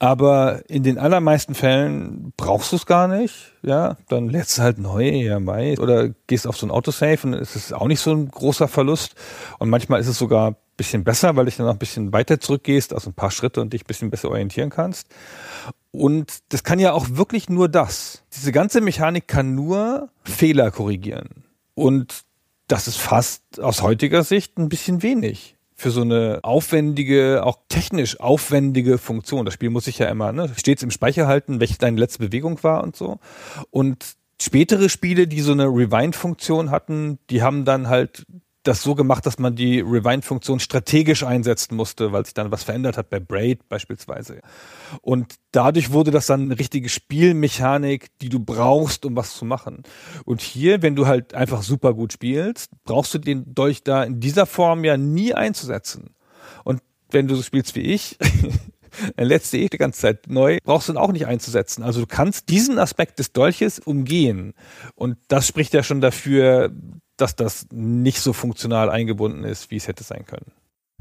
Aber 0.00 0.62
in 0.68 0.84
den 0.84 0.96
allermeisten 0.96 1.56
Fällen 1.56 2.32
brauchst 2.36 2.70
du 2.70 2.76
es 2.76 2.86
gar 2.86 3.08
nicht. 3.08 3.52
Ja, 3.62 3.96
dann 4.08 4.28
lädst 4.28 4.56
du 4.56 4.62
halt 4.62 4.78
neu, 4.78 5.08
ja, 5.08 5.40
Mai. 5.40 5.76
Oder 5.78 6.10
gehst 6.28 6.46
auf 6.46 6.56
so 6.56 6.66
ein 6.66 6.70
Autosave 6.70 7.26
und 7.26 7.34
es 7.34 7.56
ist 7.56 7.72
auch 7.72 7.88
nicht 7.88 8.00
so 8.00 8.12
ein 8.12 8.28
großer 8.28 8.68
Verlust. 8.68 9.16
Und 9.58 9.70
manchmal 9.70 10.00
ist 10.00 10.06
es 10.06 10.16
sogar 10.16 10.52
ein 10.52 10.56
bisschen 10.76 11.02
besser, 11.02 11.34
weil 11.34 11.46
du 11.46 11.50
dann 11.50 11.66
noch 11.66 11.72
ein 11.72 11.78
bisschen 11.80 12.12
weiter 12.12 12.38
zurückgehst, 12.38 12.92
also 12.92 13.10
ein 13.10 13.14
paar 13.14 13.32
Schritte 13.32 13.60
und 13.60 13.72
dich 13.72 13.82
ein 13.82 13.88
bisschen 13.88 14.10
besser 14.10 14.28
orientieren 14.28 14.70
kannst. 14.70 15.08
Und 15.90 16.38
das 16.50 16.62
kann 16.62 16.78
ja 16.78 16.92
auch 16.92 17.06
wirklich 17.10 17.48
nur 17.48 17.68
das. 17.68 18.22
Diese 18.36 18.52
ganze 18.52 18.80
Mechanik 18.80 19.26
kann 19.26 19.56
nur 19.56 20.10
Fehler 20.22 20.70
korrigieren. 20.70 21.44
Und 21.74 22.22
das 22.68 22.86
ist 22.86 22.98
fast 22.98 23.60
aus 23.60 23.82
heutiger 23.82 24.22
Sicht 24.22 24.58
ein 24.58 24.68
bisschen 24.68 25.02
wenig 25.02 25.57
für 25.80 25.92
so 25.92 26.00
eine 26.00 26.40
aufwendige, 26.42 27.42
auch 27.44 27.56
technisch 27.68 28.18
aufwendige 28.18 28.98
Funktion. 28.98 29.44
Das 29.44 29.54
Spiel 29.54 29.70
muss 29.70 29.84
sich 29.84 29.98
ja 29.98 30.08
immer 30.08 30.32
ne, 30.32 30.50
stets 30.56 30.82
im 30.82 30.90
Speicher 30.90 31.28
halten, 31.28 31.60
welche 31.60 31.78
deine 31.78 32.00
letzte 32.00 32.18
Bewegung 32.18 32.60
war 32.64 32.82
und 32.82 32.96
so. 32.96 33.20
Und 33.70 34.16
spätere 34.42 34.88
Spiele, 34.88 35.28
die 35.28 35.40
so 35.40 35.52
eine 35.52 35.66
Rewind-Funktion 35.66 36.72
hatten, 36.72 37.20
die 37.30 37.42
haben 37.42 37.64
dann 37.64 37.86
halt 37.86 38.26
das 38.68 38.82
so 38.82 38.94
gemacht, 38.94 39.26
dass 39.26 39.38
man 39.38 39.56
die 39.56 39.80
Rewind-Funktion 39.80 40.60
strategisch 40.60 41.24
einsetzen 41.24 41.74
musste, 41.74 42.12
weil 42.12 42.24
sich 42.24 42.34
dann 42.34 42.52
was 42.52 42.62
verändert 42.62 42.96
hat 42.96 43.10
bei 43.10 43.18
Braid 43.18 43.68
beispielsweise. 43.68 44.40
Und 45.00 45.36
dadurch 45.52 45.92
wurde 45.92 46.10
das 46.10 46.26
dann 46.26 46.42
eine 46.42 46.58
richtige 46.58 46.88
Spielmechanik, 46.88 48.08
die 48.20 48.28
du 48.28 48.38
brauchst, 48.38 49.04
um 49.04 49.16
was 49.16 49.34
zu 49.34 49.44
machen. 49.44 49.82
Und 50.24 50.40
hier, 50.40 50.82
wenn 50.82 50.94
du 50.94 51.06
halt 51.06 51.34
einfach 51.34 51.62
super 51.62 51.94
gut 51.94 52.12
spielst, 52.12 52.70
brauchst 52.84 53.14
du 53.14 53.18
den 53.18 53.54
Dolch 53.54 53.82
da 53.82 54.04
in 54.04 54.20
dieser 54.20 54.46
Form 54.46 54.84
ja 54.84 54.96
nie 54.96 55.34
einzusetzen. 55.34 56.14
Und 56.62 56.82
wenn 57.10 57.26
du 57.26 57.34
so 57.34 57.42
spielst 57.42 57.74
wie 57.74 57.80
ich, 57.80 58.18
letzte 59.16 59.58
eh 59.58 59.68
die 59.68 59.78
ganze 59.78 60.00
Zeit 60.00 60.28
neu, 60.28 60.58
brauchst 60.62 60.88
du 60.88 60.92
ihn 60.92 60.98
auch 60.98 61.12
nicht 61.12 61.26
einzusetzen. 61.26 61.82
Also 61.82 62.00
du 62.00 62.06
kannst 62.06 62.48
diesen 62.48 62.78
Aspekt 62.78 63.18
des 63.18 63.32
Dolches 63.32 63.78
umgehen. 63.78 64.54
Und 64.94 65.16
das 65.28 65.46
spricht 65.46 65.72
ja 65.72 65.82
schon 65.82 66.00
dafür, 66.00 66.70
dass 67.18 67.36
das 67.36 67.66
nicht 67.70 68.20
so 68.20 68.32
funktional 68.32 68.90
eingebunden 68.90 69.44
ist, 69.44 69.70
wie 69.70 69.76
es 69.76 69.88
hätte 69.88 70.04
sein 70.04 70.24
können. 70.24 70.52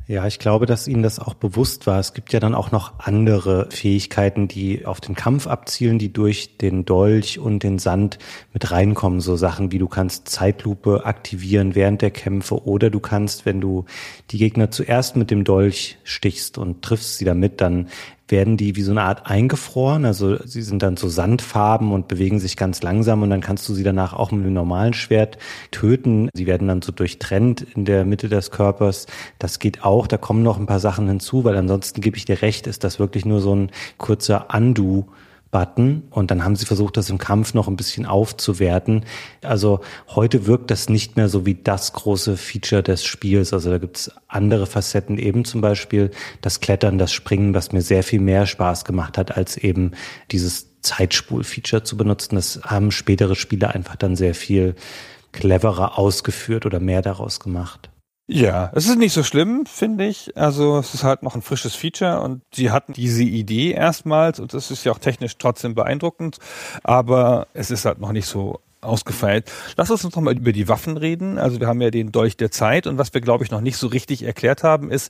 Ja, 0.10 0.26
ich 0.26 0.40
glaube, 0.40 0.66
dass 0.66 0.88
Ihnen 0.88 1.04
das 1.04 1.20
auch 1.20 1.34
bewusst 1.34 1.86
war. 1.86 2.00
Es 2.00 2.14
gibt 2.14 2.32
ja 2.32 2.40
dann 2.40 2.56
auch 2.56 2.72
noch 2.72 2.98
andere 3.00 3.68
Fähigkeiten, 3.72 4.48
die 4.48 4.86
auf 4.86 5.02
den 5.02 5.16
Kampf 5.16 5.48
abzielen, 5.48 6.00
die 6.00 6.14
durch 6.14 6.58
den 6.58 6.86
Dolch 6.86 7.40
und 7.40 7.62
den 7.62 7.78
Sand 7.78 8.18
mit 8.54 8.72
reinkommen. 8.72 9.20
So 9.20 9.36
Sachen 9.36 9.74
wie 9.74 9.80
du 9.80 9.90
kannst 9.90 10.30
Zeitlupe 10.30 11.06
aktivieren 11.06 11.76
während 11.76 12.02
der 12.02 12.12
Kämpfe 12.12 12.66
oder 12.66 12.90
du 12.90 13.02
kannst, 13.02 13.46
wenn 13.46 13.60
du 13.60 13.84
die 14.32 14.38
Gegner 14.38 14.72
zuerst 14.72 15.18
mit 15.18 15.30
dem 15.30 15.44
Dolch 15.44 15.98
stichst 16.06 16.58
und 16.58 16.82
triffst 16.84 17.18
sie 17.18 17.26
damit, 17.26 17.60
dann 17.60 17.90
werden 18.28 18.58
die 18.58 18.76
wie 18.76 18.82
so 18.82 18.92
eine 18.92 19.04
Art 19.04 19.30
eingefroren. 19.30 20.06
Also 20.06 20.38
sie 20.46 20.62
sind 20.62 20.84
dann 20.84 20.98
so 20.98 21.08
Sandfarben 21.08 21.92
und 21.92 22.08
bewegen 22.08 22.40
sich 22.40 22.58
ganz 22.58 22.82
langsam 22.84 23.24
und 23.24 23.30
dann 23.30 23.42
kannst 23.42 23.68
du 23.70 23.74
sie 23.74 23.84
danach 23.84 24.14
auch 24.14 24.32
mit 24.32 24.44
einem 24.44 24.54
normalen 24.54 24.94
Schwert 24.94 25.38
töten. 25.72 26.30
Sie 26.34 26.46
werden 26.46 26.68
dann 26.68 26.82
so 26.82 26.92
durchtrennt 26.92 27.62
in 27.76 27.86
der 27.86 28.06
Mitte 28.06 28.30
des 28.30 28.52
Körpers. 28.52 29.08
Das 29.40 29.60
geht 29.60 29.84
auch. 29.84 30.08
Da 30.08 30.18
kommen 30.18 30.44
noch 30.44 30.58
ein 30.58 30.66
paar 30.66 30.80
Sachen 30.80 31.08
hinzu, 31.08 31.44
weil 31.44 31.56
ansonsten 31.56 32.02
gebe 32.02 32.18
ich 32.18 32.26
dir 32.26 32.42
recht, 32.42 32.68
ist 32.68 32.84
das 32.84 33.00
wirklich 33.00 33.26
nur 33.26 33.40
so 33.40 33.56
ein 33.56 33.72
kurzer 33.98 34.48
Undo 34.54 35.08
Button 35.52 36.04
und 36.10 36.32
dann 36.32 36.44
haben 36.44 36.56
sie 36.56 36.66
versucht, 36.66 36.98
das 36.98 37.10
im 37.10 37.18
Kampf 37.18 37.54
noch 37.54 37.68
ein 37.68 37.78
bisschen 37.78 38.06
aufzuwerten. 38.06 39.06
Also 39.42 39.82
heute 40.08 40.46
wirkt 40.46 40.72
das 40.72 40.90
nicht 40.90 41.16
mehr 41.16 41.30
so 41.30 41.46
wie 41.46 41.56
das 41.56 41.94
große 41.94 42.38
Feature 42.38 42.84
des 42.84 43.06
Spiels. 43.06 43.54
Also 43.54 43.70
da 43.70 43.78
gibt's 43.78 44.12
andere 44.28 44.66
Facetten, 44.66 45.18
eben 45.18 45.46
zum 45.46 45.62
Beispiel 45.62 46.12
das 46.42 46.60
Klettern, 46.60 46.98
das 46.98 47.14
Springen, 47.14 47.54
was 47.54 47.72
mir 47.72 47.82
sehr 47.82 48.04
viel 48.04 48.20
mehr 48.20 48.46
Spaß 48.46 48.86
gemacht 48.86 49.18
hat, 49.18 49.38
als 49.38 49.58
eben 49.58 49.92
dieses 50.32 50.82
Zeitspul-Feature 50.82 51.84
zu 51.84 51.98
benutzen. 51.98 52.36
Das 52.36 52.62
haben 52.64 52.92
spätere 52.92 53.36
Spiele 53.36 53.74
einfach 53.74 53.96
dann 53.96 54.16
sehr 54.16 54.36
viel 54.36 54.76
cleverer 55.32 55.98
ausgeführt 55.98 56.66
oder 56.66 56.80
mehr 56.80 57.02
daraus 57.02 57.40
gemacht. 57.40 57.90
Ja, 58.30 58.72
es 58.76 58.88
ist 58.88 58.98
nicht 58.98 59.14
so 59.14 59.24
schlimm, 59.24 59.66
finde 59.66 60.06
ich. 60.06 60.36
Also 60.36 60.80
es 60.80 60.94
ist 60.94 61.06
halt 61.06 61.24
noch 61.24 61.36
ein 61.36 61.42
frisches 61.42 61.76
Feature 61.76 62.20
und 62.20 62.42
sie 62.54 62.72
hatten 62.72 62.92
diese 62.92 63.24
Idee 63.24 63.72
erstmals 63.72 64.42
und 64.42 64.54
das 64.54 64.70
ist 64.70 64.84
ja 64.84 64.92
auch 64.92 65.00
technisch 65.00 65.38
trotzdem 65.38 65.76
beeindruckend, 65.76 66.38
aber 66.84 67.48
es 67.54 67.72
ist 67.72 67.86
halt 67.86 68.00
noch 68.00 68.12
nicht 68.12 68.28
so 68.28 68.60
ausgefeilt. 68.82 69.50
Lass 69.78 69.92
uns 69.92 70.04
noch 70.04 70.16
mal 70.22 70.36
über 70.36 70.52
die 70.52 70.68
Waffen 70.68 70.98
reden. 70.98 71.38
Also 71.40 71.62
wir 71.62 71.68
haben 71.68 71.82
ja 71.82 71.90
den 71.90 72.12
Dolch 72.12 72.36
der 72.36 72.52
Zeit 72.52 72.86
und 72.86 72.98
was 72.98 73.14
wir 73.14 73.22
glaube 73.22 73.46
ich 73.46 73.52
noch 73.52 73.62
nicht 73.62 73.78
so 73.78 73.88
richtig 73.88 74.24
erklärt 74.24 74.62
haben 74.62 74.92
ist, 74.92 75.10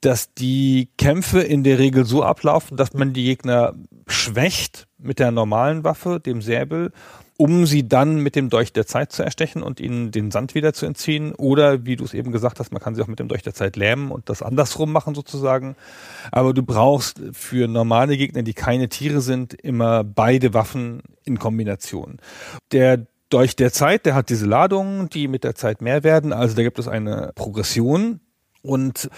dass 0.00 0.34
die 0.34 0.90
Kämpfe 0.98 1.40
in 1.40 1.62
der 1.62 1.78
Regel 1.78 2.04
so 2.04 2.24
ablaufen, 2.24 2.76
dass 2.76 2.92
man 2.92 3.12
die 3.12 3.22
Gegner 3.22 3.74
schwächt 4.08 4.88
mit 4.98 5.20
der 5.20 5.30
normalen 5.30 5.84
Waffe, 5.84 6.18
dem 6.18 6.42
Säbel, 6.42 6.90
um 7.36 7.66
sie 7.66 7.88
dann 7.88 8.16
mit 8.16 8.36
dem 8.36 8.50
Dolch 8.50 8.72
der 8.72 8.86
Zeit 8.86 9.12
zu 9.12 9.22
erstechen 9.22 9.62
und 9.62 9.80
ihnen 9.80 10.10
den 10.10 10.30
Sand 10.30 10.54
wieder 10.54 10.72
zu 10.72 10.86
entziehen. 10.86 11.34
Oder, 11.34 11.84
wie 11.86 11.96
du 11.96 12.04
es 12.04 12.14
eben 12.14 12.32
gesagt 12.32 12.60
hast, 12.60 12.72
man 12.72 12.82
kann 12.82 12.94
sie 12.94 13.02
auch 13.02 13.06
mit 13.06 13.18
dem 13.18 13.28
Dolch 13.28 13.42
der 13.42 13.54
Zeit 13.54 13.76
lähmen 13.76 14.10
und 14.10 14.28
das 14.28 14.42
andersrum 14.42 14.92
machen 14.92 15.14
sozusagen. 15.14 15.76
Aber 16.30 16.54
du 16.54 16.62
brauchst 16.62 17.20
für 17.32 17.68
normale 17.68 18.16
Gegner, 18.16 18.42
die 18.42 18.54
keine 18.54 18.88
Tiere 18.88 19.20
sind, 19.20 19.54
immer 19.54 20.04
beide 20.04 20.54
Waffen 20.54 21.02
in 21.24 21.38
Kombination. 21.38 22.18
Der 22.70 23.06
Dolch 23.28 23.56
der 23.56 23.72
Zeit, 23.72 24.04
der 24.04 24.14
hat 24.14 24.28
diese 24.28 24.46
Ladungen, 24.46 25.08
die 25.08 25.26
mit 25.26 25.42
der 25.42 25.54
Zeit 25.54 25.80
mehr 25.80 26.04
werden. 26.04 26.32
Also 26.32 26.54
da 26.54 26.62
gibt 26.62 26.78
es 26.78 26.86
eine 26.86 27.32
Progression. 27.34 28.20
Und 28.62 29.10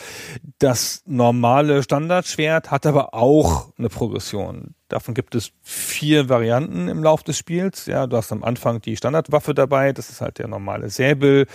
das 0.58 1.02
normale 1.04 1.82
Standardschwert 1.82 2.70
hat 2.70 2.86
aber 2.86 3.12
auch 3.12 3.72
eine 3.76 3.90
Progression. 3.90 4.74
Davon 4.88 5.14
gibt 5.14 5.34
es 5.34 5.50
vier 5.62 6.28
Varianten 6.28 6.88
im 6.88 7.02
Lauf 7.02 7.22
des 7.22 7.38
Spiels. 7.38 7.86
Ja, 7.86 8.06
du 8.06 8.18
hast 8.18 8.30
am 8.32 8.44
Anfang 8.44 8.82
die 8.82 8.96
Standardwaffe 8.96 9.54
dabei, 9.54 9.94
das 9.94 10.10
ist 10.10 10.20
halt 10.20 10.38
der 10.38 10.46
normale 10.46 10.90
Säbel. 10.90 11.46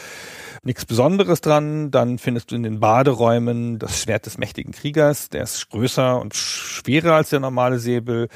Nichts 0.63 0.85
Besonderes 0.85 1.39
dran. 1.39 1.91
Dann 1.91 2.17
findest 2.17 2.51
du 2.51 2.55
in 2.55 2.63
den 2.63 2.79
Baderäumen 2.79 3.77
das 3.77 4.01
Schwert 4.01 4.25
des 4.25 4.39
mächtigen 4.39 4.73
Kriegers. 4.73 5.29
Der 5.29 5.43
ist 5.43 5.69
größer 5.69 6.19
und 6.19 6.33
schwerer 6.33 7.13
als 7.13 7.29
der 7.29 7.39
normale 7.39 7.77
Säbel. 7.77 8.29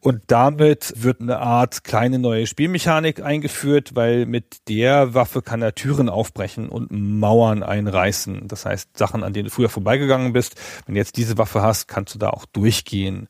Und 0.00 0.22
damit 0.26 0.92
wird 0.96 1.22
eine 1.22 1.38
Art 1.38 1.82
kleine 1.82 2.18
neue 2.18 2.46
Spielmechanik 2.46 3.22
eingeführt, 3.22 3.94
weil 3.94 4.26
mit 4.26 4.68
der 4.68 5.14
Waffe 5.14 5.40
kann 5.40 5.62
er 5.62 5.74
Türen 5.74 6.10
aufbrechen 6.10 6.68
und 6.68 6.90
Mauern 6.90 7.62
einreißen. 7.62 8.48
Das 8.48 8.66
heißt, 8.66 8.98
Sachen, 8.98 9.24
an 9.24 9.32
denen 9.32 9.46
du 9.46 9.50
früher 9.50 9.70
vorbeigegangen 9.70 10.34
bist, 10.34 10.56
wenn 10.84 10.94
du 10.94 11.00
jetzt 11.00 11.16
diese 11.16 11.38
Waffe 11.38 11.62
hast, 11.62 11.88
kannst 11.88 12.14
du 12.14 12.18
da 12.18 12.30
auch 12.30 12.44
durchgehen. 12.44 13.28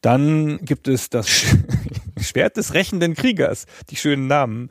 Dann 0.00 0.58
gibt 0.62 0.88
es 0.88 1.10
das 1.10 1.28
Schwert 2.18 2.56
des 2.56 2.74
rächenden 2.74 3.14
Kriegers, 3.14 3.66
die 3.90 3.96
schönen 3.96 4.26
Namen. 4.26 4.70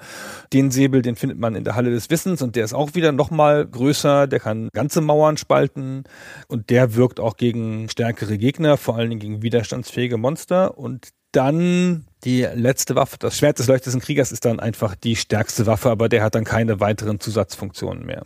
Den 0.53 0.71
Säbel, 0.71 1.01
den 1.01 1.15
findet 1.15 1.39
man 1.39 1.55
in 1.55 1.63
der 1.63 1.75
Halle 1.75 1.91
des 1.91 2.09
Wissens 2.09 2.41
und 2.41 2.55
der 2.55 2.65
ist 2.65 2.73
auch 2.73 2.95
wieder 2.95 3.11
nochmal 3.11 3.65
größer, 3.65 4.27
der 4.27 4.39
kann 4.39 4.69
ganze 4.73 5.01
Mauern 5.01 5.37
spalten 5.37 6.03
und 6.47 6.69
der 6.69 6.95
wirkt 6.95 7.19
auch 7.19 7.37
gegen 7.37 7.89
stärkere 7.89 8.37
Gegner, 8.37 8.77
vor 8.77 8.95
allen 8.95 9.09
Dingen 9.09 9.21
gegen 9.21 9.41
widerstandsfähige 9.41 10.17
Monster 10.17 10.77
und 10.77 11.09
dann 11.31 12.05
Die 12.25 12.41
letzte 12.41 12.95
Waffe, 12.95 13.17
das 13.19 13.37
Schwert 13.37 13.59
des 13.59 13.67
leuchtenden 13.67 14.01
Kriegers, 14.01 14.31
ist 14.31 14.45
dann 14.45 14.59
einfach 14.59 14.95
die 14.95 15.15
stärkste 15.15 15.67
Waffe, 15.67 15.91
aber 15.91 16.09
der 16.09 16.23
hat 16.23 16.33
dann 16.33 16.43
keine 16.43 16.79
weiteren 16.79 17.19
Zusatzfunktionen 17.19 18.03
mehr. 18.03 18.25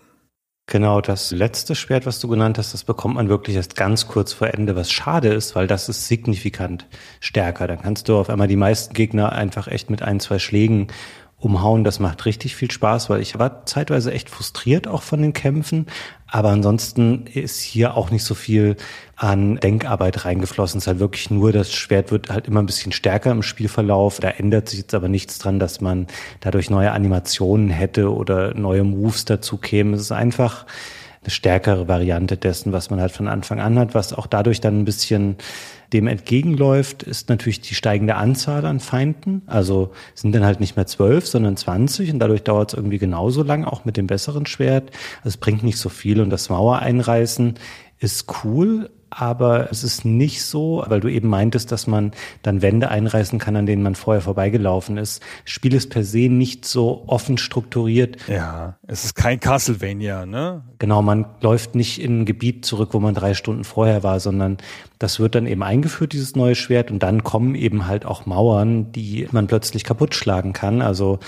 Genau, 0.71 1.01
das 1.01 1.31
letzte 1.31 1.73
Schwert, 1.73 2.05
was 2.05 2.19
du 2.19 2.27
genannt 2.27 2.59
hast, 2.59 2.75
das 2.75 2.83
bekommt 2.83 3.15
man 3.15 3.27
wirklich 3.27 3.55
erst 3.55 3.75
ganz 3.75 4.05
kurz 4.05 4.33
vor 4.33 4.49
Ende, 4.53 4.75
was 4.75 4.91
schade 4.91 5.29
ist, 5.29 5.55
weil 5.55 5.65
das 5.65 5.89
ist 5.89 6.07
signifikant 6.07 6.85
stärker. 7.19 7.65
Dann 7.65 7.81
kannst 7.81 8.07
du 8.07 8.15
auf 8.15 8.29
einmal 8.29 8.47
die 8.47 8.55
meisten 8.55 8.93
Gegner 8.93 9.31
einfach 9.31 9.67
echt 9.67 9.89
mit 9.89 10.03
ein, 10.03 10.19
zwei 10.19 10.37
Schlägen 10.37 10.89
umhauen. 11.39 11.83
Das 11.83 11.99
macht 11.99 12.25
richtig 12.25 12.55
viel 12.55 12.69
Spaß, 12.69 13.09
weil 13.09 13.21
ich 13.21 13.39
war 13.39 13.65
zeitweise 13.65 14.11
echt 14.11 14.29
frustriert 14.29 14.87
auch 14.87 15.01
von 15.01 15.21
den 15.21 15.33
Kämpfen. 15.33 15.87
Aber 16.27 16.49
ansonsten 16.49 17.25
ist 17.25 17.59
hier 17.61 17.95
auch 17.95 18.11
nicht 18.11 18.23
so 18.23 18.35
viel 18.35 18.75
an 19.15 19.55
Denkarbeit 19.55 20.25
reingeflossen. 20.25 20.77
Es 20.77 20.83
ist 20.83 20.87
halt 20.87 20.99
wirklich 20.99 21.31
nur, 21.31 21.51
das 21.51 21.73
Schwert 21.73 22.11
wird 22.11 22.29
halt 22.29 22.47
immer 22.47 22.61
ein 22.61 22.67
bisschen 22.67 22.91
stärker 22.91 23.31
im 23.31 23.41
Spielverlauf. 23.41 24.19
Da 24.19 24.29
ändert 24.29 24.69
sich 24.69 24.79
jetzt 24.79 24.93
aber 24.93 25.07
nichts 25.07 25.39
dran, 25.39 25.59
dass 25.59 25.81
man 25.81 26.07
dadurch 26.41 26.69
neue 26.69 26.91
Animationen 26.91 27.69
hätte 27.69 28.13
oder 28.13 28.53
neue 28.53 28.83
Moves 28.83 29.25
dazu 29.25 29.57
kämen. 29.57 29.93
Es 29.93 30.01
ist 30.01 30.11
einfach 30.11 30.65
eine 31.21 31.31
stärkere 31.31 31.87
Variante 31.87 32.37
dessen, 32.37 32.71
was 32.71 32.89
man 32.89 33.01
halt 33.01 33.11
von 33.11 33.27
Anfang 33.27 33.59
an 33.59 33.77
hat, 33.77 33.93
was 33.93 34.13
auch 34.13 34.27
dadurch 34.27 34.61
dann 34.61 34.79
ein 34.79 34.85
bisschen 34.85 35.35
dem 35.91 36.07
entgegenläuft, 36.07 37.03
ist 37.03 37.29
natürlich 37.29 37.61
die 37.61 37.73
steigende 37.73 38.15
Anzahl 38.15 38.65
an 38.65 38.79
Feinden. 38.79 39.41
Also 39.47 39.91
sind 40.13 40.33
dann 40.33 40.45
halt 40.45 40.59
nicht 40.59 40.75
mehr 40.75 40.85
zwölf, 40.85 41.27
sondern 41.27 41.57
zwanzig 41.57 42.13
und 42.13 42.19
dadurch 42.19 42.43
dauert 42.43 42.71
es 42.71 42.77
irgendwie 42.77 42.99
genauso 42.99 43.43
lang, 43.43 43.65
auch 43.65 43.85
mit 43.85 43.97
dem 43.97 44.07
besseren 44.07 44.45
Schwert. 44.45 44.91
Also 45.19 45.29
es 45.29 45.37
bringt 45.37 45.63
nicht 45.63 45.77
so 45.77 45.89
viel 45.89 46.21
und 46.21 46.29
das 46.29 46.49
Mauer 46.49 46.79
einreißen 46.79 47.55
ist 47.99 48.43
cool, 48.43 48.89
aber 49.09 49.71
es 49.71 49.83
ist 49.83 50.05
nicht 50.05 50.43
so, 50.43 50.83
weil 50.87 50.99
du 50.99 51.07
eben 51.07 51.27
meintest, 51.27 51.71
dass 51.71 51.87
man 51.87 52.11
dann 52.43 52.61
Wände 52.61 52.89
einreißen 52.89 53.39
kann, 53.39 53.55
an 53.55 53.65
denen 53.65 53.81
man 53.81 53.95
vorher 53.95 54.21
vorbeigelaufen 54.21 54.97
ist. 54.97 55.23
Spiel 55.45 55.73
ist 55.73 55.89
per 55.89 56.03
se 56.03 56.29
nicht 56.29 56.65
so 56.65 57.03
offen 57.07 57.37
strukturiert. 57.37 58.17
Ja, 58.27 58.77
es 58.87 59.05
ist 59.05 59.15
kein 59.15 59.39
Castlevania, 59.39 60.25
ne? 60.25 60.63
Genau, 60.77 61.01
man 61.01 61.25
läuft 61.41 61.75
nicht 61.75 62.01
in 62.01 62.21
ein 62.21 62.25
Gebiet 62.25 62.65
zurück, 62.65 62.89
wo 62.91 62.99
man 62.99 63.15
drei 63.15 63.33
Stunden 63.33 63.63
vorher 63.63 64.03
war, 64.03 64.19
sondern 64.19 64.57
das 64.99 65.19
wird 65.19 65.35
dann 65.35 65.47
eben 65.47 65.63
eingeführt, 65.63 66.13
dieses 66.13 66.35
neue 66.35 66.55
Schwert, 66.55 66.91
und 66.91 67.01
dann 67.01 67.23
kommen 67.23 67.55
eben 67.55 67.87
halt 67.87 68.05
auch 68.05 68.25
Mauern, 68.25 68.91
die 68.91 69.27
man 69.31 69.47
plötzlich 69.47 69.83
kaputt 69.83 70.13
schlagen 70.13 70.53
kann. 70.53 70.81
Also 70.81 71.19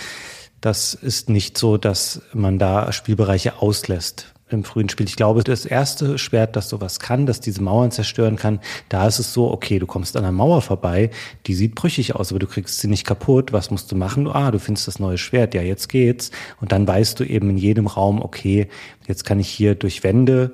das 0.60 0.94
ist 0.94 1.30
nicht 1.30 1.58
so, 1.58 1.78
dass 1.78 2.22
man 2.34 2.60
da 2.60 2.92
Spielbereiche 2.92 3.60
auslässt 3.60 4.31
im 4.54 4.64
frühen 4.64 4.90
Spiel. 4.90 5.08
Ich 5.08 5.16
glaube, 5.16 5.44
das 5.44 5.66
erste 5.66 6.18
Schwert, 6.18 6.56
das 6.56 6.70
sowas 6.70 7.00
kann, 7.00 7.26
das 7.26 7.40
diese 7.40 7.62
Mauern 7.62 7.92
zerstören 7.92 8.36
kann, 8.36 8.60
da 8.90 9.08
ist 9.08 9.20
es 9.20 9.34
so, 9.34 9.52
okay, 9.52 9.80
du 9.80 9.86
kommst 9.86 10.16
an 10.18 10.24
einer 10.24 10.32
Mauer 10.32 10.62
vorbei, 10.62 11.10
die 11.48 11.54
sieht 11.54 11.76
brüchig 11.76 12.16
aus, 12.16 12.32
aber 12.32 12.40
du 12.40 12.48
kriegst 12.48 12.80
sie 12.80 12.88
nicht 12.88 13.06
kaputt. 13.06 13.54
Was 13.54 13.72
musst 13.72 13.92
du 13.92 13.96
machen? 13.96 14.28
Ah, 14.28 14.52
du 14.52 14.60
findest 14.60 14.88
das 14.88 15.00
neue 15.00 15.18
Schwert. 15.18 15.54
Ja, 15.54 15.62
jetzt 15.62 15.90
geht's. 15.90 16.32
Und 16.60 16.72
dann 16.72 16.88
weißt 16.88 17.20
du 17.20 17.24
eben 17.24 17.50
in 17.50 17.58
jedem 17.58 17.88
Raum, 17.88 18.22
okay, 18.22 18.68
jetzt 19.08 19.26
kann 19.26 19.40
ich 19.40 19.50
hier 19.50 19.76
durch 19.76 20.04
Wände 20.04 20.54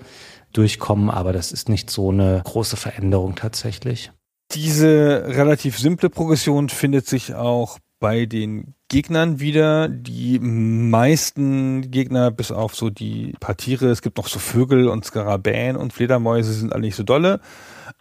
durchkommen, 0.54 1.10
aber 1.10 1.34
das 1.34 1.52
ist 1.52 1.70
nicht 1.70 1.90
so 1.90 2.10
eine 2.12 2.42
große 2.44 2.78
Veränderung 2.78 3.36
tatsächlich. 3.36 4.12
Diese 4.54 5.26
relativ 5.28 5.78
simple 5.78 6.10
Progression 6.10 6.70
findet 6.70 7.06
sich 7.08 7.36
auch 7.36 7.80
bei 8.00 8.26
den 8.26 8.76
Gegnern 8.90 9.40
wieder. 9.40 9.90
Die 9.90 10.40
meisten 10.40 11.92
Gegner, 11.92 12.32
bis 12.32 12.52
auf 12.52 12.76
so 12.76 12.90
die 12.90 13.34
paar 13.40 13.58
Tiere, 13.58 13.88
es 13.88 14.02
gibt 14.02 14.18
noch 14.18 14.28
so 14.28 14.40
Vögel 14.40 14.88
und 14.88 15.06
Skarabäen 15.06 15.76
und 15.76 15.94
Fledermäuse, 15.94 16.54
sind 16.54 16.74
alle 16.74 16.84
nicht 16.84 16.96
so 16.96 17.04
dolle. 17.04 17.42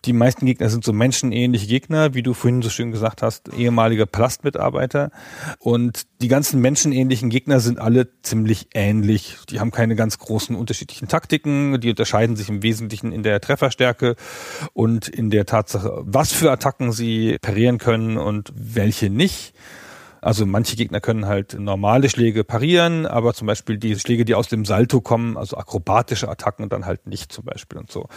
Die 0.05 0.13
meisten 0.13 0.47
Gegner 0.47 0.69
sind 0.69 0.85
so 0.85 0.93
menschenähnliche 0.93 1.67
Gegner, 1.67 2.15
wie 2.15 2.23
du 2.23 2.35
vorhin 2.35 2.63
so 2.63 2.71
schön 2.71 2.93
gesagt 2.93 3.23
hast, 3.23 3.53
ehemalige 3.55 4.07
Palastmitarbeiter. 4.07 5.11
Und 5.59 6.03
die 6.21 6.29
ganzen 6.29 6.61
menschenähnlichen 6.61 7.31
Gegner 7.31 7.61
sind 7.61 7.81
alle 7.81 8.09
ziemlich 8.23 8.69
ähnlich. 8.75 9.39
Die 9.49 9.59
haben 9.59 9.71
keine 9.71 9.97
ganz 9.97 10.19
großen 10.19 10.55
unterschiedlichen 10.55 11.09
Taktiken. 11.09 11.81
Die 11.81 11.91
unterscheiden 11.91 12.37
sich 12.37 12.49
im 12.49 12.63
Wesentlichen 12.63 13.11
in 13.11 13.23
der 13.23 13.41
Trefferstärke 13.41 14.17
und 14.73 15.09
in 15.09 15.31
der 15.31 15.47
Tatsache, 15.47 16.03
was 16.05 16.33
für 16.33 16.53
Attacken 16.53 16.93
sie 16.93 17.39
parieren 17.41 17.79
können 17.79 18.17
und 18.19 18.53
welche 18.55 19.11
nicht. 19.11 19.55
Also 20.27 20.45
manche 20.45 20.75
Gegner 20.75 21.01
können 21.01 21.27
halt 21.27 21.57
normale 21.57 22.09
Schläge 22.09 22.43
parieren, 22.43 23.07
aber 23.07 23.33
zum 23.33 23.47
Beispiel 23.47 23.79
die 23.79 23.97
Schläge, 23.97 24.25
die 24.25 24.35
aus 24.35 24.49
dem 24.49 24.65
Salto 24.65 25.01
kommen, 25.01 25.37
also 25.37 25.57
akrobatische 25.57 26.29
Attacken 26.29 26.69
dann 26.69 26.85
halt 26.85 27.07
nicht 27.07 27.31
zum 27.31 27.45
Beispiel 27.45 27.79
und 27.79 27.93
so. 27.93 28.09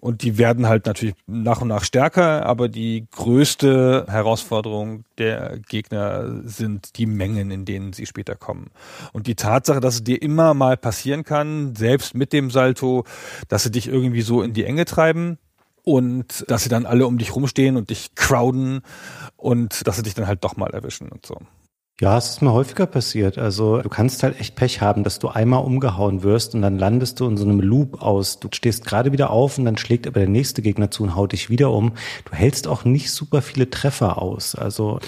Und 0.00 0.22
die 0.22 0.38
werden 0.38 0.68
halt 0.68 0.86
natürlich 0.86 1.14
nach 1.26 1.60
und 1.60 1.68
nach 1.68 1.84
stärker, 1.84 2.46
aber 2.46 2.70
die 2.70 3.06
größte 3.14 4.06
Herausforderung 4.08 5.04
der 5.18 5.58
Gegner 5.68 6.40
sind 6.44 6.96
die 6.96 7.04
Mengen, 7.04 7.50
in 7.50 7.66
denen 7.66 7.92
sie 7.92 8.06
später 8.06 8.36
kommen. 8.36 8.70
Und 9.12 9.26
die 9.26 9.34
Tatsache, 9.34 9.80
dass 9.80 9.96
es 9.96 10.04
dir 10.04 10.22
immer 10.22 10.54
mal 10.54 10.78
passieren 10.78 11.24
kann, 11.24 11.76
selbst 11.76 12.14
mit 12.14 12.32
dem 12.32 12.50
Salto, 12.50 13.04
dass 13.48 13.64
sie 13.64 13.70
dich 13.70 13.86
irgendwie 13.86 14.22
so 14.22 14.40
in 14.40 14.54
die 14.54 14.64
Enge 14.64 14.86
treiben, 14.86 15.36
und 15.82 16.44
dass 16.48 16.62
sie 16.62 16.68
dann 16.68 16.86
alle 16.86 17.06
um 17.06 17.18
dich 17.18 17.34
rumstehen 17.34 17.76
und 17.76 17.90
dich 17.90 18.14
crowden 18.14 18.82
und 19.36 19.86
dass 19.86 19.96
sie 19.96 20.02
dich 20.02 20.14
dann 20.14 20.26
halt 20.26 20.44
doch 20.44 20.56
mal 20.56 20.70
erwischen 20.70 21.08
und 21.08 21.26
so. 21.26 21.36
Ja, 22.00 22.16
es 22.16 22.30
ist 22.30 22.42
mir 22.42 22.54
häufiger 22.54 22.86
passiert. 22.86 23.36
Also 23.36 23.82
du 23.82 23.90
kannst 23.90 24.22
halt 24.22 24.40
echt 24.40 24.56
Pech 24.56 24.80
haben, 24.80 25.04
dass 25.04 25.18
du 25.18 25.28
einmal 25.28 25.62
umgehauen 25.62 26.22
wirst 26.22 26.54
und 26.54 26.62
dann 26.62 26.78
landest 26.78 27.20
du 27.20 27.26
in 27.26 27.36
so 27.36 27.44
einem 27.44 27.60
Loop 27.60 28.00
aus. 28.00 28.40
Du 28.40 28.48
stehst 28.52 28.86
gerade 28.86 29.12
wieder 29.12 29.28
auf 29.28 29.58
und 29.58 29.66
dann 29.66 29.76
schlägt 29.76 30.06
aber 30.06 30.20
der 30.20 30.28
nächste 30.30 30.62
Gegner 30.62 30.90
zu 30.90 31.02
und 31.02 31.14
haut 31.14 31.32
dich 31.32 31.50
wieder 31.50 31.70
um. 31.70 31.92
Du 32.24 32.32
hältst 32.32 32.68
auch 32.68 32.86
nicht 32.86 33.12
super 33.12 33.42
viele 33.42 33.68
Treffer 33.68 34.22
aus. 34.22 34.54
Also 34.54 34.98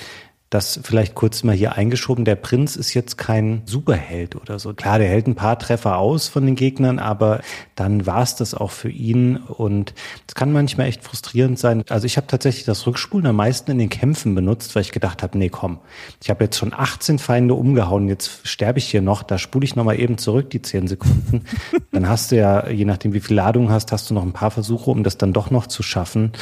das 0.52 0.80
vielleicht 0.82 1.14
kurz 1.14 1.44
mal 1.44 1.54
hier 1.54 1.76
eingeschoben. 1.76 2.26
Der 2.26 2.36
Prinz 2.36 2.76
ist 2.76 2.92
jetzt 2.92 3.16
kein 3.16 3.62
Superheld 3.64 4.36
oder 4.36 4.58
so. 4.58 4.74
Klar, 4.74 4.98
der 4.98 5.08
hält 5.08 5.26
ein 5.26 5.34
paar 5.34 5.58
Treffer 5.58 5.96
aus 5.96 6.28
von 6.28 6.44
den 6.44 6.56
Gegnern, 6.56 6.98
aber 6.98 7.40
dann 7.74 8.06
war 8.06 8.22
es 8.22 8.36
das 8.36 8.52
auch 8.52 8.70
für 8.70 8.90
ihn. 8.90 9.38
Und 9.38 9.94
es 10.28 10.34
kann 10.34 10.52
manchmal 10.52 10.88
echt 10.88 11.02
frustrierend 11.02 11.58
sein. 11.58 11.84
Also 11.88 12.04
ich 12.04 12.18
habe 12.18 12.26
tatsächlich 12.26 12.64
das 12.64 12.86
Rückspulen 12.86 13.26
am 13.26 13.36
meisten 13.36 13.70
in 13.70 13.78
den 13.78 13.88
Kämpfen 13.88 14.34
benutzt, 14.34 14.74
weil 14.74 14.82
ich 14.82 14.92
gedacht 14.92 15.22
habe, 15.22 15.38
nee, 15.38 15.48
komm, 15.48 15.78
ich 16.22 16.28
habe 16.28 16.44
jetzt 16.44 16.58
schon 16.58 16.74
18 16.74 17.18
Feinde 17.18 17.54
umgehauen, 17.54 18.08
jetzt 18.08 18.46
sterbe 18.46 18.78
ich 18.78 18.90
hier 18.90 19.00
noch, 19.00 19.22
da 19.22 19.38
spule 19.38 19.64
ich 19.64 19.74
nochmal 19.74 19.98
eben 19.98 20.18
zurück, 20.18 20.50
die 20.50 20.60
10 20.60 20.86
Sekunden. 20.86 21.46
dann 21.92 22.10
hast 22.10 22.30
du 22.30 22.36
ja, 22.36 22.68
je 22.68 22.84
nachdem 22.84 23.14
wie 23.14 23.20
viel 23.20 23.36
Ladung 23.36 23.70
hast, 23.70 23.90
hast 23.90 24.10
du 24.10 24.14
noch 24.14 24.22
ein 24.22 24.32
paar 24.32 24.50
Versuche, 24.50 24.90
um 24.90 25.02
das 25.02 25.16
dann 25.16 25.32
doch 25.32 25.50
noch 25.50 25.66
zu 25.66 25.82
schaffen. 25.82 26.32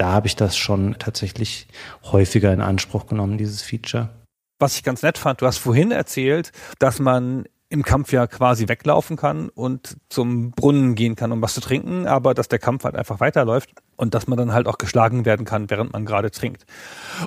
Da 0.00 0.12
habe 0.12 0.28
ich 0.28 0.34
das 0.34 0.56
schon 0.56 0.96
tatsächlich 0.98 1.68
häufiger 2.04 2.54
in 2.54 2.62
Anspruch 2.62 3.06
genommen, 3.06 3.36
dieses 3.36 3.60
Feature. 3.60 4.08
Was 4.58 4.74
ich 4.76 4.82
ganz 4.82 5.02
nett 5.02 5.18
fand, 5.18 5.42
du 5.42 5.46
hast 5.46 5.58
vorhin 5.58 5.90
erzählt, 5.90 6.52
dass 6.78 7.00
man 7.00 7.44
im 7.68 7.82
Kampf 7.82 8.10
ja 8.10 8.26
quasi 8.26 8.66
weglaufen 8.66 9.18
kann 9.18 9.50
und 9.50 9.98
zum 10.08 10.52
Brunnen 10.52 10.94
gehen 10.94 11.16
kann, 11.16 11.32
um 11.32 11.42
was 11.42 11.52
zu 11.52 11.60
trinken, 11.60 12.06
aber 12.06 12.32
dass 12.32 12.48
der 12.48 12.58
Kampf 12.58 12.84
halt 12.84 12.96
einfach 12.96 13.20
weiterläuft 13.20 13.74
und 13.96 14.14
dass 14.14 14.26
man 14.26 14.38
dann 14.38 14.54
halt 14.54 14.68
auch 14.68 14.78
geschlagen 14.78 15.26
werden 15.26 15.44
kann, 15.44 15.68
während 15.68 15.92
man 15.92 16.06
gerade 16.06 16.30
trinkt. 16.30 16.64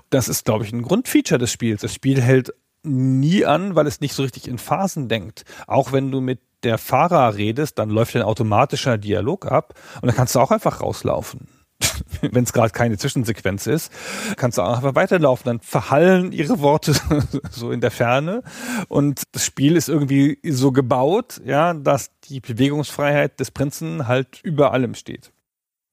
Das 0.09 0.27
ist, 0.27 0.43
glaube 0.43 0.65
ich, 0.65 0.73
ein 0.73 0.81
Grundfeature 0.81 1.37
des 1.37 1.51
Spiels. 1.51 1.81
Das 1.81 1.93
Spiel 1.93 2.23
hält 2.23 2.55
nie 2.81 3.45
an, 3.45 3.75
weil 3.75 3.85
es 3.85 4.01
nicht 4.01 4.15
so 4.15 4.23
richtig 4.23 4.47
in 4.47 4.57
Phasen 4.57 5.09
denkt. 5.09 5.45
Auch 5.67 5.91
wenn 5.91 6.09
du 6.09 6.21
mit 6.21 6.39
der 6.63 6.79
Fahrer 6.79 7.35
redest, 7.35 7.77
dann 7.77 7.91
läuft 7.91 8.15
ein 8.15 8.23
automatischer 8.23 8.97
Dialog 8.97 9.45
ab 9.45 9.75
und 10.01 10.07
dann 10.07 10.15
kannst 10.15 10.33
du 10.33 10.39
auch 10.39 10.49
einfach 10.49 10.81
rauslaufen. 10.81 11.52
wenn 12.21 12.43
es 12.43 12.53
gerade 12.53 12.71
keine 12.71 12.97
Zwischensequenz 12.97 13.67
ist, 13.67 13.91
kannst 14.37 14.57
du 14.57 14.61
auch 14.61 14.77
einfach 14.77 14.95
weiterlaufen. 14.95 15.45
Dann 15.45 15.59
verhallen 15.59 16.31
ihre 16.31 16.59
Worte 16.59 16.93
so 17.51 17.71
in 17.71 17.81
der 17.81 17.91
Ferne 17.91 18.43
und 18.87 19.23
das 19.31 19.45
Spiel 19.45 19.75
ist 19.75 19.89
irgendwie 19.89 20.39
so 20.43 20.71
gebaut, 20.71 21.41
ja, 21.45 21.73
dass 21.73 22.11
die 22.25 22.39
Bewegungsfreiheit 22.39 23.39
des 23.39 23.51
Prinzen 23.51 24.07
halt 24.07 24.39
über 24.43 24.73
allem 24.73 24.95
steht. 24.95 25.31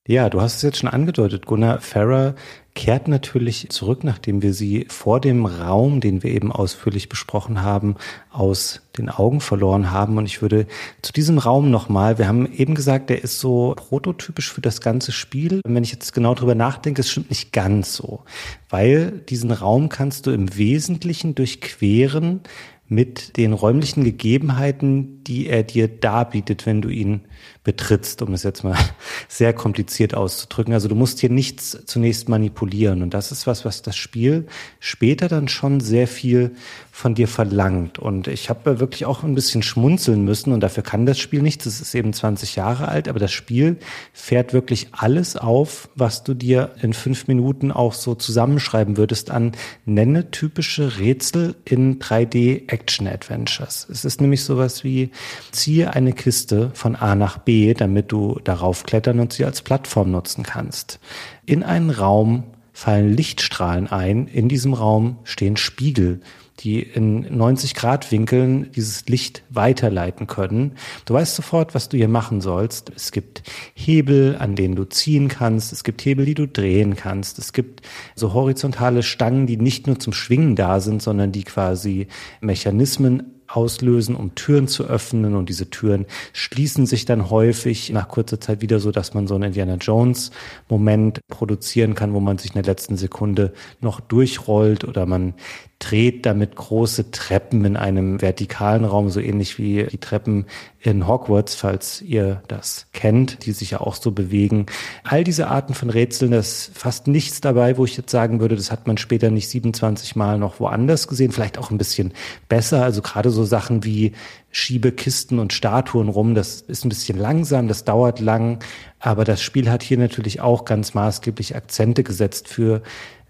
Ja, 0.07 0.29
du 0.29 0.41
hast 0.41 0.57
es 0.57 0.63
jetzt 0.63 0.79
schon 0.79 0.89
angedeutet, 0.89 1.47
Gunnar. 1.47 1.81
Farah 1.81 2.35
kehrt 2.75 3.09
natürlich 3.09 3.69
zurück, 3.71 4.05
nachdem 4.05 4.43
wir 4.43 4.55
sie 4.55 4.87
vor 4.89 5.21
dem 5.21 5.45
Raum, 5.45 6.01
den 6.01 6.23
wir 6.23 6.31
eben 6.31 6.53
ausführlich 6.53 7.09
besprochen 7.09 7.63
haben, 7.63 7.97
aus 8.31 8.83
den 8.97 9.09
Augen 9.09 9.41
verloren 9.41 9.91
haben. 9.91 10.19
Und 10.19 10.27
ich 10.27 10.41
würde 10.41 10.67
zu 11.03 11.13
diesem 11.13 11.39
Raum 11.39 11.71
nochmal, 11.71 12.19
wir 12.19 12.29
haben 12.29 12.51
eben 12.53 12.75
gesagt, 12.75 13.11
der 13.11 13.23
ist 13.23 13.41
so 13.41 13.75
prototypisch 13.77 14.53
für 14.53 14.61
das 14.61 14.81
ganze 14.81 15.13
Spiel. 15.13 15.61
Und 15.65 15.75
wenn 15.75 15.83
ich 15.83 15.93
jetzt 15.93 16.15
genau 16.15 16.35
drüber 16.35 16.55
nachdenke, 16.55 17.01
es 17.01 17.11
stimmt 17.11 17.31
nicht 17.31 17.53
ganz 17.53 17.95
so, 17.95 18.23
weil 18.69 19.11
diesen 19.29 19.51
Raum 19.51 19.89
kannst 19.89 20.27
du 20.27 20.31
im 20.31 20.57
Wesentlichen 20.57 21.35
durchqueren 21.35 22.41
mit 22.87 23.37
den 23.37 23.53
räumlichen 23.53 24.03
Gegebenheiten, 24.03 25.23
die 25.25 25.47
er 25.47 25.63
dir 25.63 25.87
darbietet, 25.87 26.67
wenn 26.67 26.83
du 26.83 26.89
ihn 26.89 27.23
betrittst, 27.65 28.23
um 28.23 28.35
es 28.35 28.43
jetzt 28.43 28.65
mal 28.65 28.77
sehr 29.29 29.53
kompliziert 29.53 30.15
auszudrücken. 30.15 30.75
Also 30.75 30.89
du 30.89 30.95
musst 30.95 31.21
hier 31.21 31.31
nichts 31.31 31.79
zunächst 31.87 32.29
manipulieren. 32.29 33.03
Und 33.03 33.15
das 33.15 33.33
ist 33.33 33.47
was, 33.47 33.65
was 33.65 33.83
das 33.83 33.97
Spiel 33.97 34.47
später 34.79 35.29
dann 35.29 35.49
schon 35.49 35.81
sehr 35.81 36.07
viel 36.07 36.53
von 36.91 37.15
dir 37.15 37.29
verlangt. 37.29 37.99
Und 37.99 38.29
ich 38.29 38.51
habe 38.51 38.79
wirklich 38.79 39.07
auch 39.07 39.23
ein 39.23 39.35
bisschen 39.35 39.63
schmunzeln 39.63 40.25
müssen 40.25 40.53
und 40.53 40.61
dafür 40.61 40.83
kann 40.83 41.07
das 41.07 41.19
Spiel 41.19 41.41
nichts. 41.41 41.67
Es 41.67 41.81
ist 41.81 41.95
eben 41.95 42.13
20 42.13 42.57
Jahre 42.57 42.89
alt, 42.89 43.09
aber 43.09 43.19
das 43.19 43.33
Spiel 43.33 43.79
fährt 44.13 44.53
wirklich 44.53 44.89
alles 44.93 45.37
auf, 45.37 45.89
was 45.95 46.25
du 46.25 46.35
dir 46.35 46.73
in 46.83 46.93
fünf 46.93 47.27
Minuten 47.27 47.73
auch 47.73 47.95
so 47.95 48.15
zusammenschreiben 48.15 48.97
würdest 48.97 49.31
an 49.31 49.53
nenne 49.87 50.31
typische 50.31 50.99
Rätsel 50.99 51.55
in 51.65 51.99
3D 52.01 52.71
Action 52.71 53.07
Adventures. 53.07 53.87
Es 53.91 54.05
ist 54.05 54.21
nämlich 54.21 54.45
sowas 54.45 54.85
wie 54.85 55.11
ziehe 55.53 55.95
eine 55.95 56.13
Kiste 56.13 56.71
von 56.75 56.97
A 56.97 57.15
nach 57.15 57.30
B, 57.39 57.75
damit 57.75 58.13
du 58.13 58.39
darauf 58.45 58.85
klettern 58.85 59.21
und 59.21 59.33
sie 59.33 59.45
als 59.45 59.63
Plattform 59.63 60.11
nutzen 60.11 60.45
kannst. 60.45 61.01
In 61.47 61.63
einen 61.63 61.91
Raum 61.91 62.45
fallen 62.73 63.15
Lichtstrahlen 63.15 63.89
ein. 63.89 64.27
In 64.27 64.49
diesem 64.49 64.75
Raum 64.75 65.19
stehen 65.25 65.57
Spiegel 65.57 66.21
die 66.61 66.83
in 66.83 67.37
90 67.37 67.75
Grad 67.75 68.13
Winkeln 68.13 68.71
dieses 68.73 69.07
Licht 69.07 69.43
weiterleiten 69.49 70.27
können. 70.27 70.73
Du 71.07 71.15
weißt 71.15 71.35
sofort, 71.35 71.75
was 71.75 71.89
du 71.89 71.97
hier 71.97 72.09
machen 72.09 72.41
sollst. 72.41 72.93
Es 72.95 73.13
gibt 73.13 73.43
Hebel, 73.75 74.37
an 74.39 74.57
denen 74.57 74.77
du 74.77 74.85
ziehen 74.85 75.29
kannst. 75.29 75.73
Es 75.73 75.85
gibt 75.85 76.05
Hebel, 76.05 76.27
die 76.27 76.35
du 76.35 76.47
drehen 76.47 76.97
kannst. 76.97 77.39
Es 77.39 77.53
gibt 77.53 77.81
so 78.15 78.35
horizontale 78.35 79.03
Stangen, 79.03 79.47
die 79.47 79.57
nicht 79.57 79.87
nur 79.87 79.99
zum 79.99 80.13
Schwingen 80.13 80.55
da 80.55 80.81
sind, 80.81 81.03
sondern 81.03 81.33
die 81.33 81.45
quasi 81.45 82.09
Mechanismen 82.41 83.40
auslösen, 83.53 84.17
um 84.17 84.35
Türen 84.35 84.69
zu 84.69 84.85
öffnen. 84.85 85.35
Und 85.35 85.49
diese 85.49 85.71
Türen 85.71 86.07
schließen 86.33 86.87
sich 86.87 87.05
dann 87.05 87.31
häufig 87.31 87.91
nach 87.91 88.09
kurzer 88.09 88.41
Zeit 88.41 88.61
wieder 88.61 88.81
so, 88.81 88.91
dass 88.93 89.15
man 89.15 89.27
so 89.27 89.35
einen 89.35 89.45
Indiana 89.45 89.77
Jones 89.77 90.31
Moment 90.69 91.21
produzieren 91.29 91.95
kann, 91.95 92.15
wo 92.15 92.21
man 92.21 92.39
sich 92.39 92.51
in 92.51 92.63
der 92.63 92.71
letzten 92.71 92.97
Sekunde 92.97 93.53
noch 93.81 94.01
durchrollt 94.01 94.85
oder 94.85 95.07
man 95.07 95.35
dreht 95.81 96.27
damit 96.27 96.57
große 96.57 97.11
Treppen 97.11 97.65
in 97.65 97.77
einem 97.77 98.21
vertikalen 98.21 98.85
Raum, 98.85 99.09
so 99.09 99.19
ähnlich 99.19 99.59
wie 99.59 99.85
die 99.85 99.99
Treppen 99.99 100.45
in 100.79 101.09
Hogwarts, 101.09 101.55
falls 101.55 102.03
ihr 102.03 102.43
das 102.49 102.87
kennt, 102.93 103.47
die 103.47 103.53
sich 103.53 103.73
ja 103.73 103.81
auch 103.81 103.95
so 103.95 104.13
bewegen. 104.13 104.67
All 105.05 105.25
diese 105.25 105.49
Arten 105.49 105.73
von 105.73 105.89
Rätseln, 105.89 106.33
da 106.33 106.39
ist 106.39 106.71
fast 106.75 107.07
nichts 107.07 107.41
dabei, 107.41 107.79
wo 107.79 107.87
ich 107.87 107.97
jetzt 107.97 108.11
sagen 108.11 108.41
würde, 108.41 108.57
das 108.57 108.71
hat 108.71 108.87
man 108.87 108.99
später 108.99 109.31
nicht 109.31 109.49
27 109.49 110.17
Mal 110.17 110.39
noch 110.39 110.61
woanders 110.61 111.09
gesehen, 111.09 111.33
vielleicht 111.33 111.57
auch 111.57 111.71
ein 111.71 111.79
bisschen 111.79 112.13
besser. 112.49 112.85
Also 112.85 113.01
gerade 113.01 113.31
so 113.31 113.45
Sachen 113.45 113.83
wie 113.83 114.13
schiebe 114.51 114.93
Kisten 114.93 115.39
und 115.39 115.55
Statuen 115.55 116.11
rum, 116.11 116.35
das 116.35 116.61
ist 116.61 116.85
ein 116.85 116.91
bisschen 116.91 117.19
langsam, 117.19 117.69
das 117.69 117.85
dauert 117.85 118.21
lang, 118.21 118.63
aber 118.99 119.25
das 119.25 119.41
Spiel 119.41 119.71
hat 119.71 119.83
hier 119.83 119.97
natürlich 119.97 120.43
auch 120.43 120.67
ganz 120.67 120.93
maßgeblich 120.93 121.57
Akzente 121.57 122.03
gesetzt 122.03 122.49
für 122.49 122.83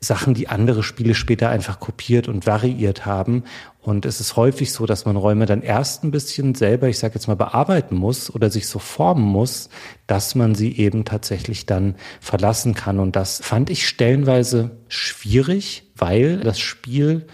Sachen, 0.02 0.32
die 0.32 0.48
andere 0.48 0.82
Spiele 0.82 1.14
später 1.14 1.50
einfach 1.50 1.78
kopiert 1.78 2.26
und 2.26 2.46
variiert 2.46 3.04
haben. 3.04 3.44
Und 3.82 4.06
es 4.06 4.20
ist 4.20 4.34
häufig 4.34 4.72
so, 4.72 4.86
dass 4.86 5.04
man 5.04 5.16
Räume 5.16 5.44
dann 5.44 5.60
erst 5.60 6.04
ein 6.04 6.10
bisschen 6.10 6.54
selber, 6.54 6.88
ich 6.88 6.98
sage 6.98 7.14
jetzt 7.14 7.28
mal, 7.28 7.36
bearbeiten 7.36 7.96
muss 7.96 8.34
oder 8.34 8.50
sich 8.50 8.66
so 8.66 8.78
formen 8.78 9.24
muss, 9.24 9.68
dass 10.06 10.34
man 10.34 10.54
sie 10.54 10.76
eben 10.76 11.04
tatsächlich 11.04 11.66
dann 11.66 11.96
verlassen 12.20 12.74
kann. 12.74 12.98
Und 12.98 13.14
das 13.14 13.40
fand 13.42 13.68
ich 13.68 13.86
stellenweise 13.86 14.78
schwierig, 14.88 15.90
weil 15.96 16.38
das 16.40 16.58
Spiel 16.58 17.26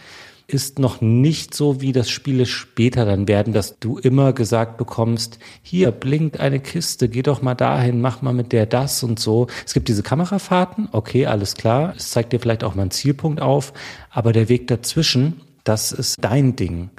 ist 0.49 0.79
noch 0.79 1.01
nicht 1.01 1.55
so, 1.55 1.81
wie 1.81 1.93
das 1.93 2.09
Spiele 2.09 2.47
später 2.47 3.05
dann 3.05 3.27
werden, 3.27 3.53
dass 3.53 3.79
du 3.81 3.99
immer 3.99 4.33
gesagt 4.33 4.77
bekommst, 4.77 5.39
hier 5.63 5.91
blinkt 5.91 6.39
eine 6.39 6.61
Kiste, 6.61 7.09
geh 7.09 7.23
doch 7.23 7.43
mal 7.43 7.55
dahin, 7.55 8.01
mach 8.01 8.23
mal 8.23 8.33
mit 8.33 8.53
der 8.53 8.67
das 8.67 9.03
und 9.03 9.19
so. 9.19 9.49
Es 9.65 9.75
gibt 9.75 9.89
diese 9.89 10.05
Kamerafahrten, 10.05 10.89
okay, 10.93 11.27
alles 11.27 11.55
klar. 11.55 11.95
Es 11.97 12.11
zeigt 12.11 12.33
dir 12.33 12.39
vielleicht 12.39 12.63
auch 12.63 12.77
mal 12.77 12.83
einen 12.83 12.91
Zielpunkt 12.93 13.41
auf, 13.41 13.73
aber 14.11 14.33
der 14.33 14.49
Weg 14.49 14.69
dazwischen, 14.69 15.41
das 15.65 15.91
ist 15.91 16.17
dein 16.21 16.55
Ding. 16.55 16.91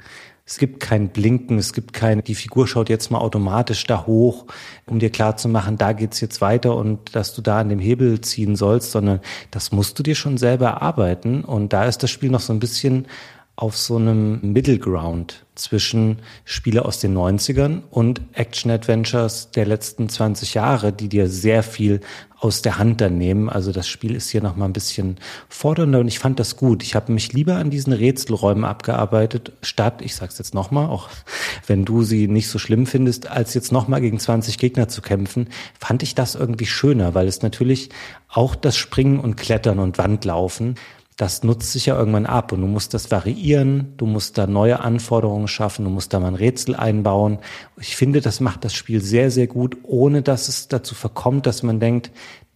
Es 0.48 0.56
gibt 0.56 0.80
kein 0.80 1.10
Blinken, 1.10 1.58
es 1.58 1.74
gibt 1.74 1.92
kein, 1.92 2.24
die 2.24 2.34
Figur 2.34 2.66
schaut 2.66 2.88
jetzt 2.88 3.10
mal 3.10 3.18
automatisch 3.18 3.84
da 3.84 4.06
hoch, 4.06 4.46
um 4.86 4.98
dir 4.98 5.10
klar 5.10 5.36
zu 5.36 5.46
machen, 5.46 5.76
da 5.76 5.92
geht's 5.92 6.22
jetzt 6.22 6.40
weiter 6.40 6.74
und 6.74 7.14
dass 7.14 7.34
du 7.34 7.42
da 7.42 7.60
an 7.60 7.68
dem 7.68 7.80
Hebel 7.80 8.22
ziehen 8.22 8.56
sollst, 8.56 8.92
sondern 8.92 9.20
das 9.50 9.72
musst 9.72 9.98
du 9.98 10.02
dir 10.02 10.14
schon 10.14 10.38
selber 10.38 10.68
erarbeiten. 10.68 11.44
Und 11.44 11.74
da 11.74 11.84
ist 11.84 12.02
das 12.02 12.10
Spiel 12.10 12.30
noch 12.30 12.40
so 12.40 12.54
ein 12.54 12.60
bisschen 12.60 13.08
auf 13.58 13.76
so 13.76 13.96
einem 13.96 14.38
Middle 14.52 14.78
Ground 14.78 15.44
zwischen 15.56 16.20
Spiele 16.44 16.84
aus 16.84 17.00
den 17.00 17.12
90ern 17.18 17.82
und 17.90 18.20
Action-Adventures 18.34 19.50
der 19.50 19.66
letzten 19.66 20.08
20 20.08 20.54
Jahre, 20.54 20.92
die 20.92 21.08
dir 21.08 21.28
sehr 21.28 21.64
viel 21.64 22.00
aus 22.38 22.62
der 22.62 22.78
Hand 22.78 23.00
dann 23.00 23.18
nehmen. 23.18 23.48
Also 23.48 23.72
das 23.72 23.88
Spiel 23.88 24.14
ist 24.14 24.30
hier 24.30 24.42
nochmal 24.42 24.68
ein 24.68 24.72
bisschen 24.72 25.16
fordernder 25.48 25.98
und 25.98 26.06
ich 26.06 26.20
fand 26.20 26.38
das 26.38 26.54
gut. 26.54 26.84
Ich 26.84 26.94
habe 26.94 27.10
mich 27.10 27.32
lieber 27.32 27.56
an 27.56 27.70
diesen 27.70 27.92
Rätselräumen 27.92 28.64
abgearbeitet, 28.64 29.50
statt, 29.60 30.02
ich 30.02 30.14
sag's 30.14 30.38
jetzt 30.38 30.54
nochmal, 30.54 30.88
auch 30.88 31.08
wenn 31.66 31.84
du 31.84 32.04
sie 32.04 32.28
nicht 32.28 32.46
so 32.46 32.60
schlimm 32.60 32.86
findest, 32.86 33.28
als 33.28 33.54
jetzt 33.54 33.72
nochmal 33.72 34.00
gegen 34.00 34.20
20 34.20 34.56
Gegner 34.58 34.86
zu 34.86 35.02
kämpfen, 35.02 35.48
fand 35.80 36.04
ich 36.04 36.14
das 36.14 36.36
irgendwie 36.36 36.66
schöner, 36.66 37.16
weil 37.16 37.26
es 37.26 37.42
natürlich 37.42 37.88
auch 38.28 38.54
das 38.54 38.76
Springen 38.76 39.18
und 39.18 39.36
Klettern 39.36 39.80
und 39.80 39.98
Wandlaufen 39.98 40.76
das 41.18 41.42
nutzt 41.42 41.72
sich 41.72 41.86
ja 41.86 41.98
irgendwann 41.98 42.26
ab 42.26 42.52
und 42.52 42.60
du 42.60 42.68
musst 42.68 42.94
das 42.94 43.10
variieren, 43.10 43.92
du 43.96 44.06
musst 44.06 44.38
da 44.38 44.46
neue 44.46 44.78
Anforderungen 44.78 45.48
schaffen, 45.48 45.84
du 45.84 45.90
musst 45.90 46.14
da 46.14 46.20
mal 46.20 46.28
ein 46.28 46.36
Rätsel 46.36 46.76
einbauen. 46.76 47.40
Ich 47.76 47.96
finde, 47.96 48.20
das 48.20 48.38
macht 48.38 48.64
das 48.64 48.72
Spiel 48.72 49.02
sehr, 49.02 49.32
sehr 49.32 49.48
gut, 49.48 49.76
ohne 49.82 50.22
dass 50.22 50.46
es 50.46 50.68
dazu 50.68 50.94
verkommt, 50.94 51.46
dass 51.46 51.64
man 51.64 51.80
denkt, 51.80 52.12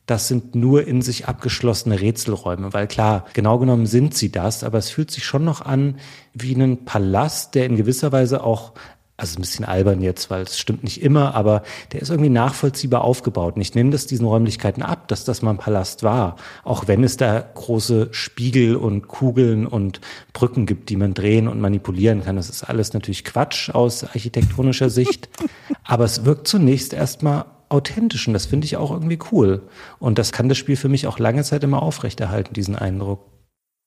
das 0.07 0.29
sind 0.29 0.55
nur 0.55 0.87
in 0.87 1.03
sich 1.03 1.27
abgeschlossene 1.27 2.01
Rätselräume, 2.01 2.73
weil 2.73 2.87
klar, 2.87 3.27
genau 3.33 3.59
genommen 3.59 3.87
sind 3.87 4.15
sie 4.15 4.31
das, 4.31 4.63
aber 4.63 4.79
es 4.79 4.91
fühlt 4.91 5.11
sich 5.11 5.25
schon 5.25 5.45
noch 5.45 5.61
an 5.61 5.97
wie 6.33 6.55
ein 6.55 6.85
Palast, 6.85 7.57
der 7.57 7.67
in 7.67 7.75
gewisser 7.75 8.13
Weise 8.13 8.45
auch 8.45 8.75
also 9.23 9.39
ein 9.39 9.43
bisschen 9.43 9.65
albern 9.65 10.03
jetzt, 10.03 10.31
weil 10.31 10.43
es 10.43 10.59
stimmt 10.59 10.83
nicht 10.83 11.01
immer, 11.01 11.37
aber 11.37 11.63
der 11.93 12.03
ist 12.03 12.11
irgendwie 12.11 12.29
nachvollziehbar 12.29 13.05
aufgebaut. 13.05 13.55
Und 13.55 13.63
ich 13.63 13.73
nehme 13.73 13.91
das 13.91 14.07
diesen 14.07 14.27
Räumlichkeiten 14.27 14.83
ab, 14.83 15.07
dass 15.07 15.25
das 15.25 15.43
mal 15.43 15.53
ein 15.53 15.59
Palast 15.59 16.03
war. 16.03 16.35
Auch 16.65 16.89
wenn 16.89 17.05
es 17.05 17.17
da 17.17 17.39
große 17.39 18.09
Spiegel 18.11 18.75
und 18.75 19.07
Kugeln 19.07 19.65
und 19.65 20.01
Brücken 20.33 20.67
gibt, 20.67 20.91
die 20.91 20.97
man 20.97 21.15
drehen 21.15 21.47
und 21.47 21.61
manipulieren 21.61 22.25
kann. 22.25 22.35
Das 22.35 22.51
ist 22.51 22.65
alles 22.65 22.95
natürlich 22.95 23.25
Quatsch 23.25 23.71
aus 23.71 24.03
architektonischer 24.03 24.91
Sicht. 24.91 25.29
aber 25.85 26.05
es 26.05 26.25
wirkt 26.25 26.49
zunächst 26.49 26.93
erstmal 26.93 27.45
authentisch 27.69 28.27
und 28.27 28.35
das 28.35 28.47
finde 28.47 28.65
ich 28.65 28.77
auch 28.77 28.91
irgendwie 28.91 29.21
cool. 29.31 29.63
Und 30.01 30.19
das 30.19 30.33
kann 30.33 30.49
das 30.49 30.59
Spiel 30.59 30.77
für 30.77 30.89
mich 30.89 31.07
auch 31.07 31.21
lange 31.21 31.45
Zeit 31.45 31.63
immer 31.63 31.81
aufrechterhalten, 31.81 32.55
diesen 32.55 32.75
Eindruck. 32.75 33.32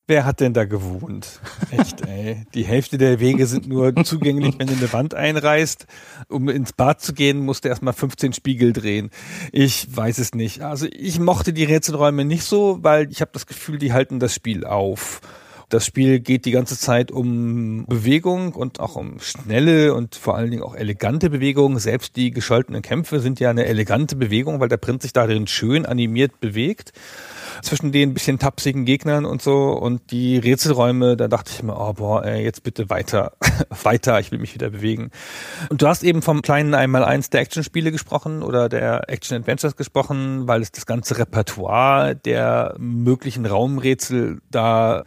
Wer 0.08 0.24
hat 0.24 0.40
denn 0.40 0.54
da 0.54 0.66
gewohnt? 0.66 1.40
Echt, 1.72 2.06
ey. 2.08 2.46
Die 2.54 2.64
Hälfte 2.64 3.00
der 3.00 3.20
Wege 3.20 3.48
sind 3.48 3.68
nur 3.68 3.96
zugänglich, 4.04 4.54
wenn 4.60 4.68
du 4.68 4.74
eine 4.74 4.94
Wand 4.94 5.16
einreißt. 5.16 5.88
Um 6.30 6.48
ins 6.48 6.74
Bad 6.74 7.02
zu 7.02 7.14
gehen, 7.14 7.40
musst 7.40 7.66
du 7.66 7.70
erstmal 7.70 7.94
15 7.94 8.34
Spiegel 8.34 8.72
drehen. 8.72 9.10
Ich 9.52 9.88
weiß 9.90 10.20
es 10.20 10.36
nicht. 10.36 10.62
Also 10.62 10.86
ich 10.92 11.20
mochte 11.20 11.54
die 11.54 11.64
Rätselräume 11.64 12.24
nicht 12.24 12.44
so, 12.44 12.78
weil 12.84 13.12
ich 13.12 13.22
habe 13.22 13.32
das 13.34 13.48
Gefühl, 13.48 13.80
die 13.80 13.94
halten 13.94 14.20
das 14.20 14.36
Spiel 14.36 14.64
auf. 14.64 15.22
Das 15.70 15.84
Spiel 15.88 16.20
geht 16.20 16.46
die 16.46 16.52
ganze 16.52 16.78
Zeit 16.78 17.10
um 17.10 17.88
Bewegung 17.88 18.54
und 18.54 18.80
auch 18.80 18.96
um 18.96 19.20
schnelle 19.20 19.96
und 19.96 20.14
vor 20.14 20.36
allen 20.36 20.52
Dingen 20.52 20.62
auch 20.62 20.76
elegante 20.76 21.32
Bewegung. 21.32 21.80
Selbst 21.80 22.16
die 22.16 22.30
gescholtenen 22.30 22.84
Kämpfe 22.84 23.20
sind 23.20 23.40
ja 23.40 23.50
eine 23.50 23.66
elegante 23.66 24.16
Bewegung, 24.16 24.60
weil 24.60 24.70
der 24.70 24.78
Prinz 24.78 25.02
sich 25.02 25.14
darin 25.14 25.48
schön 25.48 25.88
animiert 25.88 26.40
bewegt 26.40 26.94
zwischen 27.62 27.92
den 27.92 28.14
bisschen 28.14 28.40
tapsigen 28.40 28.86
Gegnern 28.86 29.26
und 29.26 29.42
so 29.42 29.70
und 29.72 30.12
die 30.12 30.38
Rätselräume, 30.38 31.18
da 31.18 31.28
dachte 31.28 31.52
ich 31.54 31.64
mir, 31.64 31.76
oh 31.80 31.94
boah, 31.94 32.24
ey, 32.24 32.44
jetzt 32.44 32.64
bitte 32.64 32.90
weiter, 32.90 33.34
weiter, 33.84 34.20
ich 34.20 34.32
will 34.32 34.40
mich 34.40 34.54
wieder 34.54 34.70
bewegen. 34.70 35.12
Und 35.70 35.82
du 35.82 35.88
hast 35.88 36.04
eben 36.04 36.22
vom 36.22 36.42
kleinen 36.42 36.74
einmal 36.74 37.04
eins 37.04 37.30
der 37.30 37.42
Actionspiele 37.42 37.92
gesprochen 37.92 38.44
oder 38.44 38.70
der 38.70 39.10
Action 39.10 39.38
Adventures 39.38 39.76
gesprochen, 39.76 40.48
weil 40.48 40.62
es 40.62 40.72
das 40.72 40.86
ganze 40.86 41.18
Repertoire 41.18 42.16
der 42.16 42.76
möglichen 42.78 43.46
Raumrätsel 43.46 44.40
da 44.52 45.04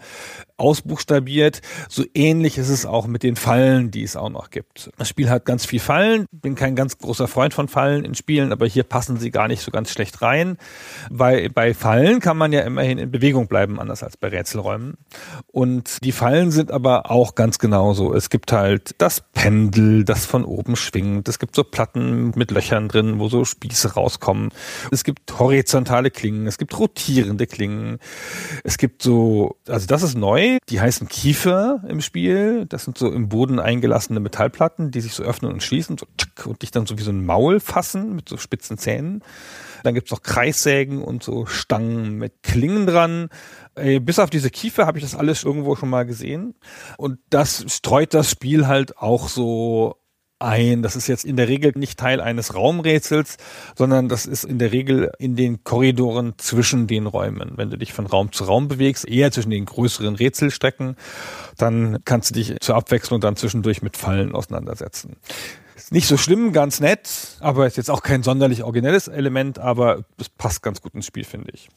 ausbuchstabiert. 0.58 1.62
So 1.88 2.04
ähnlich 2.14 2.58
ist 2.58 2.68
es 2.68 2.84
auch 2.84 3.06
mit 3.06 3.22
den 3.22 3.36
Fallen, 3.36 3.90
die 3.90 4.02
es 4.02 4.16
auch 4.16 4.28
noch 4.28 4.50
gibt. 4.50 4.90
Das 4.98 5.08
Spiel 5.08 5.30
hat 5.30 5.44
ganz 5.44 5.64
viel 5.64 5.80
Fallen. 5.80 6.26
Bin 6.32 6.56
kein 6.56 6.74
ganz 6.74 6.98
großer 6.98 7.28
Freund 7.28 7.54
von 7.54 7.68
Fallen 7.68 8.04
in 8.04 8.14
Spielen, 8.14 8.52
aber 8.52 8.66
hier 8.66 8.82
passen 8.82 9.18
sie 9.18 9.30
gar 9.30 9.48
nicht 9.48 9.62
so 9.62 9.70
ganz 9.70 9.90
schlecht 9.90 10.20
rein. 10.20 10.58
Weil 11.10 11.48
bei 11.50 11.74
Fallen 11.74 12.20
kann 12.20 12.36
man 12.36 12.52
ja 12.52 12.60
immerhin 12.62 12.98
in 12.98 13.10
Bewegung 13.10 13.46
bleiben, 13.46 13.78
anders 13.78 14.02
als 14.02 14.16
bei 14.16 14.28
Rätselräumen. 14.28 14.98
Und 15.46 16.04
die 16.04 16.12
Fallen 16.12 16.50
sind 16.50 16.72
aber 16.72 17.10
auch 17.10 17.36
ganz 17.36 17.58
genauso. 17.58 18.12
Es 18.12 18.28
gibt 18.28 18.52
halt 18.52 18.96
das 18.98 19.22
Pendel, 19.32 20.04
das 20.04 20.26
von 20.26 20.44
oben 20.44 20.74
schwingt. 20.74 21.28
Es 21.28 21.38
gibt 21.38 21.54
so 21.54 21.62
Platten 21.62 22.32
mit 22.34 22.50
Löchern 22.50 22.88
drin, 22.88 23.20
wo 23.20 23.28
so 23.28 23.44
Spieße 23.44 23.94
rauskommen. 23.94 24.50
Es 24.90 25.04
gibt 25.04 25.38
horizontale 25.38 26.10
Klingen. 26.10 26.48
Es 26.48 26.58
gibt 26.58 26.76
rotierende 26.78 27.46
Klingen. 27.46 27.98
Es 28.64 28.76
gibt 28.76 29.02
so, 29.02 29.56
also 29.68 29.86
das 29.86 30.02
ist 30.02 30.16
neu 30.16 30.47
die 30.68 30.80
heißen 30.80 31.08
Kiefer 31.08 31.82
im 31.88 32.00
Spiel. 32.00 32.66
Das 32.66 32.84
sind 32.84 32.96
so 32.96 33.12
im 33.12 33.28
Boden 33.28 33.60
eingelassene 33.60 34.20
Metallplatten, 34.20 34.90
die 34.90 35.00
sich 35.00 35.12
so 35.12 35.22
öffnen 35.22 35.52
und 35.52 35.62
schließen 35.62 35.98
so, 35.98 36.06
und 36.48 36.62
dich 36.62 36.70
dann 36.70 36.86
so 36.86 36.98
wie 36.98 37.02
so 37.02 37.10
ein 37.10 37.26
Maul 37.26 37.60
fassen 37.60 38.16
mit 38.16 38.28
so 38.28 38.36
spitzen 38.36 38.78
Zähnen. 38.78 39.22
Dann 39.84 39.94
gibt's 39.94 40.12
auch 40.12 40.22
Kreissägen 40.22 41.02
und 41.02 41.22
so 41.22 41.46
Stangen 41.46 42.16
mit 42.16 42.42
Klingen 42.42 42.86
dran. 42.86 43.28
Bis 43.74 44.18
auf 44.18 44.30
diese 44.30 44.50
Kiefer 44.50 44.86
habe 44.86 44.98
ich 44.98 45.04
das 45.04 45.14
alles 45.14 45.44
irgendwo 45.44 45.76
schon 45.76 45.90
mal 45.90 46.04
gesehen. 46.06 46.54
Und 46.96 47.18
das 47.30 47.64
streut 47.68 48.14
das 48.14 48.30
Spiel 48.30 48.66
halt 48.66 48.98
auch 48.98 49.28
so 49.28 49.96
ein. 50.38 50.82
Das 50.82 50.96
ist 50.96 51.06
jetzt 51.06 51.24
in 51.24 51.36
der 51.36 51.48
Regel 51.48 51.72
nicht 51.76 51.98
Teil 51.98 52.20
eines 52.20 52.54
Raumrätsels, 52.54 53.36
sondern 53.76 54.08
das 54.08 54.26
ist 54.26 54.44
in 54.44 54.58
der 54.58 54.72
Regel 54.72 55.10
in 55.18 55.36
den 55.36 55.64
Korridoren 55.64 56.34
zwischen 56.38 56.86
den 56.86 57.06
Räumen. 57.06 57.52
Wenn 57.56 57.70
du 57.70 57.78
dich 57.78 57.92
von 57.92 58.06
Raum 58.06 58.32
zu 58.32 58.44
Raum 58.44 58.68
bewegst, 58.68 59.08
eher 59.08 59.32
zwischen 59.32 59.50
den 59.50 59.64
größeren 59.64 60.14
Rätselstrecken, 60.14 60.96
dann 61.56 61.98
kannst 62.04 62.30
du 62.30 62.34
dich 62.34 62.56
zur 62.60 62.76
Abwechslung 62.76 63.20
dann 63.20 63.36
zwischendurch 63.36 63.82
mit 63.82 63.96
Fallen 63.96 64.34
auseinandersetzen. 64.34 65.16
Ist 65.76 65.92
nicht 65.92 66.08
so 66.08 66.16
schlimm, 66.16 66.52
ganz 66.52 66.80
nett, 66.80 67.08
aber 67.40 67.66
ist 67.66 67.76
jetzt 67.76 67.90
auch 67.90 68.02
kein 68.02 68.22
sonderlich 68.22 68.64
originelles 68.64 69.08
Element, 69.08 69.58
aber 69.58 70.04
es 70.18 70.28
passt 70.28 70.62
ganz 70.62 70.82
gut 70.82 70.94
ins 70.94 71.06
Spiel, 71.06 71.24
finde 71.24 71.52
ich. 71.52 71.68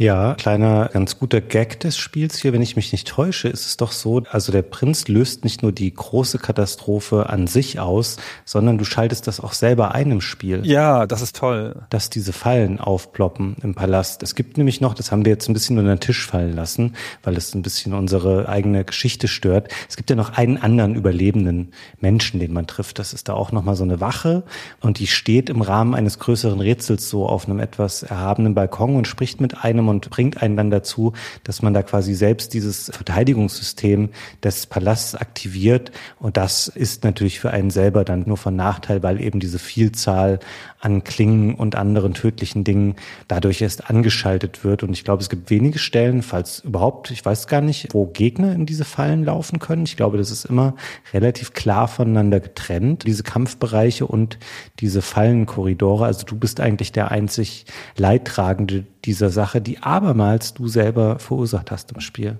Ja, 0.00 0.32
kleiner, 0.32 0.88
ganz 0.90 1.18
guter 1.18 1.42
Gag 1.42 1.78
des 1.80 1.98
Spiels 1.98 2.38
hier, 2.38 2.54
wenn 2.54 2.62
ich 2.62 2.74
mich 2.74 2.90
nicht 2.90 3.06
täusche, 3.06 3.48
ist 3.48 3.66
es 3.66 3.76
doch 3.76 3.92
so, 3.92 4.22
also 4.30 4.50
der 4.50 4.62
Prinz 4.62 5.08
löst 5.08 5.44
nicht 5.44 5.62
nur 5.62 5.72
die 5.72 5.92
große 5.92 6.38
Katastrophe 6.38 7.28
an 7.28 7.46
sich 7.46 7.80
aus, 7.80 8.16
sondern 8.46 8.78
du 8.78 8.86
schaltest 8.86 9.26
das 9.26 9.40
auch 9.40 9.52
selber 9.52 9.94
ein 9.94 10.10
im 10.10 10.22
Spiel. 10.22 10.62
Ja, 10.64 11.06
das 11.06 11.20
ist 11.20 11.36
toll. 11.36 11.82
Dass 11.90 12.08
diese 12.08 12.32
Fallen 12.32 12.80
aufploppen 12.80 13.56
im 13.62 13.74
Palast. 13.74 14.22
Es 14.22 14.34
gibt 14.34 14.56
nämlich 14.56 14.80
noch, 14.80 14.94
das 14.94 15.12
haben 15.12 15.26
wir 15.26 15.32
jetzt 15.32 15.50
ein 15.50 15.52
bisschen 15.52 15.76
unter 15.76 15.94
den 15.94 16.00
Tisch 16.00 16.26
fallen 16.26 16.56
lassen, 16.56 16.94
weil 17.22 17.36
es 17.36 17.54
ein 17.54 17.60
bisschen 17.60 17.92
unsere 17.92 18.48
eigene 18.48 18.86
Geschichte 18.86 19.28
stört. 19.28 19.68
Es 19.86 19.98
gibt 19.98 20.08
ja 20.08 20.16
noch 20.16 20.30
einen 20.30 20.56
anderen 20.56 20.94
überlebenden 20.94 21.72
Menschen, 22.00 22.40
den 22.40 22.54
man 22.54 22.66
trifft. 22.66 22.98
Das 22.98 23.12
ist 23.12 23.28
da 23.28 23.34
auch 23.34 23.52
nochmal 23.52 23.76
so 23.76 23.84
eine 23.84 24.00
Wache 24.00 24.44
und 24.80 24.98
die 24.98 25.08
steht 25.08 25.50
im 25.50 25.60
Rahmen 25.60 25.94
eines 25.94 26.18
größeren 26.18 26.58
Rätsels 26.60 27.10
so 27.10 27.28
auf 27.28 27.46
einem 27.46 27.60
etwas 27.60 28.02
erhabenen 28.02 28.54
Balkon 28.54 28.96
und 28.96 29.06
spricht 29.06 29.42
mit 29.42 29.62
einem 29.62 29.89
und 29.90 30.08
bringt 30.10 30.42
einen 30.42 30.56
dann 30.56 30.70
dazu, 30.70 31.12
dass 31.44 31.62
man 31.62 31.74
da 31.74 31.82
quasi 31.82 32.14
selbst 32.14 32.54
dieses 32.54 32.90
Verteidigungssystem 32.94 34.10
des 34.42 34.66
Palasts 34.66 35.14
aktiviert. 35.14 35.92
Und 36.18 36.36
das 36.36 36.68
ist 36.68 37.04
natürlich 37.04 37.40
für 37.40 37.50
einen 37.50 37.70
selber 37.70 38.04
dann 38.04 38.24
nur 38.26 38.36
von 38.36 38.56
Nachteil, 38.56 39.02
weil 39.02 39.20
eben 39.20 39.40
diese 39.40 39.58
Vielzahl 39.58 40.38
an 40.80 41.04
Klingen 41.04 41.54
und 41.54 41.76
anderen 41.76 42.14
tödlichen 42.14 42.64
Dingen 42.64 42.96
dadurch 43.28 43.60
erst 43.60 43.90
angeschaltet 43.90 44.64
wird. 44.64 44.82
Und 44.82 44.92
ich 44.92 45.04
glaube, 45.04 45.22
es 45.22 45.28
gibt 45.28 45.50
wenige 45.50 45.78
Stellen, 45.78 46.22
falls 46.22 46.60
überhaupt, 46.60 47.10
ich 47.10 47.24
weiß 47.24 47.46
gar 47.46 47.60
nicht, 47.60 47.92
wo 47.92 48.06
Gegner 48.06 48.52
in 48.52 48.66
diese 48.66 48.84
Fallen 48.84 49.24
laufen 49.24 49.58
können. 49.58 49.84
Ich 49.84 49.96
glaube, 49.96 50.16
das 50.16 50.30
ist 50.30 50.46
immer 50.46 50.74
relativ 51.12 51.52
klar 51.52 51.86
voneinander 51.86 52.40
getrennt, 52.40 53.06
diese 53.06 53.22
Kampfbereiche 53.22 54.06
und 54.06 54.38
diese 54.80 55.02
Fallenkorridore. 55.02 56.06
Also 56.06 56.24
du 56.24 56.36
bist 56.36 56.60
eigentlich 56.60 56.92
der 56.92 57.10
einzig 57.10 57.66
Leidtragende 57.96 58.86
dieser 59.04 59.30
Sache, 59.30 59.60
die 59.60 59.82
abermals 59.82 60.54
du 60.54 60.68
selber 60.68 61.18
verursacht 61.18 61.70
hast 61.70 61.92
im 61.92 62.00
Spiel. 62.00 62.38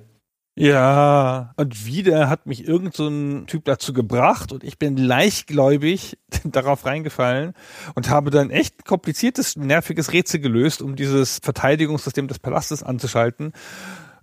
Ja, 0.56 1.54
und 1.56 1.86
wieder 1.86 2.28
hat 2.28 2.46
mich 2.46 2.66
irgend 2.66 2.94
so 2.94 3.08
ein 3.08 3.46
Typ 3.46 3.64
dazu 3.64 3.92
gebracht 3.92 4.52
und 4.52 4.64
ich 4.64 4.78
bin 4.78 4.96
leichtgläubig 4.96 6.18
darauf 6.44 6.84
reingefallen 6.84 7.54
und 7.94 8.10
habe 8.10 8.30
dann 8.30 8.50
echt 8.50 8.84
kompliziertes, 8.84 9.56
nerviges 9.56 10.12
Rätsel 10.12 10.40
gelöst, 10.40 10.82
um 10.82 10.96
dieses 10.96 11.38
Verteidigungssystem 11.42 12.28
des 12.28 12.40
Palastes 12.40 12.82
anzuschalten. 12.82 13.52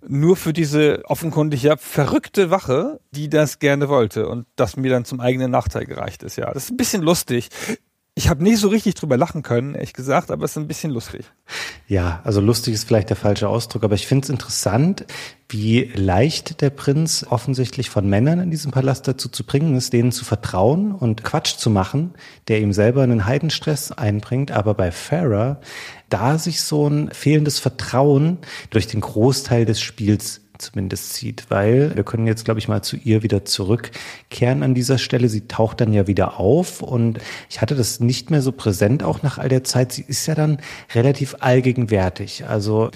Nur 0.06 0.36
für 0.36 0.52
diese 0.52 1.02
offenkundig 1.06 1.64
ja 1.64 1.76
verrückte 1.76 2.50
Wache, 2.50 3.00
die 3.10 3.28
das 3.28 3.58
gerne 3.58 3.88
wollte 3.88 4.28
und 4.28 4.46
das 4.54 4.76
mir 4.76 4.90
dann 4.90 5.04
zum 5.04 5.18
eigenen 5.18 5.50
Nachteil 5.50 5.86
gereicht 5.86 6.22
ist. 6.22 6.36
Ja, 6.36 6.52
das 6.52 6.64
ist 6.64 6.70
ein 6.70 6.76
bisschen 6.76 7.02
lustig. 7.02 7.48
Ich 8.18 8.28
habe 8.28 8.42
nicht 8.42 8.58
so 8.58 8.66
richtig 8.66 8.96
drüber 8.96 9.16
lachen 9.16 9.44
können, 9.44 9.76
ehrlich 9.76 9.92
gesagt, 9.92 10.32
aber 10.32 10.44
es 10.44 10.50
ist 10.50 10.56
ein 10.56 10.66
bisschen 10.66 10.90
lustig. 10.90 11.26
Ja, 11.86 12.20
also 12.24 12.40
lustig 12.40 12.74
ist 12.74 12.82
vielleicht 12.82 13.10
der 13.10 13.16
falsche 13.16 13.48
Ausdruck, 13.48 13.84
aber 13.84 13.94
ich 13.94 14.08
finde 14.08 14.24
es 14.24 14.28
interessant, 14.28 15.06
wie 15.48 15.84
leicht 15.94 16.60
der 16.60 16.70
Prinz 16.70 17.24
offensichtlich 17.30 17.90
von 17.90 18.08
Männern 18.08 18.40
in 18.40 18.50
diesem 18.50 18.72
Palast 18.72 19.06
dazu 19.06 19.28
zu 19.28 19.44
bringen 19.44 19.76
ist, 19.76 19.92
denen 19.92 20.10
zu 20.10 20.24
vertrauen 20.24 20.90
und 20.90 21.22
Quatsch 21.22 21.58
zu 21.58 21.70
machen, 21.70 22.14
der 22.48 22.60
ihm 22.60 22.72
selber 22.72 23.04
einen 23.04 23.24
Heidenstress 23.24 23.92
einbringt. 23.92 24.50
Aber 24.50 24.74
bei 24.74 24.90
Farah, 24.90 25.60
da 26.08 26.38
sich 26.38 26.62
so 26.62 26.88
ein 26.88 27.10
fehlendes 27.12 27.60
Vertrauen 27.60 28.38
durch 28.70 28.88
den 28.88 29.00
Großteil 29.00 29.64
des 29.64 29.80
Spiels 29.80 30.40
zumindest 30.58 31.14
zieht, 31.14 31.50
weil 31.50 31.94
wir 31.96 32.04
können 32.04 32.26
jetzt, 32.26 32.44
glaube 32.44 32.60
ich, 32.60 32.68
mal 32.68 32.82
zu 32.82 32.96
ihr 32.96 33.22
wieder 33.22 33.44
zurückkehren 33.44 34.62
an 34.62 34.74
dieser 34.74 34.98
Stelle. 34.98 35.28
Sie 35.28 35.48
taucht 35.48 35.80
dann 35.80 35.92
ja 35.92 36.06
wieder 36.06 36.38
auf 36.38 36.82
und 36.82 37.18
ich 37.48 37.60
hatte 37.60 37.74
das 37.74 38.00
nicht 38.00 38.30
mehr 38.30 38.42
so 38.42 38.52
präsent 38.52 39.02
auch 39.02 39.22
nach 39.22 39.38
all 39.38 39.48
der 39.48 39.64
Zeit. 39.64 39.92
Sie 39.92 40.04
ist 40.06 40.26
ja 40.26 40.34
dann 40.34 40.58
relativ 40.94 41.36
allgegenwärtig. 41.40 42.46
Also 42.46 42.90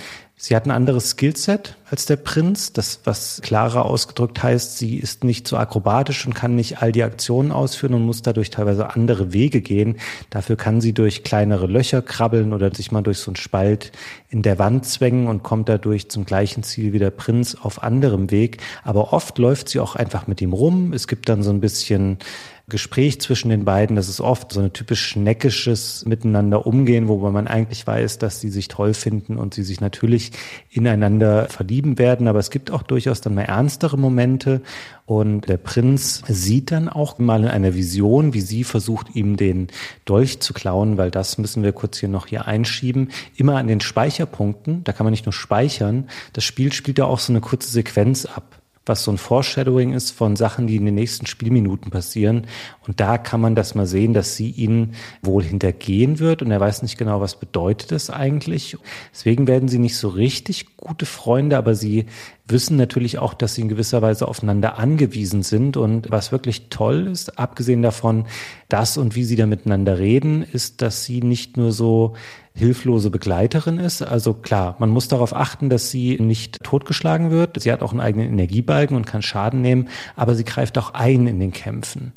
Sie 0.45 0.57
hat 0.57 0.67
ein 0.67 0.73
anderes 0.73 1.11
Skillset 1.11 1.77
als 1.89 2.07
der 2.07 2.17
Prinz, 2.17 2.73
das 2.73 2.99
was 3.05 3.41
klarer 3.43 3.85
ausgedrückt 3.85 4.43
heißt, 4.43 4.77
sie 4.77 4.97
ist 4.97 5.23
nicht 5.23 5.47
so 5.47 5.57
akrobatisch 5.57 6.27
und 6.27 6.35
kann 6.35 6.57
nicht 6.57 6.83
all 6.83 6.91
die 6.91 7.05
Aktionen 7.05 7.53
ausführen 7.53 7.95
und 7.95 8.07
muss 8.07 8.23
dadurch 8.23 8.51
teilweise 8.51 8.93
andere 8.93 9.33
Wege 9.33 9.61
gehen. 9.61 9.99
Dafür 10.31 10.57
kann 10.57 10.81
sie 10.81 10.95
durch 10.95 11.23
kleinere 11.23 11.69
Löcher 11.69 12.03
krabbeln 12.03 12.53
oder 12.53 12.75
sich 12.75 12.91
mal 12.91 13.03
durch 13.03 13.19
so 13.19 13.31
einen 13.31 13.37
Spalt 13.37 13.93
in 14.31 14.43
der 14.43 14.59
Wand 14.59 14.85
zwängen 14.85 15.29
und 15.29 15.45
kommt 15.45 15.69
dadurch 15.69 16.09
zum 16.09 16.25
gleichen 16.25 16.65
Ziel 16.65 16.93
wie 16.93 16.99
der 16.99 17.11
Prinz 17.11 17.55
auf 17.55 17.83
anderem 17.85 18.33
Weg. 18.33 18.61
Aber 18.83 19.13
oft 19.13 19.39
läuft 19.39 19.69
sie 19.69 19.79
auch 19.79 19.95
einfach 19.95 20.27
mit 20.27 20.41
ihm 20.41 20.55
rum. 20.55 20.93
Es 20.93 21.07
gibt 21.07 21.29
dann 21.29 21.45
so 21.45 21.51
ein 21.51 21.61
bisschen 21.61 22.19
Gespräch 22.69 23.21
zwischen 23.21 23.49
den 23.49 23.65
beiden. 23.65 23.97
Das 23.97 24.09
ist 24.09 24.21
oft 24.21 24.53
so 24.53 24.61
ein 24.61 24.73
typisch 24.73 25.05
schneckisches 25.05 26.05
Miteinander 26.07 26.67
umgehen, 26.67 27.09
wobei 27.09 27.31
man 27.31 27.49
eigentlich 27.49 27.87
weiß, 27.87 28.19
dass 28.19 28.41
sie 28.41 28.51
sich 28.51 28.69
toll 28.69 28.95
finden 28.95 29.37
und 29.37 29.55
sie 29.55 29.63
sich 29.63 29.81
natürlich 29.81 30.33
ineinander 30.71 31.47
verlieben 31.49 31.99
werden. 31.99 32.29
Aber 32.29 32.39
es 32.39 32.51
gibt 32.51 32.71
auch 32.71 32.83
durchaus 32.83 33.21
dann 33.21 33.35
mal 33.35 33.43
ernstere 33.43 33.99
Momente. 33.99 34.63
Und 35.05 35.49
der 35.49 35.57
Prinz 35.57 36.23
sieht 36.29 36.71
dann 36.71 36.89
auch 36.89 37.19
mal 37.19 37.43
in 37.43 37.49
einer 37.49 37.75
Vision, 37.75 38.33
wie 38.35 38.41
sie 38.41 38.65
versucht, 38.65 39.15
ihm 39.15 39.37
den 39.37 39.67
Dolch 40.05 40.41
zu 40.41 40.55
klauen, 40.55 40.97
weil 40.97 41.11
das 41.11 41.39
müssen 41.39 41.63
wir 41.63 41.73
kurz 41.73 41.99
hier 41.99 42.09
noch 42.09 42.27
hier 42.27 42.47
einschieben. 42.47 43.11
Immer 43.37 43.57
an 43.57 43.67
den 43.67 43.81
Speicherpunkten, 43.81 44.85
da 44.85 44.93
kann 44.93 45.05
man 45.05 45.11
nicht 45.11 45.27
nur 45.27 45.33
speichern, 45.33 46.09
das 46.33 46.45
Spiel 46.45 46.73
spielt 46.73 46.99
ja 46.99 47.05
auch 47.05 47.19
so 47.19 47.33
eine 47.33 47.41
kurze 47.41 47.69
Sequenz 47.69 48.27
ab 48.27 48.62
was 48.85 49.05
so 49.05 49.13
ein 49.13 49.19
Foreshadowing 49.19 49.93
ist 49.93 50.11
von 50.11 50.35
Sachen, 50.35 50.67
die 50.67 50.77
in 50.77 50.85
den 50.85 50.95
nächsten 50.95 51.27
Spielminuten 51.27 51.91
passieren. 51.91 52.47
Und 52.87 52.99
da 52.99 53.17
kann 53.17 53.41
man 53.41 53.55
das 53.55 53.75
mal 53.75 53.87
sehen, 53.87 54.13
dass 54.13 54.35
sie 54.35 54.51
ihn 54.51 54.95
wohl 55.23 55.45
hintergehen 55.45 56.19
wird 56.19 56.43
und 56.43 56.51
er 56.51 56.61
weiß 56.61 56.83
nicht 56.83 56.99
genau, 56.99 57.21
was 57.21 57.39
bedeutet 57.39 57.93
das 57.93 58.11
eigentlich. 58.11 58.77
Deswegen 59.13 59.47
werden 59.47 59.69
sie 59.69 59.79
nicht 59.79 59.97
so 59.97 60.09
richtig 60.09 60.77
gute 60.77 61.07
Freunde, 61.07 61.57
aber 61.57 61.75
sie 61.75 62.07
wissen 62.49 62.77
natürlich 62.77 63.19
auch, 63.19 63.35
dass 63.35 63.55
sie 63.55 63.63
in 63.63 63.69
gewisser 63.69 64.03
Weise 64.03 64.27
aufeinander 64.27 64.79
angewiesen 64.79 65.43
sind. 65.43 65.77
Und 65.77 66.11
was 66.11 66.33
wirklich 66.33 66.69
toll 66.69 67.07
ist, 67.07 67.39
abgesehen 67.39 67.83
davon, 67.83 68.27
das 68.69 68.97
und 68.97 69.15
wie 69.15 69.25
sie 69.25 69.37
da 69.37 69.47
miteinander 69.47 69.99
reden, 69.99 70.43
ist, 70.43 70.83
dass 70.83 71.05
sie 71.05 71.23
nicht 71.23 71.57
nur 71.57 71.73
so 71.73 72.15
hilflose 72.55 73.11
Begleiterin 73.11 73.79
ist. 73.79 74.03
Also 74.03 74.35
klar, 74.35 74.77
man 74.79 74.91
muss 74.91 75.09
darauf 75.09 75.35
achten, 75.35 75.71
dass 75.71 75.91
sie 75.91 76.19
nicht 76.21 76.63
totgeschlagen 76.63 77.31
wird. 77.31 77.61
Sie 77.61 77.73
hat 77.73 77.83
auch 77.83 77.93
einen 77.93 78.01
eigenen 78.01 78.29
Energiebalken 78.29 78.97
und 78.97 79.07
kann 79.07 79.23
Schaden 79.23 79.63
nehmen, 79.63 79.89
aber 80.17 80.35
sie 80.35 80.45
greift 80.45 80.77
auch 80.79 80.95
ein 80.95 81.27
in 81.27 81.41
den 81.41 81.53
Kämpfen. 81.53 82.13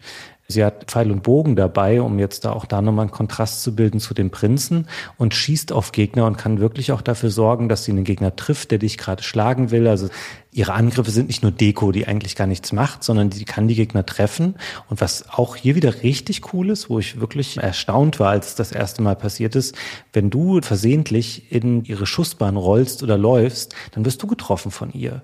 Sie 0.48 0.64
hat 0.64 0.86
Pfeil 0.92 1.12
und 1.12 1.24
Bogen 1.24 1.56
dabei, 1.56 2.02
um 2.02 2.20
jetzt 2.20 2.46
da 2.46 2.52
auch 2.52 2.66
da 2.66 2.80
nochmal 2.82 3.06
einen 3.06 3.12
Kontrast 3.12 3.64
zu 3.64 3.76
bilden 3.76 4.00
zu 4.00 4.14
dem 4.14 4.30
Prinzen 4.30 4.88
und 5.18 5.34
schießt 5.34 5.72
auf 5.72 5.92
Gegner 5.92 6.28
und 6.28 6.38
kann 6.38 6.60
wirklich 6.60 6.92
auch 6.92 7.02
dafür 7.02 7.32
sorgen, 7.32 7.68
dass 7.68 7.84
sie 7.84 7.92
einen 7.92 8.04
Gegner 8.04 8.36
trifft, 8.36 8.70
der 8.70 8.78
dich 8.78 9.00
gerade 9.00 9.24
schlagen 9.24 9.72
will. 9.72 9.88
Also 9.88 10.10
ihre 10.56 10.74
Angriffe 10.74 11.12
sind 11.12 11.28
nicht 11.28 11.44
nur 11.44 11.52
Deko, 11.52 11.92
die 11.92 12.08
eigentlich 12.08 12.36
gar 12.38 12.48
nichts 12.48 12.72
macht, 12.72 13.04
sondern 13.04 13.30
die 13.30 13.44
kann 13.44 13.68
die 13.68 13.76
Gegner 13.76 14.06
treffen. 14.06 14.56
Und 14.90 15.02
was 15.02 15.30
auch 15.30 15.58
hier 15.58 15.76
wieder 15.76 16.02
richtig 16.02 16.54
cool 16.54 16.70
ist, 16.70 16.90
wo 16.90 16.98
ich 16.98 17.20
wirklich 17.20 17.58
erstaunt 17.58 18.22
war, 18.22 18.30
als 18.30 18.56
das 18.56 18.72
erste 18.72 19.02
Mal 19.02 19.18
passiert 19.18 19.56
ist, 19.56 19.76
wenn 20.14 20.30
du 20.30 20.62
versehentlich 20.62 21.52
in 21.52 21.84
ihre 21.84 22.06
Schussbahn 22.06 22.56
rollst 22.56 23.04
oder 23.04 23.18
läufst, 23.18 23.76
dann 23.92 24.06
wirst 24.06 24.24
du 24.24 24.28
getroffen 24.28 24.72
von 24.72 24.94
ihr. 24.94 25.24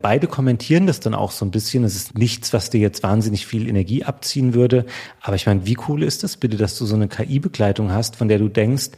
Beide 0.00 0.28
kommentieren 0.28 0.86
das 0.86 1.00
dann 1.00 1.14
auch 1.14 1.32
so 1.32 1.44
ein 1.44 1.50
bisschen. 1.50 1.82
Es 1.82 1.96
ist 1.96 2.16
nichts, 2.16 2.52
was 2.52 2.70
dir 2.70 2.80
jetzt 2.80 3.02
wahnsinnig 3.02 3.46
viel 3.46 3.68
Energie 3.68 4.04
abziehen 4.04 4.54
würde. 4.54 4.86
Aber 5.20 5.34
ich 5.34 5.46
meine, 5.46 5.66
wie 5.66 5.76
cool 5.88 6.04
ist 6.04 6.22
das 6.22 6.36
bitte, 6.36 6.56
dass 6.56 6.78
du 6.78 6.86
so 6.86 6.94
eine 6.94 7.08
KI-Begleitung 7.08 7.90
hast, 7.90 8.16
von 8.16 8.28
der 8.28 8.38
du 8.38 8.48
denkst, 8.48 8.90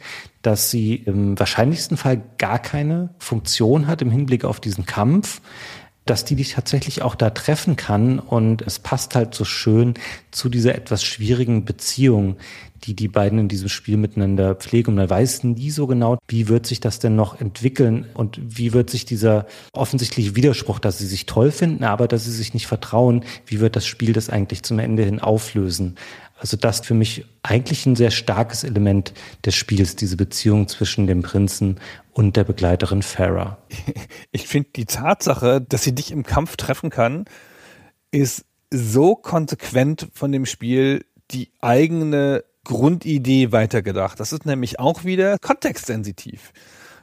dass 0.43 0.69
sie 0.69 0.95
im 0.95 1.39
wahrscheinlichsten 1.39 1.97
Fall 1.97 2.21
gar 2.37 2.59
keine 2.59 3.09
Funktion 3.17 3.87
hat 3.87 4.01
im 4.01 4.11
Hinblick 4.11 4.45
auf 4.45 4.59
diesen 4.59 4.85
Kampf, 4.85 5.41
dass 6.05 6.25
die 6.25 6.35
dich 6.35 6.53
tatsächlich 6.53 7.01
auch 7.03 7.15
da 7.15 7.29
treffen 7.29 7.75
kann 7.75 8.19
und 8.19 8.61
es 8.63 8.79
passt 8.79 9.15
halt 9.15 9.35
so 9.35 9.45
schön 9.45 9.93
zu 10.31 10.49
dieser 10.49 10.75
etwas 10.75 11.03
schwierigen 11.03 11.63
Beziehung, 11.63 12.37
die 12.83 12.95
die 12.95 13.07
beiden 13.07 13.37
in 13.37 13.47
diesem 13.47 13.69
Spiel 13.69 13.97
miteinander 13.97 14.55
pflegen. 14.55 14.91
Und 14.91 14.95
man 14.95 15.09
weiß 15.09 15.43
nie 15.43 15.69
so 15.69 15.85
genau, 15.85 16.17
wie 16.27 16.47
wird 16.47 16.65
sich 16.65 16.79
das 16.79 16.99
denn 16.99 17.15
noch 17.15 17.39
entwickeln 17.39 18.07
und 18.15 18.39
wie 18.41 18.73
wird 18.73 18.89
sich 18.89 19.05
dieser 19.05 19.45
offensichtliche 19.73 20.35
Widerspruch, 20.35 20.79
dass 20.79 20.97
sie 20.97 21.05
sich 21.05 21.27
toll 21.27 21.51
finden, 21.51 21.83
aber 21.83 22.07
dass 22.07 22.25
sie 22.25 22.31
sich 22.31 22.53
nicht 22.53 22.67
vertrauen, 22.67 23.23
wie 23.45 23.59
wird 23.59 23.75
das 23.75 23.85
Spiel 23.85 24.13
das 24.13 24.29
eigentlich 24.29 24.63
zum 24.63 24.79
Ende 24.79 25.03
hin 25.03 25.19
auflösen. 25.19 25.95
Also 26.41 26.57
das 26.57 26.79
für 26.79 26.95
mich 26.95 27.25
eigentlich 27.43 27.85
ein 27.85 27.95
sehr 27.95 28.09
starkes 28.09 28.63
Element 28.63 29.13
des 29.45 29.53
Spiels, 29.53 29.95
diese 29.95 30.17
Beziehung 30.17 30.67
zwischen 30.67 31.05
dem 31.05 31.21
Prinzen 31.21 31.79
und 32.13 32.35
der 32.35 32.43
Begleiterin 32.43 33.03
Farah. 33.03 33.59
Ich 34.31 34.47
finde 34.47 34.69
die 34.75 34.85
Tatsache, 34.85 35.61
dass 35.61 35.83
sie 35.83 35.93
dich 35.93 36.11
im 36.11 36.23
Kampf 36.23 36.55
treffen 36.55 36.89
kann, 36.89 37.25
ist 38.09 38.45
so 38.71 39.15
konsequent 39.15 40.07
von 40.13 40.31
dem 40.31 40.47
Spiel 40.47 41.05
die 41.29 41.51
eigene 41.61 42.43
Grundidee 42.63 43.51
weitergedacht. 43.51 44.19
Das 44.19 44.33
ist 44.33 44.47
nämlich 44.47 44.79
auch 44.79 45.03
wieder 45.03 45.37
kontextsensitiv. 45.39 46.53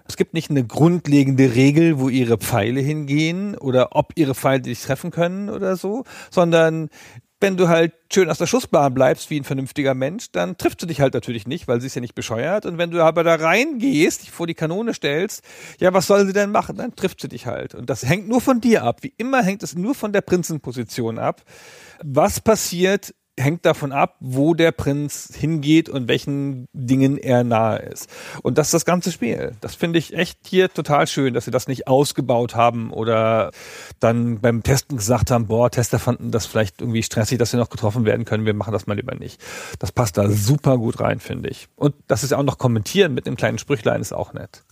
Es 0.09 0.17
gibt 0.17 0.35
nicht 0.35 0.51
eine 0.51 0.67
grundlegende 0.67 1.55
Regel, 1.55 2.01
wo 2.01 2.09
ihre 2.09 2.39
Pfeile 2.39 2.81
hingehen 2.81 3.57
oder 3.57 3.95
ob 3.95 4.15
ihre 4.17 4.35
Pfeile 4.35 4.63
dich 4.63 4.83
treffen 4.83 5.13
können 5.13 5.49
oder 5.49 5.77
so, 5.77 6.05
sondern 6.31 6.89
wenn 7.41 7.57
du 7.57 7.69
halt 7.69 7.93
schön 8.13 8.31
aus 8.31 8.39
der 8.39 8.47
Schussbahn 8.47 8.95
bleibst 8.95 9.31
wie 9.31 9.39
ein 9.39 9.45
vernünftiger 9.45 9.95
Mensch, 9.95 10.33
dann 10.33 10.57
triffst 10.57 10.83
du 10.83 10.87
dich 10.87 11.01
halt 11.01 11.15
natürlich 11.15 11.47
nicht, 11.47 11.69
weil 11.69 11.81
sie 11.81 11.87
ist 11.87 11.95
ja 11.95 12.01
nicht 12.01 12.15
bescheuert. 12.15 12.67
Und 12.67 12.79
wenn 12.79 12.91
du 12.91 13.03
aber 13.03 13.23
da 13.23 13.37
reingehst, 13.37 14.23
dich 14.23 14.31
vor 14.31 14.47
die 14.47 14.55
Kanone 14.55 14.95
stellst, 14.95 15.43
ja, 15.79 15.93
was 15.93 16.07
soll 16.07 16.27
sie 16.27 16.33
denn 16.33 16.51
machen? 16.51 16.77
Dann 16.77 16.97
trifft 16.97 17.21
sie 17.21 17.29
dich 17.29 17.47
halt. 17.47 17.75
Und 17.75 17.91
das 17.91 18.05
hängt 18.05 18.29
nur 18.29 18.41
von 18.41 18.61
dir 18.61 18.83
ab. 18.83 19.03
Wie 19.03 19.15
immer 19.17 19.43
hängt 19.43 19.63
es 19.63 19.77
nur 19.77 19.95
von 19.95 20.13
der 20.13 20.23
Prinzenposition 20.23 21.19
ab. 21.19 21.43
Was 22.03 22.41
passiert, 22.41 23.15
hängt 23.39 23.65
davon 23.65 23.93
ab, 23.93 24.17
wo 24.21 24.55
der 24.55 24.73
Prinz 24.73 25.33
hingeht 25.35 25.89
und 25.89 26.09
welchen 26.09 26.67
Dingen 26.73 27.19
er 27.19 27.45
nahe 27.45 27.79
ist. 27.79 28.09
Und 28.43 28.59
das 28.59 28.69
ist 28.69 28.75
das 28.75 28.85
ganze 28.85 29.13
Spiel. 29.13 29.53
Das 29.61 29.75
finde 29.75 29.99
ich 29.99 30.15
echt 30.15 30.39
hier 30.47 30.69
total 30.69 31.07
schön, 31.07 31.35
dass 31.35 31.45
sie 31.45 31.51
das 31.51 31.69
nicht 31.69 31.87
ausgebaut 31.89 32.55
haben 32.55 32.93
oder 32.93 33.51
dann 34.01 34.41
beim 34.41 34.63
Testen 34.63 34.97
gesagt 34.97 35.31
haben, 35.31 35.47
boah, 35.47 35.71
Tester 35.71 35.99
fanden 35.99 36.31
das 36.31 36.47
vielleicht 36.47 36.81
irgendwie 36.81 37.03
stressig, 37.03 37.39
dass 37.39 37.51
sie 37.51 37.57
noch 37.57 37.71
getroffen 37.71 38.05
werden 38.05 38.25
können, 38.25 38.47
wir 38.47 38.55
machen 38.55 38.73
das 38.73 38.87
mal 38.87 38.95
lieber 38.95 39.15
nicht. 39.15 39.41
Das 39.79 39.93
passt 39.93 40.19
da 40.19 40.29
super 40.31 40.79
gut 40.79 41.01
rein, 41.01 41.21
finde 41.21 41.49
ich. 41.49 41.69
Und 41.77 41.95
das 42.07 42.23
ist 42.23 42.31
ja 42.31 42.39
auch 42.39 42.43
noch 42.43 42.59
kommentieren 42.59 43.15
mit 43.15 43.27
einem 43.27 43.37
kleinen 43.37 43.59
Sprüchlein 43.59 44.01
ist 44.01 44.13
auch 44.13 44.33
nett. 44.33 44.65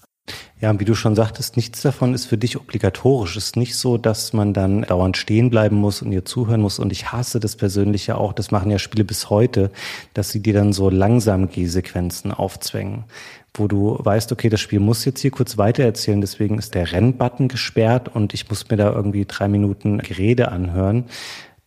Ja, 0.59 0.81
wie 0.81 0.87
du 0.87 0.95
schon 0.95 1.15
sagtest, 1.15 1.57
nichts 1.57 1.83
davon 1.83 2.15
ist 2.15 2.24
für 2.24 2.39
dich 2.39 2.57
obligatorisch. 2.57 3.37
Es 3.37 3.49
ist 3.49 3.57
nicht 3.57 3.77
so, 3.77 3.99
dass 3.99 4.33
man 4.33 4.55
dann 4.55 4.83
dauernd 4.83 5.19
stehen 5.19 5.51
bleiben 5.51 5.77
muss 5.77 6.01
und 6.01 6.12
ihr 6.12 6.24
zuhören 6.24 6.62
muss. 6.62 6.78
Und 6.78 6.93
ich 6.93 7.12
hasse 7.12 7.41
das 7.41 7.57
persönlich 7.57 8.07
ja 8.07 8.15
auch, 8.15 8.33
das 8.33 8.51
machen 8.51 8.70
ja 8.70 8.78
Spiele 8.78 9.05
bis 9.05 9.28
heute, 9.28 9.70
dass 10.15 10.31
sie 10.31 10.41
dir 10.41 10.55
dann 10.55 10.73
so 10.73 10.89
langsam 10.89 11.51
G-Sequenzen 11.51 12.33
aufzwängen, 12.33 13.05
wo 13.53 13.69
du 13.69 13.99
weißt, 14.03 14.33
okay, 14.33 14.49
das 14.49 14.62
Spiel 14.62 14.81
muss 14.81 15.05
jetzt 15.05 15.20
hier 15.20 15.31
kurz 15.31 15.59
weitererzählen, 15.59 16.23
deswegen 16.23 16.57
ist 16.57 16.74
der 16.74 16.91
Rennbutton 16.91 17.49
gesperrt 17.49 18.09
und 18.15 18.33
ich 18.33 18.49
muss 18.49 18.70
mir 18.70 18.78
da 18.78 18.91
irgendwie 18.91 19.27
drei 19.27 19.49
Minuten 19.49 19.99
Gerede 19.99 20.51
anhören. 20.51 21.05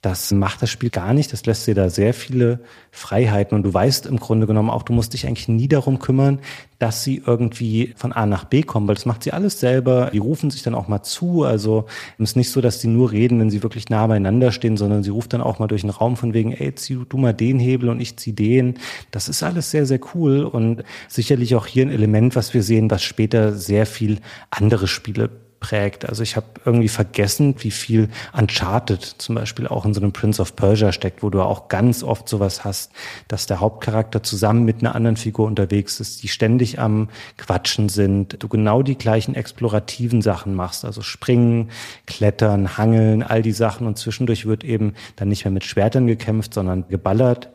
Das 0.01 0.31
macht 0.31 0.61
das 0.61 0.69
Spiel 0.69 0.91
gar 0.91 1.13
nicht. 1.13 1.33
Das 1.33 1.45
lässt 1.45 1.67
dir 1.67 1.75
da 1.75 1.89
sehr 1.89 2.13
viele 2.13 2.61
Freiheiten. 2.89 3.53
Und 3.53 3.63
du 3.63 3.73
weißt 3.73 4.05
im 4.05 4.17
Grunde 4.17 4.47
genommen 4.47 4.69
auch, 4.69 4.83
du 4.83 4.93
musst 4.93 5.11
dich 5.11 5.27
eigentlich 5.27 5.49
nie 5.49 5.67
darum 5.67 5.99
kümmern, 5.99 6.39
dass 6.77 7.03
sie 7.03 7.21
irgendwie 7.25 7.93
von 7.97 8.13
A 8.13 8.25
nach 8.25 8.45
B 8.45 8.63
kommen, 8.63 8.87
weil 8.87 8.95
das 8.95 9.05
macht 9.05 9.23
sie 9.23 9.33
alles 9.33 9.59
selber. 9.59 10.11
Die 10.13 10.19
rufen 10.19 10.51
sich 10.51 10.63
dann 10.63 10.73
auch 10.73 10.87
mal 10.87 11.03
zu. 11.03 11.43
Also 11.43 11.85
es 12.17 12.29
ist 12.29 12.35
nicht 12.37 12.49
so, 12.49 12.61
dass 12.61 12.79
sie 12.79 12.87
nur 12.87 13.11
reden, 13.11 13.41
wenn 13.41 13.49
sie 13.49 13.61
wirklich 13.61 13.89
nah 13.89 14.07
beieinander 14.07 14.53
stehen, 14.53 14.77
sondern 14.77 15.03
sie 15.03 15.09
ruft 15.09 15.33
dann 15.33 15.41
auch 15.41 15.59
mal 15.59 15.67
durch 15.67 15.81
den 15.81 15.89
Raum 15.89 16.15
von 16.15 16.33
wegen, 16.33 16.53
ey, 16.53 16.73
zieh 16.75 16.97
du 17.09 17.17
mal 17.17 17.33
den 17.33 17.59
Hebel 17.59 17.89
und 17.89 17.99
ich 17.99 18.15
zieh 18.15 18.31
den. 18.31 18.75
Das 19.11 19.27
ist 19.27 19.43
alles 19.43 19.69
sehr, 19.69 19.85
sehr 19.85 19.99
cool 20.15 20.45
und 20.45 20.83
sicherlich 21.09 21.55
auch 21.55 21.65
hier 21.65 21.85
ein 21.85 21.91
Element, 21.91 22.37
was 22.37 22.53
wir 22.53 22.63
sehen, 22.63 22.89
was 22.89 23.03
später 23.03 23.51
sehr 23.51 23.85
viel 23.85 24.19
andere 24.49 24.87
Spiele 24.87 25.29
prägt. 25.59 26.07
Also 26.07 26.23
ich 26.23 26.35
habe 26.35 26.47
irgendwie 26.65 26.87
vergessen, 26.87 27.55
wie 27.59 27.71
viel 27.71 28.09
Uncharted 28.37 29.01
zum 29.03 29.35
Beispiel 29.35 29.67
auch 29.67 29.85
in 29.85 29.93
so 29.93 30.01
einem 30.01 30.11
Prince 30.11 30.41
of 30.41 30.55
Persia 30.55 30.91
steckt, 30.91 31.23
wo 31.23 31.29
du 31.29 31.41
auch 31.41 31.67
ganz 31.67 32.03
oft 32.03 32.29
sowas 32.29 32.63
hast, 32.63 32.91
dass 33.27 33.45
der 33.45 33.59
Hauptcharakter 33.59 34.23
zusammen 34.23 34.63
mit 34.63 34.79
einer 34.79 34.95
anderen 34.95 35.17
Figur 35.17 35.47
unterwegs 35.47 35.99
ist, 35.99 36.23
die 36.23 36.27
ständig 36.27 36.79
am 36.79 37.09
Quatschen 37.37 37.89
sind, 37.89 38.41
du 38.41 38.47
genau 38.47 38.83
die 38.83 38.97
gleichen 38.97 39.35
explorativen 39.35 40.21
Sachen 40.21 40.53
machst, 40.53 40.85
also 40.85 41.01
springen, 41.01 41.69
klettern, 42.05 42.77
hangeln, 42.77 43.23
all 43.23 43.41
die 43.41 43.51
Sachen 43.51 43.87
und 43.87 43.97
zwischendurch 43.97 44.45
wird 44.45 44.63
eben 44.63 44.93
dann 45.15 45.27
nicht 45.27 45.45
mehr 45.45 45.51
mit 45.51 45.65
Schwertern 45.65 46.07
gekämpft, 46.07 46.53
sondern 46.53 46.87
geballert. 46.87 47.49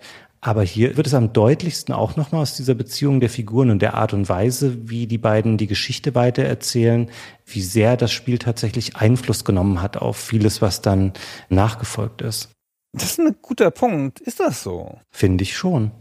Aber 0.45 0.63
hier 0.63 0.99
wird 0.99 1.07
es 1.07 1.15
am 1.15 1.33
deutlichsten 1.33 1.95
auch 1.95 2.17
nochmal 2.17 2.43
aus 2.43 2.55
dieser 2.55 2.75
Beziehung 2.75 3.19
der 3.19 3.31
Figuren 3.31 3.71
und 3.71 3.81
der 3.81 3.95
Art 3.95 4.13
und 4.13 4.29
Weise, 4.29 4.91
wie 4.91 5.07
die 5.07 5.17
beiden 5.17 5.57
die 5.57 5.67
Geschichte 5.67 6.15
weitererzählen, 6.15 7.11
wie 7.47 7.63
sehr 7.63 7.97
das 7.97 8.13
Spiel 8.13 8.37
tatsächlich 8.37 8.95
Einfluss 8.97 9.47
genommen 9.47 9.81
hat 9.81 9.97
auf 9.97 10.19
vieles, 10.19 10.61
was 10.61 10.83
dann 10.83 11.15
nachgefolgt 11.49 12.21
ist. 12.21 12.51
Das 12.93 13.13
ist 13.13 13.21
ein 13.21 13.35
guter 13.41 13.71
Punkt. 13.71 14.21
Ist 14.21 14.39
das 14.39 14.63
so? 14.63 14.99
Finde 15.11 15.45
ich 15.45 15.57
schon. 15.57 15.93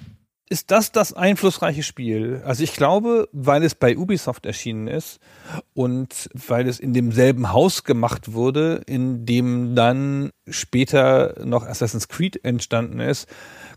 Ist 0.50 0.72
das 0.72 0.92
das 0.92 1.14
einflussreiche 1.14 1.82
Spiel? 1.82 2.42
Also 2.46 2.66
ich 2.66 2.74
glaube, 2.74 3.30
weil 3.32 3.64
es 3.64 3.76
bei 3.76 3.98
Ubisoft 3.98 4.46
erschienen 4.46 4.88
ist 4.88 5.20
und 5.74 6.30
weil 6.34 6.68
es 6.68 6.82
in 6.82 6.94
demselben 6.94 7.54
Haus 7.54 7.86
gemacht 7.86 8.34
wurde, 8.34 8.82
in 8.86 9.26
dem 9.26 9.74
dann 9.74 10.32
später 10.50 11.34
noch 11.46 11.66
Assassin's 11.66 12.10
Creed 12.10 12.44
entstanden 12.44 13.00
ist, 13.00 13.30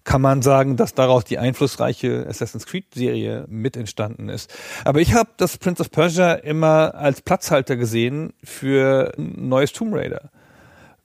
kann 0.06 0.22
man 0.22 0.40
sagen, 0.40 0.76
dass 0.76 0.94
daraus 0.94 1.24
die 1.24 1.36
einflussreiche 1.36 2.26
Assassin's 2.28 2.64
Creed-Serie 2.64 3.44
mit 3.48 3.76
entstanden 3.76 4.28
ist. 4.28 4.54
Aber 4.84 5.00
ich 5.00 5.14
habe 5.14 5.30
das 5.36 5.58
Prince 5.58 5.82
of 5.82 5.90
Persia 5.90 6.34
immer 6.34 6.94
als 6.94 7.22
Platzhalter 7.22 7.76
gesehen 7.76 8.32
für 8.42 9.12
ein 9.18 9.48
neues 9.48 9.72
Tomb 9.72 9.92
Raider. 9.94 10.30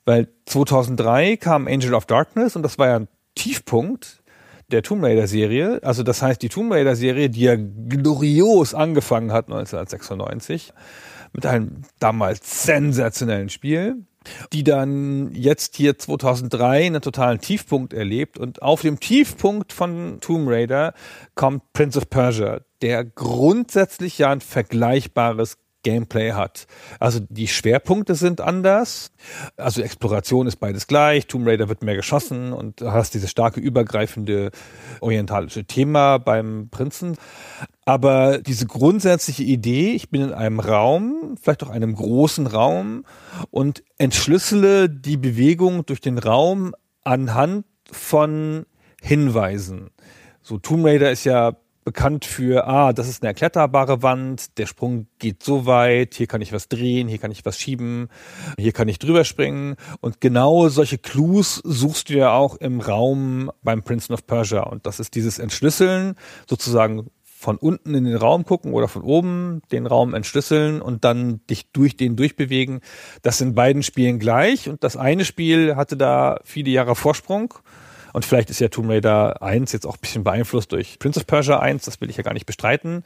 Weil 0.05 0.29
2003 0.45 1.35
kam 1.37 1.67
Angel 1.67 1.95
of 1.95 2.05
Darkness 2.05 2.55
und 2.55 2.61
das 2.61 2.77
war 2.77 2.87
ja 2.87 2.95
ein 2.97 3.07
Tiefpunkt 3.33 4.21
der 4.69 4.83
Tomb 4.83 5.03
Raider-Serie. 5.03 5.79
Also 5.81 6.03
das 6.03 6.21
heißt, 6.21 6.39
die 6.39 6.49
Tomb 6.49 6.71
Raider-Serie, 6.71 7.31
die 7.31 7.41
ja 7.41 7.55
glorios 7.57 8.75
angefangen 8.75 9.31
hat 9.31 9.45
1996, 9.45 10.73
mit 11.33 11.47
einem 11.47 11.81
damals 11.97 12.65
sensationellen 12.65 13.49
Spiel, 13.49 14.05
die 14.53 14.63
dann 14.63 15.33
jetzt 15.33 15.75
hier 15.75 15.97
2003 15.97 16.85
einen 16.85 17.01
totalen 17.01 17.39
Tiefpunkt 17.39 17.93
erlebt. 17.93 18.37
Und 18.37 18.61
auf 18.61 18.81
dem 18.81 18.99
Tiefpunkt 18.99 19.73
von 19.73 20.19
Tomb 20.21 20.49
Raider 20.49 20.93
kommt 21.35 21.73
Prince 21.73 21.97
of 21.97 22.09
Persia, 22.09 22.61
der 22.81 23.03
grundsätzlich 23.05 24.17
ja 24.17 24.31
ein 24.31 24.41
vergleichbares 24.41 25.57
Gameplay 25.83 26.33
hat. 26.33 26.67
Also 26.99 27.19
die 27.29 27.47
Schwerpunkte 27.47 28.15
sind 28.15 28.41
anders. 28.41 29.11
Also 29.57 29.81
Exploration 29.81 30.47
ist 30.47 30.57
beides 30.57 30.87
gleich. 30.87 31.27
Tomb 31.27 31.47
Raider 31.47 31.69
wird 31.69 31.83
mehr 31.83 31.95
geschossen 31.95 32.53
und 32.53 32.81
du 32.81 32.91
hast 32.91 33.13
dieses 33.13 33.31
starke 33.31 33.59
übergreifende 33.59 34.51
orientalische 34.99 35.65
Thema 35.65 36.17
beim 36.17 36.69
Prinzen. 36.69 37.17
Aber 37.85 38.37
diese 38.39 38.67
grundsätzliche 38.67 39.43
Idee, 39.43 39.93
ich 39.93 40.09
bin 40.09 40.21
in 40.21 40.33
einem 40.33 40.59
Raum, 40.59 41.35
vielleicht 41.41 41.63
auch 41.63 41.69
einem 41.69 41.95
großen 41.95 42.47
Raum 42.47 43.05
und 43.49 43.83
entschlüssele 43.97 44.89
die 44.89 45.17
Bewegung 45.17 45.85
durch 45.85 46.01
den 46.01 46.17
Raum 46.17 46.75
anhand 47.03 47.65
von 47.91 48.65
Hinweisen. 49.01 49.89
So 50.43 50.57
Tomb 50.57 50.85
Raider 50.85 51.11
ist 51.11 51.23
ja 51.23 51.55
bekannt 51.83 52.25
für, 52.25 52.67
ah, 52.67 52.93
das 52.93 53.07
ist 53.07 53.21
eine 53.21 53.29
erkletterbare 53.29 54.03
Wand, 54.03 54.57
der 54.57 54.65
Sprung 54.65 55.07
geht 55.19 55.43
so 55.43 55.65
weit, 55.65 56.13
hier 56.15 56.27
kann 56.27 56.41
ich 56.41 56.53
was 56.53 56.67
drehen, 56.67 57.07
hier 57.07 57.17
kann 57.17 57.31
ich 57.31 57.45
was 57.45 57.59
schieben, 57.59 58.09
hier 58.57 58.71
kann 58.71 58.87
ich 58.87 58.99
drüber 58.99 59.23
springen. 59.23 59.75
Und 59.99 60.21
genau 60.21 60.69
solche 60.69 60.97
Clues 60.97 61.55
suchst 61.63 62.09
du 62.09 62.13
ja 62.13 62.33
auch 62.33 62.55
im 62.55 62.81
Raum 62.81 63.51
beim 63.63 63.83
Prince 63.83 64.13
of 64.13 64.27
Persia. 64.27 64.63
Und 64.63 64.85
das 64.85 64.99
ist 64.99 65.15
dieses 65.15 65.39
Entschlüsseln, 65.39 66.15
sozusagen 66.47 67.09
von 67.41 67.57
unten 67.57 67.95
in 67.95 68.05
den 68.05 68.17
Raum 68.17 68.45
gucken 68.45 68.73
oder 68.73 68.87
von 68.87 69.01
oben 69.01 69.63
den 69.71 69.87
Raum 69.87 70.13
entschlüsseln 70.13 70.79
und 70.79 71.03
dann 71.03 71.41
dich 71.47 71.71
durch 71.71 71.97
den 71.97 72.15
durchbewegen. 72.15 72.81
Das 73.23 73.41
in 73.41 73.55
beiden 73.55 73.81
Spielen 73.81 74.19
gleich. 74.19 74.69
Und 74.69 74.83
das 74.83 74.95
eine 74.95 75.25
Spiel 75.25 75.75
hatte 75.75 75.97
da 75.97 76.39
viele 76.43 76.69
Jahre 76.69 76.95
Vorsprung. 76.95 77.55
Und 78.13 78.25
vielleicht 78.25 78.49
ist 78.49 78.59
ja 78.59 78.67
Tomb 78.67 78.89
Raider 78.89 79.41
1 79.41 79.71
jetzt 79.71 79.85
auch 79.85 79.95
ein 79.95 80.01
bisschen 80.01 80.23
beeinflusst 80.23 80.71
durch 80.71 80.99
Prince 80.99 81.19
of 81.19 81.27
Persia 81.27 81.59
1, 81.59 81.85
das 81.85 82.01
will 82.01 82.09
ich 82.09 82.17
ja 82.17 82.23
gar 82.23 82.33
nicht 82.33 82.45
bestreiten. 82.45 83.03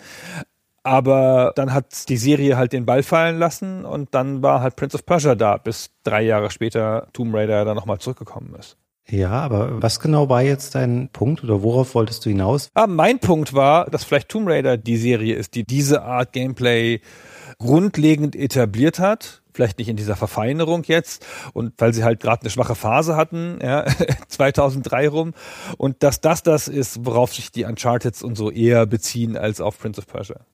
Aber 0.84 1.52
dann 1.56 1.74
hat 1.74 2.10
die 2.10 2.18
Serie 2.18 2.58
halt 2.58 2.72
den 2.72 2.86
Ball 2.86 3.02
fallen 3.02 3.40
lassen 3.40 3.86
und 3.86 4.14
dann 4.14 4.44
war 4.44 4.62
halt 4.62 4.76
Prince 4.76 4.96
of 4.96 5.06
Persia 5.06 5.34
da, 5.34 5.58
bis 5.58 5.90
drei 6.04 6.22
Jahre 6.22 6.52
später 6.52 7.08
Tomb 7.12 7.34
Raider 7.34 7.66
dann 7.66 7.76
nochmal 7.76 7.98
zurückgekommen 7.98 8.54
ist. 8.60 8.78
Ja, 9.08 9.32
aber 9.32 9.82
was 9.82 10.00
genau 10.00 10.30
war 10.30 10.42
jetzt 10.42 10.74
dein 10.74 11.10
Punkt 11.12 11.44
oder 11.44 11.62
worauf 11.62 11.94
wolltest 11.94 12.26
du 12.26 12.30
hinaus? 12.30 12.70
Ah, 12.74 12.88
mein 12.88 13.20
Punkt 13.20 13.54
war, 13.54 13.86
dass 13.86 14.04
vielleicht 14.04 14.30
Tomb 14.30 14.48
Raider 14.48 14.78
die 14.78 14.98
Serie 14.98 15.36
ist, 15.36 15.54
die 15.56 15.64
diese 15.64 16.04
Art 16.04 16.34
Gameplay 16.34 17.02
grundlegend 17.60 18.36
etabliert 18.36 19.00
hat, 19.00 19.44
vielleicht 19.56 19.80
nicht 19.80 19.90
in 19.90 19.96
dieser 19.96 20.16
Verfeinerung 20.16 20.84
jetzt 20.84 21.26
und 21.54 21.74
weil 21.78 21.94
sie 21.94 22.04
halt 22.04 22.20
gerade 22.20 22.42
eine 22.42 22.50
schwache 22.50 22.76
Phase 22.76 23.16
hatten, 23.16 23.60
ja, 23.62 23.86
2003 24.28 25.08
rum 25.08 25.34
und 25.78 26.04
dass 26.04 26.22
das 26.22 26.44
das 26.44 26.68
ist, 26.68 27.06
worauf 27.06 27.34
sich 27.34 27.52
die 27.52 27.64
Uncharted 27.64 28.22
und 28.22 28.36
so 28.36 28.52
eher 28.52 28.86
beziehen 28.86 29.38
als 29.38 29.62
auf 29.62 29.80
Prince 29.80 30.00
of 30.00 30.08
Persia. 30.08 30.46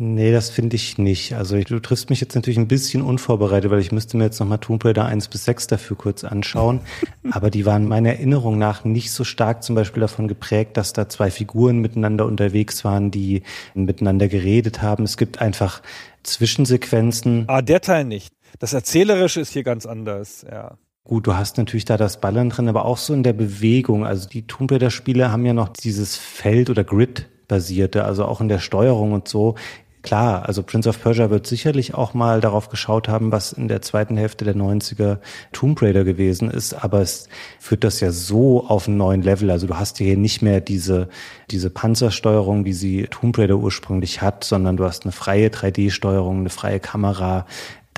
Nee, 0.00 0.30
das 0.30 0.48
finde 0.48 0.76
ich 0.76 0.96
nicht. 0.96 1.34
Also 1.34 1.60
du 1.60 1.80
triffst 1.80 2.08
mich 2.08 2.20
jetzt 2.20 2.36
natürlich 2.36 2.56
ein 2.56 2.68
bisschen 2.68 3.02
unvorbereitet, 3.02 3.68
weil 3.72 3.80
ich 3.80 3.90
müsste 3.90 4.16
mir 4.16 4.24
jetzt 4.24 4.38
nochmal 4.38 4.58
Tomb 4.58 4.84
Raider 4.84 5.04
1 5.04 5.26
bis 5.26 5.44
6 5.44 5.66
dafür 5.66 5.96
kurz 5.96 6.22
anschauen. 6.22 6.82
Aber 7.32 7.50
die 7.50 7.66
waren 7.66 7.88
meiner 7.88 8.10
Erinnerung 8.10 8.58
nach 8.58 8.84
nicht 8.84 9.10
so 9.10 9.24
stark 9.24 9.64
zum 9.64 9.74
Beispiel 9.74 10.00
davon 10.00 10.28
geprägt, 10.28 10.76
dass 10.76 10.92
da 10.92 11.08
zwei 11.08 11.32
Figuren 11.32 11.78
miteinander 11.78 12.26
unterwegs 12.26 12.84
waren, 12.84 13.10
die 13.10 13.42
miteinander 13.74 14.28
geredet 14.28 14.82
haben. 14.82 15.02
Es 15.02 15.16
gibt 15.16 15.40
einfach 15.40 15.82
Zwischensequenzen. 16.22 17.44
Ah, 17.48 17.60
der 17.60 17.80
Teil 17.80 18.04
nicht. 18.04 18.37
Das 18.58 18.72
Erzählerische 18.72 19.40
ist 19.40 19.52
hier 19.52 19.64
ganz 19.64 19.86
anders, 19.86 20.44
ja. 20.50 20.78
Gut, 21.04 21.26
du 21.26 21.36
hast 21.36 21.56
natürlich 21.56 21.86
da 21.86 21.96
das 21.96 22.20
Ballern 22.20 22.50
drin, 22.50 22.68
aber 22.68 22.84
auch 22.84 22.98
so 22.98 23.14
in 23.14 23.22
der 23.22 23.32
Bewegung. 23.32 24.04
Also 24.04 24.28
die 24.28 24.46
Tomb 24.46 24.70
Raider 24.70 24.90
Spiele 24.90 25.32
haben 25.32 25.46
ja 25.46 25.54
noch 25.54 25.68
dieses 25.68 26.16
Feld 26.16 26.68
oder 26.68 26.84
Grid 26.84 27.28
basierte, 27.48 28.04
also 28.04 28.26
auch 28.26 28.42
in 28.42 28.48
der 28.48 28.58
Steuerung 28.58 29.12
und 29.12 29.26
so 29.26 29.54
Klar, 30.02 30.46
also 30.46 30.62
Prince 30.62 30.88
of 30.88 31.02
Persia 31.02 31.28
wird 31.28 31.46
sicherlich 31.46 31.92
auch 31.92 32.14
mal 32.14 32.40
darauf 32.40 32.68
geschaut 32.68 33.08
haben, 33.08 33.32
was 33.32 33.52
in 33.52 33.66
der 33.66 33.82
zweiten 33.82 34.16
Hälfte 34.16 34.44
der 34.44 34.54
90er 34.54 35.18
Tomb 35.52 35.82
Raider 35.82 36.04
gewesen 36.04 36.50
ist, 36.50 36.72
aber 36.72 37.00
es 37.00 37.28
führt 37.58 37.82
das 37.82 37.98
ja 37.98 38.12
so 38.12 38.64
auf 38.64 38.86
einen 38.86 38.96
neuen 38.96 39.22
Level. 39.22 39.50
Also 39.50 39.66
du 39.66 39.76
hast 39.76 39.98
hier 39.98 40.16
nicht 40.16 40.40
mehr 40.40 40.60
diese, 40.60 41.08
diese 41.50 41.68
Panzersteuerung, 41.68 42.64
wie 42.64 42.74
sie 42.74 43.08
Tomb 43.10 43.36
Raider 43.36 43.56
ursprünglich 43.56 44.22
hat, 44.22 44.44
sondern 44.44 44.76
du 44.76 44.84
hast 44.84 45.02
eine 45.02 45.12
freie 45.12 45.48
3D-Steuerung, 45.48 46.38
eine 46.38 46.50
freie 46.50 46.78
Kamera, 46.78 47.44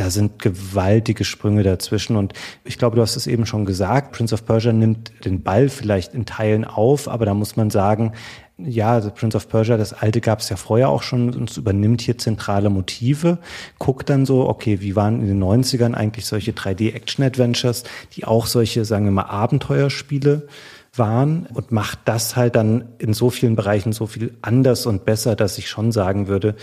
da 0.00 0.08
sind 0.08 0.38
gewaltige 0.38 1.24
Sprünge 1.24 1.62
dazwischen. 1.62 2.16
Und 2.16 2.32
ich 2.64 2.78
glaube, 2.78 2.96
du 2.96 3.02
hast 3.02 3.16
es 3.16 3.26
eben 3.26 3.44
schon 3.44 3.66
gesagt, 3.66 4.12
Prince 4.12 4.32
of 4.32 4.46
Persia 4.46 4.72
nimmt 4.72 5.12
den 5.26 5.42
Ball 5.42 5.68
vielleicht 5.68 6.14
in 6.14 6.24
Teilen 6.24 6.64
auf, 6.64 7.06
aber 7.06 7.26
da 7.26 7.34
muss 7.34 7.56
man 7.56 7.68
sagen, 7.68 8.12
ja, 8.56 8.98
The 9.02 9.10
Prince 9.10 9.36
of 9.36 9.50
Persia, 9.50 9.76
das 9.76 9.92
alte 9.92 10.22
gab 10.22 10.40
es 10.40 10.48
ja 10.48 10.56
vorher 10.56 10.88
auch 10.88 11.02
schon 11.02 11.34
und 11.34 11.50
es 11.50 11.58
übernimmt 11.58 12.00
hier 12.00 12.16
zentrale 12.16 12.70
Motive, 12.70 13.40
guckt 13.78 14.08
dann 14.08 14.24
so, 14.24 14.48
okay, 14.48 14.80
wie 14.80 14.96
waren 14.96 15.20
in 15.20 15.26
den 15.26 15.42
90ern 15.42 15.92
eigentlich 15.92 16.24
solche 16.24 16.52
3D-Action-Adventures, 16.52 17.84
die 18.16 18.24
auch 18.24 18.46
solche, 18.46 18.86
sagen 18.86 19.04
wir 19.04 19.12
mal, 19.12 19.24
Abenteuerspiele 19.24 20.48
waren 20.94 21.46
und 21.52 21.72
macht 21.72 22.00
das 22.06 22.36
halt 22.36 22.56
dann 22.56 22.88
in 22.98 23.12
so 23.12 23.30
vielen 23.30 23.54
Bereichen 23.54 23.92
so 23.92 24.06
viel 24.06 24.36
anders 24.42 24.86
und 24.86 25.04
besser, 25.04 25.36
dass 25.36 25.58
ich 25.58 25.68
schon 25.68 25.92
sagen 25.92 26.26
würde, 26.26 26.56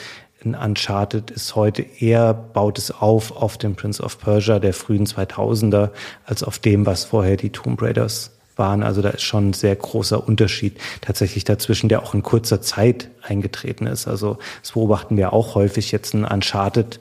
in 0.47 0.55
Uncharted 0.55 1.31
ist 1.31 1.55
heute 1.55 1.81
eher, 1.81 2.33
baut 2.33 2.77
es 2.77 2.91
auf 2.91 3.35
auf 3.35 3.57
dem 3.57 3.75
Prince 3.75 4.01
of 4.01 4.17
Persia 4.19 4.59
der 4.59 4.73
frühen 4.73 5.05
2000er, 5.05 5.89
als 6.25 6.43
auf 6.43 6.59
dem, 6.59 6.85
was 6.85 7.03
vorher 7.03 7.35
die 7.35 7.49
Tomb 7.49 7.81
Raiders 7.81 8.31
waren. 8.55 8.83
Also 8.83 9.01
da 9.01 9.09
ist 9.09 9.23
schon 9.23 9.49
ein 9.49 9.53
sehr 9.53 9.75
großer 9.75 10.25
Unterschied 10.25 10.77
tatsächlich 11.01 11.43
dazwischen, 11.43 11.89
der 11.89 12.01
auch 12.01 12.13
in 12.13 12.23
kurzer 12.23 12.61
Zeit 12.61 13.09
eingetreten 13.21 13.87
ist. 13.87 14.07
Also 14.07 14.37
das 14.61 14.71
beobachten 14.71 15.17
wir 15.17 15.33
auch 15.33 15.55
häufig 15.55 15.91
jetzt 15.91 16.13
ein 16.13 16.23
Uncharted 16.25 16.99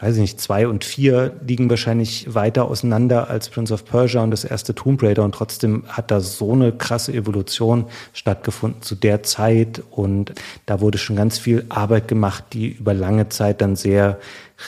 weiß 0.00 0.14
ich 0.14 0.20
nicht, 0.20 0.40
zwei 0.40 0.66
und 0.66 0.82
vier 0.82 1.34
liegen 1.46 1.68
wahrscheinlich 1.68 2.34
weiter 2.34 2.64
auseinander 2.64 3.28
als 3.28 3.50
Prince 3.50 3.72
of 3.72 3.84
Persia 3.84 4.22
und 4.22 4.30
das 4.30 4.44
erste 4.44 4.74
Tomb 4.74 5.02
Raider 5.02 5.22
und 5.22 5.34
trotzdem 5.34 5.84
hat 5.88 6.10
da 6.10 6.20
so 6.20 6.52
eine 6.54 6.72
krasse 6.72 7.12
Evolution 7.12 7.84
stattgefunden 8.14 8.80
zu 8.80 8.94
der 8.94 9.22
Zeit 9.22 9.82
und 9.90 10.32
da 10.64 10.80
wurde 10.80 10.96
schon 10.96 11.16
ganz 11.16 11.38
viel 11.38 11.66
Arbeit 11.68 12.08
gemacht, 12.08 12.44
die 12.54 12.68
über 12.68 12.94
lange 12.94 13.28
Zeit 13.28 13.60
dann 13.60 13.76
sehr 13.76 14.18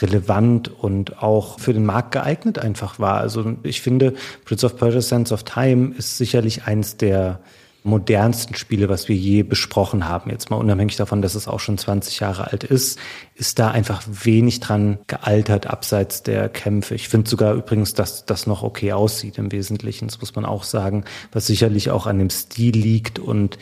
relevant 0.01 0.71
und 0.71 1.23
auch 1.23 1.59
für 1.59 1.73
den 1.73 1.85
Markt 1.85 2.11
geeignet 2.11 2.59
einfach 2.59 2.99
war. 2.99 3.17
Also 3.17 3.55
ich 3.63 3.81
finde, 3.81 4.13
Prince 4.45 4.65
of 4.65 4.77
Persia 4.77 5.01
Sense 5.01 5.33
of 5.33 5.43
Time 5.43 5.95
ist 5.97 6.17
sicherlich 6.17 6.65
eins 6.65 6.97
der 6.97 7.39
modernsten 7.83 8.55
Spiele, 8.55 8.89
was 8.89 9.07
wir 9.07 9.15
je 9.15 9.43
besprochen 9.43 10.07
haben. 10.07 10.29
Jetzt 10.29 10.49
mal 10.49 10.57
unabhängig 10.57 10.95
davon, 10.95 11.21
dass 11.21 11.35
es 11.35 11.47
auch 11.47 11.59
schon 11.59 11.77
20 11.77 12.19
Jahre 12.19 12.51
alt 12.51 12.63
ist, 12.63 12.97
ist 13.35 13.59
da 13.59 13.71
einfach 13.71 14.03
wenig 14.07 14.59
dran 14.59 14.99
gealtert, 15.07 15.67
abseits 15.67 16.23
der 16.23 16.49
Kämpfe. 16.49 16.95
Ich 16.95 17.09
finde 17.09 17.29
sogar 17.29 17.53
übrigens, 17.53 17.93
dass 17.93 18.25
das 18.25 18.47
noch 18.47 18.63
okay 18.63 18.93
aussieht 18.93 19.37
im 19.37 19.51
Wesentlichen. 19.51 20.07
Das 20.07 20.19
muss 20.19 20.35
man 20.35 20.45
auch 20.45 20.63
sagen, 20.63 21.03
was 21.31 21.47
sicherlich 21.47 21.91
auch 21.91 22.07
an 22.07 22.19
dem 22.19 22.29
Stil 22.29 22.75
liegt 22.75 23.19
und 23.19 23.57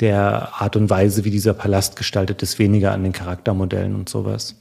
der 0.00 0.60
Art 0.60 0.76
und 0.76 0.90
Weise, 0.90 1.24
wie 1.24 1.30
dieser 1.30 1.54
Palast 1.54 1.96
gestaltet 1.96 2.42
ist, 2.42 2.58
weniger 2.58 2.92
an 2.92 3.02
den 3.02 3.12
Charaktermodellen 3.12 3.94
und 3.94 4.08
sowas. 4.08 4.56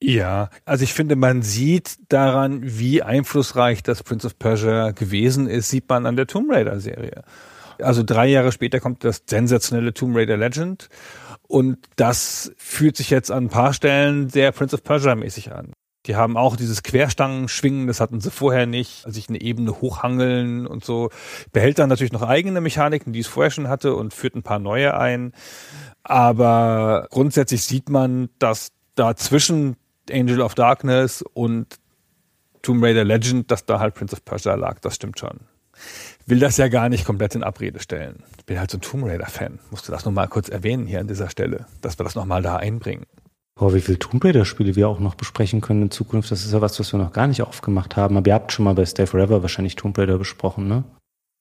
Ja, 0.00 0.50
also 0.64 0.84
ich 0.84 0.94
finde, 0.94 1.16
man 1.16 1.42
sieht 1.42 1.98
daran, 2.08 2.60
wie 2.62 3.02
einflussreich 3.02 3.82
das 3.82 4.04
Prince 4.04 4.26
of 4.28 4.38
Persia 4.38 4.92
gewesen 4.92 5.48
ist, 5.48 5.70
sieht 5.70 5.88
man 5.88 6.06
an 6.06 6.14
der 6.14 6.28
Tomb 6.28 6.52
Raider 6.52 6.78
Serie. 6.78 7.24
Also 7.80 8.02
drei 8.02 8.26
Jahre 8.26 8.52
später 8.52 8.80
kommt 8.80 9.04
das 9.04 9.22
sensationelle 9.26 9.94
Tomb 9.94 10.16
Raider 10.16 10.36
Legend 10.36 10.88
und 11.46 11.78
das 11.96 12.52
fühlt 12.56 12.96
sich 12.96 13.10
jetzt 13.10 13.30
an 13.30 13.44
ein 13.44 13.48
paar 13.48 13.72
Stellen 13.72 14.28
sehr 14.28 14.52
Prince 14.52 14.74
of 14.74 14.84
Persia 14.84 15.14
mäßig 15.14 15.52
an. 15.52 15.72
Die 16.06 16.16
haben 16.16 16.36
auch 16.36 16.56
dieses 16.56 16.82
Querstangenschwingen, 16.82 17.86
das 17.86 18.00
hatten 18.00 18.20
sie 18.20 18.30
vorher 18.30 18.66
nicht, 18.66 19.04
sich 19.12 19.28
eine 19.28 19.40
Ebene 19.40 19.80
hochhangeln 19.80 20.66
und 20.66 20.84
so. 20.84 21.10
Behält 21.52 21.78
dann 21.78 21.88
natürlich 21.88 22.12
noch 22.12 22.22
eigene 22.22 22.60
Mechaniken, 22.60 23.12
die 23.12 23.20
es 23.20 23.26
vorher 23.26 23.50
schon 23.50 23.68
hatte 23.68 23.94
und 23.94 24.14
führt 24.14 24.34
ein 24.34 24.42
paar 24.42 24.58
neue 24.58 24.96
ein. 24.96 25.32
Aber 26.02 27.08
grundsätzlich 27.10 27.64
sieht 27.64 27.90
man, 27.90 28.30
dass 28.38 28.72
da 28.94 29.16
zwischen 29.16 29.76
Angel 30.10 30.40
of 30.40 30.54
Darkness 30.54 31.22
und 31.34 31.78
Tomb 32.62 32.82
Raider 32.82 33.04
Legend, 33.04 33.50
dass 33.50 33.66
da 33.66 33.78
halt 33.78 33.94
Prince 33.94 34.14
of 34.14 34.24
Persia 34.24 34.54
lag. 34.54 34.80
Das 34.80 34.94
stimmt 34.94 35.18
schon 35.18 35.40
will 36.26 36.38
das 36.38 36.56
ja 36.56 36.68
gar 36.68 36.88
nicht 36.88 37.04
komplett 37.04 37.34
in 37.34 37.42
Abrede 37.42 37.80
stellen. 37.80 38.22
Ich 38.38 38.44
bin 38.44 38.58
halt 38.58 38.70
so 38.70 38.78
ein 38.78 38.82
Tomb 38.82 39.04
Raider-Fan. 39.04 39.58
Musste 39.70 39.92
das 39.92 40.04
nochmal 40.04 40.28
kurz 40.28 40.48
erwähnen 40.48 40.86
hier 40.86 41.00
an 41.00 41.08
dieser 41.08 41.30
Stelle, 41.30 41.66
dass 41.80 41.98
wir 41.98 42.04
das 42.04 42.14
nochmal 42.14 42.42
da 42.42 42.56
einbringen. 42.56 43.06
Boah, 43.58 43.74
wie 43.74 43.80
viele 43.80 43.98
Tomb 43.98 44.24
Raider-Spiele 44.24 44.76
wir 44.76 44.88
auch 44.88 45.00
noch 45.00 45.16
besprechen 45.16 45.60
können 45.60 45.82
in 45.82 45.90
Zukunft. 45.90 46.30
Das 46.30 46.44
ist 46.44 46.52
ja 46.52 46.60
was, 46.60 46.78
was 46.78 46.92
wir 46.92 46.98
noch 46.98 47.12
gar 47.12 47.26
nicht 47.26 47.42
aufgemacht 47.42 47.96
haben. 47.96 48.16
Aber 48.16 48.28
ihr 48.28 48.34
habt 48.34 48.52
schon 48.52 48.64
mal 48.64 48.74
bei 48.74 48.86
Stay 48.86 49.06
Forever 49.06 49.42
wahrscheinlich 49.42 49.74
Tomb 49.74 49.98
Raider 49.98 50.18
besprochen, 50.18 50.68
ne? 50.68 50.84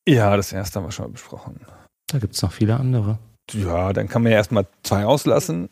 Ja, 0.07 0.35
das 0.35 0.53
erste 0.53 0.79
haben 0.79 0.87
wir 0.87 0.91
schon 0.91 1.05
mal 1.05 1.11
besprochen. 1.11 1.59
Da 2.07 2.17
gibt's 2.17 2.41
noch 2.41 2.53
viele 2.53 2.77
andere. 2.77 3.19
Ja, 3.53 3.93
dann 3.93 4.09
kann 4.09 4.23
man 4.23 4.31
ja 4.31 4.37
erstmal 4.37 4.67
zwei 4.83 5.05
auslassen. 5.05 5.69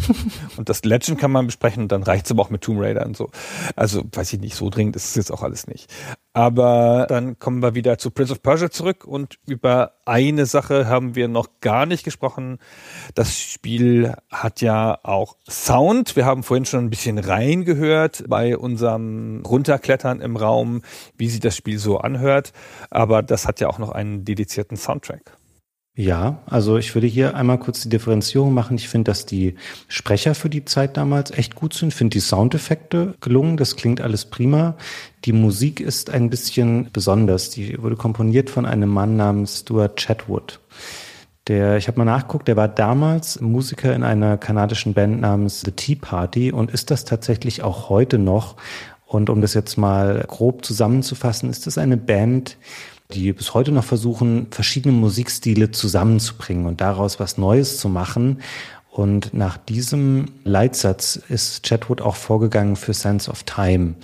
und 0.56 0.68
das 0.68 0.84
Legend 0.84 1.20
kann 1.20 1.30
man 1.30 1.46
besprechen 1.46 1.84
und 1.84 1.92
dann 1.92 2.02
reicht's 2.02 2.30
aber 2.32 2.42
auch 2.42 2.50
mit 2.50 2.62
Tomb 2.62 2.80
Raider 2.80 3.06
und 3.06 3.16
so. 3.16 3.30
Also, 3.76 4.02
weiß 4.10 4.32
ich 4.32 4.40
nicht, 4.40 4.56
so 4.56 4.70
dringend 4.70 4.96
ist 4.96 5.10
es 5.10 5.14
jetzt 5.14 5.30
auch 5.30 5.42
alles 5.42 5.68
nicht. 5.68 5.92
Aber 6.32 7.06
dann 7.08 7.38
kommen 7.38 7.62
wir 7.62 7.74
wieder 7.74 7.98
zu 7.98 8.10
Prince 8.10 8.32
of 8.32 8.42
Persia 8.42 8.70
zurück 8.70 9.04
und 9.04 9.38
über 9.46 9.92
eine 10.04 10.46
Sache 10.46 10.88
haben 10.88 11.14
wir 11.14 11.28
noch 11.28 11.60
gar 11.60 11.86
nicht 11.86 12.04
gesprochen. 12.04 12.58
Das 13.14 13.38
Spiel 13.38 14.14
hat 14.30 14.60
ja 14.60 14.98
auch 15.04 15.36
Sound. 15.48 16.16
Wir 16.16 16.24
haben 16.24 16.42
vorhin 16.42 16.64
schon 16.64 16.84
ein 16.84 16.90
bisschen 16.90 17.18
reingehört 17.18 18.24
bei 18.28 18.56
unserem 18.56 19.42
Runterklettern 19.46 20.20
im 20.20 20.36
Raum, 20.36 20.82
wie 21.16 21.28
sich 21.28 21.40
das 21.40 21.56
Spiel 21.56 21.78
so 21.78 21.98
anhört. 21.98 22.52
Aber 22.90 23.22
das 23.22 23.46
hat 23.46 23.60
ja 23.60 23.68
auch 23.68 23.78
noch 23.78 23.92
einen 23.92 24.24
dedizierten 24.24 24.76
Soundtrack. 24.76 25.36
Ja, 25.94 26.38
also 26.46 26.78
ich 26.78 26.94
würde 26.94 27.06
hier 27.06 27.36
einmal 27.36 27.58
kurz 27.58 27.82
die 27.82 27.90
Differenzierung 27.90 28.54
machen. 28.54 28.76
Ich 28.76 28.88
finde, 28.88 29.10
dass 29.10 29.26
die 29.26 29.56
Sprecher 29.88 30.34
für 30.34 30.48
die 30.48 30.64
Zeit 30.64 30.96
damals 30.96 31.30
echt 31.32 31.54
gut 31.54 31.74
sind. 31.74 31.88
Ich 31.88 31.94
finde 31.94 32.14
die 32.14 32.20
Soundeffekte 32.20 33.14
gelungen. 33.20 33.58
Das 33.58 33.76
klingt 33.76 34.00
alles 34.00 34.24
prima. 34.24 34.76
Die 35.26 35.34
Musik 35.34 35.80
ist 35.80 36.08
ein 36.08 36.30
bisschen 36.30 36.88
besonders. 36.94 37.50
Die 37.50 37.80
wurde 37.82 37.96
komponiert 37.96 38.48
von 38.48 38.64
einem 38.64 38.88
Mann 38.88 39.16
namens 39.16 39.60
Stuart 39.60 39.98
Chatwood. 39.98 40.60
Der, 41.48 41.76
ich 41.76 41.88
habe 41.88 41.98
mal 41.98 42.04
nachguckt, 42.06 42.48
der 42.48 42.56
war 42.56 42.68
damals 42.68 43.40
Musiker 43.40 43.94
in 43.94 44.02
einer 44.02 44.38
kanadischen 44.38 44.94
Band 44.94 45.20
namens 45.20 45.60
The 45.60 45.72
Tea 45.72 45.96
Party 45.96 46.52
und 46.52 46.70
ist 46.70 46.90
das 46.90 47.04
tatsächlich 47.04 47.62
auch 47.62 47.90
heute 47.90 48.16
noch. 48.16 48.56
Und 49.04 49.28
um 49.28 49.42
das 49.42 49.52
jetzt 49.52 49.76
mal 49.76 50.24
grob 50.26 50.64
zusammenzufassen, 50.64 51.50
ist 51.50 51.66
das 51.66 51.76
eine 51.76 51.98
Band, 51.98 52.56
die 53.12 53.32
bis 53.32 53.54
heute 53.54 53.72
noch 53.72 53.84
versuchen, 53.84 54.48
verschiedene 54.50 54.94
Musikstile 54.94 55.70
zusammenzubringen 55.70 56.66
und 56.66 56.80
daraus 56.80 57.20
was 57.20 57.38
Neues 57.38 57.78
zu 57.78 57.88
machen. 57.88 58.40
Und 58.90 59.32
nach 59.32 59.56
diesem 59.56 60.26
Leitsatz 60.44 61.16
ist 61.16 61.62
Chatwood 61.62 62.02
auch 62.02 62.16
vorgegangen 62.16 62.76
für 62.76 62.92
Sense 62.92 63.30
of 63.30 63.42
Time. 63.44 63.94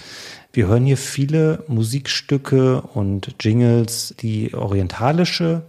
Wir 0.52 0.66
hören 0.66 0.86
hier 0.86 0.96
viele 0.96 1.62
Musikstücke 1.68 2.80
und 2.80 3.34
Jingles, 3.40 4.14
die 4.20 4.54
orientalische 4.54 5.62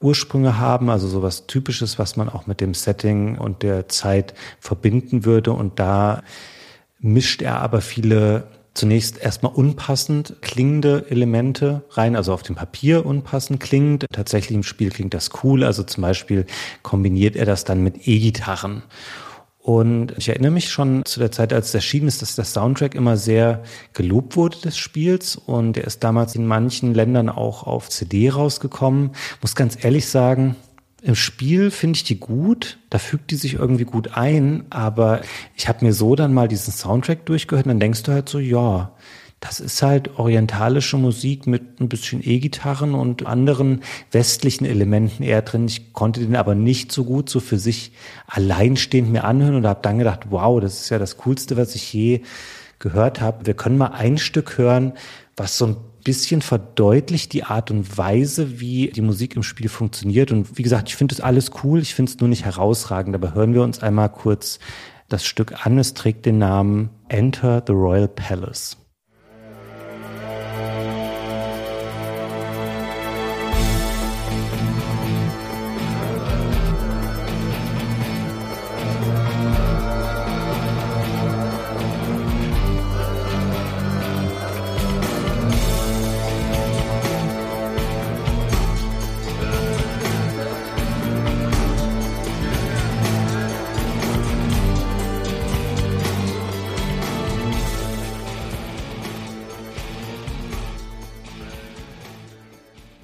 Ursprünge 0.00 0.58
haben, 0.58 0.90
also 0.90 1.08
sowas 1.08 1.46
Typisches, 1.46 1.98
was 1.98 2.16
man 2.16 2.28
auch 2.28 2.46
mit 2.46 2.60
dem 2.60 2.74
Setting 2.74 3.38
und 3.38 3.62
der 3.62 3.88
Zeit 3.88 4.34
verbinden 4.60 5.24
würde. 5.24 5.52
Und 5.52 5.78
da 5.78 6.22
mischt 7.00 7.42
er 7.42 7.60
aber 7.60 7.80
viele 7.80 8.44
zunächst 8.78 9.18
erstmal 9.18 9.52
unpassend 9.52 10.36
klingende 10.40 11.06
Elemente 11.10 11.82
rein, 11.90 12.14
also 12.14 12.32
auf 12.32 12.44
dem 12.44 12.54
Papier 12.54 13.04
unpassend 13.04 13.58
klingend. 13.58 14.06
Tatsächlich 14.12 14.54
im 14.54 14.62
Spiel 14.62 14.90
klingt 14.90 15.14
das 15.14 15.30
cool, 15.42 15.64
also 15.64 15.82
zum 15.82 16.02
Beispiel 16.02 16.46
kombiniert 16.82 17.34
er 17.34 17.44
das 17.44 17.64
dann 17.64 17.82
mit 17.82 18.06
E-Gitarren. 18.06 18.82
Und 19.58 20.14
ich 20.16 20.28
erinnere 20.28 20.52
mich 20.52 20.70
schon 20.70 21.04
zu 21.04 21.18
der 21.18 21.32
Zeit, 21.32 21.52
als 21.52 21.68
es 21.68 21.74
erschienen 21.74 22.08
ist, 22.08 22.22
dass 22.22 22.36
der 22.36 22.44
Soundtrack 22.44 22.94
immer 22.94 23.16
sehr 23.16 23.64
gelobt 23.92 24.36
wurde 24.36 24.58
des 24.58 24.78
Spiels. 24.78 25.36
Und 25.36 25.76
er 25.76 25.84
ist 25.84 26.02
damals 26.02 26.36
in 26.36 26.46
manchen 26.46 26.94
Ländern 26.94 27.28
auch 27.28 27.64
auf 27.64 27.90
CD 27.90 28.30
rausgekommen. 28.30 29.10
Muss 29.42 29.56
ganz 29.56 29.76
ehrlich 29.84 30.06
sagen, 30.08 30.56
im 31.02 31.14
Spiel 31.14 31.70
finde 31.70 31.96
ich 31.96 32.04
die 32.04 32.18
gut, 32.18 32.78
da 32.90 32.98
fügt 32.98 33.30
die 33.30 33.36
sich 33.36 33.54
irgendwie 33.54 33.84
gut 33.84 34.16
ein, 34.16 34.64
aber 34.70 35.20
ich 35.54 35.68
habe 35.68 35.84
mir 35.84 35.92
so 35.92 36.16
dann 36.16 36.34
mal 36.34 36.48
diesen 36.48 36.72
Soundtrack 36.72 37.24
durchgehört 37.24 37.66
und 37.66 37.70
dann 37.70 37.80
denkst 37.80 38.02
du 38.02 38.12
halt 38.12 38.28
so, 38.28 38.38
ja, 38.38 38.92
das 39.40 39.60
ist 39.60 39.82
halt 39.82 40.18
orientalische 40.18 40.96
Musik 40.96 41.46
mit 41.46 41.80
ein 41.80 41.88
bisschen 41.88 42.20
E-Gitarren 42.24 42.94
und 42.94 43.26
anderen 43.26 43.82
westlichen 44.10 44.64
Elementen 44.64 45.22
eher 45.22 45.42
drin. 45.42 45.66
Ich 45.66 45.92
konnte 45.92 46.20
den 46.20 46.34
aber 46.34 46.56
nicht 46.56 46.90
so 46.90 47.04
gut 47.04 47.30
so 47.30 47.38
für 47.38 47.58
sich 47.58 47.92
alleinstehend 48.26 49.12
mir 49.12 49.22
anhören 49.22 49.54
und 49.54 49.66
habe 49.66 49.80
dann 49.82 49.98
gedacht, 49.98 50.30
wow, 50.30 50.60
das 50.60 50.80
ist 50.80 50.90
ja 50.90 50.98
das 50.98 51.18
Coolste, 51.18 51.56
was 51.56 51.76
ich 51.76 51.92
je 51.92 52.22
gehört 52.80 53.20
habe. 53.20 53.46
Wir 53.46 53.54
können 53.54 53.78
mal 53.78 53.92
ein 53.92 54.18
Stück 54.18 54.58
hören, 54.58 54.94
was 55.36 55.56
so 55.56 55.66
ein 55.66 55.76
bisschen 56.08 56.40
verdeutlicht 56.40 57.34
die 57.34 57.44
Art 57.44 57.70
und 57.70 57.98
Weise, 57.98 58.60
wie 58.60 58.88
die 58.88 59.02
Musik 59.02 59.36
im 59.36 59.42
Spiel 59.42 59.68
funktioniert. 59.68 60.32
Und 60.32 60.56
wie 60.56 60.62
gesagt, 60.62 60.88
ich 60.88 60.96
finde 60.96 61.14
das 61.14 61.22
alles 61.22 61.50
cool, 61.62 61.80
ich 61.80 61.94
finde 61.94 62.10
es 62.10 62.18
nur 62.18 62.30
nicht 62.30 62.46
herausragend. 62.46 63.14
Aber 63.14 63.34
hören 63.34 63.52
wir 63.52 63.62
uns 63.62 63.80
einmal 63.82 64.08
kurz 64.08 64.58
das 65.10 65.26
Stück 65.26 65.66
an. 65.66 65.76
Es 65.76 65.92
trägt 65.92 66.24
den 66.24 66.38
Namen 66.38 66.88
Enter 67.08 67.62
the 67.66 67.74
Royal 67.74 68.08
Palace. 68.08 68.78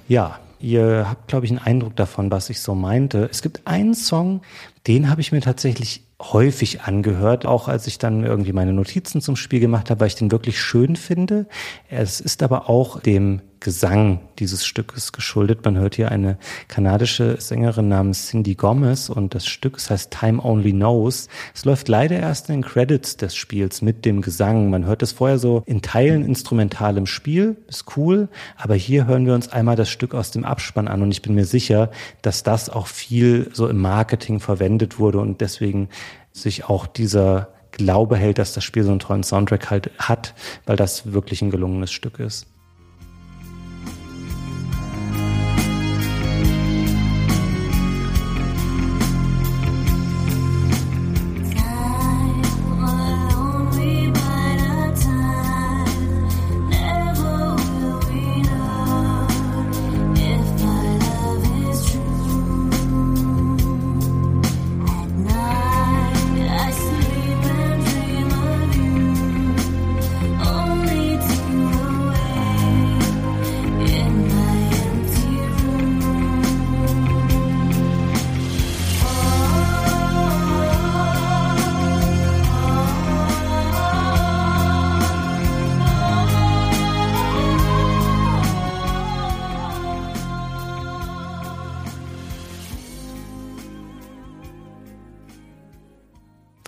Ja, 0.07 0.39
ihr 0.59 1.07
habt, 1.09 1.27
glaube 1.27 1.45
ich, 1.45 1.51
einen 1.51 1.59
Eindruck 1.59 1.95
davon, 1.95 2.31
was 2.31 2.49
ich 2.49 2.61
so 2.61 2.75
meinte. 2.75 3.27
Es 3.31 3.41
gibt 3.41 3.61
einen 3.65 3.93
Song, 3.93 4.41
den 4.87 5.09
habe 5.09 5.21
ich 5.21 5.31
mir 5.31 5.41
tatsächlich 5.41 6.03
häufig 6.21 6.81
angehört, 6.81 7.45
auch 7.45 7.67
als 7.67 7.87
ich 7.87 7.97
dann 7.97 8.23
irgendwie 8.23 8.53
meine 8.53 8.71
Notizen 8.71 9.19
zum 9.19 9.35
Spiel 9.35 9.59
gemacht 9.59 9.89
habe, 9.89 9.99
weil 9.99 10.07
ich 10.07 10.15
den 10.15 10.31
wirklich 10.31 10.61
schön 10.61 10.95
finde. 10.95 11.47
Es 11.89 12.21
ist 12.21 12.41
aber 12.43 12.69
auch 12.69 12.99
dem 12.99 13.41
Gesang 13.59 14.19
dieses 14.39 14.65
Stückes 14.65 15.11
geschuldet. 15.11 15.65
Man 15.65 15.77
hört 15.77 15.95
hier 15.95 16.11
eine 16.11 16.37
kanadische 16.67 17.39
Sängerin 17.39 17.87
namens 17.87 18.27
Cindy 18.27 18.55
Gomez 18.55 19.09
und 19.09 19.33
das 19.33 19.45
Stück 19.45 19.75
das 19.75 19.89
heißt 19.89 20.11
Time 20.11 20.43
Only 20.43 20.71
Knows. 20.71 21.27
Es 21.53 21.65
läuft 21.65 21.87
leider 21.87 22.19
erst 22.19 22.49
in 22.49 22.55
den 22.55 22.63
Credits 22.63 23.17
des 23.17 23.35
Spiels 23.35 23.81
mit 23.81 24.05
dem 24.05 24.21
Gesang. 24.21 24.69
Man 24.69 24.85
hört 24.85 25.03
es 25.03 25.11
vorher 25.11 25.39
so 25.39 25.63
in 25.65 25.81
Teilen 25.81 26.25
instrumental 26.25 26.97
im 26.97 27.05
Spiel, 27.05 27.57
ist 27.67 27.97
cool, 27.97 28.29
aber 28.57 28.75
hier 28.75 29.07
hören 29.07 29.25
wir 29.25 29.33
uns 29.33 29.49
einmal 29.49 29.75
das 29.75 29.89
Stück 29.89 30.13
aus 30.13 30.31
dem 30.31 30.45
Abspann 30.45 30.87
an 30.87 31.01
und 31.01 31.11
ich 31.11 31.21
bin 31.21 31.35
mir 31.35 31.45
sicher, 31.45 31.91
dass 32.21 32.43
das 32.43 32.69
auch 32.69 32.87
viel 32.87 33.49
so 33.53 33.67
im 33.67 33.79
Marketing 33.79 34.39
verwendet 34.39 34.99
wurde 34.99 35.19
und 35.19 35.41
deswegen 35.41 35.89
sich 36.31 36.65
auch 36.65 36.87
dieser 36.87 37.49
Glaube 37.71 38.15
hält, 38.15 38.37
dass 38.37 38.53
das 38.53 38.63
Spiel 38.63 38.83
so 38.83 38.91
einen 38.91 38.99
tollen 38.99 39.23
Soundtrack 39.23 39.69
halt 39.69 39.91
hat, 39.99 40.33
weil 40.65 40.77
das 40.77 41.11
wirklich 41.11 41.41
ein 41.41 41.51
gelungenes 41.51 41.91
Stück 41.91 42.19
ist. 42.19 42.47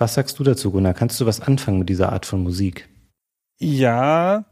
Was 0.08 0.14
sagst 0.14 0.38
du 0.38 0.42
dazu, 0.42 0.70
Gunnar? 0.70 0.94
Kannst 0.94 1.20
du 1.20 1.26
was 1.26 1.42
anfangen 1.42 1.80
mit 1.80 1.90
dieser 1.90 2.14
Art 2.14 2.24
von 2.24 2.42
Musik? 2.42 2.88
Ja, 3.58 4.46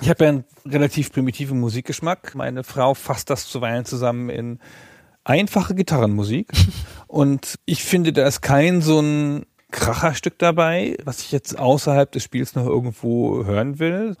ich 0.00 0.08
habe 0.08 0.22
ja 0.22 0.30
einen 0.30 0.44
relativ 0.64 1.10
primitiven 1.10 1.58
Musikgeschmack. 1.58 2.36
Meine 2.36 2.62
Frau 2.62 2.94
fasst 2.94 3.28
das 3.28 3.48
zuweilen 3.48 3.84
zusammen 3.86 4.30
in 4.30 4.60
einfache 5.24 5.74
Gitarrenmusik. 5.74 6.52
Und 7.08 7.58
ich 7.64 7.82
finde, 7.82 8.12
da 8.12 8.24
ist 8.24 8.40
kein 8.40 8.82
so 8.82 9.00
ein 9.00 9.46
Kracherstück 9.72 10.38
dabei, 10.38 10.96
was 11.04 11.22
ich 11.22 11.32
jetzt 11.32 11.58
außerhalb 11.58 12.12
des 12.12 12.22
Spiels 12.22 12.54
noch 12.54 12.66
irgendwo 12.66 13.44
hören 13.44 13.80
will. 13.80 14.14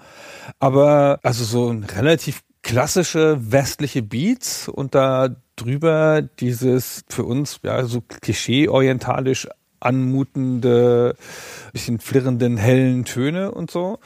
Aber 0.58 1.20
also 1.22 1.44
so 1.44 1.70
ein 1.70 1.84
relativ 1.84 2.42
klassische 2.62 3.38
westliche 3.52 4.02
Beats 4.02 4.68
und 4.68 4.96
da 4.96 5.36
drüber 5.54 6.20
dieses 6.22 7.04
für 7.08 7.22
uns 7.22 7.60
ja 7.62 7.84
so 7.84 8.00
klischee-orientalisch 8.00 9.46
anmutende, 9.84 11.16
bisschen 11.72 11.98
flirrenden, 11.98 12.56
hellen 12.56 13.04
Töne 13.04 13.52
und 13.52 13.70
so. 13.70 13.98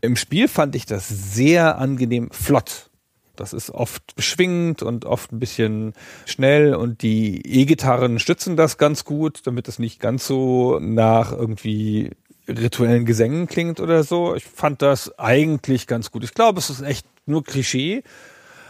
Im 0.00 0.16
Spiel 0.16 0.48
fand 0.48 0.74
ich 0.74 0.86
das 0.86 1.08
sehr 1.08 1.78
angenehm 1.78 2.30
flott. 2.30 2.90
Das 3.36 3.52
ist 3.52 3.70
oft 3.70 4.16
beschwingend 4.16 4.82
und 4.82 5.04
oft 5.04 5.32
ein 5.32 5.38
bisschen 5.38 5.92
schnell 6.26 6.74
und 6.74 7.02
die 7.02 7.40
E-Gitarren 7.46 8.18
stützen 8.18 8.56
das 8.56 8.78
ganz 8.78 9.04
gut, 9.04 9.46
damit 9.46 9.68
es 9.68 9.78
nicht 9.78 10.00
ganz 10.00 10.26
so 10.26 10.80
nach 10.80 11.30
irgendwie 11.30 12.10
rituellen 12.48 13.04
Gesängen 13.04 13.46
klingt 13.46 13.78
oder 13.78 14.02
so. 14.02 14.34
Ich 14.34 14.44
fand 14.44 14.82
das 14.82 15.18
eigentlich 15.18 15.86
ganz 15.86 16.10
gut. 16.10 16.24
Ich 16.24 16.34
glaube, 16.34 16.58
es 16.58 16.70
ist 16.70 16.82
echt 16.82 17.06
nur 17.26 17.44
Klischee, 17.44 18.02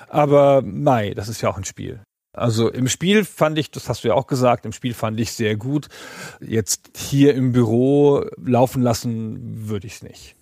aber 0.09 0.63
Mai, 0.63 1.15
das 1.15 1.29
ist 1.29 1.41
ja 1.41 1.49
auch 1.49 1.57
ein 1.57 1.65
Spiel. 1.65 2.01
Also 2.39 2.71
im 2.71 2.89
Spiel 2.89 3.25
fand 3.25 3.59
ich, 3.59 3.71
das 3.71 3.89
hast 3.89 4.05
du 4.05 4.09
ja 4.09 4.15
auch 4.15 4.27
gesagt, 4.27 4.65
im 4.65 4.73
Spiel 4.73 4.95
fand 4.95 5.19
ich 5.21 5.33
sehr 5.33 5.57
gut. 5.57 5.89
Jetzt 6.41 6.91
hier 6.97 7.35
im 7.35 7.53
Büro 7.53 8.25
laufen 8.43 8.83
lassen 8.83 9.69
würde 9.69 9.87
ich 9.87 9.95
es 9.95 10.03
nicht. 10.03 10.37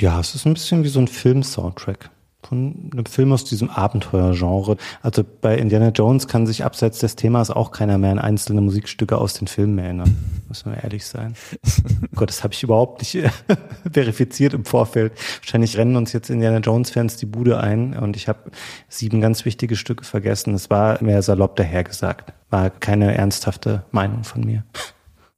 Ja, 0.00 0.18
es 0.18 0.34
ist 0.34 0.46
ein 0.46 0.54
bisschen 0.54 0.84
wie 0.84 0.88
so 0.88 1.00
ein 1.00 1.08
Film-Soundtrack 1.08 2.10
von 2.46 2.90
einem 2.92 3.06
Film 3.06 3.32
aus 3.32 3.44
diesem 3.44 3.70
Abenteuergenre. 3.70 4.76
Also 5.00 5.24
bei 5.40 5.56
Indiana 5.56 5.88
Jones 5.88 6.28
kann 6.28 6.46
sich 6.46 6.64
abseits 6.64 6.98
des 6.98 7.16
Themas 7.16 7.50
auch 7.50 7.70
keiner 7.70 7.98
mehr 7.98 8.10
an 8.12 8.18
einzelne 8.18 8.60
Musikstücke 8.60 9.16
aus 9.16 9.34
den 9.34 9.48
Filmen 9.48 9.78
erinnern. 9.78 10.16
Muss 10.48 10.64
man 10.64 10.74
ehrlich 10.74 11.06
sein. 11.06 11.34
Gott, 12.14 12.28
das 12.28 12.44
habe 12.44 12.54
ich 12.54 12.62
überhaupt 12.62 13.00
nicht 13.00 13.30
verifiziert 13.92 14.54
im 14.54 14.64
Vorfeld. 14.64 15.12
Wahrscheinlich 15.40 15.76
rennen 15.78 15.96
uns 15.96 16.12
jetzt 16.12 16.30
Indiana 16.30 16.58
Jones-Fans 16.58 17.16
die 17.16 17.26
Bude 17.26 17.60
ein 17.60 17.96
und 17.96 18.16
ich 18.16 18.28
habe 18.28 18.50
sieben 18.88 19.20
ganz 19.20 19.44
wichtige 19.44 19.76
Stücke 19.76 20.04
vergessen. 20.04 20.54
Es 20.54 20.68
war 20.70 21.02
mehr 21.02 21.22
salopp 21.22 21.56
dahergesagt. 21.56 22.32
War 22.50 22.70
keine 22.70 23.16
ernsthafte 23.16 23.84
Meinung 23.92 24.24
von 24.24 24.44
mir. 24.44 24.64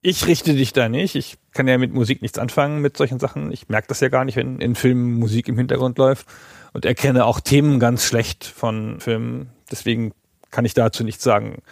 Ich 0.07 0.27
richte 0.27 0.55
dich 0.55 0.73
da 0.75 0.89
nicht. 0.89 1.15
Ich 1.15 1.39
kann 1.53 1.67
ja 1.67 1.79
mit 1.79 1.95
Musik 1.95 2.21
nichts 2.21 2.39
anfangen 2.39 2.81
mit 2.81 2.97
solchen 2.97 3.19
Sachen. 3.19 3.51
Ich 3.53 3.69
merke 3.69 3.89
das 3.89 4.01
ja 4.01 4.09
gar 4.09 4.25
nicht, 4.25 4.37
wenn 4.37 4.59
in 4.59 4.75
Filmen 4.75 5.15
Musik 5.15 5.49
im 5.49 5.57
Hintergrund 5.57 5.97
läuft 5.97 6.27
und 6.75 6.85
erkenne 6.85 7.25
auch 7.25 7.41
Themen 7.41 7.81
ganz 7.81 8.05
schlecht 8.05 8.45
von 8.45 9.01
Filmen. 9.01 9.49
Deswegen 9.71 10.13
kann 10.51 10.67
ich 10.67 10.75
dazu 10.75 11.03
nichts 11.05 11.25
sagen. 11.25 11.63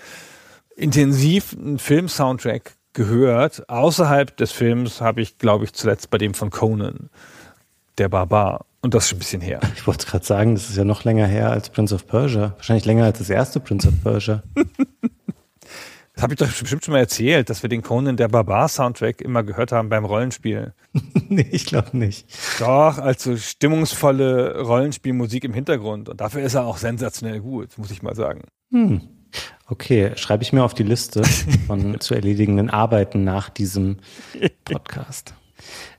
Intensiv 0.76 1.54
einen 1.58 1.78
Film-Soundtrack 1.78 2.76
gehört. 2.94 3.68
Außerhalb 3.68 4.34
des 4.36 4.52
Films 4.52 5.00
habe 5.00 5.20
ich, 5.20 5.36
glaube 5.36 5.64
ich, 5.64 5.74
zuletzt 5.74 6.08
bei 6.10 6.18
dem 6.18 6.34
von 6.34 6.50
Conan, 6.50 7.10
der 7.98 8.08
Barbar. 8.08 8.64
Und 8.80 8.94
das 8.94 9.04
ist 9.04 9.10
schon 9.10 9.16
ein 9.16 9.20
bisschen 9.20 9.40
her. 9.42 9.60
Ich 9.76 9.86
wollte 9.86 10.06
gerade 10.06 10.24
sagen, 10.24 10.54
das 10.54 10.70
ist 10.70 10.76
ja 10.76 10.84
noch 10.84 11.04
länger 11.04 11.26
her 11.26 11.50
als 11.50 11.68
Prince 11.68 11.94
of 11.94 12.06
Persia. 12.06 12.54
Wahrscheinlich 12.56 12.84
länger 12.84 13.04
als 13.04 13.18
das 13.18 13.30
erste 13.30 13.60
Prince 13.60 13.88
of 13.88 13.94
Persia. 14.02 14.42
Das 16.14 16.24
habe 16.24 16.34
ich 16.34 16.38
doch 16.38 16.46
bestimmt 16.46 16.84
schon 16.84 16.92
mal 16.92 16.98
erzählt, 16.98 17.48
dass 17.48 17.62
wir 17.62 17.70
den 17.70 17.82
Conan 17.82 18.16
der 18.16 18.28
Barbar 18.28 18.68
Soundtrack 18.68 19.22
immer 19.22 19.42
gehört 19.42 19.72
haben 19.72 19.88
beim 19.88 20.04
Rollenspiel. 20.04 20.74
nee, 21.28 21.48
ich 21.50 21.64
glaube 21.64 21.96
nicht. 21.96 22.26
Doch, 22.58 22.98
also 22.98 23.36
stimmungsvolle 23.36 24.60
Rollenspielmusik 24.60 25.44
im 25.44 25.54
Hintergrund. 25.54 26.10
Und 26.10 26.20
dafür 26.20 26.42
ist 26.42 26.54
er 26.54 26.66
auch 26.66 26.76
sensationell 26.76 27.40
gut, 27.40 27.78
muss 27.78 27.90
ich 27.90 28.02
mal 28.02 28.14
sagen. 28.14 28.42
Hm. 28.70 29.00
Okay, 29.66 30.12
schreibe 30.16 30.42
ich 30.42 30.52
mir 30.52 30.62
auf 30.62 30.74
die 30.74 30.82
Liste 30.82 31.24
von 31.66 31.98
zu 32.00 32.14
erledigenden 32.14 32.68
Arbeiten 32.68 33.24
nach 33.24 33.48
diesem 33.48 33.96
Podcast. 34.64 35.34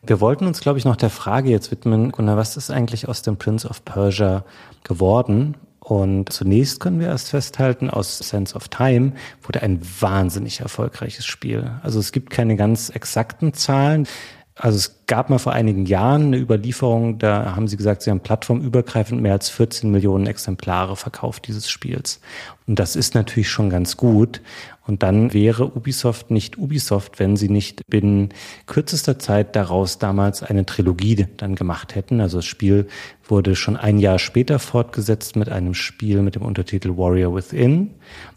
Wir 0.06 0.19
wollten 0.19 0.45
uns, 0.45 0.60
glaube 0.60 0.77
ich, 0.77 0.85
noch 0.85 0.95
der 0.95 1.10
Frage 1.10 1.49
jetzt 1.49 1.72
widmen, 1.72 2.11
Gunnar, 2.11 2.38
was 2.38 2.57
ist 2.57 2.69
eigentlich 2.69 3.07
aus 3.07 3.22
dem 3.23 3.38
Prince 3.38 3.68
of 3.68 3.84
Persia 3.85 4.45
geworden? 4.84 5.56
Und 5.84 6.31
zunächst 6.31 6.80
können 6.80 7.01
wir 7.01 7.07
erst 7.07 7.31
festhalten, 7.31 7.89
aus 7.89 8.18
Sense 8.18 8.55
of 8.55 8.69
Time 8.69 9.11
wurde 9.41 9.64
ein 9.64 9.81
wahnsinnig 9.99 10.61
erfolgreiches 10.61 11.26
Spiel. 11.26 11.72
Also 11.84 11.99
es 11.99 12.14
gibt 12.14 12.30
keine 12.30 12.55
ganz 12.55 12.88
exakten 12.88 13.53
Zahlen. 13.53 14.07
Also 14.55 14.77
es 14.77 15.01
gab 15.07 15.30
mal 15.30 15.39
vor 15.39 15.51
einigen 15.51 15.85
Jahren 15.85 16.27
eine 16.27 16.38
Überlieferung, 16.38 17.18
da 17.19 17.55
haben 17.55 17.68
sie 17.68 17.76
gesagt, 17.76 18.03
sie 18.03 18.11
haben 18.11 18.22
plattformübergreifend 18.22 19.22
mehr 19.22 19.34
als 19.34 19.49
14 19.49 19.91
Millionen 19.91 20.26
Exemplare 20.26 20.95
verkauft 20.95 21.47
dieses 21.47 21.69
Spiels. 21.69 22.22
Und 22.65 22.80
das 22.80 22.95
ist 22.95 23.14
natürlich 23.14 23.49
schon 23.49 23.69
ganz 23.69 23.97
gut. 23.97 24.41
Und 24.85 25.01
dann 25.01 25.34
wäre 25.34 25.65
Ubisoft 25.76 26.30
nicht 26.30 26.57
Ubisoft, 26.57 27.18
wenn 27.18 27.38
sie 27.38 27.47
nicht 27.47 27.88
binnen 27.88 28.30
kürzester 28.65 29.18
Zeit 29.18 29.55
daraus 29.55 29.97
damals 29.97 30.43
eine 30.43 30.65
Trilogie 30.65 31.27
dann 31.38 31.55
gemacht 31.55 31.95
hätten. 31.95 32.19
Also 32.19 32.39
das 32.39 32.45
Spiel 32.45 32.88
wurde 33.23 33.55
schon 33.55 33.77
ein 33.77 33.97
Jahr 33.97 34.19
später 34.19 34.60
fortgesetzt 34.60 35.38
mit 35.38 35.47
einem 35.47 35.73
Spiel 35.73 36.22
mit 36.22 36.35
dem 36.35 36.41
Untertitel 36.41 36.97
Warrior 36.97 37.34
Within 37.34 37.91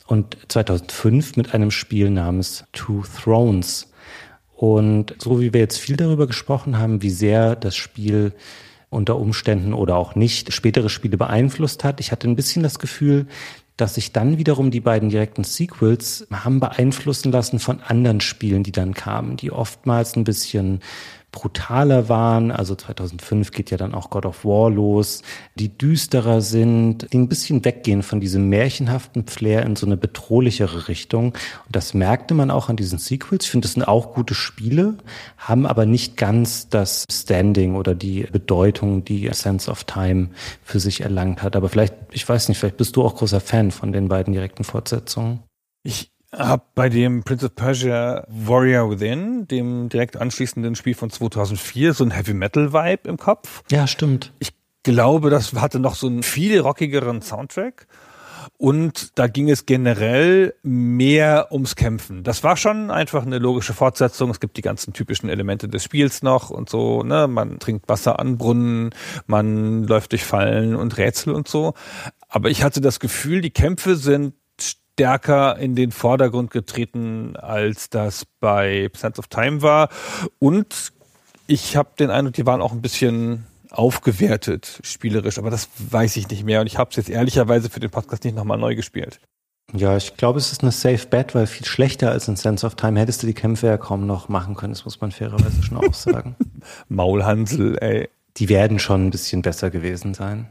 und 0.06 0.36
2005 0.48 1.36
mit 1.36 1.52
einem 1.52 1.72
Spiel 1.72 2.10
namens 2.10 2.64
Two 2.72 3.02
Thrones. 3.22 3.92
Und 4.54 5.16
so 5.18 5.40
wie 5.40 5.52
wir 5.52 5.60
jetzt 5.60 5.78
viel 5.78 5.96
darüber 5.96 6.28
gesprochen 6.28 6.78
haben, 6.78 7.02
wie 7.02 7.10
sehr 7.10 7.56
das 7.56 7.74
Spiel 7.74 8.32
unter 8.88 9.16
Umständen 9.16 9.74
oder 9.74 9.96
auch 9.96 10.14
nicht 10.14 10.52
spätere 10.52 10.88
Spiele 10.88 11.18
beeinflusst 11.18 11.82
hat, 11.82 11.98
ich 11.98 12.12
hatte 12.12 12.28
ein 12.28 12.36
bisschen 12.36 12.62
das 12.62 12.78
Gefühl, 12.78 13.26
dass 13.76 13.94
sich 13.94 14.12
dann 14.12 14.38
wiederum 14.38 14.70
die 14.70 14.80
beiden 14.80 15.10
direkten 15.10 15.44
Sequels 15.44 16.26
haben 16.32 16.60
beeinflussen 16.60 17.30
lassen 17.30 17.58
von 17.58 17.80
anderen 17.80 18.20
Spielen, 18.20 18.62
die 18.62 18.72
dann 18.72 18.94
kamen, 18.94 19.36
die 19.36 19.50
oftmals 19.50 20.16
ein 20.16 20.24
bisschen 20.24 20.80
brutaler 21.36 22.08
waren. 22.08 22.50
Also 22.50 22.74
2005 22.74 23.50
geht 23.50 23.70
ja 23.70 23.76
dann 23.76 23.94
auch 23.94 24.08
God 24.08 24.24
of 24.24 24.46
War 24.46 24.70
los, 24.70 25.20
die 25.54 25.68
düsterer 25.68 26.40
sind, 26.40 27.12
die 27.12 27.18
ein 27.18 27.28
bisschen 27.28 27.62
weggehen 27.62 28.02
von 28.02 28.20
diesem 28.20 28.48
märchenhaften 28.48 29.26
Flair 29.26 29.62
in 29.66 29.76
so 29.76 29.84
eine 29.84 29.98
bedrohlichere 29.98 30.88
Richtung. 30.88 31.26
Und 31.26 31.76
das 31.76 31.92
merkte 31.92 32.32
man 32.32 32.50
auch 32.50 32.70
an 32.70 32.76
diesen 32.76 32.98
Sequels. 32.98 33.44
Ich 33.44 33.50
finde, 33.50 33.66
das 33.66 33.74
sind 33.74 33.82
auch 33.82 34.14
gute 34.14 34.34
Spiele, 34.34 34.96
haben 35.36 35.66
aber 35.66 35.84
nicht 35.84 36.16
ganz 36.16 36.70
das 36.70 37.04
Standing 37.12 37.74
oder 37.74 37.94
die 37.94 38.22
Bedeutung, 38.22 39.04
die 39.04 39.28
Sense 39.34 39.70
of 39.70 39.84
Time 39.84 40.30
für 40.62 40.80
sich 40.80 41.02
erlangt 41.02 41.42
hat. 41.42 41.54
Aber 41.54 41.68
vielleicht, 41.68 41.94
ich 42.12 42.26
weiß 42.26 42.48
nicht, 42.48 42.56
vielleicht 42.56 42.78
bist 42.78 42.96
du 42.96 43.04
auch 43.04 43.14
großer 43.14 43.40
Fan 43.40 43.72
von 43.72 43.92
den 43.92 44.08
beiden 44.08 44.32
direkten 44.32 44.64
Fortsetzungen. 44.64 45.40
Ich 45.82 46.15
habe 46.32 46.62
bei 46.74 46.88
dem 46.88 47.22
Prince 47.22 47.46
of 47.46 47.54
Persia 47.54 48.24
Warrior 48.28 48.90
Within, 48.90 49.46
dem 49.48 49.88
direkt 49.88 50.16
anschließenden 50.16 50.74
Spiel 50.74 50.94
von 50.94 51.10
2004, 51.10 51.94
so 51.94 52.04
ein 52.04 52.10
Heavy 52.10 52.34
Metal 52.34 52.72
Vibe 52.72 53.08
im 53.08 53.16
Kopf. 53.16 53.62
Ja, 53.70 53.86
stimmt. 53.86 54.32
Ich 54.38 54.52
glaube, 54.82 55.30
das 55.30 55.52
hatte 55.54 55.80
noch 55.80 55.94
so 55.94 56.06
einen 56.06 56.22
viel 56.22 56.60
rockigeren 56.60 57.22
Soundtrack. 57.22 57.86
Und 58.58 59.18
da 59.18 59.26
ging 59.26 59.50
es 59.50 59.66
generell 59.66 60.54
mehr 60.62 61.48
ums 61.50 61.76
Kämpfen. 61.76 62.22
Das 62.22 62.42
war 62.42 62.56
schon 62.56 62.90
einfach 62.90 63.26
eine 63.26 63.38
logische 63.38 63.74
Fortsetzung. 63.74 64.30
Es 64.30 64.40
gibt 64.40 64.56
die 64.56 64.62
ganzen 64.62 64.92
typischen 64.92 65.28
Elemente 65.28 65.68
des 65.68 65.84
Spiels 65.84 66.22
noch 66.22 66.50
und 66.50 66.70
so. 66.70 67.02
Ne? 67.02 67.26
Man 67.28 67.58
trinkt 67.58 67.88
Wasser 67.88 68.18
an 68.18 68.38
Brunnen, 68.38 68.90
man 69.26 69.84
läuft 69.84 70.12
durch 70.12 70.24
Fallen 70.24 70.74
und 70.74 70.96
Rätsel 70.96 71.34
und 71.34 71.48
so. 71.48 71.74
Aber 72.28 72.48
ich 72.48 72.62
hatte 72.62 72.80
das 72.80 73.00
Gefühl, 73.00 73.40
die 73.40 73.50
Kämpfe 73.50 73.96
sind 73.96 74.34
stärker 74.96 75.58
in 75.58 75.74
den 75.74 75.92
Vordergrund 75.92 76.50
getreten, 76.50 77.36
als 77.36 77.90
das 77.90 78.24
bei 78.40 78.90
Sense 78.96 79.18
of 79.18 79.26
Time 79.26 79.60
war. 79.60 79.90
Und 80.38 80.92
ich 81.46 81.76
habe 81.76 81.90
den 81.98 82.10
Eindruck, 82.10 82.32
die 82.32 82.46
waren 82.46 82.62
auch 82.62 82.72
ein 82.72 82.80
bisschen 82.80 83.44
aufgewertet 83.70 84.80
spielerisch, 84.84 85.38
aber 85.38 85.50
das 85.50 85.68
weiß 85.90 86.16
ich 86.16 86.30
nicht 86.30 86.44
mehr 86.44 86.62
und 86.62 86.66
ich 86.66 86.78
habe 86.78 86.88
es 86.90 86.96
jetzt 86.96 87.10
ehrlicherweise 87.10 87.68
für 87.68 87.80
den 87.80 87.90
Podcast 87.90 88.24
nicht 88.24 88.34
nochmal 88.34 88.56
neu 88.56 88.74
gespielt. 88.74 89.20
Ja, 89.74 89.98
ich 89.98 90.16
glaube, 90.16 90.38
es 90.38 90.50
ist 90.50 90.62
eine 90.62 90.72
Safe 90.72 91.06
Bet, 91.08 91.34
weil 91.34 91.46
viel 91.46 91.66
schlechter 91.66 92.10
als 92.10 92.26
in 92.28 92.36
Sense 92.36 92.64
of 92.64 92.76
Time 92.76 92.98
hättest 92.98 93.22
du 93.22 93.26
die 93.26 93.34
Kämpfe 93.34 93.66
ja 93.66 93.76
kaum 93.76 94.06
noch 94.06 94.30
machen 94.30 94.54
können. 94.54 94.72
Das 94.72 94.86
muss 94.86 95.02
man 95.02 95.10
fairerweise 95.10 95.62
schon 95.62 95.76
auch 95.76 95.92
sagen. 95.92 96.36
Maulhansel, 96.88 97.76
ey. 97.82 98.08
Die 98.38 98.48
werden 98.48 98.78
schon 98.78 99.06
ein 99.06 99.10
bisschen 99.10 99.42
besser 99.42 99.70
gewesen 99.70 100.14
sein. 100.14 100.48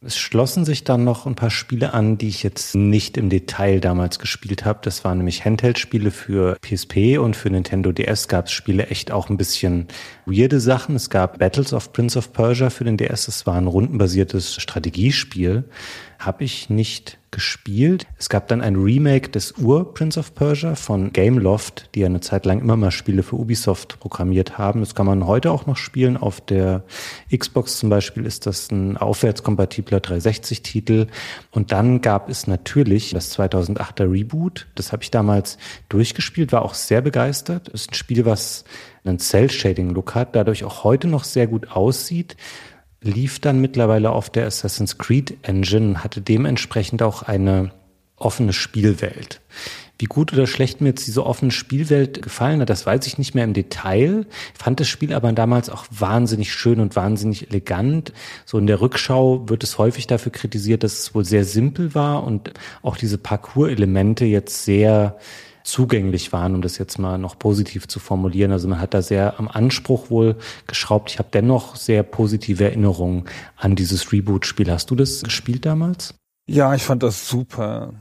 Es 0.00 0.16
schlossen 0.16 0.64
sich 0.64 0.84
dann 0.84 1.02
noch 1.02 1.26
ein 1.26 1.34
paar 1.34 1.50
Spiele 1.50 1.92
an, 1.92 2.18
die 2.18 2.28
ich 2.28 2.44
jetzt 2.44 2.76
nicht 2.76 3.16
im 3.16 3.30
Detail 3.30 3.80
damals 3.80 4.20
gespielt 4.20 4.64
habe. 4.64 4.78
Das 4.82 5.02
waren 5.02 5.18
nämlich 5.18 5.44
Handheld-Spiele 5.44 6.12
für 6.12 6.56
PSP 6.60 7.18
und 7.18 7.34
für 7.34 7.50
Nintendo 7.50 7.90
DS 7.90 8.28
gab 8.28 8.46
es 8.46 8.52
Spiele 8.52 8.86
echt 8.86 9.10
auch 9.10 9.28
ein 9.28 9.36
bisschen 9.36 9.88
weirde 10.24 10.60
Sachen. 10.60 10.94
Es 10.94 11.10
gab 11.10 11.40
Battles 11.40 11.72
of 11.72 11.92
Prince 11.92 12.16
of 12.16 12.32
Persia 12.32 12.70
für 12.70 12.84
den 12.84 12.96
DS. 12.96 13.26
Das 13.26 13.44
war 13.44 13.56
ein 13.56 13.66
rundenbasiertes 13.66 14.62
Strategiespiel. 14.62 15.64
Habe 16.18 16.44
ich 16.44 16.68
nicht 16.68 17.18
gespielt. 17.30 18.06
Es 18.18 18.28
gab 18.28 18.48
dann 18.48 18.60
ein 18.60 18.74
Remake 18.74 19.28
des 19.28 19.56
Ur 19.58 19.94
Prince 19.94 20.18
of 20.18 20.34
Persia 20.34 20.74
von 20.74 21.12
Gameloft, 21.12 21.90
die 21.94 22.00
ja 22.00 22.06
eine 22.06 22.20
Zeit 22.20 22.46
lang 22.46 22.60
immer 22.60 22.76
mal 22.76 22.90
Spiele 22.90 23.22
für 23.22 23.36
Ubisoft 23.36 24.00
programmiert 24.00 24.58
haben. 24.58 24.80
Das 24.80 24.94
kann 24.94 25.06
man 25.06 25.26
heute 25.26 25.52
auch 25.52 25.66
noch 25.66 25.76
spielen. 25.76 26.16
Auf 26.16 26.40
der 26.40 26.84
Xbox 27.34 27.78
zum 27.78 27.90
Beispiel 27.90 28.26
ist 28.26 28.46
das 28.46 28.70
ein 28.70 28.96
aufwärtskompatibler 28.96 29.98
360-Titel. 29.98 31.06
Und 31.50 31.70
dann 31.70 32.00
gab 32.00 32.28
es 32.28 32.46
natürlich 32.46 33.10
das 33.10 33.38
2008er 33.38 34.10
Reboot. 34.10 34.66
Das 34.74 34.92
habe 34.92 35.02
ich 35.02 35.10
damals 35.10 35.58
durchgespielt, 35.88 36.50
war 36.50 36.62
auch 36.62 36.74
sehr 36.74 37.02
begeistert. 37.02 37.68
Das 37.72 37.82
ist 37.82 37.90
ein 37.92 37.94
Spiel, 37.94 38.24
was 38.24 38.64
einen 39.04 39.18
Cell-Shading-Look 39.18 40.14
hat, 40.14 40.34
dadurch 40.34 40.64
auch 40.64 40.84
heute 40.84 41.06
noch 41.06 41.24
sehr 41.24 41.46
gut 41.46 41.70
aussieht 41.70 42.36
lief 43.00 43.38
dann 43.38 43.60
mittlerweile 43.60 44.10
auf 44.10 44.30
der 44.30 44.46
Assassin's 44.46 44.98
Creed 44.98 45.38
Engine, 45.42 46.02
hatte 46.02 46.20
dementsprechend 46.20 47.02
auch 47.02 47.22
eine 47.22 47.70
offene 48.16 48.52
Spielwelt. 48.52 49.40
Wie 50.00 50.06
gut 50.06 50.32
oder 50.32 50.46
schlecht 50.46 50.80
mir 50.80 50.90
jetzt 50.90 51.08
diese 51.08 51.26
offene 51.26 51.50
Spielwelt 51.50 52.22
gefallen 52.22 52.60
hat, 52.60 52.70
das 52.70 52.86
weiß 52.86 53.04
ich 53.08 53.18
nicht 53.18 53.34
mehr 53.34 53.42
im 53.42 53.52
Detail. 53.52 54.26
Ich 54.54 54.62
fand 54.62 54.78
das 54.78 54.86
Spiel 54.86 55.12
aber 55.12 55.32
damals 55.32 55.70
auch 55.70 55.86
wahnsinnig 55.90 56.52
schön 56.52 56.78
und 56.78 56.94
wahnsinnig 56.94 57.50
elegant. 57.50 58.12
So 58.44 58.58
in 58.58 58.68
der 58.68 58.80
Rückschau 58.80 59.48
wird 59.48 59.64
es 59.64 59.76
häufig 59.76 60.06
dafür 60.06 60.30
kritisiert, 60.30 60.84
dass 60.84 61.00
es 61.00 61.14
wohl 61.16 61.24
sehr 61.24 61.44
simpel 61.44 61.96
war 61.96 62.22
und 62.22 62.52
auch 62.82 62.96
diese 62.96 63.18
Parcours-Elemente 63.18 64.24
jetzt 64.24 64.64
sehr 64.64 65.18
zugänglich 65.70 66.32
waren, 66.32 66.54
um 66.54 66.62
das 66.62 66.78
jetzt 66.78 66.98
mal 66.98 67.18
noch 67.18 67.38
positiv 67.38 67.88
zu 67.88 68.00
formulieren. 68.00 68.52
Also 68.52 68.68
man 68.68 68.80
hat 68.80 68.94
da 68.94 69.02
sehr 69.02 69.38
am 69.38 69.48
Anspruch 69.48 70.10
wohl 70.10 70.36
geschraubt. 70.66 71.10
Ich 71.10 71.18
habe 71.18 71.28
dennoch 71.32 71.76
sehr 71.76 72.02
positive 72.02 72.64
Erinnerungen 72.64 73.24
an 73.56 73.76
dieses 73.76 74.12
Reboot-Spiel. 74.12 74.70
Hast 74.70 74.90
du 74.90 74.96
das 74.96 75.22
gespielt 75.22 75.66
damals? 75.66 76.14
Ja, 76.48 76.74
ich 76.74 76.82
fand 76.82 77.02
das 77.02 77.28
super. 77.28 77.92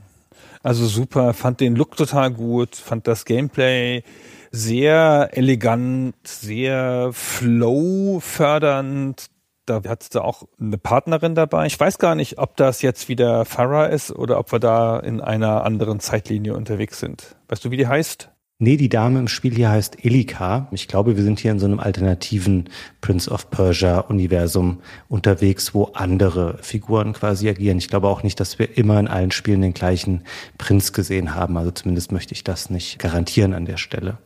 Also 0.64 0.88
super, 0.88 1.34
fand 1.34 1.60
den 1.60 1.76
Look 1.76 1.96
total 1.96 2.32
gut, 2.32 2.76
fand 2.76 3.08
das 3.08 3.26
Gameplay 3.26 4.04
sehr 4.52 5.30
elegant, 5.34 6.16
sehr 6.26 7.12
flow-fördernd, 7.14 9.28
da 9.68 9.82
hattest 9.88 10.16
du 10.16 10.22
auch 10.22 10.44
eine 10.60 10.78
Partnerin 10.78 11.36
dabei. 11.36 11.66
Ich 11.66 11.80
weiß 11.80 12.00
gar 12.00 12.16
nicht, 12.16 12.40
ob 12.40 12.56
das 12.58 12.82
jetzt 12.82 13.10
wieder 13.10 13.46
Farah 13.46 13.86
ist 13.86 14.12
oder 14.12 14.40
ob 14.40 14.52
wir 14.52 14.60
da 14.60 15.00
in 15.00 15.22
einer 15.22 15.64
anderen 15.64 16.00
Zeitlinie 16.00 16.56
unterwegs 16.56 17.00
sind. 17.00 17.36
Weißt 17.50 17.64
du, 17.64 17.72
wie 17.72 17.78
die 17.78 17.88
heißt? 17.88 18.30
Nee, 18.60 18.76
die 18.76 18.90
Dame 18.90 19.20
im 19.20 19.28
Spiel 19.28 19.54
hier 19.54 19.70
heißt 19.70 20.04
Elika. 20.04 20.68
Ich 20.72 20.88
glaube, 20.88 21.16
wir 21.16 21.24
sind 21.24 21.40
hier 21.40 21.52
in 21.52 21.60
so 21.60 21.68
einem 21.68 21.80
alternativen 21.80 22.72
Prince 23.02 23.30
of 23.30 23.52
Persia 23.52 24.00
Universum 24.00 24.82
unterwegs, 25.10 25.76
wo 25.76 25.92
andere 25.94 26.58
Figuren 26.64 27.14
quasi 27.14 27.48
agieren. 27.50 27.78
Ich 27.78 27.88
glaube 27.88 28.08
auch 28.08 28.24
nicht, 28.24 28.40
dass 28.40 28.58
wir 28.58 28.76
immer 28.76 29.00
in 29.00 29.08
allen 29.08 29.30
Spielen 29.30 29.62
den 29.62 29.76
gleichen 29.76 30.24
Prinz 30.58 30.92
gesehen 30.92 31.36
haben. 31.36 31.56
Also 31.56 31.70
zumindest 31.70 32.12
möchte 32.12 32.34
ich 32.34 32.44
das 32.44 32.72
nicht 32.72 32.98
garantieren 32.98 33.54
an 33.54 33.66
der 33.66 33.78
Stelle. 33.78 34.18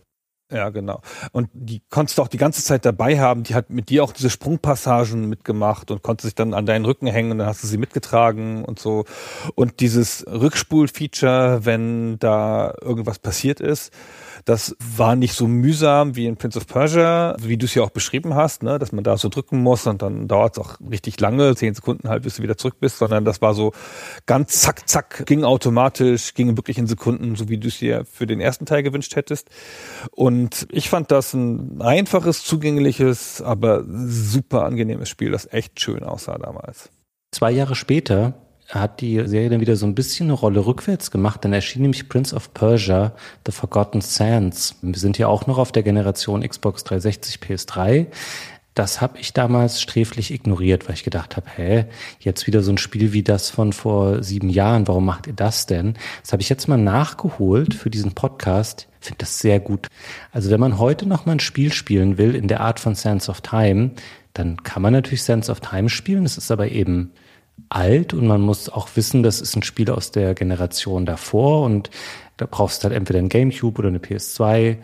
Ja, 0.51 0.69
genau. 0.69 1.01
Und 1.31 1.49
die 1.53 1.81
konntest 1.89 2.17
du 2.17 2.21
auch 2.21 2.27
die 2.27 2.37
ganze 2.37 2.61
Zeit 2.61 2.85
dabei 2.85 3.19
haben. 3.19 3.43
Die 3.43 3.55
hat 3.55 3.69
mit 3.69 3.89
dir 3.89 4.03
auch 4.03 4.11
diese 4.11 4.29
Sprungpassagen 4.29 5.29
mitgemacht 5.29 5.91
und 5.91 6.03
konnte 6.03 6.27
sich 6.27 6.35
dann 6.35 6.53
an 6.53 6.65
deinen 6.65 6.83
Rücken 6.83 7.07
hängen 7.07 7.31
und 7.31 7.37
dann 7.37 7.47
hast 7.47 7.63
du 7.63 7.67
sie 7.67 7.77
mitgetragen 7.77 8.65
und 8.65 8.77
so. 8.77 9.05
Und 9.55 9.79
dieses 9.79 10.25
Rückspul-Feature, 10.27 11.65
wenn 11.65 12.19
da 12.19 12.73
irgendwas 12.81 13.19
passiert 13.19 13.61
ist, 13.61 13.93
das 14.45 14.75
war 14.79 15.15
nicht 15.15 15.33
so 15.33 15.47
mühsam 15.47 16.15
wie 16.15 16.25
in 16.25 16.37
Prince 16.37 16.57
of 16.57 16.67
Persia, 16.67 17.35
wie 17.39 17.57
du 17.57 17.65
es 17.65 17.75
ja 17.75 17.83
auch 17.83 17.89
beschrieben 17.89 18.35
hast, 18.35 18.63
ne? 18.63 18.79
dass 18.79 18.91
man 18.91 19.03
da 19.03 19.17
so 19.17 19.29
drücken 19.29 19.61
muss 19.61 19.87
und 19.87 20.01
dann 20.01 20.27
dauert 20.27 20.57
es 20.57 20.63
auch 20.63 20.77
richtig 20.89 21.19
lange, 21.19 21.55
zehn 21.55 21.73
Sekunden 21.73 22.09
halt, 22.09 22.23
bis 22.23 22.37
du 22.37 22.43
wieder 22.43 22.57
zurück 22.57 22.75
bist, 22.79 22.97
sondern 22.97 23.25
das 23.25 23.41
war 23.41 23.53
so 23.53 23.71
ganz 24.25 24.61
zack, 24.61 24.87
zack, 24.87 25.25
ging 25.25 25.43
automatisch, 25.43 26.33
ging 26.33 26.57
wirklich 26.57 26.77
in 26.77 26.87
Sekunden, 26.87 27.35
so 27.35 27.49
wie 27.49 27.57
du 27.57 27.67
es 27.67 27.79
dir 27.79 28.05
für 28.05 28.27
den 28.27 28.39
ersten 28.39 28.65
Teil 28.65 28.83
gewünscht 28.83 29.15
hättest. 29.15 29.49
Und 30.11 30.67
ich 30.71 30.89
fand 30.89 31.11
das 31.11 31.33
ein 31.33 31.81
einfaches, 31.81 32.43
zugängliches, 32.43 33.41
aber 33.41 33.83
super 33.87 34.63
angenehmes 34.63 35.09
Spiel, 35.09 35.31
das 35.31 35.51
echt 35.51 35.79
schön 35.79 36.03
aussah 36.03 36.37
damals. 36.37 36.89
Zwei 37.31 37.51
Jahre 37.51 37.75
später 37.75 38.33
hat 38.79 39.01
die 39.01 39.21
Serie 39.27 39.49
dann 39.49 39.59
wieder 39.59 39.75
so 39.75 39.85
ein 39.85 39.95
bisschen 39.95 40.27
eine 40.27 40.33
Rolle 40.33 40.65
rückwärts 40.65 41.11
gemacht. 41.11 41.43
Dann 41.43 41.53
erschien 41.53 41.81
nämlich 41.81 42.07
Prince 42.07 42.35
of 42.35 42.53
Persia, 42.53 43.13
The 43.45 43.51
Forgotten 43.51 44.01
Sands. 44.01 44.75
Wir 44.81 44.97
sind 44.97 45.17
ja 45.17 45.27
auch 45.27 45.45
noch 45.47 45.57
auf 45.57 45.71
der 45.71 45.83
Generation 45.83 46.41
Xbox 46.47 46.83
360, 46.85 47.39
PS3. 47.41 48.07
Das 48.73 49.01
habe 49.01 49.19
ich 49.19 49.33
damals 49.33 49.81
sträflich 49.81 50.33
ignoriert, 50.33 50.87
weil 50.87 50.95
ich 50.95 51.03
gedacht 51.03 51.35
habe, 51.35 51.47
hä, 51.53 51.85
jetzt 52.21 52.47
wieder 52.47 52.63
so 52.63 52.71
ein 52.71 52.77
Spiel 52.77 53.11
wie 53.11 53.21
das 53.21 53.49
von 53.49 53.73
vor 53.73 54.23
sieben 54.23 54.49
Jahren, 54.49 54.87
warum 54.87 55.05
macht 55.05 55.27
ihr 55.27 55.33
das 55.33 55.65
denn? 55.65 55.95
Das 56.21 56.31
habe 56.31 56.41
ich 56.41 56.47
jetzt 56.47 56.69
mal 56.69 56.77
nachgeholt 56.77 57.73
für 57.73 57.89
diesen 57.89 58.13
Podcast. 58.13 58.87
Finde 59.01 59.17
das 59.17 59.39
sehr 59.39 59.59
gut. 59.59 59.87
Also 60.31 60.49
wenn 60.49 60.61
man 60.61 60.79
heute 60.79 61.05
noch 61.05 61.25
mal 61.25 61.33
ein 61.33 61.39
Spiel 61.41 61.73
spielen 61.73 62.17
will 62.17 62.33
in 62.33 62.47
der 62.47 62.61
Art 62.61 62.79
von 62.79 62.95
Sands 62.95 63.27
of 63.27 63.41
Time, 63.41 63.91
dann 64.33 64.63
kann 64.63 64.81
man 64.81 64.93
natürlich 64.93 65.23
Sands 65.23 65.49
of 65.49 65.59
Time 65.59 65.89
spielen. 65.89 66.23
Es 66.23 66.37
ist 66.37 66.49
aber 66.49 66.69
eben 66.69 67.11
alt 67.69 68.13
und 68.13 68.27
man 68.27 68.41
muss 68.41 68.69
auch 68.69 68.89
wissen, 68.95 69.23
das 69.23 69.41
ist 69.41 69.55
ein 69.55 69.63
Spiel 69.63 69.89
aus 69.89 70.11
der 70.11 70.33
Generation 70.33 71.05
davor 71.05 71.63
und 71.63 71.89
da 72.37 72.47
brauchst 72.49 72.83
du 72.83 72.85
halt 72.85 72.95
entweder 72.95 73.19
ein 73.19 73.29
Gamecube 73.29 73.79
oder 73.79 73.89
eine 73.89 73.99
PS2 73.99 74.77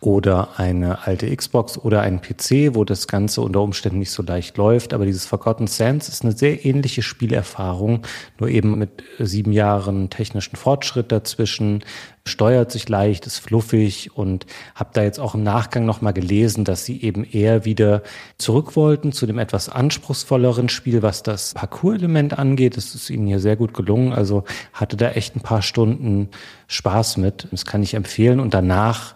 oder 0.00 0.58
eine 0.58 1.06
alte 1.06 1.34
Xbox 1.34 1.76
oder 1.76 2.00
einen 2.00 2.22
PC, 2.22 2.74
wo 2.74 2.84
das 2.84 3.06
Ganze 3.06 3.42
unter 3.42 3.60
Umständen 3.60 3.98
nicht 3.98 4.10
so 4.10 4.22
leicht 4.22 4.56
läuft. 4.56 4.94
Aber 4.94 5.04
dieses 5.04 5.26
Forgotten 5.26 5.66
Sands 5.66 6.08
ist 6.08 6.22
eine 6.22 6.32
sehr 6.32 6.64
ähnliche 6.64 7.02
Spielerfahrung, 7.02 8.02
nur 8.38 8.48
eben 8.48 8.78
mit 8.78 9.02
sieben 9.18 9.52
Jahren 9.52 10.08
technischen 10.08 10.56
Fortschritt 10.56 11.12
dazwischen, 11.12 11.84
steuert 12.30 12.72
sich 12.72 12.88
leicht, 12.88 13.26
ist 13.26 13.38
fluffig 13.38 14.16
und 14.16 14.46
habe 14.74 14.90
da 14.94 15.02
jetzt 15.02 15.20
auch 15.20 15.34
im 15.34 15.42
Nachgang 15.42 15.84
nochmal 15.84 16.12
gelesen, 16.12 16.64
dass 16.64 16.84
sie 16.84 17.02
eben 17.02 17.24
eher 17.24 17.64
wieder 17.64 18.02
zurück 18.38 18.76
wollten 18.76 19.12
zu 19.12 19.26
dem 19.26 19.38
etwas 19.38 19.68
anspruchsvolleren 19.68 20.68
Spiel, 20.68 21.02
was 21.02 21.22
das 21.22 21.54
Parcours-Element 21.54 22.38
angeht. 22.38 22.76
Das 22.76 22.94
ist 22.94 23.10
ihnen 23.10 23.26
hier 23.26 23.40
sehr 23.40 23.56
gut 23.56 23.74
gelungen. 23.74 24.12
Also 24.12 24.44
hatte 24.72 24.96
da 24.96 25.10
echt 25.10 25.36
ein 25.36 25.40
paar 25.40 25.62
Stunden 25.62 26.28
Spaß 26.68 27.18
mit. 27.18 27.48
Das 27.50 27.66
kann 27.66 27.82
ich 27.82 27.94
empfehlen. 27.94 28.40
Und 28.40 28.54
danach 28.54 29.14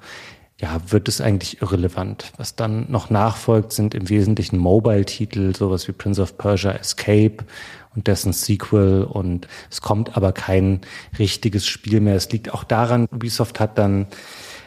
ja, 0.60 0.80
wird 0.88 1.08
es 1.08 1.20
eigentlich 1.20 1.60
irrelevant. 1.62 2.32
Was 2.36 2.54
dann 2.54 2.90
noch 2.90 3.10
nachfolgt, 3.10 3.72
sind 3.72 3.94
im 3.94 4.08
Wesentlichen 4.08 4.58
Mobile-Titel, 4.58 5.54
sowas 5.54 5.88
wie 5.88 5.92
Prince 5.92 6.22
of 6.22 6.38
Persia 6.38 6.72
Escape 6.72 7.44
und 7.94 8.06
dessen 8.06 8.32
Sequel 8.32 9.04
und 9.04 9.48
es 9.70 9.80
kommt 9.80 10.16
aber 10.16 10.32
kein 10.32 10.80
richtiges 11.18 11.66
Spiel 11.66 12.00
mehr. 12.00 12.16
Es 12.16 12.30
liegt 12.30 12.52
auch 12.52 12.64
daran, 12.64 13.06
Ubisoft 13.10 13.60
hat 13.60 13.78
dann 13.78 14.06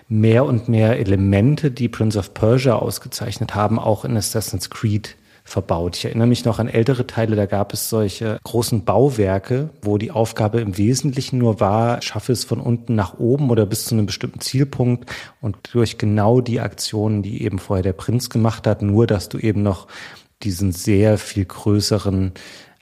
mehr 0.09 0.45
und 0.45 0.69
mehr 0.69 0.97
Elemente, 0.99 1.71
die 1.71 1.89
Prince 1.89 2.17
of 2.17 2.33
Persia 2.33 2.75
ausgezeichnet 2.75 3.55
haben, 3.55 3.79
auch 3.79 4.05
in 4.05 4.15
Assassin's 4.15 4.69
Creed 4.69 5.15
verbaut. 5.47 5.95
Ich 5.95 6.05
erinnere 6.05 6.27
mich 6.27 6.43
noch 6.43 6.59
an 6.59 6.67
ältere 6.67 7.07
Teile, 7.07 7.35
da 7.35 7.45
gab 7.45 7.71
es 7.71 7.89
solche 7.89 8.37
großen 8.43 8.83
Bauwerke, 8.83 9.69
wo 9.81 9.97
die 9.97 10.11
Aufgabe 10.11 10.59
im 10.59 10.77
Wesentlichen 10.77 11.37
nur 11.39 11.61
war, 11.61 12.01
schaffe 12.01 12.33
es 12.33 12.43
von 12.43 12.59
unten 12.59 12.95
nach 12.95 13.17
oben 13.17 13.49
oder 13.49 13.65
bis 13.65 13.85
zu 13.85 13.95
einem 13.95 14.05
bestimmten 14.05 14.41
Zielpunkt 14.41 15.09
und 15.39 15.57
durch 15.71 15.97
genau 15.97 16.41
die 16.41 16.59
Aktionen, 16.59 17.23
die 17.23 17.43
eben 17.43 17.59
vorher 17.59 17.83
der 17.83 17.93
Prinz 17.93 18.29
gemacht 18.29 18.67
hat, 18.67 18.81
nur 18.81 19.07
dass 19.07 19.29
du 19.29 19.37
eben 19.37 19.63
noch 19.63 19.87
diesen 20.43 20.71
sehr 20.71 21.17
viel 21.17 21.45
größeren 21.45 22.33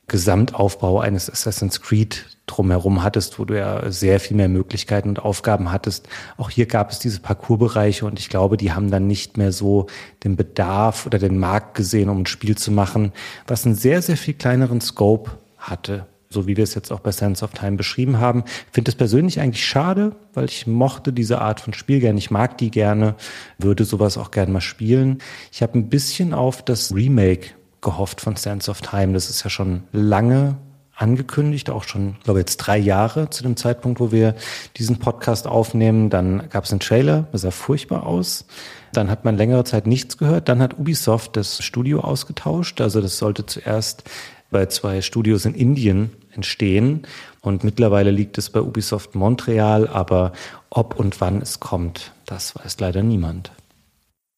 Gesamtaufbau 0.07 0.99
eines 0.99 1.29
Assassin's 1.29 1.81
Creed 1.81 2.25
drumherum 2.45 3.01
hattest, 3.01 3.39
wo 3.39 3.45
du 3.45 3.57
ja 3.57 3.91
sehr 3.91 4.19
viel 4.19 4.37
mehr 4.37 4.49
Möglichkeiten 4.49 5.09
und 5.09 5.19
Aufgaben 5.19 5.71
hattest. 5.71 6.07
Auch 6.37 6.51
hier 6.51 6.67
gab 6.67 6.91
es 6.91 6.99
diese 6.99 7.19
Parcoursbereiche 7.19 8.05
und 8.05 8.19
ich 8.19 8.29
glaube, 8.29 8.57
die 8.57 8.71
haben 8.71 8.91
dann 8.91 9.07
nicht 9.07 9.37
mehr 9.37 9.51
so 9.51 9.87
den 10.23 10.35
Bedarf 10.35 11.07
oder 11.07 11.17
den 11.17 11.39
Markt 11.39 11.75
gesehen, 11.75 12.09
um 12.09 12.21
ein 12.21 12.25
Spiel 12.27 12.55
zu 12.55 12.71
machen, 12.71 13.13
was 13.47 13.65
einen 13.65 13.75
sehr, 13.75 14.01
sehr 14.01 14.17
viel 14.17 14.35
kleineren 14.35 14.79
Scope 14.79 15.31
hatte. 15.57 16.05
So 16.29 16.47
wie 16.47 16.57
wir 16.57 16.63
es 16.63 16.75
jetzt 16.75 16.91
auch 16.91 16.99
bei 16.99 17.11
Sense 17.11 17.43
of 17.43 17.51
Time 17.51 17.77
beschrieben 17.77 18.19
haben. 18.19 18.43
Ich 18.45 18.73
finde 18.73 18.91
es 18.91 18.95
persönlich 18.95 19.39
eigentlich 19.39 19.65
schade, 19.65 20.15
weil 20.33 20.45
ich 20.45 20.67
mochte 20.67 21.13
diese 21.13 21.39
Art 21.39 21.61
von 21.61 21.73
Spiel 21.73 21.99
gerne. 21.99 22.19
Ich 22.19 22.29
mag 22.29 22.57
die 22.57 22.71
gerne, 22.71 23.15
würde 23.57 23.85
sowas 23.85 24.17
auch 24.17 24.31
gerne 24.31 24.51
mal 24.51 24.61
spielen. 24.61 25.19
Ich 25.51 25.61
habe 25.61 25.79
ein 25.79 25.87
bisschen 25.87 26.33
auf 26.33 26.61
das 26.63 26.93
Remake 26.93 27.51
gehofft 27.85 28.19
von 28.19 28.35
Sands 28.35 28.67
of 28.67 28.81
Time. 28.81 29.13
Das 29.13 29.29
ist 29.29 29.43
ja 29.43 29.49
schon 29.49 29.83
lange 29.93 30.57
angekündigt, 30.95 31.69
auch 31.69 31.83
schon, 31.83 32.15
glaube 32.23 32.39
jetzt 32.39 32.57
drei 32.57 32.77
Jahre 32.77 33.29
zu 33.29 33.43
dem 33.43 33.57
Zeitpunkt, 33.57 33.99
wo 33.99 34.11
wir 34.11 34.35
diesen 34.77 34.97
Podcast 34.97 35.47
aufnehmen. 35.47 36.09
Dann 36.09 36.49
gab 36.49 36.63
es 36.63 36.71
einen 36.71 36.79
Trailer, 36.79 37.27
das 37.31 37.41
sah 37.41 37.51
furchtbar 37.51 38.05
aus. 38.05 38.45
Dann 38.93 39.09
hat 39.09 39.23
man 39.23 39.37
längere 39.37 39.65
Zeit 39.65 39.87
nichts 39.87 40.17
gehört. 40.17 40.49
Dann 40.49 40.61
hat 40.61 40.79
Ubisoft 40.79 41.35
das 41.37 41.63
Studio 41.63 41.99
ausgetauscht. 41.99 42.81
Also 42.81 43.01
das 43.01 43.17
sollte 43.17 43.45
zuerst 43.45 44.03
bei 44.51 44.65
zwei 44.67 45.01
Studios 45.01 45.45
in 45.45 45.53
Indien 45.53 46.11
entstehen. 46.31 47.05
Und 47.41 47.63
mittlerweile 47.63 48.11
liegt 48.11 48.37
es 48.37 48.49
bei 48.49 48.61
Ubisoft 48.61 49.15
Montreal. 49.15 49.87
Aber 49.87 50.31
ob 50.69 50.97
und 50.97 51.19
wann 51.19 51.41
es 51.41 51.59
kommt, 51.59 52.13
das 52.25 52.55
weiß 52.55 52.79
leider 52.79 53.03
niemand. 53.03 53.51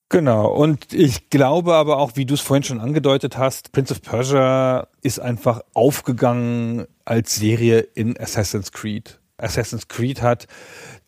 Genau, 0.10 0.48
und 0.54 0.94
ich 0.94 1.30
glaube 1.30 1.76
aber 1.76 1.98
auch, 1.98 2.16
wie 2.16 2.26
du 2.26 2.36
es 2.36 2.42
vorhin 2.42 2.64
schon 2.64 2.80
angedeutet 2.80 3.38
hast, 3.38 3.74
Prince 3.74 3.94
of 3.94 4.02
Persia 4.02 4.88
ist 5.02 5.20
einfach 5.20 5.62
aufgegangen 5.74 6.88
als 7.04 7.36
Serie 7.36 7.80
in 7.80 8.18
Assassin's 8.18 8.72
Creed. 8.72 9.20
Assassin's 9.38 9.90
Creed 9.90 10.22
hat 10.22 10.48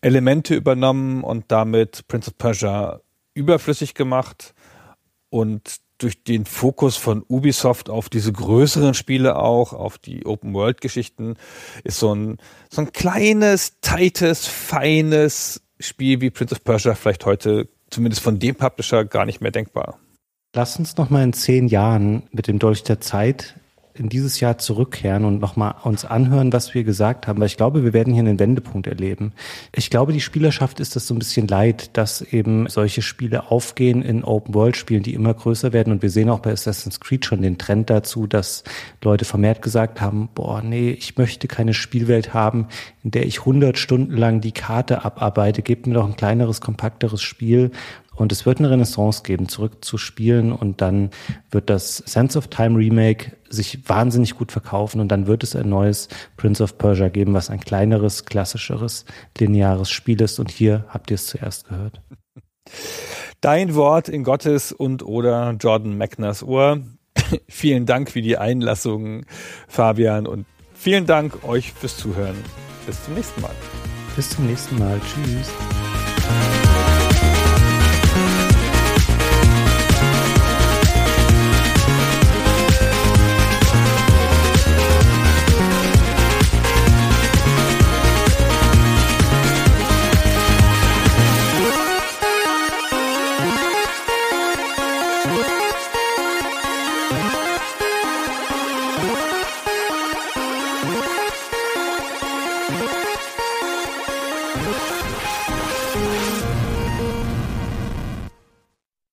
Elemente 0.01 0.53
übernommen 0.53 1.23
und 1.23 1.45
damit 1.47 2.07
Prince 2.09 2.29
of 2.29 2.37
Persia 2.37 2.99
überflüssig 3.33 3.93
gemacht 3.93 4.53
und 5.29 5.77
durch 5.97 6.23
den 6.23 6.45
Fokus 6.45 6.97
von 6.97 7.23
Ubisoft 7.27 7.89
auf 7.89 8.09
diese 8.09 8.33
größeren 8.33 8.93
Spiele 8.93 9.37
auch, 9.37 9.71
auf 9.71 9.97
die 9.97 10.25
Open-World-Geschichten, 10.25 11.35
ist 11.85 11.99
so 11.99 12.13
ein, 12.13 12.37
so 12.69 12.81
ein 12.81 12.91
kleines, 12.91 13.79
tightes, 13.81 14.45
feines 14.45 15.61
Spiel 15.79 16.19
wie 16.19 16.31
Prince 16.31 16.55
of 16.55 16.63
Persia 16.63 16.95
vielleicht 16.95 17.25
heute 17.25 17.69
zumindest 17.89 18.23
von 18.23 18.39
dem 18.39 18.55
Publisher 18.55 19.05
gar 19.05 19.25
nicht 19.25 19.41
mehr 19.41 19.51
denkbar. 19.51 19.99
Lass 20.55 20.79
uns 20.79 20.97
noch 20.97 21.09
mal 21.09 21.23
in 21.23 21.33
zehn 21.33 21.67
Jahren 21.67 22.23
mit 22.31 22.47
dem 22.47 22.57
Dolch 22.57 22.83
der 22.83 22.99
Zeit 22.99 23.58
in 23.99 24.09
dieses 24.09 24.39
Jahr 24.39 24.57
zurückkehren 24.57 25.25
und 25.25 25.39
nochmal 25.39 25.75
uns 25.83 26.05
anhören, 26.05 26.53
was 26.53 26.73
wir 26.73 26.83
gesagt 26.83 27.27
haben, 27.27 27.39
weil 27.39 27.47
ich 27.47 27.57
glaube, 27.57 27.83
wir 27.83 27.93
werden 27.93 28.13
hier 28.13 28.23
einen 28.23 28.39
Wendepunkt 28.39 28.87
erleben. 28.87 29.33
Ich 29.75 29.89
glaube, 29.89 30.13
die 30.13 30.21
Spielerschaft 30.21 30.79
ist 30.79 30.95
das 30.95 31.05
so 31.05 31.13
ein 31.13 31.19
bisschen 31.19 31.47
leid, 31.47 31.97
dass 31.97 32.21
eben 32.21 32.67
solche 32.67 33.01
Spiele 33.01 33.51
aufgehen 33.51 34.01
in 34.01 34.23
Open-World-Spielen, 34.23 35.03
die 35.03 35.13
immer 35.13 35.33
größer 35.33 35.73
werden. 35.73 35.91
Und 35.91 36.01
wir 36.01 36.09
sehen 36.09 36.29
auch 36.29 36.39
bei 36.39 36.51
Assassin's 36.51 36.99
Creed 36.99 37.25
schon 37.25 37.41
den 37.41 37.57
Trend 37.57 37.89
dazu, 37.89 38.25
dass 38.25 38.63
Leute 39.03 39.25
vermehrt 39.25 39.61
gesagt 39.61 40.01
haben, 40.01 40.29
boah, 40.33 40.61
nee, 40.61 40.91
ich 40.91 41.17
möchte 41.17 41.47
keine 41.47 41.73
Spielwelt 41.73 42.33
haben, 42.33 42.67
in 43.03 43.11
der 43.11 43.25
ich 43.25 43.39
100 43.39 43.77
Stunden 43.77 44.15
lang 44.15 44.39
die 44.39 44.53
Karte 44.53 45.03
abarbeite. 45.03 45.61
Gebt 45.61 45.87
mir 45.87 45.95
doch 45.95 46.05
ein 46.05 46.15
kleineres, 46.15 46.61
kompakteres 46.61 47.21
Spiel, 47.21 47.71
und 48.19 48.31
es 48.31 48.45
wird 48.45 48.59
eine 48.59 48.69
Renaissance 48.69 49.23
geben, 49.23 49.47
zurück 49.47 49.83
zu 49.83 49.97
spielen 49.97 50.51
und 50.51 50.81
dann 50.81 51.09
wird 51.51 51.69
das 51.69 51.97
Sense 51.97 52.37
of 52.37 52.47
Time 52.47 52.77
Remake 52.77 53.37
sich 53.49 53.87
wahnsinnig 53.87 54.35
gut 54.35 54.51
verkaufen 54.51 54.99
und 54.99 55.07
dann 55.07 55.25
wird 55.25 55.43
es 55.43 55.55
ein 55.55 55.69
neues 55.69 56.09
Prince 56.37 56.61
of 56.61 56.77
Persia 56.77 57.09
geben, 57.09 57.33
was 57.33 57.49
ein 57.49 57.59
kleineres, 57.59 58.25
klassischeres, 58.25 59.05
lineares 59.37 59.89
Spiel 59.89 60.21
ist 60.21 60.39
und 60.39 60.51
hier 60.51 60.85
habt 60.89 61.11
ihr 61.11 61.15
es 61.15 61.27
zuerst 61.27 61.69
gehört. 61.69 62.01
Dein 63.41 63.73
Wort 63.73 64.09
in 64.09 64.23
Gottes 64.23 64.73
und 64.73 65.01
oder 65.01 65.55
Jordan 65.59 65.97
Magners 65.97 66.43
Ohr. 66.43 66.81
vielen 67.47 67.85
Dank 67.85 68.11
für 68.11 68.21
die 68.21 68.37
Einlassung, 68.37 69.25
Fabian, 69.67 70.27
und 70.27 70.45
vielen 70.73 71.05
Dank 71.05 71.43
euch 71.47 71.71
fürs 71.71 71.97
Zuhören. 71.97 72.35
Bis 72.85 73.03
zum 73.03 73.13
nächsten 73.13 73.41
Mal. 73.41 73.55
Bis 74.15 74.29
zum 74.29 74.45
nächsten 74.45 74.77
Mal. 74.77 74.99
Tschüss. 74.99 76.68